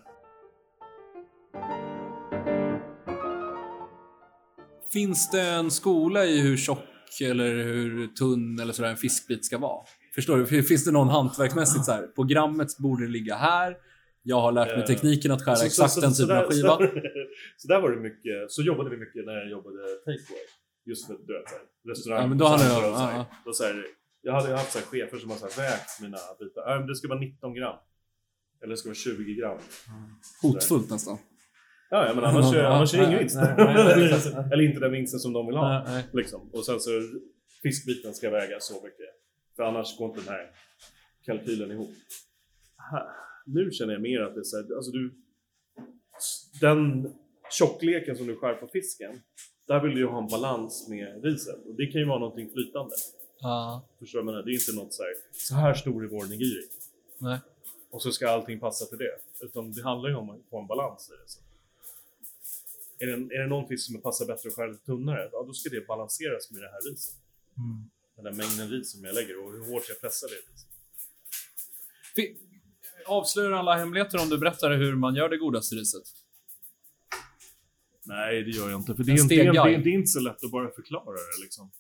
Finns 4.93 5.31
det 5.31 5.41
en 5.41 5.71
skola 5.71 6.25
i 6.25 6.41
hur 6.41 6.57
tjock 6.57 6.79
eller 7.23 7.63
hur 7.63 8.07
tunn 8.07 8.59
eller 8.59 8.73
sådär 8.73 8.89
en 8.89 8.97
fiskbit 8.97 9.45
ska 9.45 9.57
vara? 9.57 9.85
Förstår 10.15 10.37
du? 10.37 10.63
Finns 10.63 10.85
det 10.85 10.91
någon 10.91 11.09
hantverksmässigt 11.09 11.85
så 11.85 11.91
här? 11.91 12.07
Programmet 12.07 12.77
borde 12.77 13.07
ligga 13.07 13.35
här. 13.35 13.77
Jag 14.23 14.41
har 14.41 14.51
lärt 14.51 14.67
mig 14.67 14.79
Eh, 14.79 14.85
tekniken 14.85 15.31
att 15.31 15.41
skära 15.45 15.55
Så- 15.55 15.65
exakt 15.65 15.91
så- 15.93 16.01
den 16.01 16.11
så- 16.13 16.23
typen 16.23 16.37
så 16.37 16.43
av 16.43 16.51
skiva. 16.51 16.77
Så, 16.77 17.01
så 17.57 17.67
där 17.67 17.81
var 17.81 17.91
det 17.91 17.97
mycket, 18.01 18.51
så 18.51 18.61
jobbade 18.61 18.89
vi 18.89 18.97
mycket 18.97 19.25
när 19.25 19.33
jag 19.33 19.49
jobbade 19.49 19.77
takeaway. 19.77 20.45
Just 20.85 21.07
för 21.07 21.13
du 21.27 21.33
vet, 21.33 21.45
restaurang. 21.87 22.21
Ja, 22.21 22.27
men 22.27 22.37
då 22.37 22.45
hade 22.45 22.63
jag- 22.63 22.71
så 22.95 22.95
här, 23.03 23.17
ja, 23.17 23.25
då 23.45 23.53
så 23.53 23.63
här, 23.63 23.85
Jag 24.21 24.33
hade 24.33 24.51
haft 24.55 24.71
så 24.71 24.79
här 24.79 24.85
chefer 24.85 25.17
som 25.17 25.29
har 25.29 25.37
så 25.37 25.47
här 25.47 25.57
vägt 25.69 26.01
mina 26.01 26.17
bitar. 26.39 26.79
Men 26.79 26.87
det 26.87 26.95
ska 26.95 27.07
vara 27.07 27.19
19 27.19 27.53
gram. 27.53 27.75
Eller 28.61 28.71
det 28.71 28.77
ska 28.77 28.89
vara 28.89 28.95
20 28.95 29.33
gram. 29.35 29.57
Hotfullt 30.41 30.89
nästan. 30.89 31.17
Ja, 31.89 32.07
ja 32.07 32.13
men 32.15 32.23
annars, 32.23 32.45
Ja, 32.55 32.67
annars 32.67 32.93
är 32.93 32.97
det 32.97 33.05
ingen 33.07 33.19
vinst. 33.19 33.35
eller, 33.37 34.51
eller 34.53 34.63
inte 34.63 34.79
den 34.79 34.91
vinsten 34.91 35.19
som 35.19 35.33
de 35.33 35.45
vill 35.47 35.55
ha. 35.55 35.69
Nej, 35.69 35.83
nej. 35.87 36.05
Liksom. 36.13 36.49
Och 36.53 36.65
sen 36.65 36.79
så 36.79 36.89
fiskbiten 37.63 38.13
ska 38.13 38.29
väga 38.29 38.59
så 38.59 38.73
mycket. 38.73 39.09
För 39.55 39.63
annars 39.63 39.97
går 39.97 40.09
inte 40.09 40.21
den 40.21 40.29
här 40.33 40.51
kalkylen 41.25 41.71
ihop. 41.71 41.89
Här- 42.91 43.07
Nu 43.45 43.71
känner 43.71 43.93
jag 43.93 44.01
mer 44.01 44.21
att 44.21 44.33
det 44.33 44.39
är 44.39 44.43
så 44.43 44.57
här, 44.57 44.75
alltså 44.75 44.91
du... 44.91 45.13
Den 46.61 47.13
tjockleken 47.51 48.15
som 48.15 48.27
du 48.27 48.35
skär 48.35 48.53
på 48.53 48.67
fisken, 48.67 49.21
där 49.67 49.79
vill 49.83 49.91
du 49.95 49.99
ju 49.99 50.07
ha 50.07 50.17
en 50.17 50.27
balans 50.27 50.87
med 50.89 51.23
riset. 51.23 51.65
Och 51.65 51.75
det 51.75 51.87
kan 51.87 52.01
ju 52.01 52.07
vara 52.07 52.19
någonting 52.19 52.49
flytande. 52.53 52.95
Ja. 53.39 53.85
Förstår 53.99 54.19
du 54.19 54.25
vad 54.25 54.33
jag 54.33 54.35
menar? 54.35 54.45
Det 54.45 54.51
är 54.51 54.53
inte 54.53 54.73
något 54.83 54.93
så 54.93 55.03
här, 55.03 55.13
så 55.33 55.53
här 55.55 55.73
stor 55.73 56.03
är 56.03 56.07
vår 56.07 56.25
nigiri. 56.25 56.67
Nej. 57.17 57.39
Och 57.91 58.01
så 58.01 58.11
ska 58.11 58.29
allting 58.29 58.59
passa 58.59 58.85
till 58.85 58.97
det. 58.97 59.17
Utan 59.45 59.71
det 59.73 59.83
handlar 59.83 60.09
ju 60.09 60.15
om 60.15 60.29
att 60.29 60.39
få 60.49 60.59
en 60.61 60.67
balans 60.67 61.09
i 61.09 61.11
det. 61.23 61.29
Så. 61.31 61.39
Är, 62.99 63.07
det 63.07 63.35
är 63.35 63.41
det 63.41 63.47
någon 63.47 63.67
fisk 63.67 63.85
som 63.85 64.01
passar 64.01 64.25
bättre 64.25 64.49
och 64.49 64.55
skär 64.55 64.67
lite 64.67 64.85
tunnare, 64.85 65.29
ja, 65.31 65.43
då 65.47 65.53
ska 65.53 65.69
det 65.69 65.87
balanseras 65.87 66.51
med 66.51 66.61
det 66.61 66.67
här 66.67 66.91
riset. 66.91 67.15
Mm. 67.57 67.89
Den 68.15 68.23
där 68.25 68.31
mängden 68.31 68.69
ris 68.69 68.91
som 68.91 69.03
jag 69.05 69.15
lägger 69.15 69.43
och 69.45 69.51
hur 69.51 69.73
hårt 69.73 69.83
jag 69.89 70.01
pressar 70.01 70.27
det. 70.27 70.41
Fi- 72.15 72.37
Avslöjar 73.07 73.51
alla 73.51 73.75
hemligheter 73.75 74.21
om 74.21 74.29
du 74.29 74.37
berättar 74.37 74.71
hur 74.71 74.95
man 74.95 75.15
gör 75.15 75.29
det 75.29 75.37
godaste 75.37 75.75
riset? 75.75 76.03
Nej, 78.05 78.43
det 78.43 78.51
gör 78.51 78.69
jag 78.69 78.79
inte. 78.79 78.95
För 78.95 79.03
det 79.03 79.11
är, 79.11 79.21
inte, 79.21 79.35
det, 79.35 79.41
är, 79.41 79.77
det 79.83 79.89
är 79.89 79.93
inte 79.93 80.07
så 80.07 80.19
lätt 80.19 80.43
att 80.43 80.51
bara 80.51 80.71
förklara 80.71 81.11
det 81.15 81.43
liksom. 81.43 81.71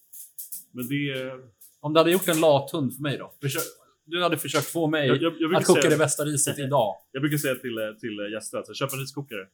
Men 0.71 0.87
det 0.87 1.11
är... 1.11 1.43
Om 1.79 1.93
du 1.93 1.99
hade 1.99 2.11
gjort 2.11 2.27
en 2.27 2.39
lathund 2.39 2.95
för 2.95 3.01
mig 3.01 3.17
då? 3.17 3.33
Försök, 3.41 3.61
du 4.05 4.23
hade 4.23 4.37
försökt 4.37 4.65
få 4.67 4.87
mig 4.87 5.07
Jag, 5.07 5.21
jag, 5.21 5.33
jag, 5.39 5.55
att 5.55 5.65
koka 5.65 5.81
säga, 5.81 5.91
det 5.91 5.97
bästa 5.97 6.25
riset 6.25 6.59
idag. 6.59 6.95
jag 7.11 7.21
brukar 7.21 7.37
säga 7.37 7.55
till, 7.55 7.77
eh, 7.77 7.91
till 7.99 8.29
gäster 8.33 8.57
att 8.57 8.75
köp 8.77 8.93
en 8.93 8.99
riskokare. 8.99 9.47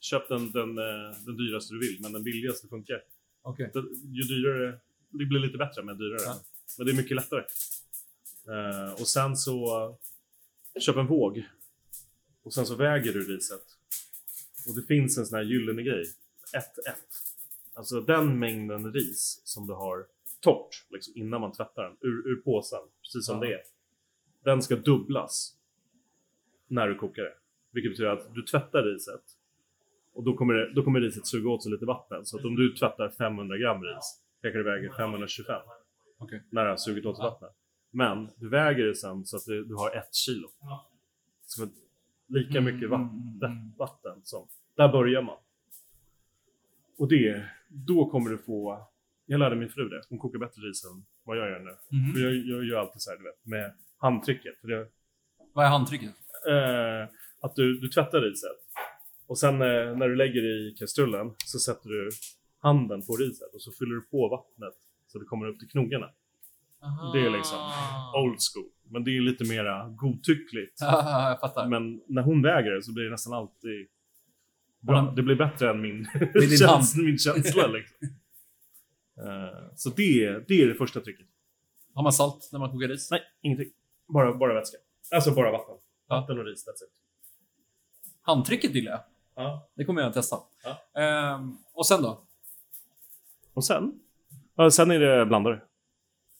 Köp 0.00 0.28
den, 0.28 0.52
den, 0.52 0.78
eh, 0.78 1.16
den 1.26 1.36
dyraste 1.36 1.74
du 1.74 1.80
vill, 1.80 1.98
men 2.00 2.12
den 2.12 2.22
billigaste 2.22 2.68
funkar. 2.68 3.02
Okej. 3.42 3.70
Det- 3.74 4.08
Ju 4.08 4.22
dyrare, 4.22 4.78
det 5.10 5.24
blir 5.24 5.40
lite 5.40 5.58
bättre 5.58 5.82
men 5.82 5.98
dyrare. 5.98 6.20
Ja. 6.24 6.40
Men 6.78 6.86
det 6.86 6.92
är 6.92 6.96
mycket 6.96 7.16
lättare. 7.16 7.44
Eh, 8.48 8.92
och 8.92 9.08
sen 9.08 9.36
så 9.36 9.84
eh, 10.74 10.80
köp 10.80 10.96
en 10.96 11.06
våg. 11.06 11.44
Och 12.42 12.54
sen 12.54 12.66
så 12.66 12.74
väger 12.74 13.12
du 13.12 13.34
riset. 13.36 13.62
Och 14.68 14.74
det 14.76 14.86
finns 14.86 15.18
en 15.18 15.26
sån 15.26 15.36
här 15.36 15.44
gyllene 15.44 15.82
grej. 15.82 16.04
1-1. 16.54 16.60
Alltså 17.74 18.00
den 18.00 18.38
mängden 18.38 18.92
ris 18.92 19.40
som 19.44 19.66
du 19.66 19.72
har 19.72 20.06
torrt 20.40 20.86
liksom, 20.90 21.12
innan 21.16 21.40
man 21.40 21.52
tvättar 21.52 21.82
den 21.82 21.96
ur, 22.00 22.28
ur 22.28 22.36
påsen, 22.36 22.80
precis 23.02 23.26
som 23.26 23.34
Ja. 23.42 23.48
det 23.48 23.54
är. 23.54 23.62
Den 24.44 24.62
ska 24.62 24.76
dubblas 24.76 25.56
när 26.68 26.88
du 26.88 26.94
kokar 26.94 27.22
det. 27.22 27.34
Vilket 27.70 27.92
betyder 27.92 28.10
att 28.10 28.34
du 28.34 28.42
tvättar 28.42 28.82
riset 28.82 29.22
och 30.12 30.24
då 30.24 30.36
kommer, 30.36 30.54
det, 30.54 30.72
då 30.74 30.82
kommer 30.82 31.00
riset 31.00 31.26
suga 31.26 31.50
åt 31.50 31.62
sig 31.62 31.72
lite 31.72 31.84
vatten. 31.86 32.26
Så 32.26 32.38
att 32.38 32.44
om 32.44 32.56
du 32.56 32.74
tvättar 32.76 33.08
500 33.08 33.56
gram 33.58 33.82
ris 33.82 34.20
kanske 34.42 34.58
det 34.58 34.64
väger 34.64 34.92
525 34.96 35.62
Okej. 36.18 36.42
när 36.50 36.64
det 36.64 36.70
har 36.70 36.76
sugit 36.76 37.06
åt 37.06 37.16
sig 37.16 37.22
vattnet. 37.24 37.50
Men 37.90 38.28
du 38.36 38.48
väger 38.48 38.84
det 38.86 38.94
sen 38.94 39.24
så 39.26 39.36
att 39.36 39.44
du, 39.44 39.64
du 39.64 39.74
har 39.74 39.96
ett 39.96 40.14
kilo. 40.14 40.48
Så 41.46 41.62
att 41.62 41.70
lika 42.28 42.58
Mm, 42.58 42.64
mycket 42.74 42.88
mm, 42.88 42.90
vatten, 42.90 43.40
mm, 43.42 43.52
mm. 43.58 43.72
vatten 43.78 44.20
som... 44.24 44.48
Där 44.76 44.88
börjar 44.88 45.22
man. 45.22 45.36
Och 46.98 47.08
det, 47.08 47.44
då 47.68 48.10
kommer 48.10 48.30
du 48.30 48.38
få... 48.38 48.86
Jag 49.26 49.40
lärde 49.40 49.56
min 49.56 49.68
fru 49.68 49.88
det. 49.88 50.02
Hon 50.08 50.18
kokar 50.18 50.38
bättre 50.38 50.62
ris 50.62 50.84
än 50.84 51.04
vad 51.24 51.36
jag 51.38 51.50
gör 51.50 51.58
nu. 51.60 51.98
Mhm. 51.98 52.12
För 52.12 52.20
jag, 52.20 52.34
jag 52.34 52.64
gör 52.64 52.78
alltid 52.78 53.02
så 53.02 53.10
här, 53.10 53.18
du 53.18 53.24
vet, 53.24 53.46
med 53.46 53.72
handtrycket. 53.98 54.60
För 54.60 54.68
det, 54.68 54.88
Vad 55.52 55.64
är 55.64 55.68
handtrycket? 55.68 56.10
eh, 56.48 57.14
att 57.40 57.54
du, 57.54 57.78
du 57.80 57.88
tvättar 57.88 58.20
riset. 58.20 58.56
Och 59.26 59.38
sen 59.38 59.54
eh, 59.54 59.96
när 59.96 60.08
du 60.08 60.16
lägger 60.16 60.42
det 60.42 60.48
i 60.68 60.74
kastrullen 60.78 61.34
så 61.44 61.58
sätter 61.58 61.88
du 61.88 62.10
handen 62.58 63.02
på 63.06 63.16
riset 63.16 63.54
och 63.54 63.62
så 63.62 63.72
fyller 63.72 63.94
du 63.94 64.00
på 64.02 64.28
vattnet 64.28 64.74
så 65.06 65.18
det 65.18 65.24
kommer 65.24 65.46
upp 65.46 65.58
till 65.58 65.68
knogarna. 65.68 66.10
Det 67.12 67.20
är 67.26 67.30
liksom 67.30 67.58
old 68.16 68.38
school. 68.52 68.70
Men 68.88 69.04
det 69.04 69.16
är 69.16 69.20
lite 69.20 69.44
mera 69.44 69.88
godtyckligt. 69.88 70.78
Ja, 70.80 71.28
jag 71.28 71.40
fattar. 71.40 71.68
Men 71.68 72.02
när 72.06 72.22
hon 72.22 72.42
väger 72.42 72.70
det 72.70 72.82
så 72.82 72.92
blir 72.92 73.04
det 73.04 73.10
nästan 73.10 73.32
alltid 73.32 73.86
bra. 74.80 75.12
Det 75.16 75.22
blir 75.22 75.36
bättre 75.36 75.70
än 75.70 75.80
min, 75.80 76.06
känsla, 76.58 77.02
min 77.02 77.18
känsla. 77.18 77.66
Liksom. 77.72 77.96
Eh, 79.18 79.74
så 79.76 79.90
det, 79.90 80.48
det 80.48 80.62
är 80.62 80.68
det 80.68 80.74
första 80.74 81.00
trycket. 81.00 81.26
Har 81.94 82.02
man 82.02 82.12
salt 82.12 82.48
när 82.52 82.58
man 82.58 82.70
kokar 82.70 82.88
ris? 82.88 83.10
Nej, 83.10 83.22
ingenting. 83.42 83.70
Bara, 84.08 84.34
bara 84.34 84.54
vätska. 84.54 84.76
Alltså 85.14 85.30
bara 85.30 85.50
vatten. 85.52 85.74
Ja. 86.08 86.20
Vatten 86.20 86.38
och 86.38 86.44
ris, 86.44 86.66
that's 86.66 86.84
it. 86.84 87.00
Handtrycket 88.22 88.74
gillar 88.74 88.92
jag. 88.92 89.00
Ja. 89.34 89.68
Det 89.74 89.84
kommer 89.84 90.00
jag 90.00 90.08
att 90.08 90.14
testa. 90.14 90.36
Ja. 90.64 91.00
Ehm, 91.00 91.56
och 91.72 91.86
sen 91.86 92.02
då? 92.02 92.20
Och 93.54 93.64
sen? 93.64 94.00
Ja, 94.54 94.70
sen 94.70 94.90
är 94.90 95.00
det 95.00 95.26
blandare. 95.26 95.60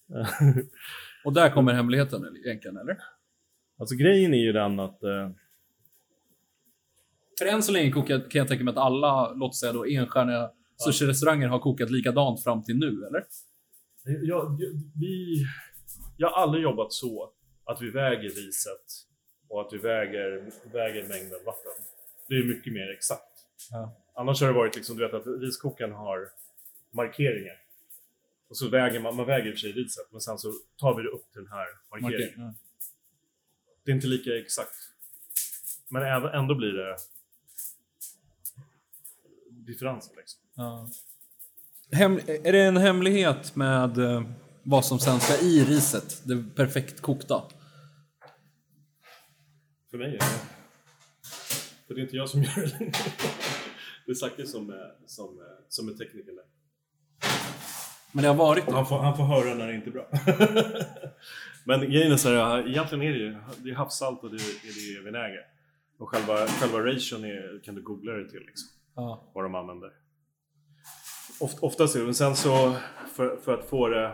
Och 1.25 1.33
där 1.33 1.51
kommer 1.51 1.73
hemligheten 1.73 2.25
eller- 2.25 2.47
egentligen, 2.47 2.77
eller? 2.77 2.97
alltså 3.79 3.95
grejen 3.97 4.35
är 4.35 4.39
ju 4.39 4.53
den 4.53 4.81
att... 4.81 5.03
Eh, 5.03 5.31
För 7.39 7.47
än 7.47 7.63
så 7.63 7.73
länge 7.73 7.91
kokar, 7.91 8.19
kan 8.31 8.39
jag 8.39 8.49
tänka 8.49 8.65
mig 8.65 8.73
att 8.73 8.79
alla, 8.79 9.33
låt 9.33 9.57
säga 9.57 9.73
då 9.73 9.87
enstjärniga 9.87 10.51
sushi-restauranger 10.87 11.49
har 11.49 11.59
kokat 11.59 11.91
likadant 11.91 12.43
fram 12.43 12.63
till 12.63 12.77
nu, 12.79 12.87
eller? 13.07 13.25
jag, 14.05 14.57
jag, 14.61 14.71
vi, 15.01 15.45
jag 16.17 16.31
har 16.31 16.43
aldrig 16.43 16.63
jobbat 16.65 16.93
så 16.93 17.33
att 17.65 17.83
vi 17.83 17.91
väger 17.91 18.31
riset 18.31 18.85
och 19.49 19.61
att 19.61 19.73
vi 19.73 19.79
väger, 19.79 20.51
väger 20.73 21.03
mängden 21.09 21.39
vatten. 21.47 21.73
Det 22.29 22.35
är 22.35 22.45
mycket 22.45 22.73
mer 22.73 22.91
exakt. 22.91 23.31
Ja. 23.71 23.97
Annars 24.15 24.41
har 24.41 24.49
det 24.49 24.55
varit 24.55 24.77
liksom, 24.77 24.97
du 24.97 25.03
vet 25.07 25.15
att 25.15 25.27
riskokaren 25.27 25.93
har 25.93 26.29
markeringar. 26.91 27.57
Och 28.49 28.57
så 28.57 28.69
väger 28.69 29.01
man, 29.01 29.17
man 29.17 29.27
väger 29.27 29.47
i 29.47 29.51
och 29.51 29.55
för 29.55 29.61
sig 29.61 29.73
riset, 29.73 30.07
men 30.11 30.21
sen 30.21 30.39
så 30.39 30.53
tar 30.77 30.97
vi 30.97 31.03
det 31.03 31.09
upp 31.09 31.33
till 31.33 31.41
den 31.43 31.51
här 31.51 31.67
markeringen. 31.91 32.29
Okej, 32.29 32.35
ja. 32.37 32.55
Det 33.85 33.91
är 33.91 33.95
inte 33.95 34.07
lika 34.07 34.39
exakt. 34.39 34.75
Men 35.89 36.03
ändå 36.35 36.55
blir 36.55 36.73
det 36.73 36.97
differenser 39.51 40.17
liksom. 40.17 40.41
Ja. 40.55 40.91
Hem, 41.93 42.21
är 42.27 42.53
det 42.53 42.63
en 42.63 42.77
hemlighet 42.77 43.57
med 43.57 43.99
eh, 43.99 44.23
vad 44.63 44.85
som 44.85 44.99
sen 44.99 45.21
ska 45.21 45.47
i 45.47 45.65
riset. 45.65 46.23
Det 46.25 46.45
perfekt 46.55 47.01
kokta. 47.01 47.43
För 49.91 49.99
mig 49.99 50.09
är 50.09 50.19
det... 50.19 50.41
För 51.87 51.95
det 51.95 52.01
är 52.01 52.03
inte 52.03 52.17
jag 52.17 52.29
som 52.29 52.43
gör 52.43 52.79
det. 52.79 52.79
Det 54.07 54.11
är 54.11 54.15
Zacke 54.15 54.47
som 54.47 54.93
som, 55.07 55.43
som 55.69 55.89
är 55.89 55.93
tekniker. 55.93 56.33
Men 58.15 58.23
det 58.23 58.29
har 58.29 58.35
varit 58.37 58.67
det. 58.67 58.73
Han 58.73 58.87
får, 58.87 58.99
han 58.99 59.17
får 59.17 59.25
höra 59.25 59.55
när 59.55 59.67
det 59.67 59.75
inte 59.75 59.91
är 59.91 59.93
bra. 59.93 60.07
Men 61.65 61.81
grejen 61.81 62.13
är 62.13 62.17
så 62.17 62.29
här, 62.29 62.69
egentligen 62.69 63.05
är 63.05 63.13
det 63.13 63.19
ju 63.19 63.37
det 63.59 63.71
är 63.71 63.75
havssalt 63.75 64.23
och 64.23 64.31
det 64.31 64.37
är, 64.37 64.97
det 64.97 65.05
vinäger. 65.05 65.41
Och 65.99 66.09
själva, 66.09 66.47
själva 66.47 66.79
ration 66.79 67.25
är, 67.25 67.61
kan 67.65 67.75
du 67.75 67.83
googla 67.83 68.13
det 68.13 68.29
till 68.31 68.41
liksom, 68.41 68.69
Ja. 68.97 69.31
vad 69.35 69.45
de 69.45 69.55
använder. 69.55 69.91
Oft, 71.41 71.59
oftast 71.63 71.95
är 71.95 71.99
det, 71.99 72.05
men 72.05 72.15
sen 72.15 72.37
så 72.37 72.75
för, 73.15 73.37
för 73.37 73.55
att 73.59 73.69
få 73.69 73.89
det 73.89 74.13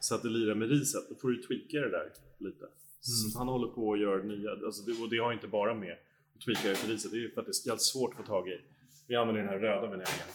så 0.00 0.14
att 0.14 0.22
det 0.22 0.28
lirar 0.28 0.54
med 0.54 0.68
riset, 0.68 1.08
då 1.08 1.14
får 1.14 1.28
du 1.28 1.42
tweaka 1.42 1.80
det 1.80 1.90
där 1.90 2.10
lite. 2.38 2.64
Så 3.00 3.38
han 3.38 3.48
håller 3.48 3.68
på 3.68 3.88
och 3.88 3.98
gör 3.98 4.22
nya, 4.22 4.50
alltså 4.66 4.82
det, 4.82 5.02
och 5.02 5.10
det 5.10 5.18
har 5.18 5.32
inte 5.32 5.48
bara 5.48 5.74
med 5.74 5.92
att 6.34 6.40
tweaka 6.44 6.68
det 6.68 6.74
till 6.74 6.90
riset, 6.90 7.10
det 7.10 7.16
är 7.16 7.20
ju 7.20 7.30
för 7.34 7.40
att 7.40 7.46
det 7.46 7.50
är 7.64 7.66
jävligt 7.68 7.82
svårt 7.82 8.10
att 8.10 8.16
få 8.16 8.22
tag 8.22 8.48
i. 8.48 8.60
Vi 9.08 9.16
använder 9.16 9.42
den 9.42 9.50
här 9.50 9.58
röda 9.58 9.86
vinägern. 9.86 10.28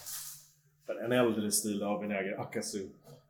En 0.87 1.11
äldre 1.11 1.51
stil 1.51 1.83
av 1.83 2.01
vinäger, 2.01 2.41
akasu. 2.41 2.89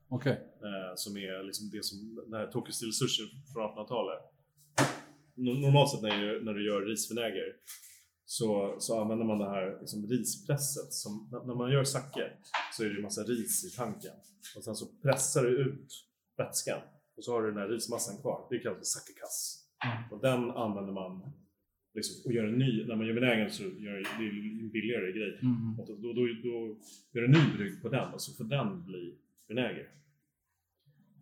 Okej. 0.09 0.31
Eh, 0.61 0.95
som 0.95 1.17
är 1.17 1.43
liksom 1.43 1.69
det 1.69 1.85
som, 1.85 2.15
den 2.29 2.33
här 2.39 2.47
Tokyo 2.47 2.71
Steel 2.73 2.93
Sushi 2.93 3.23
från 3.53 3.63
1800-talet. 3.69 4.19
No- 5.35 5.59
Normalt 5.61 5.91
sett 5.91 6.01
när, 6.01 6.17
du- 6.21 6.43
när 6.43 6.53
du 6.53 6.65
gör 6.67 6.81
risvinäger 6.81 7.55
så, 8.25 8.75
så 8.79 9.01
använder 9.01 9.25
man 9.25 9.39
det 9.39 9.49
här 9.49 9.77
liksom, 9.79 10.07
rispresset. 10.07 10.93
Som, 10.93 11.29
när- 11.45 11.55
man 11.55 11.71
gör 11.71 11.83
sake 11.83 12.31
så 12.73 12.83
är 12.83 12.87
det 12.89 12.95
ju 12.95 13.01
massa 13.01 13.23
ris 13.23 13.65
i 13.73 13.77
tanken. 13.77 14.13
Och 14.57 14.63
sen 14.63 14.75
så 14.75 14.85
pressar 15.01 15.43
du 15.43 15.61
ut 15.61 15.87
vätskan 16.37 16.79
och 17.17 17.23
så 17.23 17.31
har 17.33 17.41
du 17.41 17.47
den 17.51 17.57
här 17.59 17.67
rismassan 17.67 18.17
kvar. 18.21 18.47
Det 18.49 18.59
kallas 18.59 18.77
för 18.77 18.85
sakekass. 18.99 19.61
Och 20.11 20.19
den 20.21 20.51
använder 20.51 20.93
man 20.93 21.21
liksom, 21.95 22.25
och 22.25 22.33
gör 22.33 22.45
en 22.45 22.59
ny, 22.59 22.85
när 22.85 22.95
man 22.95 23.07
gör 23.07 23.13
vinägern 23.13 23.49
så 23.49 23.63
gör 23.63 23.93
det 23.93 24.61
en 24.63 24.69
billigare 24.69 25.11
grej. 25.11 25.39
Mm. 25.41 25.79
Och 25.79 25.87
då, 25.87 25.95
då, 25.95 26.13
då, 26.13 26.27
då 26.43 26.75
gör 27.13 27.25
en 27.25 27.31
ny 27.31 27.57
brygg 27.57 27.81
på 27.81 27.89
den 27.89 28.13
och 28.13 28.21
så 28.21 28.33
får 28.33 28.43
den 28.43 28.85
bli 28.85 29.15
vinäger. 29.47 29.89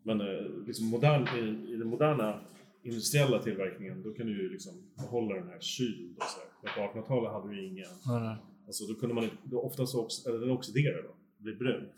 Men 0.03 0.21
eh, 0.21 0.65
liksom 0.67 0.86
modern, 0.88 1.28
i, 1.38 1.74
i 1.74 1.76
den 1.76 1.88
moderna 1.88 2.39
industriella 2.84 3.39
tillverkningen 3.39 4.03
då 4.03 4.13
kan 4.13 4.26
du 4.26 4.41
ju 4.41 4.49
liksom 4.49 4.74
behålla 4.97 5.36
den 5.36 5.47
här 5.47 5.59
kyld 5.59 6.17
och 6.17 6.24
så 6.24 6.39
här. 6.39 6.49
Men 6.63 6.91
På 6.91 6.99
1800-talet 6.99 7.32
hade 7.32 7.55
du 7.55 7.65
ingen, 7.65 7.88
nej. 8.05 8.38
alltså 8.67 8.86
då 8.86 8.95
kunde 8.99 9.15
man 9.15 9.30
då 9.43 9.61
ofta 9.61 9.86
så 9.86 10.05
ox, 10.05 10.26
eller 10.26 10.39
den 10.39 10.49
oxiderar 10.49 11.03
då, 11.03 11.15
blir 11.38 11.55
brun. 11.55 11.89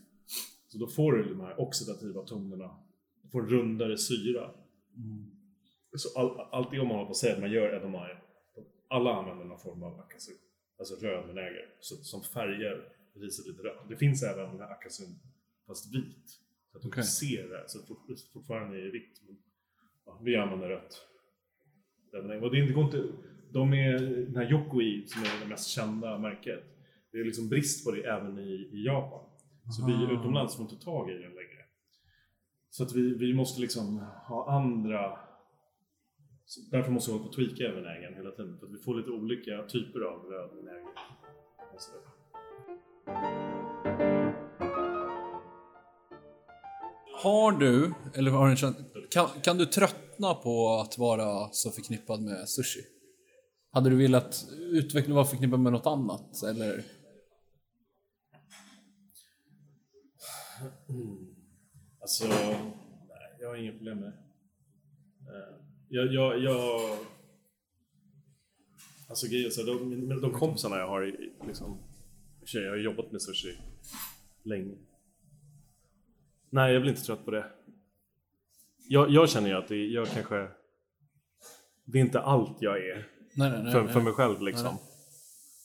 Så 0.67 0.77
då 0.77 0.87
får 0.87 1.13
du 1.13 1.29
de 1.29 1.39
här 1.39 1.61
oxidativa 1.61 2.21
tonerna, 2.21 2.75
du 3.23 3.29
får 3.29 3.41
rundare 3.41 3.97
syra. 3.97 4.51
Så 5.97 6.19
all, 6.19 6.47
allt 6.51 6.71
det 6.71 6.79
om 6.79 6.87
man 6.87 6.95
håller 6.95 7.05
på 7.05 7.11
att 7.11 7.17
säga 7.17 7.33
att 7.33 7.41
man 7.41 7.51
gör 7.51 7.75
edamame, 7.75 8.17
alla 8.87 9.13
använder 9.15 9.45
någon 9.45 9.59
form 9.59 9.83
av 9.83 9.99
akasu, 9.99 10.31
alltså 10.79 10.95
röd 10.95 11.27
vinäger, 11.27 11.75
som 11.79 12.23
färgar 12.23 12.95
riset 13.15 13.47
lite 13.47 13.63
rött. 13.63 13.89
Det 13.89 13.97
finns 13.97 14.23
även 14.23 14.49
den 14.51 14.59
här 14.59 14.71
akasun 14.71 15.19
fast 15.67 15.95
vit. 15.95 16.39
Så 16.71 16.77
att 16.77 16.83
du 16.83 16.89
Okej. 16.89 17.03
ser 17.03 17.49
det, 17.49 17.63
så 17.67 17.79
det 18.07 18.15
fortfarande 18.33 18.77
är 18.77 18.91
vitt. 18.91 19.21
Men, 19.27 19.37
ja, 20.05 20.19
vi 20.23 20.35
använder 20.35 20.69
rött. 20.69 21.07
Och 22.43 22.51
det 22.51 22.73
går 22.73 22.83
inte, 22.85 23.03
de 23.51 23.73
är, 23.73 23.99
den 23.99 24.35
här 24.35 24.51
Yokoi 24.51 25.07
som 25.07 25.21
är 25.21 25.39
det 25.43 25.49
mest 25.49 25.67
kända 25.67 26.17
märket, 26.17 26.63
det 27.11 27.17
är 27.17 27.23
liksom 27.23 27.49
brist 27.49 27.85
på 27.85 27.91
det 27.91 28.01
även 28.01 28.39
i, 28.39 28.69
i 28.73 28.85
Japan. 28.85 29.29
Så 29.71 29.85
vi 29.85 29.93
Aha. 29.93 30.13
utomlands 30.13 30.55
får 30.55 30.63
inte 30.63 30.85
tag 30.85 31.11
i 31.11 31.13
den 31.13 31.21
längre. 31.21 31.65
Så 32.69 32.83
att 32.83 32.93
vi, 32.93 33.13
vi 33.13 33.33
måste 33.33 33.61
liksom 33.61 33.97
ha 34.27 34.51
andra... 34.51 35.19
Så 36.45 36.61
därför 36.71 36.91
måste 36.91 37.11
vi 37.11 37.17
hålla 37.17 37.23
på 37.23 37.29
att 37.29 37.35
tweaka 37.35 37.75
vinägern 37.75 38.13
hela 38.13 38.31
tiden. 38.31 38.57
För 38.59 38.65
att 38.67 38.73
vi 38.73 38.77
får 38.77 38.95
lite 38.95 39.09
olika 39.09 39.63
typer 39.67 39.99
av 39.99 40.19
röd 40.25 40.49
och. 40.49 40.65
Har 47.23 47.51
du, 47.51 47.93
eller 48.13 48.31
har 48.31 48.45
du 48.45 48.51
en 48.51 48.57
känsla, 48.57 48.83
kan, 49.09 49.27
kan 49.43 49.57
du 49.57 49.65
tröttna 49.65 50.33
på 50.33 50.79
att 50.79 50.97
vara 50.97 51.49
så 51.51 51.71
förknippad 51.71 52.21
med 52.21 52.49
sushi? 52.49 52.79
Hade 53.71 53.89
du 53.89 53.95
velat 53.95 54.45
utveckla 54.71 55.15
vara 55.15 55.25
förknippad 55.25 55.59
med 55.59 55.71
något 55.71 55.85
annat? 55.85 56.43
Eller? 56.43 56.83
Alltså, 62.01 62.27
nej, 62.27 62.57
jag 63.39 63.49
har 63.49 63.55
inga 63.55 63.71
problem 63.71 63.99
med 63.99 64.09
det. 64.09 64.24
Jag, 65.89 66.13
jag, 66.13 66.39
jag... 66.43 66.81
Alltså 69.09 69.27
grejen 69.27 69.51
så 69.51 69.63
de, 69.63 70.07
de, 70.21 70.31
kompisarna 70.31 70.77
jag 70.77 70.87
har, 70.87 71.15
liksom... 71.47 71.71
och 71.73 72.39
för 72.39 72.47
sig, 72.47 72.61
Jag 72.63 72.71
har 72.71 72.77
jobbat 72.77 73.11
med 73.11 73.21
sushi 73.21 73.57
länge. 74.43 74.75
Nej, 76.49 76.73
jag 76.73 76.81
blir 76.81 76.91
inte 76.91 77.03
trött 77.03 77.25
på 77.25 77.31
det. 77.31 77.45
Jag, 78.87 79.09
jag 79.09 79.29
känner 79.29 79.49
ju 79.49 79.55
att 79.55 79.67
det, 79.67 79.85
jag 79.85 80.07
kanske... 80.07 80.47
Det 81.85 81.97
är 81.97 82.01
inte 82.01 82.19
allt 82.19 82.57
jag 82.61 82.77
är 82.77 83.07
Nej, 83.33 83.49
nej, 83.49 83.63
nej. 83.63 83.71
för, 83.71 83.87
för 83.87 84.01
mig 84.01 84.13
själv 84.13 84.41
liksom. 84.41 84.77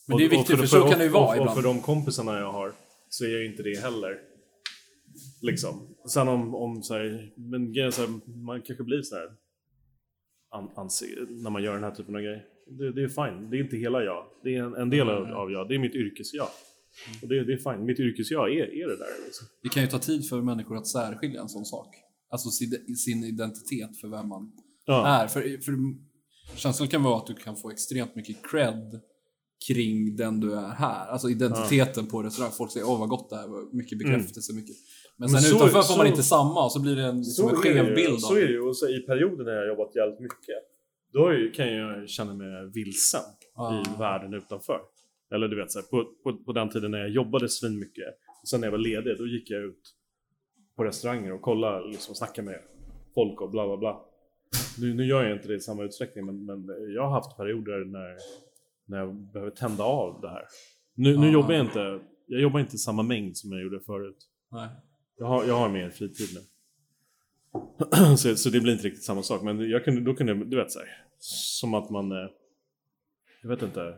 Men 0.07 0.17
det 0.17 0.23
är 0.23 0.27
Och- 0.27 0.33
och 0.33 0.39
viktigt, 0.39 0.55
för 0.55 0.63
och 0.63 0.69
så 0.69 0.89
kan 0.89 0.99
det 0.99 1.05
ju 1.05 1.09
vara 1.09 1.23
och, 1.23 1.29
och 1.31 1.35
ibland. 1.37 1.55
för 1.55 1.63
de 1.63 1.81
kompisarna 1.81 2.39
jag 2.39 2.51
har 2.51 2.73
så 3.09 3.25
är 3.25 3.29
jag 3.29 3.45
inte 3.45 3.63
det 3.63 3.79
heller. 3.81 4.19
Liksom. 5.41 5.95
Sen 6.09 6.27
om, 6.27 6.55
om 6.55 6.83
så 6.83 6.93
här, 6.93 7.31
men 7.35 7.91
så 7.91 8.01
här, 8.01 8.35
man 8.43 8.61
kanske 8.61 8.83
blir 8.83 9.01
så 9.01 9.15
här 9.15 9.35
när 11.43 11.49
man 11.49 11.63
gör 11.63 11.73
den 11.73 11.83
här 11.83 11.91
typen 11.91 12.15
av 12.15 12.21
grejer. 12.21 12.45
Det, 12.67 12.91
det 12.91 13.03
är 13.03 13.07
fine, 13.07 13.49
det 13.49 13.57
är 13.57 13.63
inte 13.63 13.77
hela 13.77 14.03
jag. 14.03 14.25
Det 14.43 14.55
är 14.55 14.63
en, 14.63 14.73
en 14.75 14.89
del 14.89 15.09
av, 15.09 15.23
av 15.25 15.51
jag, 15.51 15.67
det 15.69 15.75
är 15.75 15.79
mitt 15.79 15.95
yrkes-jag. 15.95 16.47
Och 17.21 17.27
det, 17.27 17.43
det 17.43 17.53
är 17.53 17.57
fine, 17.73 17.85
mitt 17.85 17.99
yrkes-jag 17.99 18.49
är, 18.51 18.63
är 18.63 18.87
det 18.87 18.97
där 18.97 19.25
liksom. 19.25 19.47
Det 19.63 19.69
kan 19.69 19.83
ju 19.83 19.89
ta 19.89 19.99
tid 19.99 20.29
för 20.29 20.41
människor 20.41 20.77
att 20.77 20.87
särskilja 20.87 21.41
en 21.41 21.49
sån 21.49 21.65
sak. 21.65 21.87
Alltså 22.29 22.49
sin, 22.49 22.95
sin 22.95 23.23
identitet 23.23 23.97
för 24.01 24.07
vem 24.07 24.27
man 24.27 24.51
Ja. 24.85 25.07
är. 25.07 25.27
För, 25.27 25.41
för 25.41 25.73
känslan 26.55 26.87
kan 26.89 27.03
vara 27.03 27.17
att 27.17 27.27
du 27.27 27.33
kan 27.35 27.55
få 27.55 27.71
extremt 27.71 28.15
mycket 28.15 28.51
cred 28.51 29.01
kring 29.67 30.15
den 30.15 30.39
du 30.39 30.53
är 30.53 30.67
här. 30.69 31.07
Alltså 31.07 31.29
identiteten 31.29 32.05
på 32.07 32.23
restaurang. 32.23 32.51
Folk 32.51 32.71
säger 32.71 32.89
åh 32.89 32.99
vad 32.99 33.09
gott 33.09 33.29
det 33.29 33.35
här 33.35 33.47
var, 33.47 33.75
mycket 33.75 33.97
bekräftelse, 33.97 34.53
mycket. 34.53 34.75
Men 35.17 35.29
Mm. 35.29 35.33
Men 35.33 35.41
sen 35.41 35.49
så- 35.51 35.55
utanför 35.57 35.81
får 35.81 35.97
man 35.97 36.05
så- 36.05 36.11
inte 36.11 36.23
samma 36.23 36.65
och 36.65 36.71
så 36.71 36.81
blir 36.81 36.95
det 36.95 37.03
en, 37.03 37.17
liksom 37.17 37.49
en 37.49 37.55
skev 37.55 37.95
bild 37.95 38.19
Så 38.19 38.31
av 38.31 38.37
är 38.37 38.41
det 38.47 38.51
ju. 38.51 38.61
Och 38.61 38.77
så 38.77 38.87
I 38.89 38.99
perioder 38.99 39.43
när 39.45 39.51
jag 39.51 39.67
jobbat 39.67 39.95
jävligt 39.95 40.19
mycket, 40.19 40.55
då 41.13 41.31
kan 41.55 41.73
jag 41.73 42.09
känna 42.09 42.33
mig 42.33 42.47
vilsen 42.73 43.21
Ah. 43.55 43.79
i 43.81 43.83
världen 43.99 44.33
utanför. 44.33 44.79
Eller 45.35 45.47
du 45.47 45.55
vet, 45.55 45.71
så 45.71 45.79
här, 45.79 45.85
på, 45.87 46.05
på, 46.23 46.37
på 46.45 46.51
den 46.53 46.69
tiden 46.69 46.91
när 46.91 46.99
jag 46.99 47.09
jobbade 47.09 47.49
svin 47.49 47.79
mycket, 47.79 48.07
och 48.41 48.47
sen 48.47 48.59
när 48.59 48.67
jag 48.67 48.71
var 48.71 48.77
ledig, 48.79 49.17
då 49.17 49.27
gick 49.27 49.49
jag 49.49 49.63
ut 49.63 49.81
på 50.75 50.83
restauranger 50.83 51.31
och 51.33 51.41
kollade, 51.41 51.87
liksom 51.87 52.15
snacka 52.15 52.41
med 52.41 52.59
folk 53.15 53.41
och 53.41 53.51
bla 53.51 53.67
bla 53.67 53.77
bla. 53.77 54.01
Nu, 54.79 54.93
nu 54.93 55.05
gör 55.05 55.23
jag 55.23 55.35
inte 55.37 55.47
det 55.47 55.55
i 55.55 55.59
samma 55.59 55.83
utsträckning, 55.83 56.25
men, 56.25 56.45
men 56.45 56.65
jag 56.93 57.03
har 57.03 57.11
haft 57.11 57.37
perioder 57.37 57.85
när, 57.85 58.17
när 58.91 58.97
jag 58.97 59.15
behöver 59.15 59.51
tända 59.51 59.83
av 59.83 60.21
det 60.21 60.29
här. 60.29 60.43
Nu, 60.95 61.17
nu 61.17 61.31
jobbar 61.31 61.53
jag 61.53 61.65
inte, 61.65 61.99
jag 62.27 62.41
jobbar 62.41 62.59
inte 62.59 62.77
samma 62.77 63.03
mängd 63.03 63.37
som 63.37 63.51
jag 63.51 63.61
gjorde 63.61 63.79
förut. 63.79 64.17
Nej. 64.51 64.69
Jag 65.17 65.25
har, 65.25 65.45
jag 65.45 65.53
har 65.53 65.69
mer 65.69 65.89
fritid 65.89 66.27
nu. 66.33 66.41
så, 68.17 68.35
så 68.35 68.49
det 68.49 68.61
blir 68.61 68.73
inte 68.73 68.87
riktigt 68.87 69.03
samma 69.03 69.23
sak. 69.23 69.41
Men 69.41 69.69
jag 69.69 69.85
kunde, 69.85 70.01
då 70.01 70.13
kunde 70.13 70.33
jag, 70.33 70.49
du 70.49 70.57
vet 70.57 70.71
så 70.71 70.79
här, 70.79 70.87
Som 71.19 71.73
att 71.73 71.89
man, 71.89 72.11
eh, 72.11 72.29
jag 73.41 73.49
vet 73.49 73.61
inte. 73.61 73.97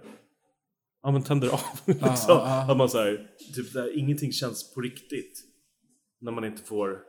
Ja 1.04 1.12
men 1.12 1.24
tänder 1.24 1.48
av. 1.48 1.60
liksom. 1.86 2.08
ah, 2.30 2.66
ah. 2.68 2.72
Att 2.72 2.78
man 2.78 2.90
säger 2.90 3.30
typ 3.56 3.74
där 3.74 3.98
ingenting 3.98 4.32
känns 4.32 4.74
på 4.74 4.82
riktigt. 4.82 5.40
När 6.22 6.32
man 6.32 6.46
inte 6.46 6.64
får 6.64 7.00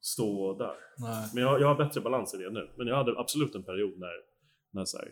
stå 0.00 0.58
där. 0.58 0.74
Nej. 0.98 1.30
Men 1.34 1.42
jag, 1.42 1.60
jag 1.60 1.66
har 1.66 1.84
bättre 1.84 2.00
balans 2.00 2.34
i 2.34 2.36
det 2.36 2.50
nu. 2.50 2.70
Men 2.76 2.86
jag 2.86 2.96
hade 2.96 3.18
absolut 3.18 3.54
en 3.54 3.62
period 3.62 3.98
när, 3.98 4.12
när 4.70 4.84
så 4.84 4.98
här, 4.98 5.08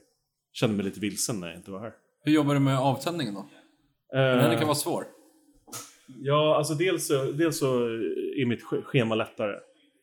kände 0.52 0.76
mig 0.76 0.84
lite 0.84 1.00
vilsen 1.00 1.40
när 1.40 1.48
jag 1.48 1.56
inte 1.56 1.70
var 1.70 1.80
här. 1.80 1.94
Hur 2.20 2.32
jobbar 2.32 2.55
du 2.55 2.61
med 2.61 2.78
avtändningen 2.78 3.35
då? 3.35 3.40
Eh, 4.19 4.36
Den 4.36 4.59
kan 4.59 4.66
vara 4.66 4.74
svår. 4.74 5.05
Ja, 6.20 6.57
alltså 6.57 6.74
dels 6.74 7.07
så, 7.07 7.24
dels 7.32 7.59
så 7.59 7.85
är 8.40 8.47
mitt 8.47 8.65
sch- 8.65 8.82
schema 8.82 9.15
lättare 9.15 9.53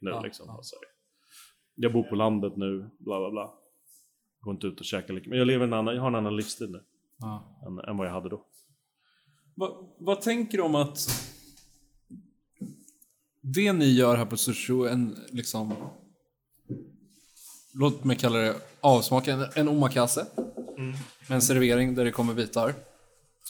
nu. 0.02 0.10
Ja, 0.10 0.22
liksom. 0.22 0.46
ja. 0.50 0.54
Alltså, 0.56 0.76
jag 1.76 1.94
bor 1.94 2.04
på 2.04 2.16
landet 2.16 2.54
nu, 2.58 2.78
bla 3.00 3.20
bla 3.20 3.32
bla. 3.32 3.54
Går 4.40 4.54
inte 4.54 4.68
ut 4.68 4.80
och 4.80 4.86
käkar 4.86 5.14
lika 5.14 5.30
Men 5.30 5.38
jag, 5.40 5.48
lever 5.48 5.64
en 5.68 5.74
annan, 5.74 5.96
jag 5.96 6.02
har 6.02 6.08
en 6.08 6.16
annan 6.16 6.36
livsstil 6.36 6.72
nu 6.72 6.82
Ja. 7.20 7.60
än, 7.68 7.80
än 7.90 7.98
vad 7.98 8.08
jag 8.08 8.12
hade 8.12 8.30
då. 8.30 8.46
Vad, 9.56 9.90
vad 10.00 10.22
tänker 10.22 10.58
du 10.58 10.64
om 10.64 10.76
att 10.76 10.98
det 13.42 13.74
ni 13.74 13.86
gör 13.86 14.16
här 14.16 14.26
på 14.26 14.38
Sushi, 14.38 14.74
en 14.74 15.18
liksom... 15.32 15.74
Låt 17.74 18.04
mig 18.04 18.18
kalla 18.18 18.38
det 18.40 18.56
avsmak, 18.82 19.28
en, 19.28 19.46
en 19.56 19.68
omakase. 19.68 20.28
Med 20.78 21.36
en 21.36 21.42
servering 21.42 21.96
där 21.96 22.06
det 22.06 22.12
kommer 22.12 22.34
bitar. 22.34 22.74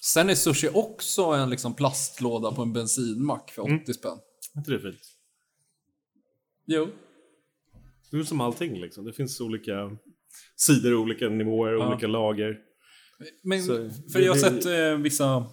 Sen 0.03 0.30
är 0.30 0.35
sushi 0.35 0.69
också 0.73 1.23
en 1.23 1.49
liksom 1.49 1.73
plastlåda 1.73 2.52
på 2.52 2.61
en 2.61 2.73
bensinmack 2.73 3.52
för 3.52 3.61
80 3.81 3.93
spänn. 3.93 4.18
Är 4.53 4.57
inte 4.60 4.72
det 4.72 4.80
fint? 4.80 5.02
Jo. 6.65 6.88
Det 8.11 8.18
är 8.18 8.23
som 8.23 8.41
allting 8.41 8.80
liksom. 8.81 9.06
Det 9.06 9.14
finns 9.14 9.41
olika 9.41 9.97
sidor, 10.56 10.93
olika 10.95 11.30
nivåer, 11.30 11.72
Ja. 11.73 11.89
olika 11.91 12.07
lager. 12.07 12.57
Men, 13.43 13.64
Så, 13.64 13.89
för 14.14 14.19
jag 14.19 14.35
har 14.35 14.49
det- 14.52 14.61
sett 14.61 14.65
eh, 14.65 14.97
vissa 14.97 15.45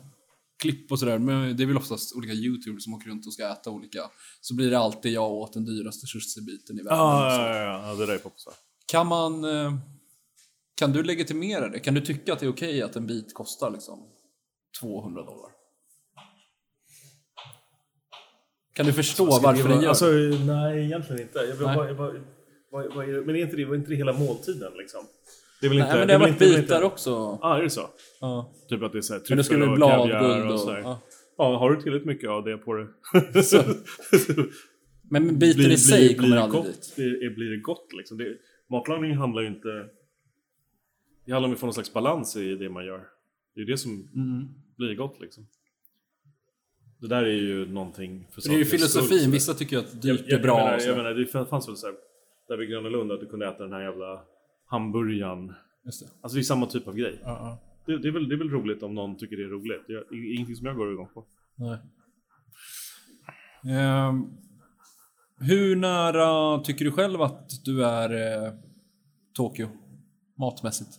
klipp 0.62 0.92
och 0.92 0.98
sådär, 0.98 1.18
men 1.18 1.56
det 1.56 1.62
är 1.62 1.66
väl 1.66 1.76
oftast 1.76 2.16
olika 2.16 2.32
youtubers 2.32 2.84
som 2.84 2.94
åker 2.94 3.08
runt 3.10 3.26
och 3.26 3.32
ska 3.32 3.48
äta 3.52 3.70
olika. 3.70 4.00
Så 4.40 4.54
blir 4.54 4.70
det 4.70 4.78
alltid 4.78 5.12
jag 5.12 5.30
åt 5.32 5.52
den 5.52 5.64
dyraste 5.64 6.06
sushi-biten 6.06 6.78
i 6.80 6.82
världen. 6.82 6.98
Ja, 6.98 7.30
Så 7.36 7.42
ja, 7.42 7.56
ja, 7.58 7.88
ja, 7.88 7.94
det 7.94 8.06
där 8.06 8.14
är 8.14 8.18
poppis. 8.18 8.44
Kan 8.86 9.06
man... 9.06 9.44
Eh, 9.44 9.74
kan 10.74 10.92
du 10.92 11.02
legitimera 11.02 11.68
det? 11.68 11.78
Kan 11.80 11.94
du 11.94 12.00
tycka 12.00 12.32
att 12.32 12.38
det 12.38 12.46
är 12.46 12.50
okej 12.50 12.82
att 12.82 12.96
en 12.96 13.06
bit 13.06 13.34
kostar 13.34 13.70
liksom 13.70 13.98
200 14.80 15.22
dollar? 15.22 15.50
Kan 18.74 18.86
du 18.86 18.92
förstå 18.92 19.24
varför 19.24 19.68
den 19.68 19.80
gör 19.82 19.88
Alltså, 19.88 20.12
det? 20.12 20.44
nej, 20.46 20.84
egentligen 20.84 21.22
inte. 21.22 21.38
Jag, 21.38 21.60
Nej. 21.66 21.76
vad, 21.76 21.96
vad, 21.96 22.20
vad, 22.70 22.94
vad 22.94 23.08
är 23.08 23.12
det? 23.12 23.20
Men 23.26 23.36
är 23.36 23.40
inte 23.40 23.56
det, 23.56 23.64
var 23.64 23.74
inte 23.74 23.90
det 23.90 23.96
hela 23.96 24.12
måltiden 24.12 24.72
liksom? 24.78 25.00
Det 25.60 25.66
är 25.66 25.68
väl 25.68 25.78
Nej, 25.78 25.86
inte... 25.86 25.98
men 25.98 26.08
det 26.08 26.14
har 26.14 26.20
varit 26.20 26.38
det 26.38 26.46
bitar 26.46 26.60
inte- 26.60 26.82
också. 26.82 27.10
Ja, 27.10 27.38
ah, 27.42 27.58
är 27.58 27.62
det 27.62 27.70
så? 27.70 27.90
Ja. 28.20 28.52
Typ 28.68 28.82
att 28.82 28.92
det 28.92 28.98
är 28.98 29.02
såhär 29.02 29.22
Men 29.28 29.38
det 29.38 29.44
skulle 29.44 29.64
bli 29.64 29.72
och 29.72 29.76
bladguld 29.76 30.46
och 30.46 30.52
och... 30.52 30.60
sådär. 30.60 30.80
Ja. 30.84 31.00
Ja, 31.38 31.58
har 31.58 31.70
du 31.70 31.82
tillräckligt 31.82 32.06
mycket 32.06 32.30
av 32.30 32.44
det 32.44 32.56
på 32.58 32.74
det 33.32 33.42
så, 33.42 33.62
Men 35.10 35.38
biten 35.38 35.70
i 35.72 35.76
sig 35.76 36.16
kommer 36.16 36.36
det 36.36 36.42
aldrig 36.42 36.62
gott, 36.62 36.72
dit. 36.72 36.92
Blir, 36.96 37.34
blir 37.34 37.50
det 37.50 37.56
gott 37.56 37.92
liksom? 37.98 38.18
Det, 38.18 38.36
matlagning 38.70 39.16
handlar 39.16 39.42
ju 39.42 39.48
inte... 39.48 39.68
Det 41.24 41.32
handlar 41.32 41.48
om 41.48 41.52
att 41.54 41.60
få 41.60 41.66
någon 41.66 41.74
slags 41.74 41.92
balans 41.92 42.36
i 42.36 42.54
det 42.54 42.68
man 42.68 42.84
gör. 42.86 42.98
Det 43.54 43.60
är 43.60 43.64
ju 43.64 43.72
det 43.72 43.78
som 43.78 43.92
Mm. 44.14 44.48
blir 44.76 44.94
gott 44.94 45.20
liksom. 45.20 45.46
Det 47.00 47.08
där 47.08 47.22
är 47.22 47.32
ju 47.36 47.66
någonting 47.72 48.26
för 48.30 48.42
Det 48.48 48.54
är 48.54 48.58
ju 48.58 48.64
skull, 48.64 48.78
filosofin, 48.78 49.18
så- 49.24 49.30
vissa 49.30 49.54
tycker 49.54 49.76
ju 49.76 49.82
att 49.82 50.02
dyrt 50.02 50.24
jag, 50.26 50.38
är 50.38 50.42
bra. 50.42 50.58
Jag 50.58 50.66
menar, 50.66 50.80
jag 50.86 50.96
menar, 50.96 51.40
det 51.44 51.46
fanns 51.50 51.68
väl 51.68 51.76
såhär, 51.76 51.94
där 52.48 52.56
vid 52.56 52.68
Gröna 52.68 52.88
Lund, 52.88 53.12
att 53.12 53.20
du 53.20 53.26
kunde 53.26 53.48
äta 53.48 53.62
den 53.62 53.72
här 53.72 53.80
jävla 53.82 54.22
hamburgaren. 54.66 55.52
Just 55.84 56.00
det. 56.00 56.08
Alltså 56.20 56.34
det 56.36 56.40
är 56.40 56.42
samma 56.42 56.66
typ 56.66 56.88
av 56.88 56.94
grej. 56.96 57.18
Ja, 57.22 57.28
ja. 57.28 57.58
Det, 57.86 57.98
det, 57.98 58.08
är 58.08 58.12
väl, 58.12 58.28
det 58.28 58.34
är 58.34 58.38
väl 58.38 58.50
roligt 58.50 58.82
om 58.82 58.94
någon 58.94 59.16
tycker 59.18 59.36
det 59.36 59.42
är 59.42 59.48
roligt. 59.48 59.82
Det 59.86 59.92
är 59.92 60.34
ingenting 60.34 60.56
som 60.56 60.66
jag 60.66 60.76
går 60.76 60.92
igång 60.92 61.08
på. 61.14 61.24
Nej. 61.56 61.78
Ehm, 63.76 64.24
hur 65.40 65.76
nära 65.76 66.58
tycker 66.64 66.84
du 66.84 66.90
själv 66.92 67.22
att 67.22 67.50
du 67.64 67.84
är 67.84 68.44
eh, 68.46 68.52
Tokyo? 69.34 69.68
Matmässigt. 70.38 70.90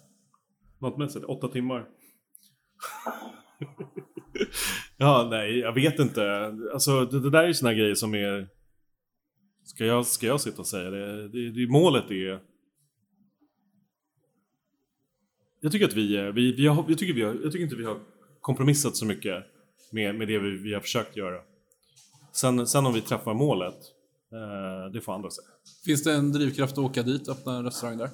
Matmässigt, 0.83 1.25
åtta 1.25 1.47
timmar. 1.47 1.85
ja, 4.97 5.27
nej, 5.31 5.59
jag 5.59 5.73
vet 5.73 5.99
inte. 5.99 6.53
Alltså 6.73 7.05
det, 7.05 7.19
det 7.19 7.29
där 7.29 7.43
är 7.43 7.47
ju 7.47 7.53
såna 7.53 7.73
grejer 7.73 7.95
som 7.95 8.13
är... 8.13 8.47
Ska 9.63 9.85
jag, 9.85 10.05
ska 10.05 10.27
jag 10.27 10.41
sitta 10.41 10.57
och 10.61 10.67
säga 10.67 10.89
det? 10.89 11.27
det, 11.29 11.51
det 11.51 11.67
målet 11.71 12.11
är... 12.11 12.39
Jag 15.59 15.71
tycker 15.71 15.85
att 15.85 15.93
vi, 15.93 16.17
är- 16.17 16.31
vi, 16.31 16.53
vi 16.53 16.67
har, 16.67 16.85
jag, 16.87 16.97
tycker 16.97 17.13
vi 17.13 17.21
har, 17.21 17.33
jag 17.33 17.51
tycker 17.51 17.63
inte 17.63 17.75
vi 17.75 17.85
har 17.85 17.99
kompromissat 18.41 18.95
så 18.95 19.05
mycket 19.05 19.43
med, 19.91 20.15
med 20.15 20.27
det 20.27 20.39
vi, 20.39 20.57
vi 20.57 20.73
har 20.73 20.81
försökt 20.81 21.17
göra. 21.17 21.41
Sen, 22.31 22.67
sen 22.67 22.85
om 22.85 22.93
vi 22.93 23.01
träffar 23.01 23.33
målet, 23.33 23.75
eh, 24.31 24.91
det 24.93 25.01
får 25.01 25.13
andra 25.13 25.29
säga. 25.29 25.47
Finns 25.85 26.03
det 26.03 26.13
en 26.13 26.31
drivkraft 26.31 26.73
att 26.73 26.77
åka 26.77 27.03
dit 27.03 27.27
och 27.27 27.35
öppna 27.37 27.57
en 27.57 27.63
restaurang 27.65 27.97
där? 27.97 28.09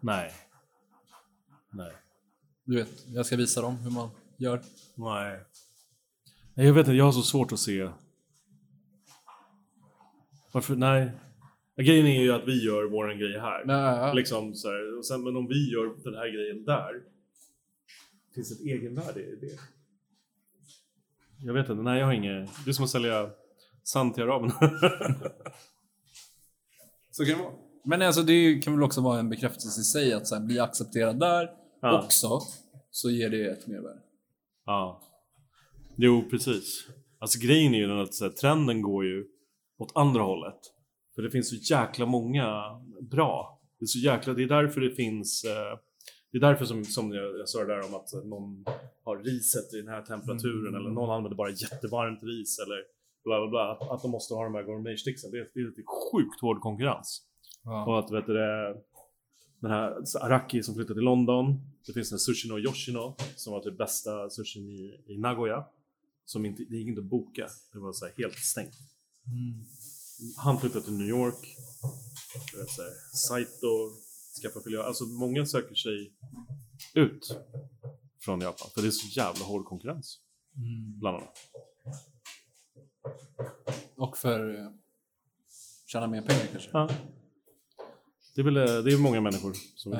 Nej. 0.00 0.32
Nej. 1.70 1.92
Du 2.64 2.76
vet, 2.76 3.06
jag 3.06 3.26
ska 3.26 3.36
visa 3.36 3.62
dem 3.62 3.76
hur 3.76 3.90
man 3.90 4.10
gör. 4.36 4.62
Nej. 4.94 5.40
Nej, 6.54 6.66
Jag 6.66 6.74
vet 6.74 6.86
inte, 6.86 6.96
jag 6.96 7.04
har 7.04 7.12
så 7.12 7.22
svårt 7.22 7.52
att 7.52 7.58
se... 7.58 7.88
Varför? 10.52 10.76
Nej. 10.76 11.10
Grejen 11.76 12.06
är 12.06 12.22
ju 12.22 12.32
att 12.32 12.48
vi 12.48 12.64
gör 12.64 12.84
våran 12.84 13.18
grej 13.18 13.38
här. 13.38 13.64
Nej, 13.64 14.14
Liksom 14.14 14.54
så 14.54 14.68
här, 14.68 14.98
och 14.98 15.06
sen, 15.06 15.24
men 15.24 15.36
om 15.36 15.48
vi 15.48 15.72
gör 15.72 16.04
den 16.04 16.14
här 16.14 16.28
grejen 16.28 16.64
där. 16.64 17.02
Finns 18.34 18.48
det 18.48 18.54
ett 18.54 18.80
egenvärde 18.80 19.20
i 19.20 19.38
det? 19.40 19.58
Jag 21.44 21.54
vet 21.54 21.68
inte, 21.68 21.82
nej 21.82 21.98
jag 21.98 22.06
har 22.06 22.12
inget... 22.12 22.50
Det 22.64 22.70
är 22.70 22.72
som 22.72 22.84
att 22.84 22.90
sälja 22.90 23.30
sand 23.84 24.14
till 24.14 24.22
araberna. 24.22 24.54
Så 27.10 27.24
kan 27.24 27.38
det 27.38 27.42
vara. 27.42 27.54
Men 27.84 28.02
alltså 28.02 28.22
det 28.22 28.62
kan 28.64 28.72
väl 28.72 28.82
också 28.82 29.00
vara 29.00 29.18
en 29.18 29.28
bekräftelse 29.28 29.80
i 29.80 29.84
sig 29.84 30.12
att 30.12 30.26
så 30.26 30.34
här, 30.34 30.42
bli 30.42 30.58
accepterad 30.58 31.20
där 31.20 31.61
Ja. 31.82 32.04
också, 32.04 32.40
så 32.90 33.10
ger 33.10 33.30
det 33.30 33.46
ett 33.50 33.66
mervärde. 33.66 34.00
Ja. 34.66 35.02
Jo, 35.96 36.24
precis. 36.30 36.86
Alltså 37.18 37.38
grejen 37.46 37.74
är 37.74 37.78
ju 37.78 37.86
den 37.86 37.98
att 38.00 38.14
så 38.14 38.24
här, 38.24 38.32
trenden 38.32 38.82
går 38.82 39.04
ju 39.04 39.24
åt 39.78 39.92
andra 39.96 40.22
hållet. 40.22 40.58
För 41.14 41.22
det 41.22 41.30
finns 41.30 41.48
så 41.50 41.74
jäkla 41.74 42.06
många 42.06 42.62
bra. 43.10 43.60
Det 43.78 43.84
är 43.84 43.86
så 43.86 43.98
jäkla, 43.98 44.32
det 44.34 44.42
är 44.42 44.46
därför 44.48 44.80
det 44.80 44.90
finns 44.94 45.44
eh, 45.44 45.78
det 46.32 46.38
är 46.38 46.40
därför 46.40 46.64
som, 46.64 46.84
som 46.84 47.12
jag, 47.12 47.38
jag 47.38 47.48
sa 47.48 47.58
det 47.64 47.74
där 47.74 47.86
om 47.88 47.94
att 47.94 48.24
någon 48.24 48.64
har 49.04 49.16
riset 49.18 49.74
i 49.74 49.76
den 49.76 49.88
här 49.88 50.02
temperaturen 50.02 50.74
eller 50.74 50.90
någon 50.90 51.10
använder 51.10 51.36
bara 51.36 51.50
jättevarmt 51.50 52.22
ris 52.22 52.58
eller 52.58 52.76
bla 53.24 53.40
bla 53.40 53.48
bla. 53.50 53.72
Att, 53.72 53.90
att 53.90 54.02
de 54.02 54.10
måste 54.10 54.34
ha 54.34 54.44
de 54.44 54.54
här 54.54 54.62
gourmetsticksen. 54.62 55.30
Det, 55.30 55.38
är- 55.38 55.48
det 55.54 55.60
är 55.60 55.64
lite 55.64 55.82
sjukt 56.12 56.40
hård 56.40 56.60
konkurrens. 56.60 57.22
Och 57.86 57.98
att 57.98 58.10
vet 58.12 58.26
du, 58.26 58.32
det, 58.34 58.76
den 59.62 59.70
här 59.70 60.16
Araki 60.20 60.62
som 60.62 60.74
flyttade 60.74 60.94
till 60.94 61.04
London. 61.04 61.60
Det 61.86 61.92
finns 61.92 62.08
den 62.08 62.16
här 62.16 62.20
Sushino 62.20 62.58
Yoshino 62.58 63.16
som 63.36 63.52
var 63.52 63.60
typ 63.60 63.78
bästa 63.78 64.30
sushin 64.30 64.70
i, 64.70 65.04
i 65.06 65.18
Nagoya. 65.18 65.64
Som 66.24 66.46
inte, 66.46 66.64
det 66.64 66.76
gick 66.76 66.88
inte 66.88 67.00
att 67.00 67.06
boka. 67.06 67.48
Det 67.72 67.78
var 67.78 67.92
så 67.92 68.08
helt 68.16 68.38
stängt. 68.38 68.74
Han 70.36 70.60
flyttade 70.60 70.84
till 70.84 70.98
New 70.98 71.08
York. 71.08 71.56
Vet, 72.56 72.70
så 72.70 72.82
här, 72.82 72.90
Saito 73.12 73.90
skaffar 74.42 74.60
filial. 74.60 74.84
Alltså 74.84 75.04
många 75.04 75.46
söker 75.46 75.74
sig 75.74 76.12
ut 76.94 77.36
från 78.20 78.40
Japan. 78.40 78.68
För 78.74 78.82
det 78.82 78.88
är 78.88 78.90
så 78.90 79.20
jävla 79.20 79.44
hård 79.44 79.64
konkurrens. 79.64 80.20
Bland 81.00 81.16
annat. 81.16 81.38
Och 83.96 84.18
för 84.18 84.54
eh, 84.58 84.70
tjäna 85.86 86.06
mer 86.06 86.22
pengar 86.22 86.46
kanske. 86.52 86.70
Ja. 86.72 86.88
Det 88.34 88.40
är 88.40 88.44
väl 88.44 88.56
eh, 88.56 88.64
det 88.64 88.92
är 88.92 88.98
många 88.98 89.20
människor 89.20 89.52
som... 89.76 89.92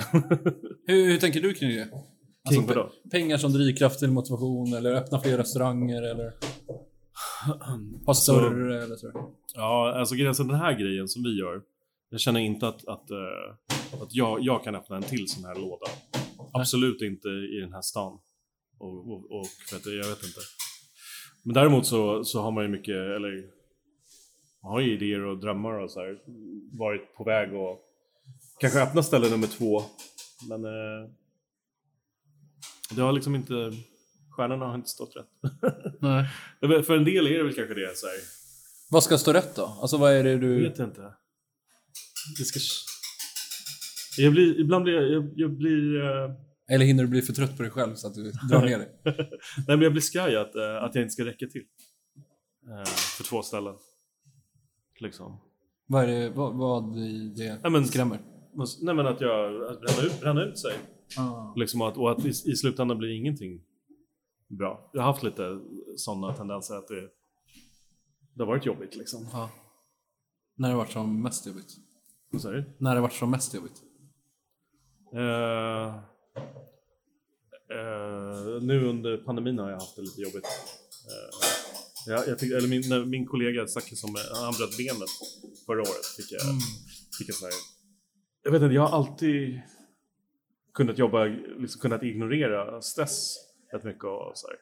Hur, 0.86 1.06
hur 1.06 1.18
tänker 1.18 1.40
du 1.40 1.54
kring 1.54 1.70
det? 1.70 1.82
Alltså, 2.44 2.60
Kring 2.60 2.66
vadå? 2.66 2.80
pe- 3.04 3.10
Pengar 3.10 3.36
som 3.36 3.52
drivkraft 3.52 3.98
till 3.98 4.10
motivation 4.10 4.72
eller 4.74 4.94
öppna 4.94 5.20
fler 5.20 5.38
restauranger 5.38 6.02
eller 6.02 6.32
ha 8.06 8.14
större 8.14 8.84
eller 8.84 8.96
så. 8.96 9.32
Ja, 9.54 9.92
alltså 9.98 10.14
alltså 10.28 10.44
den 10.44 10.56
här 10.56 10.78
grejen 10.78 11.09
som 11.09 11.22
vi 11.22 11.38
gör. 11.38 11.62
Jag 12.10 12.20
känner 12.20 12.40
inte 12.40 12.68
att, 12.68 12.88
att, 12.88 13.10
eh, 13.10 14.02
att 14.02 14.14
jag, 14.14 14.40
jag 14.40 14.64
kan 14.64 14.74
öppna 14.74 14.96
en 14.96 15.02
till 15.02 15.28
sån 15.28 15.44
här 15.44 15.54
låda. 15.54 15.86
Absolut 16.52 17.02
inte 17.02 17.28
i 17.28 17.60
den 17.60 17.72
här 17.72 17.82
stan. 17.82 18.18
Och, 18.78 19.10
och, 19.12 19.30
och 19.30 19.46
att, 19.76 19.86
jag 19.86 20.09
vet 20.09 20.24
inte. 20.24 20.40
Men 21.42 21.54
däremot 21.54 21.86
så, 21.86 22.24
så 22.24 22.40
har 22.42 22.50
man 22.50 22.64
ju 22.64 22.70
mycket, 22.70 22.94
eller 22.96 23.44
man 24.62 24.72
har 24.72 24.80
ju 24.80 24.92
idéer 24.92 25.24
och 25.24 25.38
drömmar 25.38 25.72
och 25.78 25.90
så 25.90 26.00
här. 26.00 26.18
Varit 26.78 27.14
på 27.16 27.24
väg 27.24 27.54
och 27.54 27.80
kanske 28.62 28.82
öppna 28.82 29.02
ställe 29.02 29.30
nummer 29.30 29.47
två. 29.47 29.82
Men 30.48 30.64
eh, 30.64 31.10
det 32.97 33.02
har 33.02 33.12
liksom 33.12 33.34
inte, 33.34 33.55
stjärnorna 34.30 34.66
har 34.66 34.74
inte 34.74 34.89
stått 34.90 35.16
rätt. 35.16 35.52
Nej. 36.01 36.26
För 36.84 36.97
en 36.97 37.05
del 37.05 37.26
är 37.26 37.39
det 37.39 37.44
väl 37.44 37.55
kanske 37.55 37.74
det 37.74 37.97
så 37.98 38.06
här. 38.06 38.16
Vad 38.90 39.02
ska 39.05 39.18
stå 39.18 39.32
rätt 39.32 39.56
då? 39.56 39.64
Alltså 39.82 39.97
vad 39.97 40.12
är 40.12 40.24
det 40.24 40.30
Jag 40.30 40.40
du... 40.40 40.62
vet 40.68 40.78
inte. 40.78 41.14
Det 42.39 42.44
ska... 42.44 42.60
Jag 44.22 44.32
blir, 44.32 44.60
ibland 44.60 44.84
blir 44.84 44.94
jag, 44.94 45.10
jag, 45.12 45.32
jag 45.36 45.51
blir... 45.51 46.01
eh, 46.05 46.30
Eller 46.68 46.84
hinner 46.84 47.02
du 47.05 47.09
bli 47.09 47.22
för 47.22 47.32
trött 47.32 47.56
på 47.56 47.62
dig 47.62 47.72
själv 47.72 47.94
så 47.94 48.06
att 48.06 48.14
du 48.14 48.32
drar 48.51 48.64
ner 48.64 48.78
dig? 48.78 48.89
nej 49.05 49.66
men 49.66 49.80
jag 49.80 49.93
blir 49.93 50.02
skraj 50.02 50.36
att, 50.36 50.55
eh, 50.55 50.82
att 50.82 50.94
jag 50.94 51.02
inte 51.05 51.12
ska 51.12 51.24
räcka 51.24 51.47
till. 51.47 51.64
Eh, 52.70 52.84
för 53.16 53.24
två 53.24 53.43
ställen. 53.43 53.74
Liksom. 55.01 55.40
Vad 55.86 56.05
är 56.05 56.06
det, 56.09 56.30
vad, 56.30 56.55
vad 56.56 56.98
i 56.98 57.32
det 57.36 57.59
Ja, 57.62 57.70
men- 57.70 57.86
skrämmer? 57.86 58.18
Nej 58.81 58.95
men 58.95 59.07
att 59.07 59.20
jag 59.20 59.62
att 59.62 59.81
bränna 59.81 60.03
ut, 60.03 60.20
bränna 60.20 60.45
ut 60.45 60.59
sig. 60.59 60.74
Ah. 61.19 61.55
Liksom 61.57 61.83
att, 61.83 61.97
och 61.97 62.11
att 62.11 62.24
i, 62.24 62.29
i 62.29 62.57
slutändan 62.57 62.99
blir 62.99 63.11
ingenting 63.11 63.61
bra. 64.49 64.91
Jag 64.93 65.01
har 65.01 65.12
haft 65.12 65.23
lite 65.23 65.61
sådana 65.97 66.35
tendenser 66.35 66.74
att 66.74 66.89
det, 66.89 67.09
det 68.35 68.43
har 68.43 68.47
varit 68.47 68.66
jobbigt 68.66 68.97
liksom. 68.97 69.27
Ja. 69.33 69.51
När 70.57 70.69
har 70.69 70.74
det 70.74 70.79
varit 70.79 70.93
som 70.93 71.23
mest 71.23 71.47
jobbigt? 71.47 71.77
Vad 72.31 72.43
säger 72.43 72.57
du? 72.57 72.65
När 72.79 72.91
har 72.91 72.95
det 72.95 73.03
varit 73.03 73.12
som 73.12 73.31
mest 73.31 73.55
jobbigt? 73.55 73.83
Eh, 75.15 75.97
eh, 77.77 78.62
nu 78.62 78.89
under 78.89 79.16
pandemin 79.16 79.59
har 79.59 79.70
jag 79.70 79.81
haft 79.81 79.97
det 79.97 80.03
lite 80.03 80.20
jobbigt. 80.20 80.47
Eh, 81.07 81.39
jag, 82.07 82.29
jag 82.29 82.41
fick, 82.41 82.53
eller 82.53 82.69
min, 82.69 82.89
när 82.89 83.05
min 83.05 83.27
kollega 83.27 83.66
Zacke 83.66 83.97
som 83.97 84.16
han 84.35 84.55
bröt 84.59 84.77
benet 84.77 85.11
förra 85.66 85.81
året 85.81 86.07
fick 86.16 86.33
jag, 86.33 86.43
fick 87.19 87.29
jag 87.29 87.37
så 87.37 87.45
här, 87.45 87.55
Jag 88.43 88.52
vet 88.52 88.62
inte, 88.62 88.74
jag 88.74 88.82
har 88.82 88.97
alltid 88.97 89.60
kunnat 90.74 90.98
jobba, 90.98 91.24
liksom 91.24 91.81
kunnat 91.81 92.02
ignorera 92.02 92.82
stress 92.82 93.36
rätt 93.73 93.85
mycket 93.85 94.05
och 94.05 94.32
så 94.35 94.47
här, 94.47 94.56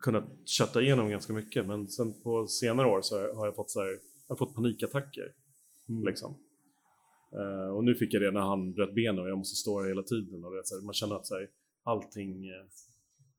kunnat 0.00 0.24
kötta 0.44 0.82
igenom 0.82 1.10
ganska 1.10 1.32
mycket 1.32 1.66
men 1.66 1.88
sen 1.88 2.22
på 2.22 2.46
senare 2.46 2.86
år 2.86 3.02
så 3.02 3.34
har 3.34 3.46
jag 3.46 3.56
fått 3.56 3.70
så 3.70 3.80
här, 3.80 3.88
jag 3.88 3.98
har 4.28 4.36
fått 4.36 4.54
panikattacker 4.54 5.32
Liksom. 5.86 6.34
Eh, 7.32 7.74
och 7.76 7.84
nu 7.84 7.94
fick 7.94 8.14
jag 8.14 8.22
det 8.22 8.30
när 8.30 8.40
han 8.40 8.72
bröt 8.72 8.94
benen 8.94 9.18
och 9.18 9.28
jag 9.30 9.38
måste 9.38 9.56
stå 9.56 9.80
här 9.80 9.88
hela 9.88 10.02
tiden. 10.02 10.44
Och 10.44 10.52
det, 10.52 10.62
så 10.64 10.74
här, 10.74 10.82
man 10.82 10.94
känner 10.94 11.16
att 11.16 11.26
så 11.26 11.34
här, 11.34 11.48
allting... 11.82 12.48
Eh, 12.48 12.66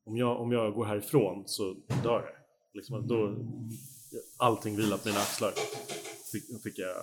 om, 0.06 0.16
jag, 0.16 0.40
om 0.40 0.52
jag 0.52 0.74
går 0.74 0.84
härifrån 0.84 1.42
så 1.46 1.74
dör 2.02 2.20
jag. 2.20 2.34
Liksom, 2.74 3.06
då, 3.06 3.36
allting 4.36 4.76
vilar 4.76 4.96
på 4.96 5.08
mina 5.08 5.20
axlar. 5.20 5.52
Fick, 6.32 6.62
fick 6.62 6.78
jag, 6.78 6.96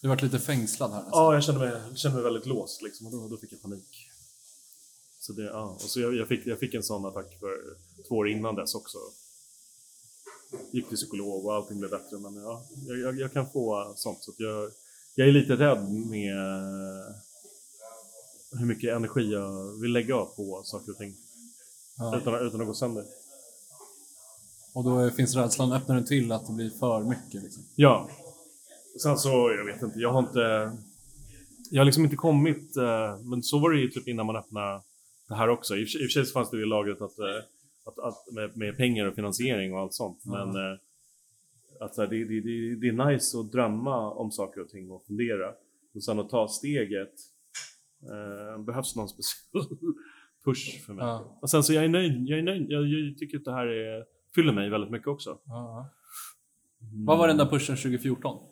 Du 0.00 0.08
varit 0.08 0.22
lite 0.22 0.38
fängslad 0.38 0.90
här. 0.90 1.04
ja, 1.12 1.34
jag 1.34 1.44
kände 1.44 1.60
mig, 1.60 1.96
kände 1.96 2.14
mig 2.14 2.24
väldigt 2.24 2.46
låst 2.46 2.82
liksom, 2.82 3.06
och 3.06 3.12
då, 3.12 3.28
då 3.28 3.36
fick 3.36 3.52
jag 3.52 3.62
panik. 3.62 4.08
Så, 5.20 5.32
det, 5.32 5.42
ja. 5.44 5.62
och 5.62 5.80
så 5.80 6.00
jag, 6.00 6.14
jag, 6.14 6.28
fick, 6.28 6.46
jag 6.46 6.58
fick 6.58 6.74
en 6.74 6.82
sån 6.82 7.06
attack 7.06 7.36
för 7.40 7.56
två 8.08 8.14
år 8.16 8.28
innan 8.28 8.54
dess 8.54 8.74
också. 8.74 8.98
Gick 10.70 10.88
till 10.88 10.96
psykolog 10.96 11.46
och 11.46 11.54
allting 11.54 11.78
blev 11.78 11.90
bättre 11.90 12.18
men 12.18 12.34
ja, 12.36 12.64
jag, 12.86 12.98
jag, 12.98 13.20
jag 13.20 13.32
kan 13.32 13.50
få 13.50 13.92
sånt. 13.96 14.24
Så 14.24 14.32
jag, 14.36 14.70
jag 15.14 15.28
är 15.28 15.32
lite 15.32 15.56
rädd 15.56 15.90
med 15.92 16.36
hur 18.58 18.66
mycket 18.66 18.94
energi 18.96 19.32
jag 19.32 19.80
vill 19.80 19.92
lägga 19.92 20.24
på 20.24 20.62
saker 20.64 20.92
och 20.92 20.98
ting 20.98 21.16
Ja. 21.96 22.16
utan, 22.16 22.46
utan 22.46 22.60
att 22.60 22.66
gå 22.66 22.74
sönder. 22.74 23.04
Och 24.72 24.84
då 24.84 25.10
finns 25.10 25.34
rädslan, 25.34 25.72
öppnar 25.72 25.94
den 25.94 26.04
till 26.04 26.32
att 26.32 26.46
det 26.46 26.52
blir 26.52 26.70
för 26.70 27.00
mycket 27.04 27.42
liksom. 27.42 27.62
Ja. 27.74 28.08
Sen 29.02 29.16
så, 29.18 29.28
jag 29.58 29.64
vet 29.64 29.82
inte, 29.82 29.98
jag 29.98 30.12
har 30.12 30.18
inte... 30.18 30.72
Jag 31.70 31.80
har 31.80 31.84
liksom 31.84 32.04
inte 32.04 32.16
kommit, 32.16 32.76
eh, 32.76 33.18
men 33.24 33.42
så 33.42 33.58
var 33.58 33.70
det 33.70 33.80
ju 33.80 33.88
typ 33.88 34.08
innan 34.08 34.26
man 34.26 34.36
öppnade 34.36 34.82
det 35.28 35.34
här 35.34 35.48
också. 35.48 35.76
I 35.76 35.84
och 35.84 35.88
för 35.88 36.08
sig- 36.08 36.26
så 36.26 36.32
fanns 36.32 36.50
det 36.50 36.62
i 36.62 36.64
lagret 36.66 37.00
att, 37.02 37.18
eh, 37.18 37.26
att, 37.86 37.98
att 37.98 38.32
med, 38.34 38.56
med 38.56 38.76
pengar 38.76 39.06
och 39.06 39.14
finansiering 39.14 39.74
och 39.74 39.80
allt 39.80 39.94
sånt. 39.94 40.24
Men 40.24 40.48
eh, 40.56 40.78
att 41.80 41.94
det, 41.96 42.06
det, 42.06 42.24
det, 42.24 42.74
det 42.74 42.88
är 42.88 43.06
nice 43.12 43.38
att 43.38 43.52
drömma 43.52 44.10
om 44.10 44.30
saker 44.30 44.60
och 44.60 44.68
ting 44.68 44.90
och 44.90 45.04
fundera. 45.06 45.48
Och 45.94 46.04
sen 46.04 46.18
att 46.18 46.28
ta 46.30 46.48
steget. 46.48 47.12
Eh, 48.02 48.62
behövs 48.64 48.96
någon 48.96 49.08
speciell 49.08 49.64
push 50.44 50.84
för 50.86 50.92
mig. 50.92 51.04
Ja. 51.04 51.38
Och 51.42 51.50
sen 51.50 51.62
så 51.62 51.72
jag 51.72 51.84
är 51.84 51.88
nöjd. 51.88 52.28
Jag 52.28 52.38
är 52.38 52.42
nöjd. 52.42 52.66
Jag, 52.70 52.86
jag 52.86 53.18
tycker 53.18 53.38
att 53.38 53.44
det 53.44 53.52
här 53.52 53.66
är, 53.66 54.04
fyller 54.34 54.52
mig 54.52 54.70
väldigt 54.70 54.90
mycket 54.90 55.08
också. 55.08 55.38
Ja. 55.46 55.90
Vad 57.06 57.18
var 57.18 57.28
den 57.28 57.36
där 57.36 57.46
pushen 57.46 57.76
2014? 57.76 58.47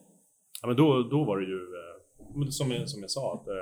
Ja, 0.66 0.68
men 0.68 0.76
då, 0.76 1.02
då 1.02 1.24
var 1.24 1.38
det 1.38 1.46
ju, 1.46 1.60
eh, 2.42 2.48
som, 2.48 2.70
jag, 2.70 2.88
som 2.88 3.00
jag 3.00 3.10
sa, 3.10 3.34
att, 3.34 3.48
eh, 3.48 3.54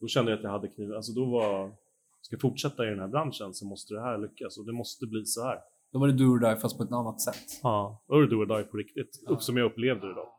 då 0.00 0.06
kände 0.06 0.30
jag 0.30 0.38
att 0.38 0.44
jag 0.44 0.50
hade 0.50 0.68
kniven. 0.68 0.96
Alltså 0.96 1.12
då 1.12 1.24
var, 1.24 1.72
ska 2.20 2.34
jag 2.34 2.40
fortsätta 2.40 2.86
i 2.86 2.90
den 2.90 3.00
här 3.00 3.08
branschen 3.08 3.54
så 3.54 3.66
måste 3.66 3.94
det 3.94 4.00
här 4.00 4.18
lyckas 4.18 4.58
och 4.58 4.66
det 4.66 4.72
måste 4.72 5.06
bli 5.06 5.24
så 5.24 5.44
här. 5.44 5.58
Då 5.92 5.98
var 5.98 6.06
det 6.06 6.12
do 6.12 6.24
or 6.24 6.38
die 6.38 6.56
fast 6.56 6.76
på 6.76 6.82
ett 6.82 6.92
annat 6.92 7.20
sätt. 7.20 7.60
Ja, 7.62 8.02
då 8.08 8.14
är 8.14 8.20
det 8.20 8.26
do 8.26 8.36
or 8.36 8.46
die 8.46 8.64
på 8.64 8.76
riktigt, 8.76 9.22
upp 9.26 9.42
som 9.42 9.56
jag 9.56 9.66
upplevde 9.66 10.06
det 10.06 10.14
då. 10.14 10.34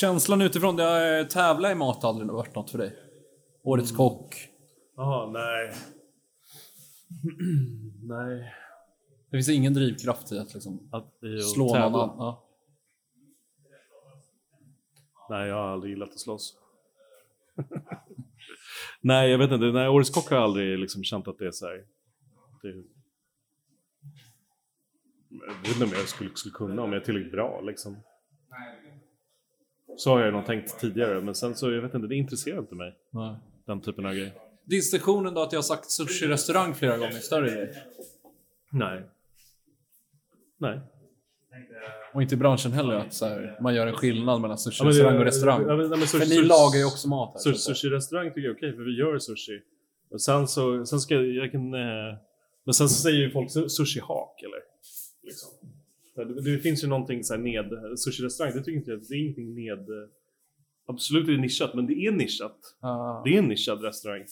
Känslan 0.00 0.42
utifrån, 0.42 0.76
det 0.76 0.84
är 0.84 1.24
tävla 1.24 1.72
i 1.72 1.74
mat 1.74 2.02
har 2.02 2.08
aldrig 2.08 2.30
varit 2.30 2.54
något 2.54 2.70
för 2.70 2.78
dig? 2.78 2.96
Årets 3.62 3.92
kock? 3.92 4.34
Jaha, 4.96 5.30
nej. 5.30 5.74
nej. 8.02 8.54
Det 9.30 9.36
finns 9.36 9.48
ingen 9.48 9.74
drivkraft 9.74 10.32
i 10.32 10.38
att 10.38 10.54
liksom 10.54 10.88
Att, 10.92 11.14
slå 11.54 11.68
tävla. 11.68 11.88
någon 11.88 12.00
annan? 12.00 12.16
Ja. 12.18 12.44
Nej, 15.30 15.48
jag 15.48 15.54
har 15.54 15.68
aldrig 15.68 15.92
gillat 15.92 16.08
att 16.08 16.20
slåss. 16.20 16.58
nej, 19.00 19.30
jag 19.30 19.38
vet 19.38 19.50
inte. 19.50 19.66
Nej, 19.66 19.88
Årets 19.88 20.10
Kock 20.10 20.30
har 20.30 20.36
jag 20.36 20.44
aldrig 20.44 20.78
liksom 20.78 21.04
känt 21.04 21.28
att 21.28 21.38
det 21.38 21.46
är 21.46 21.50
så 21.50 21.66
här. 21.66 21.84
Det... 22.62 22.84
Jag 25.46 25.54
vet 25.62 25.72
inte 25.72 25.84
om 25.84 25.90
jag 25.92 26.08
skulle, 26.08 26.30
skulle 26.34 26.52
kunna, 26.52 26.82
om 26.82 26.92
jag 26.92 27.00
är 27.00 27.04
tillräckligt 27.04 27.32
bra 27.32 27.60
liksom. 27.60 27.96
Så 29.96 30.10
har 30.10 30.20
jag 30.20 30.32
nog 30.32 30.46
tänkt 30.46 30.78
tidigare, 30.80 31.20
men 31.20 31.34
sen 31.34 31.54
så, 31.54 31.72
jag 31.72 31.82
vet 31.82 31.94
inte, 31.94 32.08
det 32.08 32.16
intresserar 32.16 32.58
inte 32.58 32.74
mig. 32.74 32.98
Nej. 33.10 33.36
Den 33.66 33.80
typen 33.80 34.06
av 34.06 34.12
grejer. 34.12 34.32
Distinktionen 34.64 35.34
då 35.34 35.42
att 35.42 35.52
jag 35.52 35.58
har 35.58 35.62
sagt 35.62 35.90
sushi-restaurang 35.90 36.74
flera 36.74 36.96
gånger, 36.98 37.12
större 37.12 37.50
grej. 37.50 37.74
Nej. 38.70 39.02
Nej. 40.58 40.80
Och 42.14 42.22
inte 42.22 42.34
i 42.34 42.38
branschen 42.38 42.72
heller, 42.72 42.94
att 42.94 43.14
så 43.14 43.26
här, 43.26 43.58
man 43.60 43.74
gör 43.74 43.86
en 43.86 43.94
skillnad 43.94 44.40
mellan 44.40 44.58
sushi-restaurang 44.58 45.18
och 45.18 45.24
restaurang. 45.24 45.62
ja, 45.68 45.76
men- 45.76 45.90
ja, 45.90 45.96
men 45.96 45.98
sushi- 46.06 46.18
För 46.18 46.26
ni 46.26 46.42
lagar 46.42 46.78
ju 46.78 46.84
också 46.84 47.08
mat 47.08 47.42
här. 47.44 47.52
Sushi-restaurang 47.52 48.28
tycker 48.28 48.40
jag 48.40 48.50
är 48.50 48.56
okej, 48.56 48.72
för 48.76 48.82
vi 48.82 48.98
gör 48.98 49.18
sushi. 49.18 49.60
Och 50.10 50.22
sen 50.22 50.48
så, 50.48 50.86
sen 50.86 51.00
ska 51.00 51.14
jag 51.14 51.52
kan... 51.52 51.74
Eh, 51.74 52.14
men 52.64 52.74
sen 52.74 52.88
så 52.88 52.94
säger 53.02 53.18
ju 53.18 53.30
folk 53.30 53.48
su- 53.50 53.68
sushi-hak, 53.68 54.42
eller? 54.42 54.60
Liksom. 55.22 55.50
Det, 56.16 56.42
det 56.54 56.58
finns 56.58 56.84
ju 56.84 56.88
någonting 56.88 57.24
så 57.24 57.34
här 57.34 57.40
ned... 57.40 57.98
Sushi-restaurang, 57.98 58.52
det 58.54 58.58
tycker 58.64 58.78
inte 58.78 58.90
jag, 58.90 59.00
det 59.08 59.14
är 59.14 59.18
ingenting 59.18 59.54
ned... 59.54 59.86
Absolut 60.86 61.28
är 61.28 61.32
det 61.32 61.38
nischat, 61.40 61.74
men 61.74 61.86
det 61.86 61.92
är 62.06 62.12
nischat. 62.12 62.58
Ja. 62.80 63.22
Det 63.24 63.34
är 63.34 63.38
en 63.38 63.48
nischad 63.48 63.82
restaurang. 63.84 64.24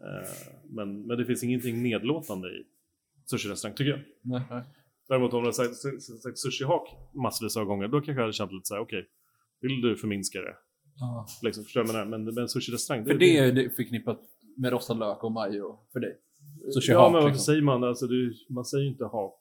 Eh, 0.00 0.30
men, 0.64 1.06
men 1.06 1.18
det 1.18 1.24
finns 1.24 1.42
ingenting 1.44 1.82
nedlåtande 1.82 2.48
i 2.48 2.64
sushi-restaurang, 3.26 3.76
tycker 3.76 3.90
jag. 3.90 4.00
Nej, 4.22 4.42
nej. 4.50 4.62
Däremot 5.08 5.32
om 5.32 5.42
du 5.42 5.46
har 5.46 5.52
sagt, 5.52 5.76
sagt, 6.22 6.38
sushi-hak 6.38 6.88
massvis 7.14 7.56
av 7.56 7.64
gånger, 7.64 7.88
då 7.88 7.96
kanske 8.00 8.12
jag 8.12 8.20
hade 8.20 8.32
känt 8.32 8.52
lite 8.52 8.66
så 8.66 8.74
här: 8.74 8.82
okej, 8.82 9.08
vill 9.60 9.80
du 9.80 9.96
förminska 9.96 10.40
det? 10.40 10.56
Ja. 11.00 11.26
Liksom, 11.42 11.64
förstår 11.64 11.80
du 11.80 11.86
vad 11.86 12.00
jag 12.00 12.08
menar? 12.08 12.18
Men, 12.24 12.34
men 12.34 12.48
sushi-restaurang, 12.48 13.04
För 13.04 13.14
det 13.14 13.38
är 13.38 13.52
det 13.52 13.70
förknippat 13.70 14.20
med 14.56 14.72
rostad 14.72 14.94
lök 14.94 15.24
och 15.24 15.32
majo 15.32 15.78
för 15.92 16.00
dig. 16.00 16.16
Sushi 16.74 16.92
ja, 16.92 16.98
hak, 16.98 17.12
men 17.12 17.14
varför 17.14 17.28
liksom. 17.28 17.44
säger 17.44 17.62
man 17.62 17.84
alltså, 17.84 18.06
det? 18.06 18.32
Man 18.48 18.64
säger 18.64 18.84
ju 18.84 18.90
inte 18.90 19.04
hak. 19.04 19.38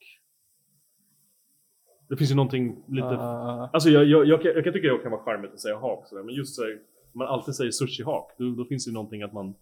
Det 2.09 2.17
finns 2.17 2.31
ju 2.31 2.35
någonting 2.35 2.83
lite... 2.87 3.07
Ah, 3.07 3.69
Alltså 3.73 3.89
jag, 3.89 4.05
jag, 4.05 4.25
jag, 4.27 4.41
kan, 4.41 4.51
jag 4.51 4.63
kan 4.63 4.73
tycka 4.73 4.93
det 4.93 4.99
kan 5.03 5.11
vara 5.11 5.23
charmigt 5.23 5.53
att 5.53 5.59
säga 5.59 5.77
hak 5.77 6.07
sådär, 6.07 6.23
men 6.23 6.35
just 6.35 6.55
så 6.55 6.61
här, 6.61 6.71
om 7.13 7.19
man 7.19 7.27
alltid 7.27 7.55
säger 7.55 7.71
sushi-hak, 7.71 8.27
då, 8.37 8.55
då 8.55 8.65
finns 8.65 8.85
det 8.85 8.89
ju 8.89 8.93
någonting 8.93 9.21
att 9.21 9.33
man... 9.33 9.55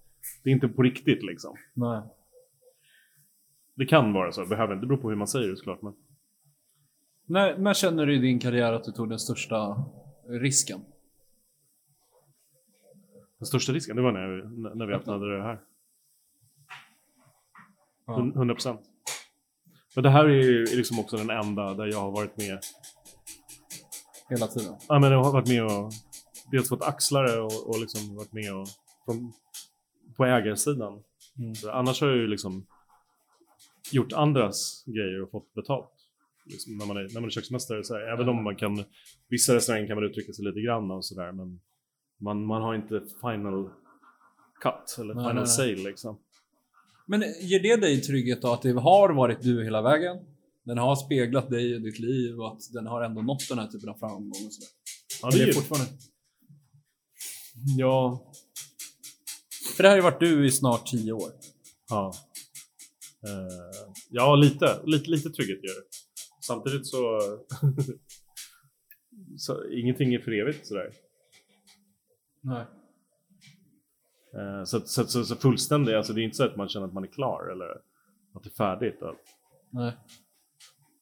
Det 0.44 0.50
är 0.50 0.54
inte 0.54 0.68
på 0.68 0.82
riktigt 0.82 1.24
liksom. 1.24 1.58
nej. 1.74 2.02
Det 3.76 3.86
kan 3.86 4.14
vara 4.14 4.32
så, 4.32 4.45
behöver 4.45 4.74
inte. 4.74 4.84
Det 4.84 4.88
beror 4.88 5.02
på 5.02 5.10
hur 5.10 5.16
man 5.16 5.28
säger 5.28 5.48
det 5.50 5.58
såklart. 5.58 5.82
Men... 5.82 5.94
När, 7.26 7.58
när 7.58 7.74
känner 7.74 8.06
du 8.06 8.16
i 8.16 8.20
din 8.20 8.40
karriär 8.40 8.74
att 8.74 8.84
du 8.84 8.91
tog 8.91 9.10
den 9.10 9.20
största 9.20 9.86
risken? 10.28 10.80
Den 13.40 13.45
största 13.45 13.72
risken, 13.74 13.95
det 13.95 14.02
var 14.02 14.12
när, 14.12 14.28
vi- 14.28 14.76
när 14.78 14.86
vi 14.86 14.94
öppnade 14.94 15.38
det 15.38 15.44
här. 15.44 15.60
Ja. 18.06 18.14
Hun- 18.16 18.34
100 18.36 18.56
procent. 18.56 18.82
Men 19.95 20.04
det 20.04 20.10
här 20.10 20.26
är 20.26 20.30
ju 20.44 20.66
liksom 20.66 21.00
också 21.00 21.18
den 21.18 21.30
enda 21.30 21.74
där 21.74 21.86
jag 21.86 22.00
har 22.00 22.12
varit 22.12 22.38
med. 22.38 22.60
Hela 24.30 24.48
tiden. 24.48 24.76
Ja, 24.90 25.00
men 25.00 25.12
jag 25.12 25.24
har 25.24 25.32
varit 25.32 25.48
med 25.48 25.64
och 25.64 25.91
dels 26.52 26.70
fått 26.70 26.82
axla 26.82 27.22
det 27.22 27.40
och, 27.40 27.70
och 27.70 27.80
liksom 27.82 28.16
varit 28.16 28.34
med 28.34 28.54
och 28.56 28.68
från, 29.06 29.34
på 30.15 30.26
ägarsidan. 30.26 31.03
Mm. 31.40 31.53
Annars 31.72 32.02
har 32.02 32.07
jag 32.07 32.18
ju 32.18 32.27
liksom 32.27 32.65
gjort 33.91 34.14
andras 34.14 34.84
grejer 34.85 35.23
och 35.23 35.31
fått 35.31 35.53
betalt. 35.53 35.90
Liksom 36.45 36.77
när, 36.77 36.85
man 36.85 36.98
är, 36.98 37.02
när 37.02 37.22
man 37.22 37.26
är 37.26 37.30
köksmästare. 37.30 37.84
Så 37.84 37.94
här, 37.94 38.14
även 38.14 38.30
om 38.30 38.44
man 38.44 38.56
kan, 38.56 38.84
vissa 39.30 39.56
restauranger 39.56 39.88
kan 39.88 39.95
man 39.95 40.03
uttrycka 40.03 40.34
sig 40.34 40.45
lite 40.45 40.61
grann 40.61 40.91
och 40.91 41.06
sådär. 41.06 41.31
Men 41.31 41.61
man, 42.22 42.45
man 42.45 42.61
har 42.61 42.76
inte 42.76 43.02
final 43.22 43.69
cut 44.61 44.98
eller 44.99 45.14
Nej, 45.14 45.23
final 45.23 45.35
nej, 45.35 45.48
sale 45.48 45.76
liksom. 45.76 46.19
Men 47.06 47.23
ger 47.41 47.60
det 47.60 47.76
dig 47.76 48.02
trygghet 48.02 48.41
då 48.41 48.53
att 48.53 48.61
det 48.61 48.72
har 48.72 49.14
varit 49.14 49.41
du 49.41 49.64
hela 49.64 49.81
vägen? 49.81 50.18
Den 50.64 50.77
har 50.77 50.95
speglat 50.95 51.49
dig 51.49 51.76
och 51.76 51.81
ditt 51.81 51.99
liv 51.99 52.40
och 52.40 52.48
att 52.48 52.73
den 52.73 52.88
har 52.88 53.02
ändå 53.02 53.22
nått 53.22 53.49
den 53.49 53.60
här 53.60 53.68
typen 53.68 53.90
av 53.90 53.94
framgång 53.94 54.30
och 54.30 54.53
sådär. 54.53 54.69
Ja, 55.22 55.30
det 55.30 55.44
är 55.44 55.48
ju, 55.48 55.53
fortfarande... 55.53 55.91
ja, 57.77 58.26
För 59.76 59.84
det 59.84 59.90
här 59.90 59.90
har 59.90 59.98
ju 59.98 60.02
varit 60.12 60.20
du 60.20 60.45
i 60.45 60.52
snart 60.52 60.86
tio 60.86 61.12
år. 61.14 61.32
ja. 61.90 62.14
Eh, 63.28 63.91
ja, 64.10 64.36
lite, 64.36 64.80
lite, 64.86 65.10
lite 65.10 65.30
trygghet 65.30 65.64
gör 65.64 65.74
det. 65.82 65.88
Samtidigt 66.41 66.88
så, 66.88 66.98
så 69.38 69.70
ingenting 69.70 70.14
är 70.14 70.20
för 70.20 70.32
evigt 70.32 70.68
sådär. 70.68 70.90
Nej. 72.41 72.66
Eh, 74.38 74.64
Så, 74.64 74.80
så, 74.80 75.04
så, 75.06 75.24
så 75.26 75.36
fullständigt, 75.36 75.95
alltså 75.95 76.14
det 76.14 76.22
är 76.22 76.24
inte 76.24 76.38
så 76.38 76.44
att 76.45 76.56
man 76.56 76.70
känner 76.70 76.88
att 76.88 76.94
man 76.94 77.04
är 77.04 77.08
klar 77.08 77.52
eller 77.52 77.66
att 78.36 78.44
det 78.44 78.50
är 78.50 78.56
färdigt. 78.56 79.02
Att, 79.02 79.16
Nej. 79.70 79.98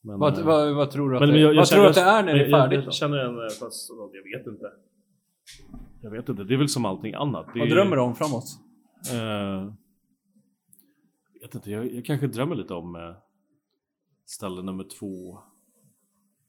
men, 0.04 0.20
Vad, 0.20 0.38
eh, 0.40 0.46
vad, 0.46 0.76
vad 0.76 0.92
tror 0.92 1.10
du 1.10 1.16
att, 1.16 1.22
men 1.22 1.30
det, 1.30 1.40
jag- 1.40 1.54
jag 1.54 1.58
vad 1.62 1.68
tror 1.68 1.86
att 1.88 1.96
det 1.96 2.02
är 2.02 2.24
när 2.24 2.34
det 2.34 2.40
är 2.46 2.50
jag- 2.50 2.62
färdigt 2.62 2.76
Jag, 2.78 2.84
då? 2.84 2.88
jag 2.88 2.94
känner 2.94 3.18
en, 3.18 3.50
fast 3.60 3.90
jag 3.90 4.40
vet 4.40 4.48
inte. 4.48 4.66
Jag 6.02 6.12
vet 6.12 6.30
inte, 6.30 6.44
det 6.44 6.54
är 6.54 6.58
väl 6.58 6.70
som 6.70 6.86
allting 6.86 7.14
annat. 7.14 7.46
Det 7.54 7.60
Vad 7.60 7.68
är- 7.68 7.76
drömmer 7.76 7.96
du 7.96 8.02
om 8.02 8.16
framåt? 8.16 8.44
Eh, 9.12 9.18
jag 11.34 11.48
vet 11.48 11.56
inte, 11.56 11.72
jag, 11.72 11.94
jag 11.94 12.06
kanske 12.06 12.28
drömmer 12.28 12.56
lite 12.56 12.74
om 12.74 12.96
eh, 12.96 13.16
ställe 14.26 14.62
nummer 14.62 14.84
två. 15.00 15.40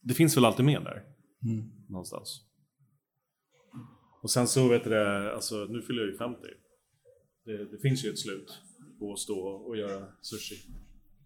Det 0.00 0.14
finns 0.14 0.36
väl 0.36 0.44
alltid 0.44 0.64
med 0.64 0.82
där, 0.84 1.02
Mm. 1.44 1.70
någonstans. 1.88 2.44
Och 4.22 4.30
sen 4.30 4.46
så 4.46 4.68
vet 4.68 4.84
du 4.84 4.90
det, 4.90 5.34
alltså 5.34 5.54
nu 5.54 5.82
fyller 5.82 6.00
jag 6.02 6.10
ju 6.10 6.18
50. 6.18 6.40
Det, 7.44 7.56
det 7.70 7.78
finns 7.82 8.04
ju 8.04 8.08
ett 8.10 8.18
slut 8.18 8.60
på 8.98 9.12
att 9.12 9.18
stå 9.18 9.38
och 9.40 9.76
göra 9.76 10.06
sushi. 10.20 10.54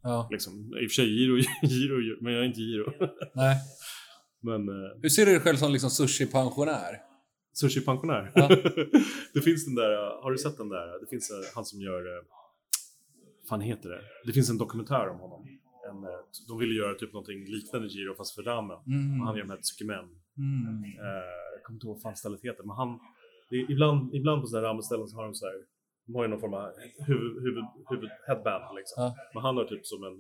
Ja. 0.03 0.29
Liksom. 0.33 0.53
I 0.55 0.87
och 0.87 0.91
för 0.91 0.95
sig 0.95 1.07
giro, 1.09 1.37
giro, 1.63 2.23
men 2.23 2.33
jag 2.33 2.43
är 2.43 2.47
inte 2.47 2.61
giro. 2.61 2.93
Nej. 3.35 3.57
men 4.43 4.69
eh, 4.69 5.01
Hur 5.03 5.09
ser 5.09 5.27
du 5.27 5.33
dig 5.33 5.41
själv 5.41 5.57
som 5.57 5.73
liksom 5.73 5.91
sushi-pensionär? 5.91 7.06
Sushi-pensionär. 7.61 8.33
Ja. 8.35 8.49
det 9.35 9.41
finns 9.41 9.65
den 9.65 9.75
där, 9.75 9.91
har 10.23 10.31
du 10.31 10.39
sett 10.39 10.57
den 10.59 10.69
där? 10.69 11.01
Det 11.01 11.07
finns 11.07 11.31
eh, 11.31 11.37
han 11.55 11.65
som 11.65 11.81
gör, 11.81 12.17
eh, 12.17 12.23
fan 13.49 13.61
heter 13.61 13.89
det? 13.89 14.01
Det 14.27 14.33
finns 14.33 14.51
en 14.51 14.59
dokumentär 14.59 15.09
om 15.09 15.19
honom. 15.19 15.41
En, 15.91 16.05
eh, 16.05 16.21
de 16.49 16.59
ville 16.59 16.75
göra 16.75 16.95
typ 16.95 17.13
någonting 17.13 17.45
liknande 17.45 17.89
giro 17.89 18.15
fast 18.15 18.35
för 18.35 18.43
ramen. 18.43 18.79
Mm. 18.87 19.21
Och 19.21 19.27
han 19.27 19.37
gör 19.37 19.45
de 19.45 19.51
här 19.51 19.61
tsukimen. 19.61 20.05
Mm. 20.39 20.85
Eh, 20.85 21.31
jag 21.55 21.63
kommer 21.65 21.77
inte 21.77 21.87
ihåg 21.87 21.97
vad 21.97 22.03
fan 22.03 22.17
stället 22.17 22.45
heter, 22.45 22.63
men 22.65 22.77
han, 22.77 22.99
det 23.51 23.57
ibland, 23.57 24.15
ibland 24.15 24.43
på 24.43 24.47
sådana 24.47 24.67
här 24.67 24.73
ramenställen 24.73 25.09
så 25.09 25.17
har 25.17 25.25
de 25.25 25.35
så 25.35 25.47
här, 25.47 25.55
de 26.07 26.15
har 26.15 26.23
ju 26.23 26.29
någon 26.29 26.41
form 26.41 26.55
av 26.55 26.73
huvud, 27.07 27.43
huvud, 27.45 27.65
huvud 27.91 28.11
headband 28.27 28.77
liksom. 28.77 29.03
Ja. 29.03 29.17
Men 29.35 29.43
han 29.43 29.57
har 29.57 29.65
typ 29.65 29.87
som 29.87 30.05
en, 30.05 30.17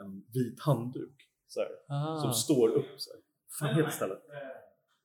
en 0.00 0.10
vit 0.34 0.60
handduk 0.60 1.16
så 1.46 1.60
här, 1.60 1.70
Ah. 1.88 2.20
som 2.20 2.32
står 2.32 2.68
upp 2.68 2.94
så 2.96 3.10
här. 3.12 3.20
Fan 3.58 3.76
heter 3.76 3.90
stället? 3.90 4.22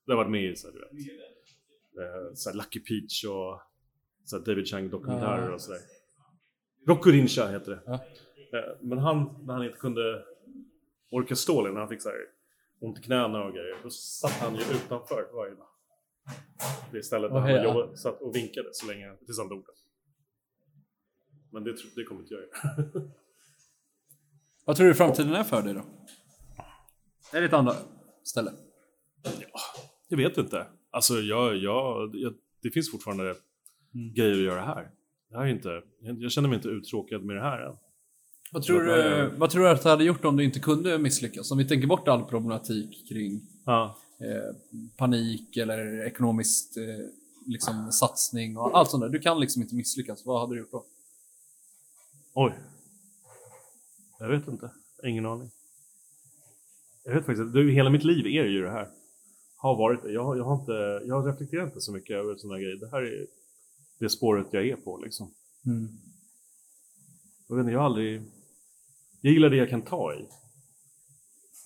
Det 0.06 0.12
har 0.12 0.18
varit 0.18 0.32
med 0.32 0.44
i 0.52 0.56
så 0.56 0.68
här, 0.68 0.74
du 0.74 0.80
vet. 0.80 0.92
Eh, 1.98 2.34
så 2.34 2.50
här 2.50 2.58
Lucky 2.58 2.80
Peach 2.80 3.24
och 3.26 3.62
så 4.24 4.38
här 4.38 4.46
David 4.46 4.68
Chang 4.68 4.90
dokumentärer 4.90 5.48
Ja. 5.50 5.54
och 5.54 5.62
sådär. 5.62 5.80
Rokurinsha 6.88 7.48
heter 7.48 7.72
det. 7.72 7.82
Ja. 7.86 7.94
Eh, 8.60 8.78
Men 8.82 8.98
han, 8.98 9.44
när 9.46 9.54
han 9.54 9.64
inte 9.66 9.78
kunde 9.78 10.26
orka 11.12 11.36
stå 11.36 11.62
längre, 11.62 11.74
när 11.74 11.80
han 11.80 11.90
fick 11.90 12.02
så 12.02 12.10
här 12.10 12.18
ont 12.80 13.00
i 13.00 13.02
knäna 13.02 13.44
och 13.44 13.54
grejer, 13.54 13.78
då 13.84 13.90
satt 13.90 14.32
han 14.32 14.56
ju 14.56 14.62
utanför 14.62 15.30
varje 15.34 15.56
dag. 15.56 15.68
Det 16.92 17.04
stället 17.04 17.32
där 17.32 17.38
Åh, 17.38 17.42
han 17.42 17.52
ja. 17.52 17.64
jobbade, 17.64 17.98
satt 17.98 18.22
och 18.22 18.36
vinkade 18.36 18.70
så 18.72 18.88
länge, 18.88 19.16
tills 19.26 19.38
han 19.38 19.50
dog. 19.50 19.66
Men 21.52 21.64
det, 21.64 21.76
det 21.96 22.04
kommer 22.04 22.22
inte 22.22 22.34
jag 22.34 22.42
göra. 22.44 23.10
Vad 24.66 24.76
tror 24.76 24.88
du 24.88 24.94
framtiden 24.94 25.34
är 25.34 25.44
för 25.44 25.62
dig 25.62 25.74
då? 25.74 25.86
Är 27.34 27.42
det 27.42 27.48
ett 27.48 27.54
andra 27.54 27.74
ställe? 28.24 28.52
Jag 30.08 30.18
vet 30.18 30.38
inte. 30.38 30.68
Alltså 30.96 31.14
jag, 31.14 31.56
jag, 31.58 32.12
jag, 32.16 32.34
det 32.62 32.70
finns 32.72 32.92
fortfarande 32.92 33.36
grejer 34.16 34.34
att 34.34 34.44
göra 34.44 34.62
här. 34.62 34.90
Det 35.30 35.38
här 35.38 35.44
är 35.46 35.50
inte, 35.50 35.82
jag, 36.22 36.32
känner 36.32 36.50
mig 36.50 36.56
inte 36.56 36.68
uttråkad 36.68 37.24
med 37.24 37.36
det 37.36 37.42
här 37.42 37.60
än. 37.62 37.76
Vad 38.52 38.64
tror, 38.64 38.90
är 38.90 39.04
du, 39.04 39.10
det? 39.30 39.32
vad 39.38 39.50
tror 39.50 39.64
du 39.64 39.70
att 39.70 39.84
du 39.84 39.90
hade 39.90 40.04
gjort 40.04 40.26
om 40.26 40.38
du 40.38 40.44
inte 40.44 40.60
kunde 40.60 40.98
misslyckas? 40.98 41.52
Om 41.52 41.58
vi 41.58 41.68
tänker 41.68 41.88
bort 41.88 42.08
all 42.08 42.24
problematik 42.26 43.10
kring 43.10 43.42
Ja. 43.66 43.98
eh, 44.20 44.56
panik 44.98 45.58
eller 45.58 46.06
ekonomisk 46.06 46.78
eh, 46.78 46.84
liksom, 47.46 47.92
satsning 47.92 48.58
och 48.58 48.78
allt 48.78 48.90
sånt 48.90 49.02
där. 49.04 49.10
Du 49.10 49.20
kan 49.20 49.40
liksom 49.40 49.62
inte 49.62 49.76
misslyckas. 49.76 50.26
Vad 50.26 50.40
hade 50.42 50.54
du 50.56 50.60
gjort 50.60 50.72
då? 50.72 50.86
Oj. 52.34 52.54
Jag 54.20 54.30
vet 54.30 54.48
inte. 54.48 54.70
Ingen 55.04 55.26
aning. 55.26 55.52
Jag 57.04 57.14
vet 57.16 57.26
faktiskt. 57.26 57.54
Det- 57.54 57.72
Hela 57.72 57.90
mitt 57.90 58.04
liv 58.04 58.26
är 58.26 58.46
ju 58.46 58.62
det 58.62 58.72
här. 58.72 58.90
Har 59.66 59.76
varit 59.76 60.04
det. 60.04 60.12
Jag, 60.12 60.38
jag 60.38 60.44
har 60.44 60.56
inte, 60.56 61.02
jag 61.08 61.28
reflekterar 61.28 61.64
inte 61.64 61.82
så 61.82 61.92
mycket 61.92 62.16
över 62.16 62.36
sådana 62.36 62.60
grejer. 62.60 62.76
Det 62.76 62.90
här 62.92 63.02
är 63.02 63.28
det 64.00 64.10
spåret 64.10 64.48
jag 64.52 64.68
är 64.68 64.76
på 64.76 64.98
liksom. 64.98 65.32
Jag 67.48 67.56
vet 67.56 67.64
inte, 67.64 67.72
jag 67.72 67.80
har 67.80 67.86
aldrig... 67.86 68.22
Jag 69.22 69.34
gillar 69.34 69.50
det 69.50 69.56
jag 69.56 69.70
kan 69.70 69.82
ta 69.82 70.14
i. 70.14 70.26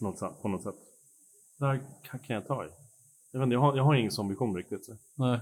Något, 0.01 0.19
sätt- 0.19 0.41
på 0.41 0.47
något 0.47 0.63
sätt. 0.63 0.75
Det 1.57 1.65
här 1.65 1.79
kan 2.01 2.19
jag 2.35 2.47
ta 2.47 2.65
i. 2.65 2.69
Jag 3.31 3.39
vet 3.39 3.45
inte, 3.45 3.53
jag 3.53 3.61
har, 3.61 3.75
jag 3.77 3.83
har 3.83 3.95
ingen 3.95 4.11
sån 4.11 4.29
vision 4.29 4.55
riktigt. 4.55 4.85
Så. 4.85 4.95
Nej. 5.15 5.39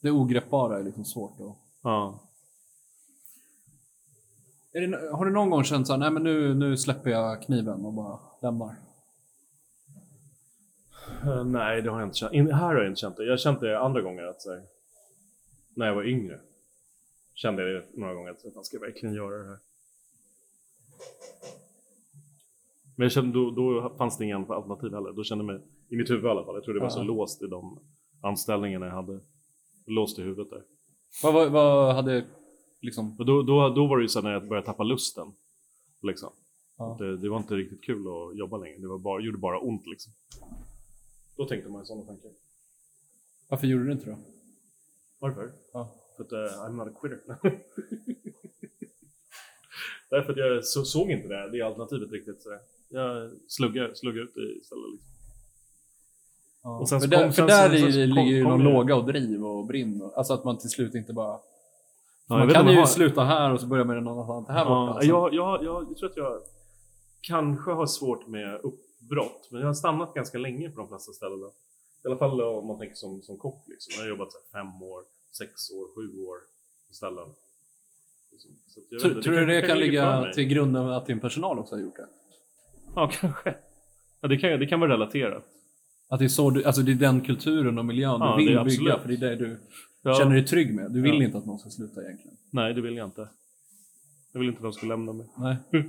Det 0.00 0.10
ogreppbara 0.10 0.78
är 0.78 0.82
liksom 0.84 1.04
svårt 1.04 1.38
då. 1.38 1.56
Ja. 1.82 2.18
Det, 4.72 5.10
har 5.12 5.24
du 5.24 5.30
någon 5.32 5.50
gång 5.50 5.64
känt 5.64 5.86
såhär, 5.86 6.00
nej 6.00 6.10
men 6.10 6.22
nu, 6.22 6.54
nu 6.54 6.76
släpper 6.76 7.10
jag 7.10 7.42
kniven 7.42 7.84
och 7.84 7.92
bara 7.92 8.18
lämnar? 8.42 8.76
Eh, 11.24 11.44
nej, 11.44 11.82
det 11.82 11.90
har 11.90 12.00
jag 12.00 12.06
inte 12.06 12.18
känt. 12.18 12.32
In, 12.32 12.50
här 12.52 12.66
har 12.66 12.74
jag 12.74 12.86
inte 12.86 13.00
känt 13.00 13.16
det. 13.16 13.24
Jag 13.24 13.32
har 13.32 13.36
känt 13.36 13.60
det 13.60 13.78
andra 13.78 14.00
gånger 14.00 14.22
att 14.24 14.46
här, 14.46 14.62
när 15.74 15.86
jag 15.86 15.94
var 15.94 16.04
yngre. 16.04 16.40
Kände 17.34 17.62
jag 17.70 17.82
det 17.82 18.00
några 18.00 18.14
gånger 18.14 18.30
att 18.30 18.42
fan, 18.54 18.64
ska 18.64 18.76
jag 18.76 18.80
verkligen 18.80 19.14
göra 19.14 19.38
det 19.42 19.48
här? 19.48 19.58
Men 22.96 23.04
jag 23.04 23.12
kände, 23.12 23.32
då, 23.32 23.50
då 23.50 23.94
fanns 23.98 24.18
det 24.18 24.24
ingen 24.24 24.50
alternativ 24.50 24.92
heller. 24.94 25.12
Då 25.12 25.24
kände 25.24 25.44
jag 25.44 25.52
mig, 25.54 25.62
i 25.88 25.96
mitt 25.96 26.10
huvud 26.10 26.24
i 26.24 26.28
alla 26.28 26.44
fall, 26.44 26.54
jag 26.54 26.64
tror 26.64 26.74
det 26.74 26.80
var 26.80 26.88
så 26.88 26.98
Ja. 27.00 27.04
låst 27.04 27.42
i 27.42 27.46
de 27.46 27.78
anställningarna 28.20 28.86
jag 28.86 28.92
hade. 28.94 29.20
Låst 29.86 30.18
i 30.18 30.22
huvudet 30.22 30.50
där. 30.50 30.62
Vad, 31.22 31.34
vad, 31.34 31.50
vad 31.52 31.94
hade 31.94 32.24
liksom... 32.80 33.16
Och 33.18 33.26
då, 33.26 33.42
då, 33.42 33.68
då 33.68 33.86
var 33.86 33.96
det 33.96 34.02
ju 34.02 34.08
så 34.08 34.22
när 34.22 34.32
jag 34.32 34.48
började 34.48 34.66
tappa 34.66 34.82
lusten. 34.82 35.32
Liksom. 36.02 36.30
Ja. 36.78 36.96
Det, 36.98 37.16
det 37.16 37.28
var 37.28 37.36
inte 37.36 37.54
riktigt 37.54 37.84
kul 37.84 38.00
att 38.06 38.36
jobba 38.38 38.56
längre. 38.56 38.78
Det 38.78 38.88
var 38.88 38.98
bara, 38.98 39.20
gjorde 39.22 39.38
bara 39.38 39.58
ont 39.58 39.86
liksom. 39.86 40.12
Då 41.36 41.46
tänkte 41.46 41.70
man 41.70 41.86
sådana 41.86 42.06
tankar. 42.06 42.30
Varför 43.48 43.66
gjorde 43.66 43.84
du 43.84 43.92
inte 43.92 44.10
då? 44.10 44.16
Varför? 45.18 45.52
Ja. 45.72 45.94
För 46.16 46.24
att 46.24 46.32
uh, 46.32 46.38
I'm 46.38 46.72
not 46.72 46.88
a 46.88 46.90
quitter. 47.00 47.20
Därför 50.10 50.32
att 50.32 50.38
jag 50.38 50.64
så, 50.64 50.84
såg 50.84 51.10
inte 51.10 51.28
det, 51.28 51.50
det 51.52 51.62
alternativet 51.62 52.12
riktigt. 52.12 52.42
Så 52.42 52.58
jag 52.88 53.30
sluggade, 53.48 53.96
sluggade 53.96 54.24
ut 54.24 54.34
det 54.34 54.40
istället. 54.40 54.92
Liksom. 54.92 55.08
Ja. 56.62 56.78
Och 56.78 56.88
sen 56.88 57.00
för 57.00 57.06
där, 57.08 57.22
kom- 57.22 57.32
för 57.32 57.36
sen- 57.36 57.46
där 57.46 57.70
sen- 57.78 57.92
sen 57.92 58.08
kom- 58.08 58.14
ligger 58.24 58.36
ju 58.36 58.42
någon 58.44 58.58
det- 58.58 58.64
låga 58.64 58.96
och 58.96 59.06
driv 59.06 59.44
och 59.44 59.66
brinn. 59.66 60.10
Alltså 60.16 60.32
att 60.34 60.44
man 60.44 60.58
till 60.58 60.70
slut 60.70 60.94
inte 60.94 61.12
bara... 61.12 61.38
Ja, 62.28 62.38
man 62.38 62.48
kan 62.50 62.68
ju 62.68 62.76
har- 62.78 62.86
sluta 62.86 63.24
här 63.24 63.52
och 63.52 63.60
så 63.60 63.66
börja 63.66 63.84
med 63.84 63.96
en 63.98 64.08
annan 64.08 64.26
här 64.48 64.64
borta. 64.64 64.70
Ja, 64.70 64.88
alltså. 64.94 65.08
jag, 65.08 65.34
jag, 65.34 65.64
jag, 65.64 65.86
jag 65.90 65.96
tror 65.96 66.10
att 66.10 66.16
jag 66.16 66.42
kanske 67.20 67.70
har 67.70 67.86
svårt 67.86 68.26
med 68.26 68.60
uppbrott, 69.12 69.48
men 69.50 69.60
jag 69.60 69.68
har 69.68 69.74
stannat 69.74 70.14
ganska 70.14 70.38
länge 70.38 70.70
på 70.70 70.78
de 70.80 70.88
flesta 70.88 71.12
ställena. 71.12 71.46
I 72.04 72.08
alla 72.08 72.16
fall 72.16 72.40
om 72.40 72.66
man 72.66 72.78
tänker 72.78 72.96
som, 72.96 73.22
som 73.22 73.38
kock. 73.38 73.68
Liksom. 73.68 73.92
Jag 73.96 74.02
har 74.02 74.08
jobbat 74.08 74.32
så 74.32 74.38
här, 74.52 74.62
fem 74.62 74.82
år, 74.82 75.02
sex 75.38 75.70
år, 75.70 75.86
sju 75.94 76.22
år 76.22 76.36
på 76.88 76.94
ställen. 76.94 77.28
Liksom. 78.32 78.50
Så 78.66 78.80
vet 78.80 79.00
Tror, 79.00 79.12
inte, 79.12 79.22
tror 79.22 79.34
du 79.36 79.46
det 79.46 79.62
kan 79.62 79.78
ligga 79.78 80.02
för 80.04 80.20
ligga 80.22 80.32
till 80.34 80.44
grunden 80.44 80.84
med 80.86 80.96
att 80.96 81.06
din 81.06 81.20
personal 81.20 81.58
också 81.58 81.74
har 81.74 81.80
gjort 81.82 81.96
det? 81.96 82.06
Ja, 82.94 83.10
kanske. 83.20 83.54
Ja, 84.20 84.28
det, 84.28 84.36
kan, 84.36 84.50
det 84.60 84.66
kan 84.66 84.80
vara 84.80 84.92
relaterat. 84.92 85.44
Att 86.08 86.18
det 86.18 86.24
är, 86.24 86.28
så 86.28 86.50
du, 86.50 86.64
alltså 86.64 86.82
det 86.82 86.92
är 86.92 86.96
den 86.96 87.20
kulturen 87.20 87.78
och 87.78 87.84
miljön 87.84 88.20
Ja, 88.20 88.36
du 88.38 88.44
vill 88.44 88.46
bygga, 88.46 88.60
absolut. 88.60 89.00
för 89.02 89.08
det 89.08 89.14
är 89.14 89.36
det 89.36 89.36
du 89.36 89.58
Ja, 90.02 90.14
känner 90.14 90.34
dig 90.34 90.46
trygg 90.46 90.74
med. 90.74 90.92
Du 90.92 91.02
vill 91.02 91.14
Ja. 91.18 91.24
inte 91.24 91.38
att 91.38 91.46
någon 91.46 91.58
ska 91.58 91.70
sluta 91.70 92.02
egentligen. 92.04 92.36
Nej, 92.50 92.74
det 92.74 92.80
vill 92.80 92.96
jag 92.96 93.06
inte. 93.06 93.28
Jag 94.32 94.40
vill 94.40 94.48
inte 94.48 94.58
att 94.58 94.62
de 94.62 94.72
ska 94.72 94.86
lämna 94.86 95.12
mig. 95.12 95.26
Nej. 95.36 95.56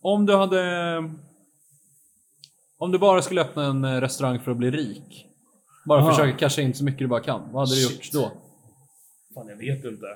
Om 0.00 0.26
du 0.26 0.36
hade... 0.36 0.96
Om 2.78 2.92
du 2.92 2.98
bara 2.98 3.22
skulle 3.22 3.40
öppna 3.40 3.64
en 3.64 3.84
eh, 3.84 4.00
restaurang 4.00 4.40
för 4.40 4.50
att 4.50 4.56
bli 4.56 4.70
rik. 4.70 5.26
Bara 5.86 6.00
Aha. 6.00 6.10
försöka 6.10 6.38
casha 6.38 6.62
in 6.62 6.74
så 6.74 6.84
mycket 6.84 6.98
du 6.98 7.06
bara 7.06 7.20
kan. 7.20 7.40
Vad 7.52 7.68
hade 7.68 7.80
du 7.80 7.86
Shit. 7.86 8.14
gjort 8.14 8.22
då? 8.22 8.32
Fan, 9.34 9.48
jag 9.48 9.56
vet 9.56 9.84
inte. 9.84 10.06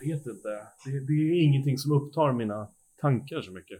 Jag 0.00 0.06
vet 0.08 0.26
inte. 0.26 0.48
Det, 0.84 1.00
det 1.06 1.12
är 1.12 1.42
ingenting 1.44 1.78
som 1.78 1.92
upptar 1.92 2.32
mina 2.32 2.68
tankar 3.00 3.40
så 3.40 3.52
mycket. 3.52 3.78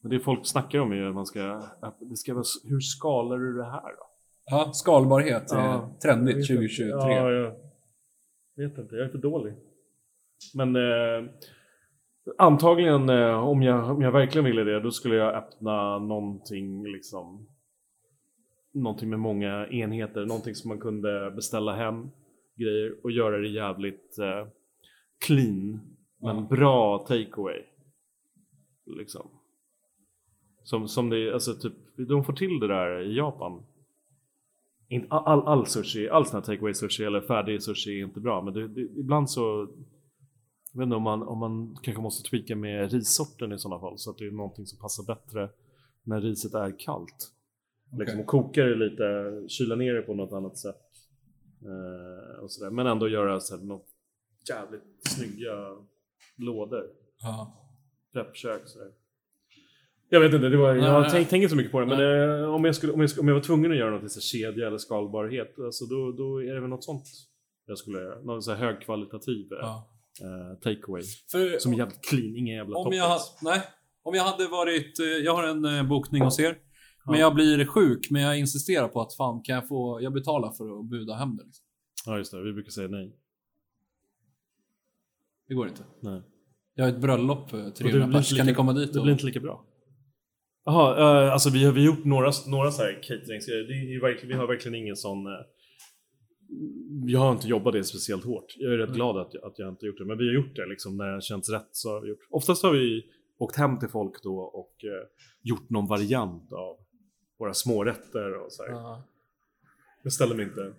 Men 0.00 0.10
det 0.10 0.20
folk 0.20 0.46
snackar 0.46 0.78
om 0.78 0.92
är 0.92 0.96
ju 0.96 1.08
att 1.08 1.14
man 1.14 1.26
ska... 1.26 1.62
Det 2.00 2.16
ska 2.16 2.34
vara, 2.34 2.44
hur 2.64 2.80
skalar 2.80 3.38
du 3.38 3.56
det 3.56 3.64
här 3.70 3.80
då? 3.82 4.06
Ja, 4.44 4.70
skalbarhet 4.72 5.52
är 5.52 5.56
Ja. 5.56 5.96
trendigt 6.02 6.34
Jag 6.36 6.40
vet 6.60 6.76
2023. 6.76 6.84
Inte. 6.84 6.96
Ja, 7.06 7.30
jag 7.30 8.68
vet 8.68 8.78
inte. 8.78 8.96
Jag 8.96 9.06
är 9.06 9.10
för 9.10 9.18
dålig. 9.18 9.54
Men 10.54 10.76
eh, 10.76 11.30
antagligen 12.38 13.08
eh, 13.08 13.48
om, 13.48 13.62
jag, 13.62 13.90
om 13.90 14.02
jag 14.02 14.12
verkligen 14.12 14.44
ville 14.44 14.64
det, 14.64 14.80
då 14.80 14.90
skulle 14.90 15.14
jag 15.14 15.34
öppna 15.34 15.98
någonting 15.98 16.86
liksom 16.86 17.46
någonting 18.72 19.10
med 19.10 19.18
många 19.18 19.66
enheter, 19.68 20.26
någonting 20.26 20.54
som 20.54 20.68
man 20.68 20.78
kunde 20.78 21.30
beställa 21.30 21.74
hem 21.74 22.10
grejer 22.54 22.94
och 23.02 23.10
göra 23.10 23.38
det 23.38 23.48
jävligt 23.48 24.18
eh, 24.18 24.46
clean 25.26 25.80
men 26.18 26.36
Ja. 26.36 26.46
bra 26.50 26.98
takeaway. 26.98 27.62
Liksom. 28.86 29.28
Som, 30.62 30.88
som 30.88 31.10
det, 31.10 31.32
alltså 31.32 31.54
typ, 31.54 31.72
de 31.96 32.24
får 32.24 32.32
till 32.32 32.60
det 32.60 32.68
där 32.68 33.00
i 33.02 33.16
Japan. 33.16 33.62
Inte 34.88 35.08
all, 35.10 35.46
all 35.46 35.66
sushi, 35.66 36.08
all 36.08 36.26
sån 36.26 36.34
här 36.34 36.42
takeaway 36.46 36.74
sushi 36.74 37.04
eller 37.04 37.20
färdig 37.20 37.62
sushi 37.62 38.00
är 38.00 38.04
inte 38.04 38.20
bra 38.20 38.42
men 38.42 38.54
det, 38.54 38.68
det, 38.68 38.80
ibland 38.80 39.30
så 39.30 39.68
jag 40.76 40.80
vet 40.80 40.86
inte 40.86 40.96
om 40.96 41.02
man, 41.02 41.22
om 41.22 41.38
man 41.38 41.76
kanske 41.82 42.02
måste 42.02 42.30
tweaka 42.30 42.56
med 42.56 42.92
rissorten 42.92 43.52
i 43.52 43.58
sådana 43.58 43.80
fall 43.80 43.98
så 43.98 44.10
att 44.10 44.18
det 44.18 44.26
är 44.26 44.30
någonting 44.30 44.66
som 44.66 44.78
passar 44.78 45.04
bättre 45.04 45.48
när 46.02 46.20
riset 46.20 46.54
är 46.54 46.78
kallt. 46.78 47.32
Liksom, 47.98 48.20
och 48.20 48.26
koka 48.26 48.64
det 48.64 48.74
lite, 48.74 49.04
kyla 49.48 49.74
ner 49.74 49.94
det 49.94 50.02
på 50.02 50.14
något 50.14 50.32
annat 50.32 50.58
sätt. 50.58 50.82
Eh, 51.62 52.42
och 52.42 52.50
sådär. 52.50 52.70
Men 52.70 52.86
ändå 52.86 53.08
göra 53.08 53.40
så 53.40 53.56
här, 53.56 53.64
något 53.64 53.86
jävligt 54.48 54.82
snygga 55.08 55.76
lådor. 56.36 56.86
Ja. 57.20 57.52
Preppkök 58.12 58.62
sådär. 58.66 58.90
Jag 60.08 60.20
vet 60.20 60.34
inte, 60.34 60.48
det 60.48 60.56
var, 60.56 60.74
jag 60.74 61.02
Nej, 61.02 61.10
tänkt 61.10 61.32
inte 61.32 61.48
så 61.48 61.56
mycket 61.56 61.72
på 61.72 61.80
det. 61.80 61.86
Men 61.86 62.00
eh, 62.40 62.54
om, 62.54 62.64
jag 62.64 62.74
skulle, 62.74 62.92
om, 62.92 63.00
jag 63.00 63.10
skulle, 63.10 63.20
om 63.20 63.28
jag 63.28 63.34
var 63.34 63.42
tvungen 63.42 63.70
att 63.70 63.76
göra 63.76 63.90
något 63.90 64.12
så 64.12 64.18
här 64.18 64.22
kedja 64.22 64.66
eller 64.66 64.78
skalbarhet. 64.78 65.58
Alltså 65.58 65.84
då, 65.84 66.12
då 66.12 66.42
är 66.42 66.54
det 66.54 66.60
väl 66.60 66.70
något 66.70 66.84
sånt 66.84 67.04
jag 67.66 67.78
skulle 67.78 67.98
göra. 67.98 68.20
Någon 68.20 68.42
så 68.42 68.52
här 68.52 68.58
högkvalitativ 68.66 69.52
eh, 69.52 69.58
Ja. 69.60 69.95
Uh, 70.22 70.54
takeaway. 70.58 71.02
För, 71.30 71.58
Som 71.58 71.72
är 71.72 71.78
jävligt 71.78 72.04
clean, 72.08 72.36
inga 72.36 72.54
jävla 72.54 72.76
om 72.78 72.92
jag, 72.92 73.20
nej, 73.42 73.60
om 74.02 74.14
jag 74.14 74.24
hade 74.24 74.46
varit... 74.48 74.98
eh, 75.00 75.06
Jag 75.06 75.34
har 75.34 75.42
en 75.48 75.64
eh, 75.64 75.82
bokning 75.88 76.22
hos 76.22 76.40
er. 76.40 76.58
Men 77.06 77.14
Ja. 77.14 77.20
jag 77.20 77.34
blir 77.34 77.64
sjuk, 77.66 78.10
men 78.10 78.22
jag 78.22 78.38
insisterar 78.38 78.88
på 78.88 79.00
att 79.00 79.14
fan 79.16 79.42
kan 79.42 79.54
jag 79.54 79.68
få... 79.68 79.98
Jag 80.02 80.12
betalar 80.12 80.52
för 80.52 80.80
att 80.80 80.86
buda 80.90 81.14
hem 81.14 81.36
det. 81.36 81.44
Liksom. 81.44 81.64
Ja, 82.06 82.18
just 82.18 82.32
det. 82.32 82.42
Vi 82.42 82.52
brukar 82.52 82.70
säga 82.70 82.88
nej. 82.88 83.16
Det 85.48 85.54
går 85.54 85.68
inte. 85.68 85.82
nej. 86.00 86.22
Jag 86.74 86.84
har 86.84 86.92
ett 86.92 87.00
bröllop, 87.00 87.52
eh, 87.52 87.58
Och 87.58 87.64
det 87.64 87.70
300 87.70 88.06
blir 88.06 88.18
pers. 88.18 88.36
Kan 88.36 88.46
ni 88.46 88.54
komma 88.54 88.72
dit? 88.72 88.92
Det 88.92 88.98
och- 88.98 89.04
blir 89.04 89.12
inte 89.12 89.26
lika 89.26 89.40
bra. 89.40 89.64
Jaha, 90.64 91.24
eh, 91.26 91.32
alltså 91.32 91.50
vi 91.50 91.64
har, 91.64 91.72
vi 91.72 91.84
gjort 91.84 92.04
några, 92.04 92.30
några 92.46 92.70
så 92.70 92.82
här 92.82 93.02
cateringsgrejer. 93.02 94.26
Vi 94.26 94.34
har 94.34 94.46
verkligen 94.46 94.74
ingen 94.74 94.96
sån... 94.96 95.26
eh, 95.26 95.32
jag 97.06 97.20
har 97.20 97.32
inte 97.32 97.48
jobbat 97.48 97.72
det 97.72 97.84
speciellt 97.84 98.24
hårt. 98.24 98.54
Jag 98.56 98.72
är 98.72 98.78
rätt 98.78 98.94
glad 98.94 99.16
att, 99.16 99.34
jag- 99.34 99.44
att 99.44 99.58
jag 99.58 99.68
inte 99.68 99.86
gjort 99.86 99.98
det. 99.98 100.04
Men 100.04 100.18
vi 100.18 100.26
har 100.26 100.34
gjort 100.34 100.56
det 100.56 100.66
liksom 100.66 100.96
när 100.96 101.14
det 101.14 101.22
känns 101.22 101.50
rätt. 101.50 101.68
Så 101.72 101.90
har 101.90 102.00
vi 102.00 102.08
gjort. 102.08 102.18
Oftast 102.30 102.62
har 102.62 102.72
vi 102.72 103.06
åkt 103.38 103.56
hem 103.56 103.78
till 103.78 103.88
folk 103.88 104.22
då 104.22 104.38
och 104.38 104.84
eh, 104.84 105.06
gjort 105.42 105.70
någon 105.70 105.86
variant 105.86 106.52
av 106.52 106.76
våra 107.38 107.54
smårätter 107.54 108.34
och 108.44 108.52
så 108.52 108.62
här. 108.62 108.70
Ja. 108.70 109.02
Jag 110.02 110.12
ställer 110.12 110.34
mig 110.34 110.44
inte 110.46 110.74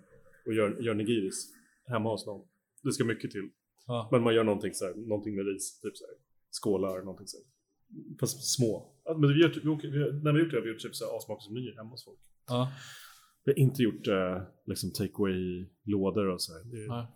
och 0.46 0.54
gör, 0.54 0.76
gör 0.80 0.94
nigiris 0.94 1.48
hemma 1.86 2.10
hos 2.10 2.26
någon. 2.26 2.46
Det 2.82 2.92
ska 2.92 3.04
mycket 3.04 3.30
till. 3.30 3.48
Ja. 3.86 4.08
Men 4.12 4.22
man 4.22 4.34
gör 4.34 4.44
någonting, 4.44 4.74
så 4.74 4.84
här, 4.86 4.94
någonting 4.94 5.36
med 5.36 5.46
ris, 5.46 5.80
typ 5.80 5.96
så 5.96 6.04
här, 6.06 6.14
skålar, 6.62 6.98
någonting 6.98 7.26
så 7.26 7.36
här. 7.36 7.46
Fast 8.20 8.54
små. 8.56 8.92
Men 9.18 9.34
vi 9.34 9.42
har, 9.42 9.60
vi 9.62 9.68
åker, 9.68 9.88
vi 9.88 9.98
när 9.98 10.32
vi 10.32 10.38
har 10.38 10.38
gjort 10.38 10.50
det 10.50 10.56
har 10.56 10.62
vi 10.64 10.70
gjort 10.70 10.78
typ 10.82 10.92
avsmaksmenyer 11.14 11.74
hemma 11.76 11.90
hos 11.90 12.04
folk. 12.04 12.18
Ja. 12.48 12.72
Vi 13.48 13.52
har 13.52 13.58
inte 13.58 13.82
gjort 13.82 14.06
eh, 14.08 14.42
liksom 14.66 14.92
take 14.92 15.12
away-lådor 15.18 16.26
och 16.28 16.42
så. 16.42 16.52
Det, 16.52 16.78
Ja. 16.88 17.14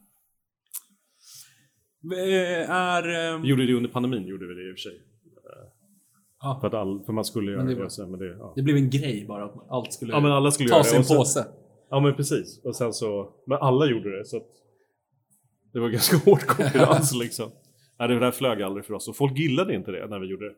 Eh, 2.16 2.70
Är... 2.70 3.38
Vi 3.38 3.48
gjorde 3.48 3.66
det 3.66 3.74
under 3.74 3.90
pandemin, 3.90 4.26
gjorde 4.26 4.46
vi 4.46 4.54
det 4.54 4.68
i 4.68 4.72
och 4.72 4.76
för 4.76 4.80
sig. 4.90 5.00
Ja. 6.40 6.58
För, 6.60 6.66
att 6.68 6.74
all, 6.74 7.04
för 7.04 7.12
man 7.12 7.24
skulle 7.24 7.50
göra 7.52 7.64
Men 7.64 7.74
det 7.76 7.82
var- 7.82 8.06
men 8.06 8.18
det 8.18 8.26
ja. 8.38 8.52
Det 8.56 8.62
blev 8.62 8.76
en 8.76 8.90
grej 8.90 9.24
bara 9.28 9.44
att 9.44 9.70
allt 9.70 9.92
skulle 9.92 10.12
ja, 10.12 10.20
men 10.20 10.32
alla 10.32 10.50
skulle 10.50 10.68
ta 10.68 10.84
sin 10.84 11.04
sen- 11.04 11.16
påse. 11.16 11.44
Ja 11.90 12.00
men 12.00 12.14
precis. 12.14 12.60
Och 12.64 12.76
sen 12.76 12.92
så, 12.92 13.32
men 13.46 13.58
alla 13.58 13.86
gjorde 13.86 14.18
det 14.18 14.24
så 14.24 14.36
att 14.36 14.46
det 15.72 15.80
var 15.80 15.88
ganska 15.88 16.16
hård 16.30 16.40
konkurrens 16.40 17.14
liksom. 17.22 17.50
Nej, 17.98 18.08
det 18.08 18.18
där 18.18 18.30
flög 18.30 18.62
aldrig 18.62 18.84
för 18.84 18.94
oss 18.94 19.08
och 19.08 19.16
folk 19.16 19.38
gillade 19.38 19.74
inte 19.74 19.90
det 19.90 20.06
när 20.06 20.18
vi 20.18 20.26
gjorde 20.26 20.48
det. 20.48 20.54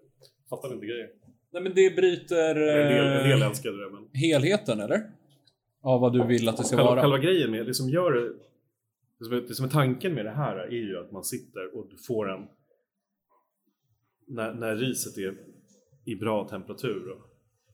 Fattade 0.51 0.75
inte 0.75 0.87
grejen. 0.87 1.09
Nej 1.53 1.63
men 1.63 1.75
det 1.75 1.97
bryter 1.97 2.55
En 2.57 2.93
del, 2.93 3.07
en 3.07 3.29
del 3.29 3.43
eh, 3.43 3.49
älskade 3.49 3.85
det 3.85 3.91
men 3.91 4.09
helheten 4.15 4.81
eller? 4.81 5.01
Av 5.85 6.01
vad 6.01 6.13
du 6.13 6.27
vill 6.27 6.49
att 6.49 6.57
det 6.57 6.65
ska 6.65 6.77
själva, 6.77 6.91
vara. 6.91 7.01
själva 7.01 7.19
grejen 7.19 7.51
med 7.51 7.67
det 7.67 7.75
som 7.75 7.89
gör 7.89 8.13
det, 8.13 8.29
det 9.19 9.25
som, 9.25 9.35
är, 9.35 9.41
det 9.41 9.55
som 9.55 9.65
är 9.65 9.71
tanken 9.71 10.15
med 10.15 10.25
det 10.25 10.31
här 10.31 10.57
är 10.57 10.71
ju 10.71 10.99
att 10.99 11.13
man 11.13 11.25
sitter 11.25 11.77
och 11.79 11.87
du 11.91 11.97
får 11.97 12.31
en 12.31 12.47
när, 14.27 14.55
när 14.55 14.77
riset 14.77 15.19
är 15.19 15.37
i 16.05 16.17
bra 16.17 16.49
temperatur 16.49 17.11
och 17.11 17.21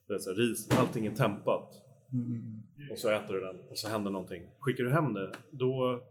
det 0.07 0.13
är 0.13 0.17
så 0.17 0.29
här, 0.29 0.37
ris, 0.37 0.69
allting 0.71 1.05
är 1.05 1.15
tempat 1.15 1.77
Mm. 2.13 2.63
och 2.91 2.97
så 2.97 3.09
äter 3.09 3.33
du 3.33 3.39
den 3.39 3.55
och 3.69 3.77
så 3.77 3.87
händer 3.87 4.11
någonting. 4.11 4.43
Skickar 4.59 4.83
du 4.83 4.91
hem 4.91 5.13
det 5.13 5.31
då, 5.51 6.01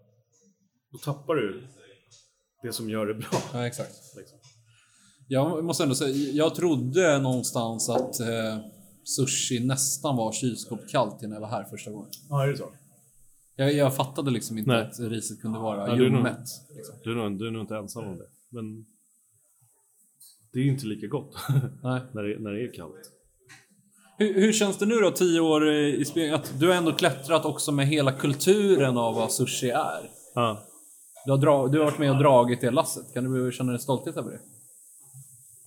då 0.93 0.99
tappar 0.99 1.35
du 1.35 1.63
det 2.63 2.73
som 2.73 2.91
gör 2.91 3.07
det 3.07 3.15
bra. 3.15 3.29
Ja, 3.53 3.67
exakt. 3.67 4.17
Liksom. 4.17 4.39
Jag 5.29 5.65
måste 5.65 5.83
ändå 5.83 5.95
säga, 5.95 6.33
jag 6.33 6.55
trodde 6.55 7.19
någonstans 7.19 7.89
att 7.91 8.21
eh, 8.21 8.59
sushi 9.05 9.61
nästan 9.67 10.17
var 10.17 10.33
kylskåpskallt 10.33 11.23
innan 11.23 11.33
jag 11.35 11.41
var 11.41 11.49
här 11.49 11.65
första 11.65 11.91
gången. 11.91 12.11
Ja, 12.29 12.43
är 12.43 12.49
det 12.49 12.57
så? 12.57 12.69
Jag, 13.57 13.73
jag 13.75 13.97
fattade 13.97 14.31
liksom 14.31 14.59
inte 14.59 14.71
Nej. 14.71 14.83
att 14.83 14.99
riset 15.01 15.41
kunde 15.41 15.59
vara 15.59 15.77
Ja, 15.79 15.87
du 15.87 16.07
är 16.07 16.11
nog- 16.11 16.19
ljummet. 16.19 16.49
Liksom. 16.77 16.95
Du 17.05 17.11
är, 17.13 17.17
nog, 17.17 17.39
du 17.39 17.47
är 17.47 17.51
nog 17.51 17.63
inte 17.63 17.77
ensam 17.77 18.05
om 18.05 18.19
det. 18.19 18.27
Men 18.51 18.87
det 20.53 20.59
är 20.59 20.63
ju 20.65 20.71
inte 20.71 20.87
lika 20.87 21.07
gott 21.07 21.37
Nej. 21.83 22.01
när, 22.13 22.23
det, 22.23 22.39
när 22.41 22.51
det 22.51 22.63
är 22.63 22.73
kallt. 22.73 22.95
Hur, 24.19 24.35
hur 24.35 24.53
känns 24.53 24.79
det 24.79 24.87
nu 24.87 24.95
då, 24.95 25.11
tio 25.11 25.41
år 25.41 25.71
i 25.73 26.05
spel? 26.05 26.35
Att 26.35 26.55
du 26.61 26.67
har 26.69 26.75
ändå 26.75 26.93
klättrat 26.93 27.45
också 27.45 27.73
med 27.73 27.87
hela 27.87 28.13
kulturen 28.13 28.97
av 28.99 29.15
vad 29.15 29.33
sushi 29.33 29.71
är. 29.71 30.11
Ja. 30.35 30.63
Du 31.25 31.31
har, 31.31 31.39
dra, 31.39 31.67
du 31.69 31.79
har 31.79 31.85
varit 31.85 31.99
med 31.99 32.11
och 32.11 32.19
dragit 32.19 32.61
det 32.61 32.71
lasset. 32.71 33.15
Kan 33.15 33.25
du 33.33 33.53
känna 33.53 33.73
dig 33.73 33.81
stolthet 33.81 34.17
över 34.17 34.31
det? 34.31 34.41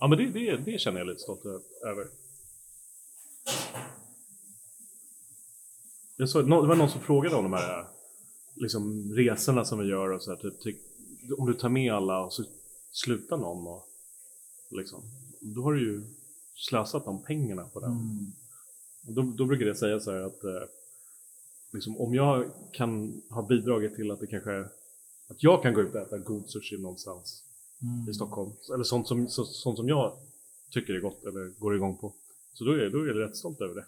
Ja, 0.00 0.06
men 0.08 0.18
det, 0.18 0.26
det, 0.26 0.56
det 0.56 0.80
känner 0.80 0.98
jag 1.00 1.06
lite 1.06 1.20
stolt 1.20 1.40
över. 1.86 2.04
Jag 6.16 6.28
såg, 6.28 6.44
det 6.44 6.50
var 6.50 6.76
någon 6.76 6.90
som 6.90 7.00
frågade 7.00 7.36
om 7.36 7.42
de 7.42 7.52
här 7.52 7.86
liksom, 8.54 9.12
resorna 9.14 9.64
som 9.64 9.78
vi 9.78 9.86
gör 9.86 10.10
och 10.10 10.22
så 10.22 10.30
här, 10.30 10.50
typ, 10.50 10.76
om 11.38 11.46
du 11.46 11.54
tar 11.54 11.68
med 11.68 11.94
alla 11.94 12.24
och 12.24 12.32
så 12.32 12.44
slutar 12.92 13.36
någon 13.36 13.66
och 13.66 13.88
liksom, 14.70 15.02
då 15.40 15.62
har 15.62 15.72
du 15.72 15.80
ju 15.80 16.02
slösat 16.54 17.04
de 17.04 17.22
pengarna 17.22 17.64
på 17.64 17.80
den. 17.80 17.90
Och 19.06 19.12
då, 19.12 19.22
då 19.22 19.44
brukar 19.46 19.66
jag 19.66 19.76
säga 19.76 20.00
så 20.00 20.12
här 20.12 20.20
att 20.20 20.44
eh, 20.44 20.62
liksom, 21.72 22.00
om 22.00 22.14
jag 22.14 22.50
kan 22.72 23.22
ha 23.30 23.42
bidragit 23.42 23.94
till 23.96 24.10
att 24.10 24.20
det 24.20 24.26
kanske 24.26 24.68
att 25.28 25.42
jag 25.42 25.62
kan 25.62 25.74
gå 25.74 25.80
ut 25.80 25.94
och 25.94 26.00
äta 26.00 26.18
god 26.18 26.50
sushi 26.50 26.78
någonstans 26.78 27.44
i 28.10 28.14
Stockholm. 28.14 28.52
Eller 28.74 28.84
sånt 28.84 29.08
som, 29.08 29.28
så, 29.28 29.44
sånt 29.44 29.76
som 29.76 29.88
jag 29.88 30.12
tycker 30.70 30.94
är 30.94 31.00
gott 31.00 31.24
eller 31.24 31.58
går 31.58 31.76
igång 31.76 31.96
på. 31.96 32.12
Så 32.54 32.64
då 32.64 32.72
är, 32.72 32.90
då 32.90 33.02
är 33.02 33.06
jag 33.06 33.20
rätt 33.20 33.36
stolt 33.36 33.60
över 33.60 33.74
det. 33.74 33.84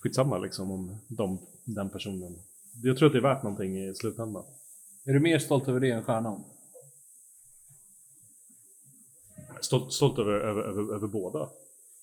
Skitsamma 0.00 0.38
liksom 0.38 0.70
om 0.70 0.96
de, 1.08 1.38
den 1.64 1.90
personen. 1.90 2.38
Jag 2.82 2.98
tror 2.98 3.06
att 3.06 3.12
det 3.12 3.18
är 3.18 3.22
värt 3.22 3.42
någonting 3.42 3.78
i 3.78 3.94
slutändan. 3.94 4.44
Är 5.04 5.12
du 5.12 5.20
mer 5.20 5.38
stolt 5.38 5.68
över 5.68 5.80
det 5.80 5.90
än 5.90 6.04
stjärnan? 6.04 6.44
Stolt, 9.60 9.92
stolt 9.92 10.18
över, 10.18 10.32
över, 10.32 10.62
över, 10.62 10.94
över 10.94 11.06
båda. 11.08 11.50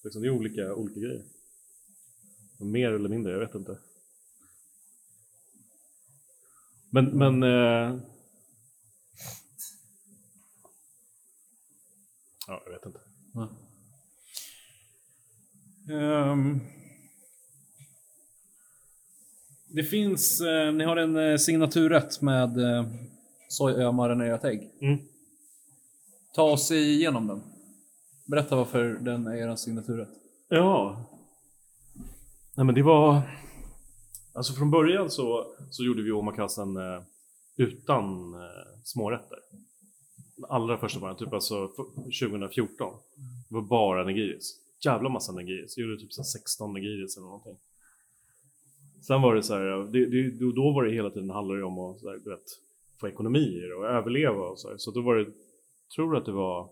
Liksom, 0.03 0.21
det 0.21 0.27
är 0.27 0.31
olika, 0.31 0.73
olika 0.73 0.99
grejer. 0.99 1.23
Mer 2.57 2.91
eller 2.91 3.09
mindre, 3.09 3.31
jag 3.31 3.39
vet 3.39 3.55
inte. 3.55 3.77
Men, 6.89 7.05
men... 7.05 7.43
Eh... 7.43 7.99
Ja, 12.47 12.61
jag 12.65 12.71
vet 12.71 12.85
inte. 12.85 12.99
Ehm, 13.35 13.64
det 19.67 19.83
finns, 19.83 20.41
eh, 20.41 20.73
ni 20.73 20.83
har 20.83 20.97
en 20.97 21.15
eh, 21.31 21.37
signaturrätt 21.37 22.21
med 22.21 22.57
eh, 22.57 22.85
sojamarinerat 23.49 24.43
ägg. 24.45 24.69
Mm. 24.81 24.97
Ta 26.35 26.43
oss 26.51 26.71
igenom 26.71 27.27
den. 27.27 27.41
Berätta 28.25 28.55
varför 28.55 28.83
den 28.83 29.27
är 29.27 29.35
er 29.51 29.55
signaturrätt. 29.55 30.09
Ja. 30.49 31.05
Nej 32.55 32.65
men 32.65 32.75
det 32.75 32.83
var... 32.83 33.21
Alltså 34.33 34.53
från 34.53 34.71
början 34.71 35.09
så, 35.11 35.45
så 35.69 35.83
gjorde 35.83 36.01
vi 36.03 36.11
omakasen 36.11 36.77
eh, 36.77 37.01
utan 37.57 38.33
eh, 38.33 38.39
smårätter. 38.83 39.37
Allra 40.49 40.77
första 40.77 40.99
början, 40.99 41.17
typ 41.17 41.33
alltså 41.33 41.65
f- 41.65 42.19
2014. 42.21 42.93
Det 43.49 43.55
var 43.55 43.61
bara 43.61 44.03
nigiris. 44.03 44.55
Jävla 44.85 45.09
massa 45.09 45.31
nigiris. 45.31 45.77
Jag 45.77 45.87
gjorde 45.87 46.01
typ 46.01 46.13
så 46.13 46.21
här 46.21 46.25
16 46.25 46.73
nigiris 46.73 47.17
eller 47.17 47.25
någonting. 47.25 47.57
Sen 49.01 49.21
var 49.21 49.35
det 49.35 49.43
så 49.43 49.53
här, 49.53 49.91
det, 49.91 50.05
det, 50.05 50.51
då- 50.55 50.73
var 50.73 50.83
det 50.83 50.91
hela 50.91 51.09
tiden 51.09 51.29
handlade 51.29 51.59
det 51.59 51.65
om 51.65 51.79
att 51.79 51.99
så 51.99 52.09
här, 52.09 52.17
du 52.23 52.29
vet, 52.29 52.59
få 52.99 53.07
ekonomier 53.07 53.73
och 53.77 53.85
överleva 53.85 54.49
och 54.49 54.59
så 54.59 54.69
här. 54.69 54.77
Så 54.77 54.91
då 54.91 55.01
var 55.01 55.15
det, 55.15 55.25
tror 55.95 56.17
att 56.17 56.25
det 56.25 56.31
var 56.31 56.69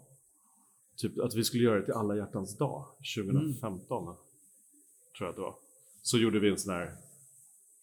typ 0.97 1.19
att 1.19 1.35
vi 1.35 1.43
skulle 1.43 1.63
göra 1.63 1.79
det 1.79 1.85
till 1.85 1.93
alla 1.93 2.15
hjärtans 2.15 2.57
dag 2.57 2.85
2015 3.15 4.05
tror 4.05 4.15
jag 5.17 5.29
att 5.29 5.35
det 5.35 5.41
var. 5.41 5.55
Så 6.01 6.17
gjorde 6.17 6.39
vi 6.39 6.49
en 6.49 6.57
sån 6.59 6.73
här, 6.73 6.91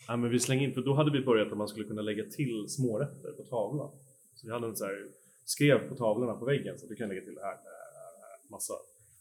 ja 0.09 0.17
men 0.17 0.31
vi 0.31 0.41
slängde 0.41 0.65
in, 0.65 0.75
för 0.75 0.81
då 0.83 0.95
hade 0.95 1.11
vi 1.11 1.21
börjat 1.25 1.53
att 1.53 1.59
man 1.59 1.69
skulle 1.69 1.87
kunna 1.87 2.03
lägga 2.03 2.25
till 2.25 2.69
smårätter 2.69 3.33
på 3.33 3.43
tavlan. 3.43 3.91
Så 4.35 4.47
vi 4.47 4.53
hade 4.53 4.67
en 4.67 4.77
så 4.77 4.85
här, 4.85 5.07
skrev 5.45 5.89
på 5.89 5.95
tavlorna 5.95 6.35
på 6.35 6.45
väggen 6.45 6.79
så 6.79 6.87
du 6.87 6.97
kan 6.97 7.09
lägga 7.09 7.21
till 7.21 7.35
det 7.35 7.41
här, 7.43 7.51
det 7.65 7.71
här, 7.71 7.93
det 8.21 8.27
här 8.27 8.51
massa. 8.51 8.75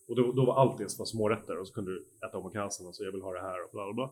Och 0.10 0.16
då, 0.16 0.32
då 0.32 0.46
var 0.46 0.62
allt 0.62 0.78
det 0.78 0.90
som 0.90 0.98
var 0.98 1.06
smårätter 1.06 1.60
och 1.60 1.68
så 1.68 1.74
kunde 1.74 1.92
du 1.92 2.06
äta 2.28 2.38
omakasen 2.38 2.88
och 2.88 2.96
så 2.96 3.04
jag 3.04 3.12
vill 3.12 3.22
ha 3.22 3.34
det 3.34 3.42
här 3.42 3.64
och 3.64 3.70
bla 3.72 3.86
bla 3.86 3.94
bla. 3.94 4.12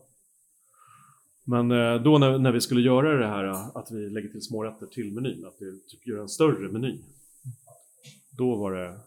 Men 1.44 1.70
eh, 1.70 2.02
då 2.02 2.18
när, 2.18 2.38
när 2.38 2.52
vi 2.52 2.60
skulle 2.60 2.80
göra 2.80 3.18
det 3.18 3.26
här 3.26 3.44
eh, 3.44 3.76
att 3.76 3.90
vi 3.90 4.10
lägger 4.10 4.28
till 4.28 4.42
smårätter 4.42 4.86
till 4.86 5.12
menyn, 5.12 5.46
att 5.46 5.56
vi 5.60 5.80
typ 5.80 6.06
gör 6.06 6.18
en 6.18 6.28
större 6.28 6.72
meny. 6.72 6.98
Då 8.30 8.56
var 8.56 8.72
det 8.72 9.00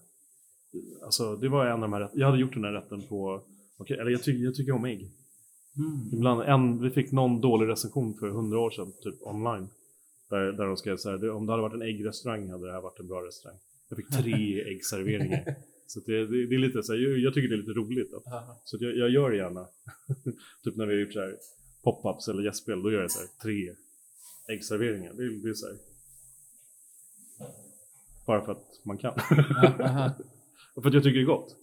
Alltså 1.04 1.36
det 1.36 1.50
var 1.50 1.66
en 1.66 1.72
av 1.72 1.80
de 1.80 1.94
här 1.94 2.10
Jag 2.14 2.28
hade 2.28 2.40
gjort 2.40 2.54
den 2.54 2.64
här 2.64 2.72
rätten 2.72 3.02
på, 3.02 3.42
okej, 3.78 3.98
eller 3.98 4.12
jag, 4.12 4.24
ty, 4.24 4.44
jag 4.44 4.56
tycker 4.56 4.72
om 4.72 4.86
ägg. 4.86 5.12
Ibland, 6.14 6.42
en, 6.42 6.82
vi 6.82 6.90
fick 6.90 7.12
någon 7.12 7.42
dålig 7.42 7.68
recension 7.68 8.14
för 8.14 8.30
hundra 8.30 8.60
år 8.60 8.72
sedan, 8.72 8.94
typ 9.04 9.16
online. 9.22 9.68
Där, 10.30 10.52
där 10.52 10.66
de 10.66 10.78
skrev 10.78 10.98
så 10.98 11.10
här, 11.10 11.30
om 11.30 11.46
det 11.46 11.54
hade 11.54 11.62
varit 11.62 11.74
en 11.74 11.82
äggrestaurang 11.82 12.50
hade 12.50 12.66
det 12.68 12.74
här 12.74 12.82
varit 12.82 13.00
en 13.00 13.08
bra 13.08 13.26
restaurang. 13.26 13.60
Jag 13.90 13.98
fick 13.98 14.10
tre 14.10 14.62
äggserveringar. 14.72 15.56
Så 15.92 16.00
det, 16.00 16.26
det, 16.26 16.46
det 16.46 16.56
är 16.56 16.60
lite 16.60 16.84
så 16.84 16.94
här, 16.94 17.00
jag, 17.00 17.20
jag 17.20 17.34
tycker 17.34 17.50
det 17.50 17.56
är 17.56 17.58
lite 17.58 17.80
roligt. 17.80 18.14
Att, 18.14 18.24
så 18.64 18.76
att 18.76 18.82
jag, 18.82 18.98
jag 18.98 19.10
gör 19.10 19.30
det 19.30 19.38
gärna. 19.38 19.68
typ 20.64 20.76
när 20.76 20.86
vi 20.86 20.94
har 20.94 21.02
gjort 21.02 21.14
så 21.14 21.20
här 21.20 21.38
pop-ups 21.84 22.30
eller 22.30 22.44
gästspel, 22.44 22.84
då 22.84 22.92
gör 22.92 23.02
jag 23.02 23.12
så 23.12 23.20
här 23.20 23.28
tre 23.42 23.76
äggserveringar. 24.48 25.14
Det, 25.14 25.30
det 25.44 25.50
är 25.50 25.54
så 25.54 25.68
här. 25.68 25.78
Bara 28.26 28.46
för 28.46 28.52
att 28.52 28.80
man 28.84 28.98
kan. 28.98 29.14
Och 30.76 30.84
för 30.84 30.90
att 30.90 30.94
jag 30.94 31.04
tycker 31.04 31.20
det 31.20 31.24
är 31.24 31.26
gott. 31.26 31.56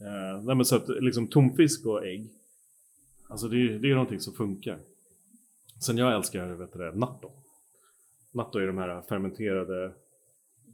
Uh, 0.00 0.44
nej 0.44 0.56
men 0.56 0.64
så 0.64 0.76
att 0.76 0.88
liksom 0.88 1.28
tonfisk 1.28 1.86
och 1.86 2.06
ägg. 2.06 2.30
Alltså 3.28 3.48
det 3.48 3.56
är 3.56 3.78
det 3.78 3.90
är 3.90 3.94
någonting 3.94 4.20
som 4.20 4.34
funkar. 4.34 4.78
Sen 5.80 5.98
jag 5.98 6.14
älskar 6.14 6.54
vet 6.54 6.72
du 6.72 6.92
natto. 6.92 7.30
Natto 8.32 8.58
är 8.58 8.66
de 8.66 8.78
här 8.78 9.02
fermenterade, 9.02 9.92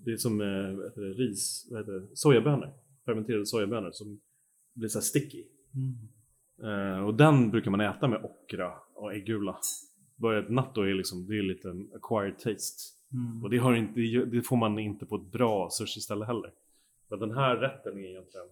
det 0.04 0.12
är 0.12 0.16
som 0.16 0.40
eh, 0.40 0.76
vad 0.76 0.84
heter 0.84 1.00
det, 1.00 1.12
ris, 1.12 1.68
vad 1.70 1.80
heter 1.80 1.92
det, 1.92 2.16
sojabönor. 2.16 2.72
Fermenterade 3.04 3.46
sojabönor 3.46 3.90
som 3.90 4.20
blir 4.74 4.88
så 4.88 4.98
här 4.98 5.04
sticky. 5.04 5.44
Eh, 6.62 7.04
och 7.04 7.14
den 7.14 7.50
brukar 7.50 7.70
man 7.70 7.80
äta 7.80 8.08
med 8.08 8.24
ockra 8.24 8.72
och 8.94 9.14
äggula. 9.14 9.58
Bara 10.16 10.38
att 10.38 10.50
natto 10.50 10.82
är 10.82 10.94
liksom, 10.94 11.26
det 11.26 11.38
är 11.38 11.42
lite 11.42 11.70
en 11.70 11.90
acquired 11.94 12.38
taste. 12.38 12.82
Och 13.42 13.50
det, 13.50 13.58
har 13.58 13.74
inte, 13.74 14.00
det 14.24 14.42
får 14.42 14.56
man 14.56 14.78
inte 14.78 15.06
på 15.06 15.16
ett 15.16 15.32
bra 15.32 15.68
sushi-ställe 15.70 16.24
heller. 16.24 16.52
Men 17.08 17.18
den 17.18 17.30
här 17.30 17.56
rätten 17.56 17.98
är 17.98 18.08
egentligen 18.08 18.46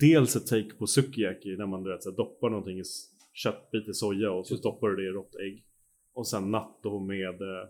dels 0.00 0.36
ett 0.36 0.46
take 0.46 0.74
på 0.78 0.86
sukiyaki 0.86 1.56
när 1.56 1.66
man 1.66 1.84
vet, 1.84 2.02
så 2.02 2.10
här, 2.10 2.16
doppar 2.16 2.50
någonting 2.50 2.78
i 2.78 2.82
köttbit 3.32 3.88
i 3.88 3.94
soja 3.94 4.32
och 4.32 4.46
så 4.46 4.56
doppar 4.56 4.88
du 4.88 4.96
det 4.96 5.02
i 5.02 5.12
rått 5.12 5.34
ägg. 5.34 5.64
Och 6.12 6.26
sen 6.26 6.50
natto 6.50 6.98
med, 6.98 7.42
eh, 7.42 7.68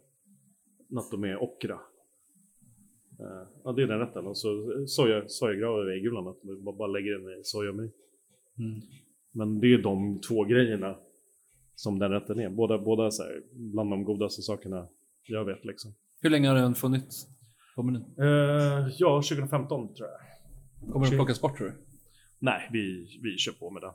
natto 0.88 1.16
med 1.16 1.36
ockra. 1.36 1.80
Eh, 3.20 3.48
ja, 3.64 3.72
det 3.72 3.82
är 3.82 3.86
den 3.86 3.98
rätten. 3.98 4.26
Och 4.26 4.38
så 4.38 4.48
soja, 4.86 5.22
sojagrav 5.26 5.80
över 5.80 5.90
äggulan. 5.92 6.28
Att 6.28 6.42
man 6.64 6.76
bara- 6.76 6.88
lägger 6.88 7.12
den 7.18 7.40
i 7.40 7.44
sojamjöl. 7.44 7.90
Mm. 8.58 8.80
Men 9.32 9.60
det 9.60 9.66
är 9.74 9.78
de 9.82 10.20
två 10.20 10.44
grejerna 10.44 10.96
som 11.74 11.98
den 11.98 12.10
rätten 12.10 12.38
är. 12.40 12.48
Båda, 12.50 12.78
båda 12.78 13.10
så 13.10 13.22
här, 13.22 13.42
bland 13.52 13.90
de 13.90 14.04
godaste 14.04 14.42
sakerna 14.42 14.88
jag 15.26 15.44
vet 15.44 15.64
liksom. 15.64 15.94
Hur 16.20 16.30
länge 16.30 16.48
har 16.48 16.54
den 16.54 16.74
funnits 16.74 17.26
på 17.76 17.82
menyn? 17.82 18.02
Eh, 18.18 18.88
ja, 18.98 19.22
2015 19.22 19.94
tror 19.94 20.08
jag. 20.08 20.92
Kommer 20.92 21.06
den 21.06 21.14
plockas 21.16 21.40
bort 21.40 21.56
tror 21.56 21.66
du? 21.66 21.74
Nej, 22.38 22.68
vi, 22.72 23.06
vi 23.22 23.36
kör 23.38 23.52
på 23.52 23.70
med 23.70 23.82
det. 23.82 23.92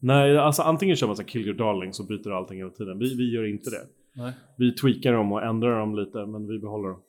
Nej, 0.00 0.38
alltså 0.38 0.62
antingen 0.62 0.96
kör 0.96 1.06
man 1.06 1.16
så 1.16 1.24
kill 1.24 1.46
your 1.46 1.58
darlings 1.58 2.00
och 2.00 2.06
byter 2.06 2.30
allting 2.30 2.58
hela 2.58 2.70
tiden. 2.70 2.98
Vi, 2.98 3.14
vi 3.16 3.34
gör 3.34 3.44
inte 3.44 3.70
det. 3.70 3.86
Nej. 4.14 4.32
Vi 4.58 4.74
tweakar 4.74 5.12
dem 5.12 5.32
och 5.32 5.42
ändrar 5.42 5.80
dem 5.80 5.96
lite, 5.96 6.26
men 6.26 6.46
vi 6.46 6.58
behåller 6.58 6.88
dem. 6.88 7.02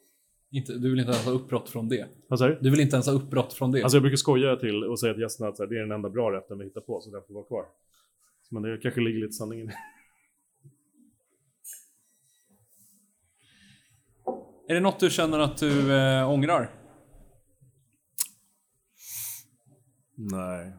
Inte, 0.51 0.73
du 0.73 0.89
vill 0.89 0.99
inte 0.99 1.11
ens 1.11 1.25
ha 1.25 1.31
uppbrott 1.31 1.69
från 1.69 1.89
det? 1.89 2.07
Vad 2.27 2.39
du? 2.39 2.59
Du 2.61 2.69
vill 2.69 2.79
inte 2.79 2.95
ens 2.95 3.05
ha 3.05 3.13
uppbrott 3.13 3.53
från 3.53 3.71
det? 3.71 3.83
Alltså 3.83 3.95
jag 3.95 4.01
brukar 4.01 4.17
skoja 4.17 4.55
till 4.55 4.83
och 4.83 4.99
säga 4.99 5.13
till 5.13 5.21
gästerna 5.21 5.49
att 5.49 5.57
så 5.57 5.63
här, 5.63 5.69
det 5.69 5.75
är 5.75 5.81
den 5.81 5.91
enda 5.91 6.09
bra 6.09 6.31
rätten 6.31 6.57
vi 6.57 6.65
hittar 6.65 6.81
på, 6.81 7.01
så 7.01 7.11
den 7.11 7.21
får 7.27 7.33
vara 7.33 7.45
kvar. 7.45 7.65
Men 8.49 8.63
det 8.63 8.77
kanske 8.77 9.01
ligger 9.01 9.19
lite 9.19 9.33
sanning 9.33 9.59
i 9.59 9.65
det. 9.65 9.75
Är 14.67 14.73
det 14.73 14.79
något 14.79 14.99
du 14.99 15.09
känner 15.09 15.39
att 15.39 15.57
du 15.57 15.93
eh, 15.95 16.29
ångrar? 16.29 16.71
Nej. 20.15 20.73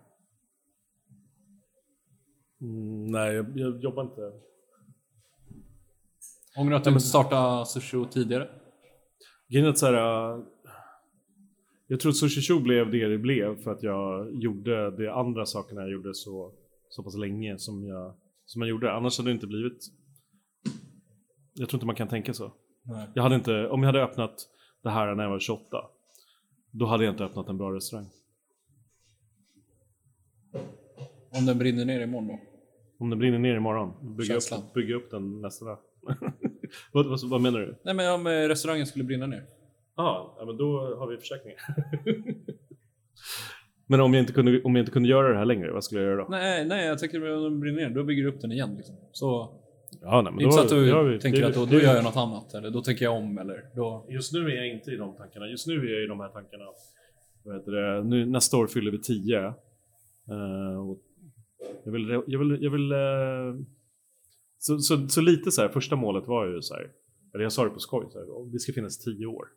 Mm, 2.60 3.06
nej, 3.06 3.34
jag, 3.34 3.58
jag 3.58 3.82
jobbar 3.82 4.02
inte. 4.02 4.32
Ångrar 6.56 6.76
att 6.76 6.84
du 6.84 6.90
inte 6.90 7.00
startade 7.00 7.66
Sushi 7.66 8.04
tidigare? 8.10 8.59
Grejen 9.50 9.66
är 9.66 9.70
att 9.70 9.78
så 9.78 9.86
här, 9.86 10.32
äh, 10.34 10.42
Jag 11.86 12.00
tror 12.00 12.10
att 12.10 12.16
Sushi 12.16 12.40
Show 12.42 12.62
blev 12.62 12.90
det 12.90 13.08
det 13.08 13.18
blev 13.18 13.62
för 13.62 13.72
att 13.72 13.82
jag 13.82 14.34
gjorde 14.34 14.90
de 14.90 15.08
andra 15.08 15.46
sakerna 15.46 15.80
jag 15.80 15.90
gjorde 15.90 16.14
så, 16.14 16.52
så 16.88 17.02
pass 17.02 17.16
länge 17.16 17.58
som 17.58 17.84
jag, 17.86 18.14
som 18.44 18.62
jag 18.62 18.68
gjorde. 18.68 18.92
Annars 18.92 19.18
hade 19.18 19.30
det 19.30 19.34
inte 19.34 19.46
blivit... 19.46 19.86
Jag 21.54 21.68
tror 21.68 21.76
inte 21.76 21.86
man 21.86 21.94
kan 21.94 22.08
tänka 22.08 22.34
så. 22.34 22.52
Nej. 22.82 23.08
Jag 23.14 23.22
hade 23.22 23.34
inte, 23.34 23.68
om 23.68 23.82
jag 23.82 23.86
hade 23.86 24.02
öppnat 24.02 24.48
det 24.82 24.90
här 24.90 25.14
när 25.14 25.22
jag 25.22 25.30
var 25.30 25.38
28, 25.38 25.84
då 26.70 26.86
hade 26.86 27.04
jag 27.04 27.12
inte 27.12 27.24
öppnat 27.24 27.48
en 27.48 27.58
bra 27.58 27.74
restaurang. 27.74 28.06
Om 31.30 31.46
den 31.46 31.58
brinner 31.58 31.84
ner 31.84 32.00
imorgon 32.00 32.28
då? 32.28 32.40
Om 32.98 33.10
det 33.10 33.16
brinner 33.16 33.38
ner 33.38 33.56
imorgon, 33.56 34.16
bygga 34.16 34.32
Känslan. 34.34 34.60
upp, 34.60 34.74
bygga 34.74 34.94
upp 34.94 35.10
den 35.10 35.40
nästa 35.40 35.64
dag. 35.64 35.78
vad, 36.92 37.06
vad, 37.06 37.20
vad 37.24 37.40
menar 37.40 37.60
du? 37.60 37.74
Nej 37.82 37.94
men 37.94 38.12
om 38.14 38.26
eh, 38.26 38.30
restaurangen 38.30 38.86
skulle 38.86 39.04
brinna 39.04 39.26
ner? 39.26 39.44
Jaha, 39.96 40.26
ja, 40.38 40.44
men 40.46 40.56
då 40.56 40.96
har 40.98 41.06
vi 41.06 41.16
försäkringar. 41.16 41.58
men 43.86 44.00
om 44.00 44.14
jag, 44.14 44.22
inte 44.22 44.32
kunde, 44.32 44.62
om 44.62 44.76
jag 44.76 44.82
inte 44.82 44.92
kunde 44.92 45.08
göra 45.08 45.28
det 45.32 45.38
här 45.38 45.44
längre, 45.44 45.72
vad 45.72 45.84
skulle 45.84 46.00
jag 46.00 46.10
göra 46.10 46.22
då? 46.22 46.28
Nej, 46.30 46.64
nej 46.64 46.86
jag 46.86 46.98
tänker 46.98 47.32
om 47.32 47.42
den 47.42 47.60
brinner 47.60 47.88
ner, 47.88 47.90
då 47.94 48.04
bygger 48.04 48.22
du 48.22 48.28
upp 48.28 48.40
den 48.40 48.52
igen 48.52 48.74
liksom. 48.76 48.96
Så, 49.12 49.56
Ja, 50.02 50.22
nej, 50.22 50.32
men 50.32 50.40
inte 50.44 50.56
så 50.56 50.62
att 50.62 50.68
du 50.68 51.18
tänker 51.18 51.40
det- 51.40 51.46
att 51.46 51.54
då, 51.54 51.66
då 51.66 51.80
gör 51.80 51.94
jag 51.94 52.04
något 52.04 52.16
annat, 52.16 52.54
eller 52.54 52.70
då 52.70 52.82
tänker 52.82 53.04
jag 53.04 53.16
om, 53.16 53.38
eller 53.38 53.64
då... 53.74 54.06
Just 54.08 54.32
nu 54.32 54.38
är 54.50 54.56
jag 54.56 54.68
inte 54.68 54.90
i 54.90 54.96
de 54.96 55.16
tankarna. 55.16 55.48
Just 55.48 55.66
nu 55.66 55.74
är 55.74 55.92
jag 55.94 56.04
i 56.04 56.06
de 56.06 56.20
här 56.20 56.28
tankarna. 56.28 56.64
Vad 57.44 57.56
heter 57.56 57.72
det? 57.72 58.04
Nu, 58.04 58.26
nästa 58.26 58.56
år 58.56 58.66
fyller 58.66 58.90
vi 58.90 58.98
10. 58.98 59.38
Eh, 59.38 59.52
och 60.88 60.98
jag 61.84 61.92
vill... 61.92 62.22
Jag 62.26 62.38
vill, 62.38 62.58
jag 62.62 62.70
vill 62.70 62.92
eh, 62.92 62.98
så, 64.60 64.78
så, 64.78 65.08
så 65.08 65.20
lite 65.20 65.50
så 65.50 65.62
här, 65.62 65.68
första 65.68 65.96
målet 65.96 66.26
var 66.26 66.46
ju 66.46 66.62
så 66.62 66.74
här, 66.74 66.90
eller 67.34 67.42
jag 67.42 67.52
sa 67.52 67.64
det 67.64 67.70
på 67.70 67.78
skoj, 67.78 68.06
så 68.10 68.18
här, 68.18 68.36
"Om 68.36 68.52
det 68.52 68.58
ska 68.58 68.72
finnas 68.72 68.98
10 68.98 69.26
år. 69.26 69.48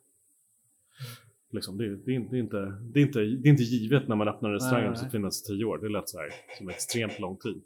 Liksom, 1.50 1.76
det, 1.78 1.96
det, 1.96 2.10
är 2.10 2.14
inte, 2.14 2.30
det, 2.30 2.36
är 2.36 2.40
inte, 2.40 2.78
det, 2.92 3.00
är 3.00 3.06
inte, 3.06 3.20
det 3.20 3.48
är 3.48 3.50
inte 3.50 3.62
givet 3.62 4.08
när 4.08 4.16
man 4.16 4.28
öppnar 4.28 4.48
en 4.48 4.54
restaurang 4.54 4.84
att 4.84 4.92
det 4.94 4.98
ska 4.98 5.10
finnas 5.10 5.42
10 5.42 5.64
år. 5.64 5.78
Det 5.78 5.88
lät 5.88 6.08
så 6.08 6.18
här 6.18 6.28
som 6.58 6.68
extremt 6.68 7.20
lång 7.20 7.36
tid. 7.36 7.62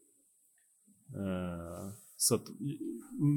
Eh, 1.16 1.93
så 2.16 2.35
att, 2.35 2.43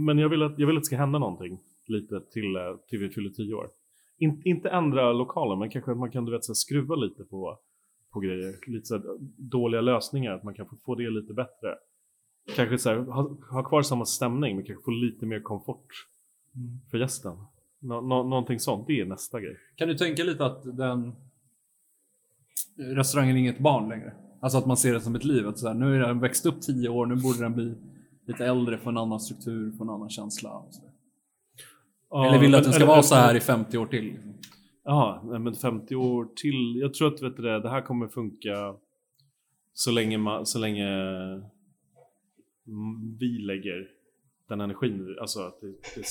men 0.05 0.17
jag 0.17 0.29
vill, 0.29 0.43
att, 0.43 0.59
jag 0.59 0.67
vill 0.67 0.77
att 0.77 0.83
det 0.83 0.85
ska 0.85 0.97
hända 0.97 1.19
någonting 1.19 1.59
lite 1.85 2.21
till, 2.21 2.55
eh, 2.55 2.75
till 2.87 2.99
vi 2.99 3.09
fyller 3.09 3.29
10 3.29 3.53
år. 3.53 3.69
In, 4.17 4.41
inte 4.45 4.69
ändra 4.69 5.13
lokalen, 5.13 5.59
men 5.59 5.69
kanske 5.69 5.91
att 5.91 5.97
man 5.97 6.11
kan 6.11 6.25
du 6.25 6.31
vet, 6.31 6.43
så 6.43 6.51
här, 6.51 6.55
skruva 6.55 6.95
lite 6.95 7.23
på, 7.23 7.59
på 8.13 8.19
grejer. 8.19 8.55
Lite 8.67 8.85
så 8.85 8.95
här, 8.95 9.03
dåliga 9.37 9.81
lösningar, 9.81 10.31
att 10.31 10.43
man 10.43 10.53
kan 10.53 10.65
få, 10.65 10.75
få 10.75 10.95
det 10.95 11.09
lite 11.09 11.33
bättre. 11.33 11.75
Kanske 12.55 12.77
så 12.77 12.89
här, 12.89 12.97
ha, 12.97 13.37
ha 13.51 13.63
kvar 13.63 13.81
samma 13.81 14.05
stämning, 14.05 14.55
men 14.55 14.65
kanske 14.65 14.83
få 14.83 14.91
lite 14.91 15.25
mer 15.25 15.39
komfort 15.39 15.87
för 16.91 16.97
gästen. 16.97 17.37
Nå, 17.79 18.01
nå, 18.01 18.23
någonting 18.23 18.59
sånt, 18.59 18.87
det 18.87 18.99
är 18.99 19.05
nästa 19.05 19.39
grej. 19.39 19.57
Kan 19.75 19.87
du 19.87 19.97
tänka 19.97 20.23
lite 20.23 20.45
att 20.45 20.77
den 20.77 21.15
restaurangen 22.77 23.35
är 23.35 23.39
inget 23.39 23.59
barn 23.59 23.89
längre? 23.89 24.13
Alltså 24.41 24.57
att 24.57 24.65
man 24.65 24.77
ser 24.77 24.93
det 24.93 25.01
som 25.01 25.15
ett 25.15 25.23
liv. 25.23 25.47
Att 25.47 25.59
så 25.59 25.67
här, 25.67 25.73
nu 25.73 25.95
är 25.95 25.99
den 25.99 26.19
växt 26.19 26.45
upp 26.45 26.61
10 26.61 26.89
år, 26.89 27.05
nu 27.05 27.15
borde 27.15 27.39
den 27.39 27.53
bli 27.53 27.75
lite 28.27 28.45
äldre, 28.45 28.77
få 28.77 28.89
en 28.89 28.97
annan 28.97 29.19
struktur, 29.19 29.71
få 29.77 29.83
en 29.83 29.89
annan 29.89 30.09
känsla. 30.09 30.51
Och 30.51 30.73
så. 30.73 30.81
Eller 32.25 32.39
vill 32.39 32.51
du 32.51 32.57
att 32.57 32.63
den 32.63 32.73
ska 32.73 32.85
vara 32.85 33.03
så 33.03 33.15
här 33.15 33.35
i 33.35 33.39
50 33.39 33.77
år 33.77 33.85
till? 33.85 34.03
liksom? 34.03 34.33
Ja, 34.83 35.21
men 35.23 35.55
50 35.55 35.95
år 35.95 36.27
till. 36.35 36.79
Jag 36.81 36.93
tror 36.93 37.07
att 37.07 37.21
vet 37.21 37.37
du, 37.37 37.59
det, 37.59 37.69
här 37.69 37.81
kommer 37.81 38.07
funka 38.07 38.75
så 39.73 39.91
länge, 39.91 40.17
ma, 40.17 40.45
så 40.45 40.59
länge 40.59 40.87
mm, 40.87 41.43
vi 43.19 43.25
lägger 43.25 43.87
den 44.47 44.61
energin. 44.61 45.17
Alltså 45.19 45.39
att 45.39 45.61
det, 45.61 45.67
det, 45.95 46.05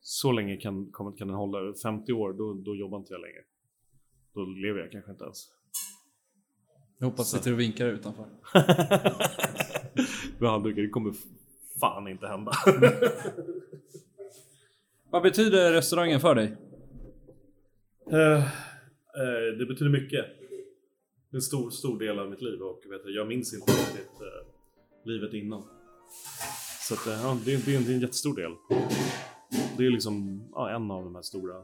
så 0.00 0.32
länge 0.32 0.56
kan, 0.56 0.92
kan 0.92 1.14
den 1.18 1.30
hålla. 1.30 1.74
50 1.82 2.12
år, 2.12 2.32
då, 2.32 2.54
då 2.54 2.76
jobbar 2.76 2.98
inte 2.98 3.12
jag 3.12 3.20
längre. 3.20 3.40
Då 4.34 4.44
lever 4.44 4.80
jag 4.80 4.92
kanske 4.92 5.10
inte 5.10 5.24
ens. 5.24 5.46
Jag 6.98 7.06
hoppas 7.06 7.30
sitter 7.30 7.52
och 7.52 7.60
vinkar 7.60 7.86
utanför. 7.86 8.24
Med 10.38 10.50
handdukar, 10.50 10.82
det 10.82 10.88
kommer 10.88 11.14
fan 11.80 12.08
inte 12.08 12.26
hända. 12.26 12.52
Vad 15.10 15.22
betyder 15.22 15.72
restaurangen 15.72 16.20
för 16.20 16.34
dig? 16.34 16.56
Eh, 18.12 18.44
eh, 18.44 19.58
det 19.58 19.66
betyder 19.66 19.90
mycket. 19.90 20.24
Det 21.30 21.34
är 21.34 21.36
en 21.36 21.42
stor, 21.42 21.70
stor 21.70 21.98
del 21.98 22.18
av 22.18 22.30
mitt 22.30 22.42
liv 22.42 22.60
och 22.60 22.82
vet 22.90 23.04
du, 23.04 23.16
jag 23.16 23.28
minns 23.28 23.54
inte 23.54 23.72
riktigt 23.72 24.20
eh, 24.20 24.53
livet 25.04 25.34
innan. 25.34 25.62
Så 26.80 26.94
att, 26.94 27.06
eh, 27.06 27.12
ja, 27.12 27.36
det, 27.44 27.54
är, 27.54 27.58
det, 27.66 27.74
är 27.74 27.78
en, 27.78 27.84
det 27.84 27.90
är 27.90 27.94
en 27.94 28.00
jättestor 28.00 28.36
del. 28.36 28.52
Det 29.76 29.86
är 29.86 29.90
liksom 29.90 30.44
ja, 30.54 30.70
en 30.70 30.90
av 30.90 31.04
de 31.04 31.14
här 31.14 31.22
stora. 31.22 31.54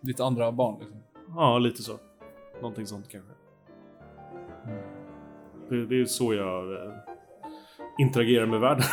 Ditt 0.00 0.20
andra 0.20 0.52
barn 0.52 0.78
liksom. 0.80 1.02
Ja, 1.36 1.58
lite 1.58 1.82
så. 1.82 1.98
Någonting 2.54 2.86
sånt 2.86 3.08
kanske. 3.08 3.32
Det, 5.68 5.86
det 5.86 6.00
är 6.00 6.04
så 6.04 6.34
jag 6.34 6.72
eh, 6.72 6.94
interagerar 7.98 8.46
med 8.46 8.60
världen. 8.60 8.84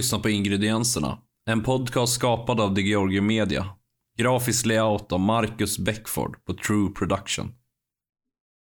lyssnar 0.00 0.18
på 0.18 0.30
Ingredienserna. 0.30 1.18
En 1.50 1.62
podcast 1.62 2.12
skapad 2.12 2.60
av 2.60 2.74
The 2.74 2.82
Georgiou 2.82 3.22
Media. 3.22 3.66
Grafisk 4.18 4.66
layout 4.66 5.12
av 5.12 5.20
Marcus 5.20 5.78
Beckford 5.78 6.44
på 6.44 6.54
True 6.54 6.90
Production. 6.90 7.52